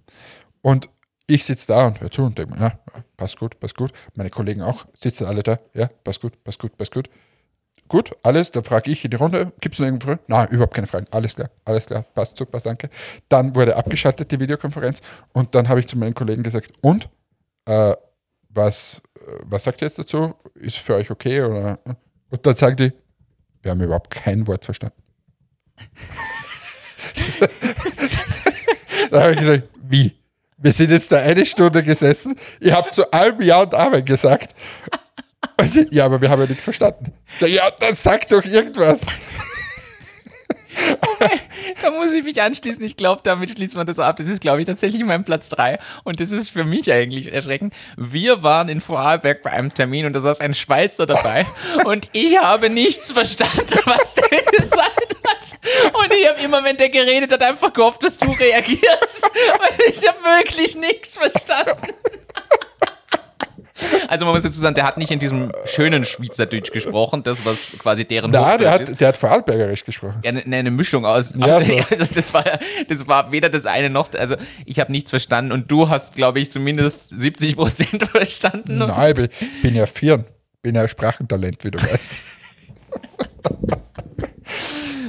Und 0.61 0.89
ich 1.29 1.45
sitze 1.45 1.67
da 1.67 1.87
und 1.87 2.01
höre 2.01 2.11
zu 2.11 2.23
und 2.23 2.37
denke 2.37 2.53
mir, 2.53 2.61
ja, 2.61 2.79
passt 3.17 3.37
gut, 3.37 3.59
passt 3.59 3.75
gut. 3.75 3.91
Meine 4.15 4.29
Kollegen 4.29 4.61
auch, 4.61 4.85
sitzen 4.93 5.25
alle 5.25 5.43
da, 5.43 5.59
ja, 5.73 5.87
passt 6.03 6.21
gut, 6.21 6.43
passt 6.43 6.59
gut, 6.59 6.77
passt 6.77 6.93
gut. 6.93 7.09
Gut, 7.87 8.15
alles, 8.21 8.51
dann 8.51 8.63
frage 8.63 8.91
ich 8.91 9.03
in 9.03 9.11
die 9.11 9.17
Runde, 9.17 9.51
gibt 9.61 9.73
es 9.73 9.79
noch 9.79 9.87
irgendwo? 9.87 10.15
Nein, 10.27 10.47
überhaupt 10.49 10.75
keine 10.75 10.85
Fragen. 10.85 11.07
Alles 11.09 11.35
klar, 11.35 11.49
alles 11.65 11.87
klar, 11.87 12.03
passt 12.13 12.37
super, 12.37 12.59
danke. 12.59 12.89
Dann 13.29 13.55
wurde 13.55 13.75
abgeschaltet, 13.75 14.31
die 14.31 14.39
Videokonferenz, 14.39 15.01
und 15.33 15.55
dann 15.55 15.67
habe 15.67 15.79
ich 15.79 15.87
zu 15.87 15.97
meinen 15.97 16.13
Kollegen 16.13 16.43
gesagt, 16.43 16.71
und, 16.81 17.09
äh, 17.65 17.95
was, 18.49 19.01
äh, 19.15 19.19
was 19.43 19.63
sagt 19.63 19.81
ihr 19.81 19.87
jetzt 19.87 19.97
dazu? 19.97 20.35
Ist 20.53 20.77
für 20.77 20.95
euch 20.95 21.09
okay? 21.09 21.41
Oder? 21.41 21.79
Und 22.29 22.45
dann 22.45 22.55
sagen 22.55 22.75
die, 22.75 22.93
wir 23.63 23.71
haben 23.71 23.81
überhaupt 23.81 24.11
kein 24.11 24.45
Wort 24.45 24.65
verstanden. 24.65 25.01
da 29.11 29.21
habe 29.21 29.31
ich 29.31 29.39
gesagt, 29.39 29.63
wie? 29.81 30.18
Wir 30.61 30.73
sind 30.73 30.91
jetzt 30.91 31.11
da 31.11 31.19
eine 31.19 31.45
Stunde 31.45 31.83
gesessen, 31.83 32.35
ihr 32.59 32.75
habt 32.75 32.93
zu 32.93 33.11
allem 33.11 33.41
Ja 33.41 33.61
und 33.61 33.73
Amen 33.73 34.03
gesagt. 34.03 34.53
Sie, 35.63 35.87
ja, 35.91 36.05
aber 36.05 36.21
wir 36.21 36.29
haben 36.29 36.41
ja 36.41 36.47
nichts 36.47 36.63
verstanden. 36.63 37.13
Ja, 37.39 37.69
dann 37.71 37.95
sag 37.95 38.27
doch 38.29 38.43
irgendwas. 38.43 39.07
Da 41.81 41.91
muss 41.91 42.11
ich 42.11 42.23
mich 42.23 42.41
anschließen. 42.41 42.83
Ich 42.83 42.97
glaube, 42.97 43.21
damit 43.23 43.51
schließt 43.51 43.75
man 43.75 43.85
das 43.85 43.99
ab. 43.99 44.17
Das 44.17 44.27
ist, 44.27 44.41
glaube 44.41 44.61
ich, 44.61 44.65
tatsächlich 44.65 45.03
mein 45.03 45.23
Platz 45.23 45.49
3. 45.49 45.77
Und 46.03 46.19
das 46.19 46.31
ist 46.31 46.49
für 46.49 46.63
mich 46.63 46.91
eigentlich 46.91 47.31
erschreckend. 47.31 47.73
Wir 47.97 48.43
waren 48.43 48.69
in 48.69 48.81
Vorarlberg 48.81 49.41
bei 49.41 49.51
einem 49.51 49.73
Termin 49.73 50.05
und 50.05 50.13
da 50.13 50.19
saß 50.19 50.41
ein 50.41 50.53
Schweizer 50.53 51.05
dabei. 51.05 51.45
und 51.85 52.09
ich 52.13 52.37
habe 52.37 52.69
nichts 52.69 53.11
verstanden, 53.11 53.79
was 53.85 54.15
der 54.15 54.41
gesagt 54.59 54.79
hat. 54.79 55.18
Und 55.93 56.13
ich 56.13 56.27
habe 56.27 56.39
immer, 56.41 56.63
wenn 56.63 56.77
der 56.77 56.89
geredet 56.89 57.31
hat, 57.31 57.41
einfach 57.41 57.73
gehofft, 57.73 58.03
dass 58.03 58.17
du 58.17 58.31
reagierst. 58.31 59.23
Weil 59.23 59.91
ich 59.91 60.07
habe 60.07 60.17
wirklich 60.37 60.75
nichts 60.77 61.17
verstanden. 61.17 61.93
Also 64.09 64.25
man 64.25 64.33
muss 64.33 64.43
dazu 64.43 64.59
sagen, 64.59 64.75
der 64.75 64.83
hat 64.83 64.97
nicht 64.97 65.09
in 65.11 65.19
diesem 65.19 65.53
schönen 65.63 66.03
Schweizerdeutsch 66.03 66.71
gesprochen, 66.71 67.23
das 67.23 67.45
was 67.45 67.77
quasi 67.79 68.03
deren 68.03 68.29
Nein, 68.31 68.59
der 68.59 68.71
Hochdeutsch 68.73 68.81
ist. 68.83 68.91
hat, 68.91 69.01
der 69.01 69.07
hat 69.07 69.17
Vorarlbergerisch 69.17 69.85
gesprochen. 69.85 70.19
Ja, 70.23 70.31
eine, 70.31 70.43
eine 70.57 70.69
Mischung 70.71 71.05
aus. 71.05 71.33
Ja, 71.37 71.61
so. 71.61 71.77
also 71.89 72.05
das 72.13 72.33
war 72.33 72.43
das 72.89 73.07
war 73.07 73.31
weder 73.31 73.47
das 73.49 73.65
eine 73.65 73.89
noch 73.89 74.13
also 74.15 74.35
ich 74.65 74.81
habe 74.81 74.91
nichts 74.91 75.11
verstanden 75.11 75.53
und 75.53 75.71
du 75.71 75.87
hast 75.87 76.15
glaube 76.15 76.41
ich 76.41 76.51
zumindest 76.51 77.09
70 77.17 77.55
Prozent 77.55 78.05
verstanden. 78.11 78.79
Nein, 78.79 79.09
ich 79.11 79.15
bin- 79.15 79.29
bin 79.61 79.75
ja 79.75 79.85
vier. 79.85 80.25
Bin 80.61 80.75
ja 80.75 80.85
Sprachentalent, 80.89 81.63
wie 81.63 81.71
du 81.71 81.79
weißt. 81.81 82.19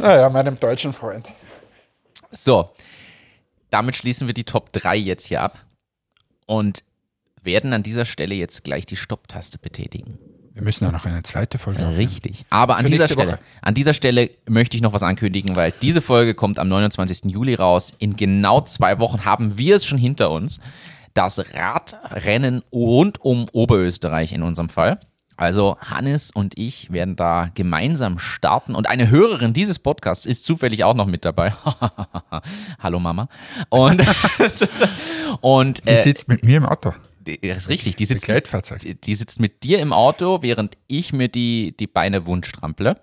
Naja, 0.01 0.29
meinem 0.29 0.59
deutschen 0.59 0.93
Freund. 0.93 1.29
So, 2.31 2.71
damit 3.71 3.97
schließen 3.97 4.27
wir 4.27 4.35
die 4.35 4.45
Top 4.45 4.73
3 4.73 4.97
jetzt 4.97 5.27
hier 5.27 5.43
ab 5.43 5.59
und 6.47 6.83
werden 7.43 7.73
an 7.73 7.83
dieser 7.83 8.05
Stelle 8.05 8.35
jetzt 8.35 8.65
gleich 8.65 8.87
die 8.87 8.97
Stopptaste 8.97 9.59
betätigen. 9.59 10.19
Wir 10.53 10.63
müssen 10.63 10.87
auch 10.87 10.93
noch 10.93 11.07
eine 11.07 11.23
zweite 11.23 11.59
Folge 11.59 11.81
aufnehmen. 11.81 11.97
Richtig. 11.97 12.45
Aber 12.51 12.77
an 12.77 12.87
dieser 12.87 13.09
Stelle, 13.09 13.33
Woche. 13.33 13.39
an 13.63 13.75
dieser 13.75 13.95
Stelle 13.95 14.31
möchte 14.47 14.77
ich 14.77 14.83
noch 14.83 14.93
was 14.93 15.03
ankündigen, 15.03 15.57
weil 15.57 15.73
diese 15.81 16.01
Folge 16.01 16.35
kommt 16.35 16.59
am 16.59 16.69
29. 16.69 17.33
Juli 17.33 17.55
raus. 17.55 17.95
In 17.99 18.17
genau 18.17 18.61
zwei 18.63 18.99
Wochen 18.99 19.25
haben 19.25 19.57
wir 19.57 19.77
es 19.77 19.87
schon 19.87 19.99
hinter 19.99 20.31
uns. 20.31 20.61
Das 21.15 21.43
Radrennen 21.55 22.63
rund 22.73 23.21
um 23.25 23.47
Oberösterreich 23.53 24.33
in 24.33 24.43
unserem 24.43 24.69
Fall. 24.69 24.99
Also 25.41 25.79
Hannes 25.81 26.31
und 26.31 26.59
ich 26.59 26.93
werden 26.93 27.17
da 27.17 27.51
gemeinsam 27.55 28.19
starten 28.19 28.75
und 28.75 28.87
eine 28.91 29.09
Hörerin 29.09 29.55
dieses 29.55 29.79
Podcasts 29.79 30.27
ist 30.27 30.45
zufällig 30.45 30.85
auch 30.85 30.93
noch 30.93 31.07
mit 31.07 31.25
dabei. 31.25 31.55
Hallo 32.79 33.01
Mama. 33.01 33.27
Und, 33.71 34.03
und 35.41 35.83
Die 35.89 35.93
äh, 35.93 35.97
sitzt 35.97 36.29
mit 36.29 36.45
mir 36.45 36.59
im 36.59 36.67
Auto. 36.67 36.93
das 37.25 37.57
ist 37.57 37.69
richtig, 37.71 37.97
die 37.97 38.05
sitzt 38.05 38.27
Begleitfahrzeug. 38.27 38.81
die, 38.81 39.01
die 39.01 39.15
sitzt 39.15 39.41
mit 39.41 39.63
dir 39.63 39.79
im 39.79 39.95
Auto, 39.95 40.43
während 40.43 40.77
ich 40.89 41.15
mir 41.15 41.29
die, 41.29 41.75
die 41.75 41.87
Beine 41.87 42.27
wundstrample. 42.27 43.01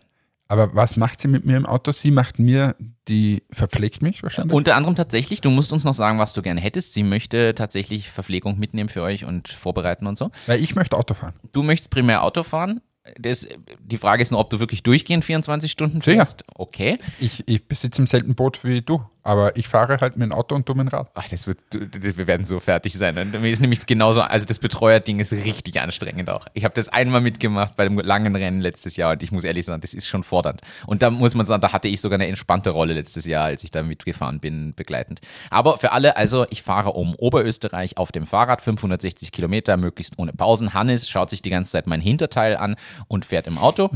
Aber 0.48 0.76
was 0.76 0.95
macht 0.95 1.20
sie 1.22 1.28
mit 1.28 1.45
mir 1.45 1.58
im 1.58 1.66
Auto? 1.66 1.91
Sie 1.91 2.12
macht 2.12 2.39
mir, 2.39 2.76
die 3.08 3.43
verpflegt 3.52 4.02
mich 4.02 4.24
wahrscheinlich. 4.24 4.56
Unter 4.56 4.76
anderem 4.76 4.95
tatsächlich, 4.95 5.41
du 5.41 5.50
musst 5.50 5.74
uns 5.74 5.84
noch 5.84 5.93
sagen, 5.93 6.20
was 6.20 6.34
du 6.34 6.41
gerne 6.41 6.62
hättest. 6.62 6.93
Sie 6.93 7.04
möchte 7.04 7.54
tatsächlich 7.56 8.10
Verpflegung 8.10 8.58
mitnehmen 8.58 8.89
für 8.89 9.02
euch 9.02 9.26
und 9.26 9.50
vorbereiten 9.50 10.08
und 10.08 10.18
so. 10.18 10.32
Weil 10.45 10.64
ich 10.64 10.76
möchte 10.76 10.98
Auto 10.98 11.14
fahren. 11.14 11.34
Du 11.52 11.64
möchtest 11.64 11.89
primär 11.89 12.24
Auto 12.24 12.43
fahren. 12.43 12.82
Das, 13.20 13.48
die 13.80 13.98
Frage 13.98 14.22
ist 14.22 14.32
nur, 14.32 14.39
ob 14.39 14.50
du 14.50 14.60
wirklich 14.60 14.84
durchgehend 14.84 15.24
24 15.24 15.72
Stunden 15.72 16.02
Sicher. 16.02 16.18
fährst. 16.18 16.43
Okay. 16.56 16.98
Ich, 17.20 17.48
ich 17.48 17.66
besitze 17.66 18.02
im 18.02 18.08
selben 18.08 18.36
Boot 18.36 18.64
wie 18.64 18.82
du, 18.82 19.02
aber 19.28 19.58
ich 19.58 19.68
fahre 19.68 19.98
halt 20.00 20.16
mit 20.16 20.30
dem 20.30 20.32
Auto 20.32 20.56
und 20.56 20.70
du 20.70 20.74
mit 20.74 20.86
dem 20.86 20.88
Rad. 20.88 21.10
Ach, 21.14 21.28
das 21.28 21.48
wird, 21.48 21.58
das, 21.72 22.16
wir 22.16 22.28
werden 22.28 22.46
so 22.46 22.62
fertig 22.62 22.94
sein. 22.94 23.18
Und 23.18 23.34
Mir 23.34 23.50
ist 23.50 23.60
nämlich 23.60 23.86
genauso, 23.86 24.22
also 24.22 24.46
das 24.46 24.58
Betreuerding 24.58 25.20
ist 25.20 25.34
richtig 25.34 25.82
anstrengend 25.82 26.30
auch. 26.30 26.46
Ich 26.54 26.64
habe 26.64 26.74
das 26.74 26.88
einmal 26.88 27.20
mitgemacht 27.20 27.76
bei 27.76 27.84
dem 27.84 28.00
langen 28.00 28.38
Rennen 28.38 28.62
letztes 28.62 28.96
Jahr 28.96 29.12
und 29.12 29.22
ich 29.22 29.34
muss 29.34 29.44
ehrlich 29.44 29.66
sagen, 29.66 29.82
das 29.82 29.94
ist 29.94 30.08
schon 30.08 30.24
fordernd. 30.24 30.62
Und 30.86 31.02
da 31.02 31.10
muss 31.10 31.36
man 31.36 31.46
sagen, 31.46 31.62
da 31.62 31.74
hatte 31.74 31.90
ich 31.90 32.00
sogar 32.00 32.16
eine 32.16 32.28
entspannte 32.28 32.70
Rolle 32.70 32.94
letztes 32.94 33.26
Jahr, 33.26 33.44
als 33.44 33.66
ich 33.66 33.72
da 33.72 33.84
mitgefahren 33.84 34.40
bin, 34.40 34.74
begleitend. 34.78 35.20
Aber 35.50 35.78
für 35.78 35.92
alle, 35.92 36.16
also 36.16 36.46
ich 36.50 36.64
fahre 36.64 36.92
um 36.92 37.14
Oberösterreich 37.14 37.98
auf 37.98 38.14
dem 38.14 38.28
Fahrrad, 38.28 38.62
560 38.62 39.34
Kilometer, 39.34 39.76
möglichst 39.76 40.18
ohne 40.18 40.32
Pausen. 40.32 40.74
Hannes 40.74 41.10
schaut 41.10 41.32
sich 41.32 41.42
die 41.42 41.50
ganze 41.50 41.72
Zeit 41.72 41.86
mein 41.86 42.00
Hinterteil 42.00 42.56
an 42.56 42.78
und 43.10 43.26
fährt 43.26 43.46
im 43.48 43.58
Auto 43.58 43.90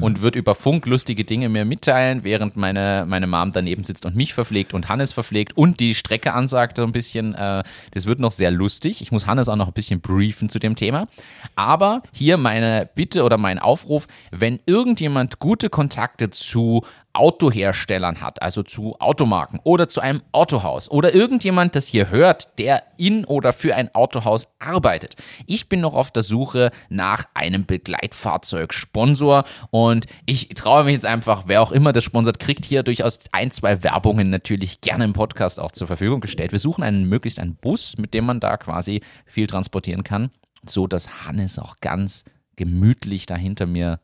und 0.00 0.22
wird 0.22 0.34
über 0.34 0.54
Funk 0.54 0.86
lustige 0.86 1.24
Dinge 1.24 1.50
mir 1.50 1.66
mitteilen, 1.66 2.24
während 2.24 2.56
meine, 2.56 3.04
meine 3.06 3.26
Mom 3.26 3.52
daneben 3.52 3.84
sitzt 3.84 4.06
und 4.06 4.16
mich 4.16 4.32
verpflegt 4.32 4.77
und 4.78 4.88
Hannes 4.88 5.12
verpflegt 5.12 5.56
und 5.56 5.80
die 5.80 5.94
Strecke 5.94 6.32
ansagt 6.32 6.78
so 6.78 6.84
ein 6.84 6.92
bisschen. 6.92 7.34
Äh, 7.34 7.62
das 7.92 8.06
wird 8.06 8.20
noch 8.20 8.32
sehr 8.32 8.50
lustig. 8.50 9.02
Ich 9.02 9.12
muss 9.12 9.26
Hannes 9.26 9.48
auch 9.48 9.56
noch 9.56 9.68
ein 9.68 9.72
bisschen 9.72 10.00
briefen 10.00 10.48
zu 10.48 10.58
dem 10.58 10.74
Thema. 10.74 11.06
Aber 11.54 12.02
hier 12.12 12.36
meine 12.36 12.88
Bitte 12.94 13.24
oder 13.24 13.36
mein 13.36 13.58
Aufruf, 13.58 14.06
wenn 14.30 14.60
irgendjemand 14.66 15.38
gute 15.38 15.68
Kontakte 15.68 16.30
zu 16.30 16.84
Autoherstellern 17.18 18.20
hat, 18.20 18.40
also 18.42 18.62
zu 18.62 18.94
Automarken 19.00 19.58
oder 19.64 19.88
zu 19.88 20.00
einem 20.00 20.22
Autohaus 20.30 20.88
oder 20.88 21.14
irgendjemand 21.14 21.74
das 21.74 21.88
hier 21.88 22.10
hört, 22.10 22.58
der 22.58 22.84
in 22.96 23.24
oder 23.24 23.52
für 23.52 23.74
ein 23.74 23.92
Autohaus 23.92 24.46
arbeitet. 24.60 25.16
Ich 25.46 25.68
bin 25.68 25.80
noch 25.80 25.94
auf 25.94 26.12
der 26.12 26.22
Suche 26.22 26.70
nach 26.88 27.24
einem 27.34 27.66
Begleitfahrzeugsponsor 27.66 29.42
und 29.70 30.06
ich 30.26 30.48
traue 30.50 30.84
mich 30.84 30.94
jetzt 30.94 31.06
einfach, 31.06 31.44
wer 31.46 31.60
auch 31.60 31.72
immer 31.72 31.92
das 31.92 32.04
sponsert, 32.04 32.38
kriegt 32.38 32.64
hier 32.64 32.84
durchaus 32.84 33.18
ein, 33.32 33.50
zwei 33.50 33.82
Werbungen 33.82 34.30
natürlich 34.30 34.80
gerne 34.80 35.04
im 35.04 35.12
Podcast 35.12 35.58
auch 35.58 35.72
zur 35.72 35.88
Verfügung 35.88 36.20
gestellt. 36.20 36.52
Wir 36.52 36.60
suchen 36.60 36.84
einen 36.84 37.08
möglichst 37.08 37.40
einen 37.40 37.56
Bus, 37.56 37.98
mit 37.98 38.14
dem 38.14 38.26
man 38.26 38.38
da 38.38 38.56
quasi 38.56 39.02
viel 39.26 39.48
transportieren 39.48 40.04
kann, 40.04 40.30
so 40.64 40.86
dass 40.86 41.26
Hannes 41.26 41.58
auch 41.58 41.80
ganz 41.80 42.24
gemütlich 42.54 43.26
da 43.26 43.34
hinter 43.34 43.66
mir 43.66 43.98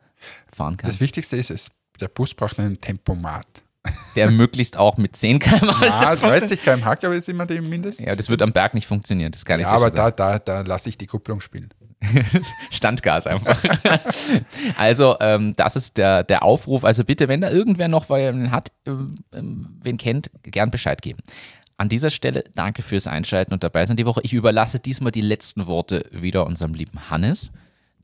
fahren 0.52 0.76
kann. 0.76 0.90
Das 0.90 0.98
Wichtigste 0.98 1.36
ist, 1.36 1.50
es, 1.50 1.70
der 2.00 2.08
Bus 2.08 2.34
braucht 2.34 2.58
einen 2.58 2.80
Tempomat. 2.80 3.46
der 4.16 4.30
möglichst 4.30 4.78
auch 4.78 4.96
mit 4.96 5.14
10 5.14 5.38
km/h 5.40 6.16
schon 6.16 6.30
30 6.30 6.62
km/h, 6.62 6.94
glaube 6.94 7.14
ich, 7.14 7.18
ist 7.18 7.28
immer 7.28 7.44
die 7.44 7.60
Mindest. 7.60 8.00
Ja, 8.00 8.16
das 8.16 8.30
wird 8.30 8.40
am 8.40 8.52
Berg 8.52 8.72
nicht 8.74 8.86
funktionieren. 8.86 9.30
Das 9.30 9.44
kann 9.44 9.60
ich 9.60 9.66
Ja, 9.66 9.72
aber 9.72 9.90
da, 9.90 10.10
da, 10.10 10.38
da 10.38 10.62
lasse 10.62 10.88
ich 10.88 10.96
die 10.96 11.06
Kupplung 11.06 11.40
spielen. 11.40 11.68
Standgas 12.70 13.26
einfach. 13.26 13.62
also, 14.76 15.16
ähm, 15.20 15.54
das 15.56 15.76
ist 15.76 15.96
der, 15.96 16.24
der 16.24 16.42
Aufruf. 16.42 16.84
Also 16.84 17.04
bitte, 17.04 17.28
wenn 17.28 17.40
da 17.40 17.50
irgendwer 17.50 17.88
noch 17.88 18.08
wen 18.08 18.50
hat, 18.50 18.72
ähm, 18.86 19.16
ähm, 19.32 19.78
wen 19.82 19.96
kennt, 19.96 20.30
gern 20.42 20.70
Bescheid 20.70 21.02
geben. 21.02 21.20
An 21.76 21.88
dieser 21.88 22.10
Stelle 22.10 22.44
danke 22.54 22.82
fürs 22.82 23.06
Einschalten 23.06 23.52
und 23.52 23.64
dabei 23.64 23.84
sein 23.84 23.96
die 23.96 24.06
Woche. 24.06 24.20
Ich 24.22 24.32
überlasse 24.32 24.78
diesmal 24.78 25.12
die 25.12 25.20
letzten 25.20 25.66
Worte 25.66 26.06
wieder 26.12 26.46
unserem 26.46 26.74
lieben 26.74 27.10
Hannes, 27.10 27.50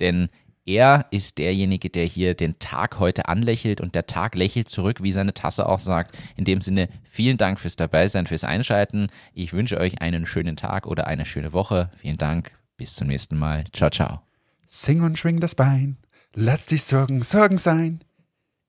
denn 0.00 0.28
er 0.66 1.06
ist 1.10 1.38
derjenige, 1.38 1.90
der 1.90 2.04
hier 2.04 2.34
den 2.34 2.58
Tag 2.58 2.98
heute 2.98 3.28
anlächelt 3.28 3.80
und 3.80 3.94
der 3.94 4.06
Tag 4.06 4.34
lächelt 4.34 4.68
zurück, 4.68 5.02
wie 5.02 5.12
seine 5.12 5.34
Tasse 5.34 5.66
auch 5.66 5.78
sagt. 5.78 6.16
In 6.36 6.44
dem 6.44 6.60
Sinne, 6.60 6.88
vielen 7.02 7.38
Dank 7.38 7.58
fürs 7.58 7.76
Dabeisein, 7.76 8.26
fürs 8.26 8.44
Einschalten. 8.44 9.08
Ich 9.32 9.52
wünsche 9.52 9.78
euch 9.78 10.00
einen 10.02 10.26
schönen 10.26 10.56
Tag 10.56 10.86
oder 10.86 11.06
eine 11.06 11.24
schöne 11.24 11.52
Woche. 11.52 11.90
Vielen 11.96 12.18
Dank. 12.18 12.52
Bis 12.76 12.94
zum 12.94 13.08
nächsten 13.08 13.38
Mal. 13.38 13.64
Ciao, 13.72 13.90
ciao. 13.90 14.22
Sing 14.66 15.02
und 15.02 15.18
schwing 15.18 15.40
das 15.40 15.54
Bein. 15.54 15.96
Lass 16.34 16.66
dich 16.66 16.84
Sorgen, 16.84 17.22
Sorgen 17.22 17.58
sein. 17.58 18.00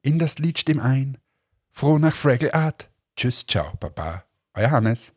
In 0.01 0.17
das 0.17 0.39
Lied 0.39 0.57
stimm 0.57 0.79
ein. 0.79 1.17
Froh 1.69 1.99
nach 1.99 2.15
Fraggle 2.15 2.53
Art. 2.53 2.89
Tschüss, 3.15 3.45
ciao, 3.45 3.73
Baba. 3.79 4.23
Euer 4.53 4.71
Hannes. 4.71 5.13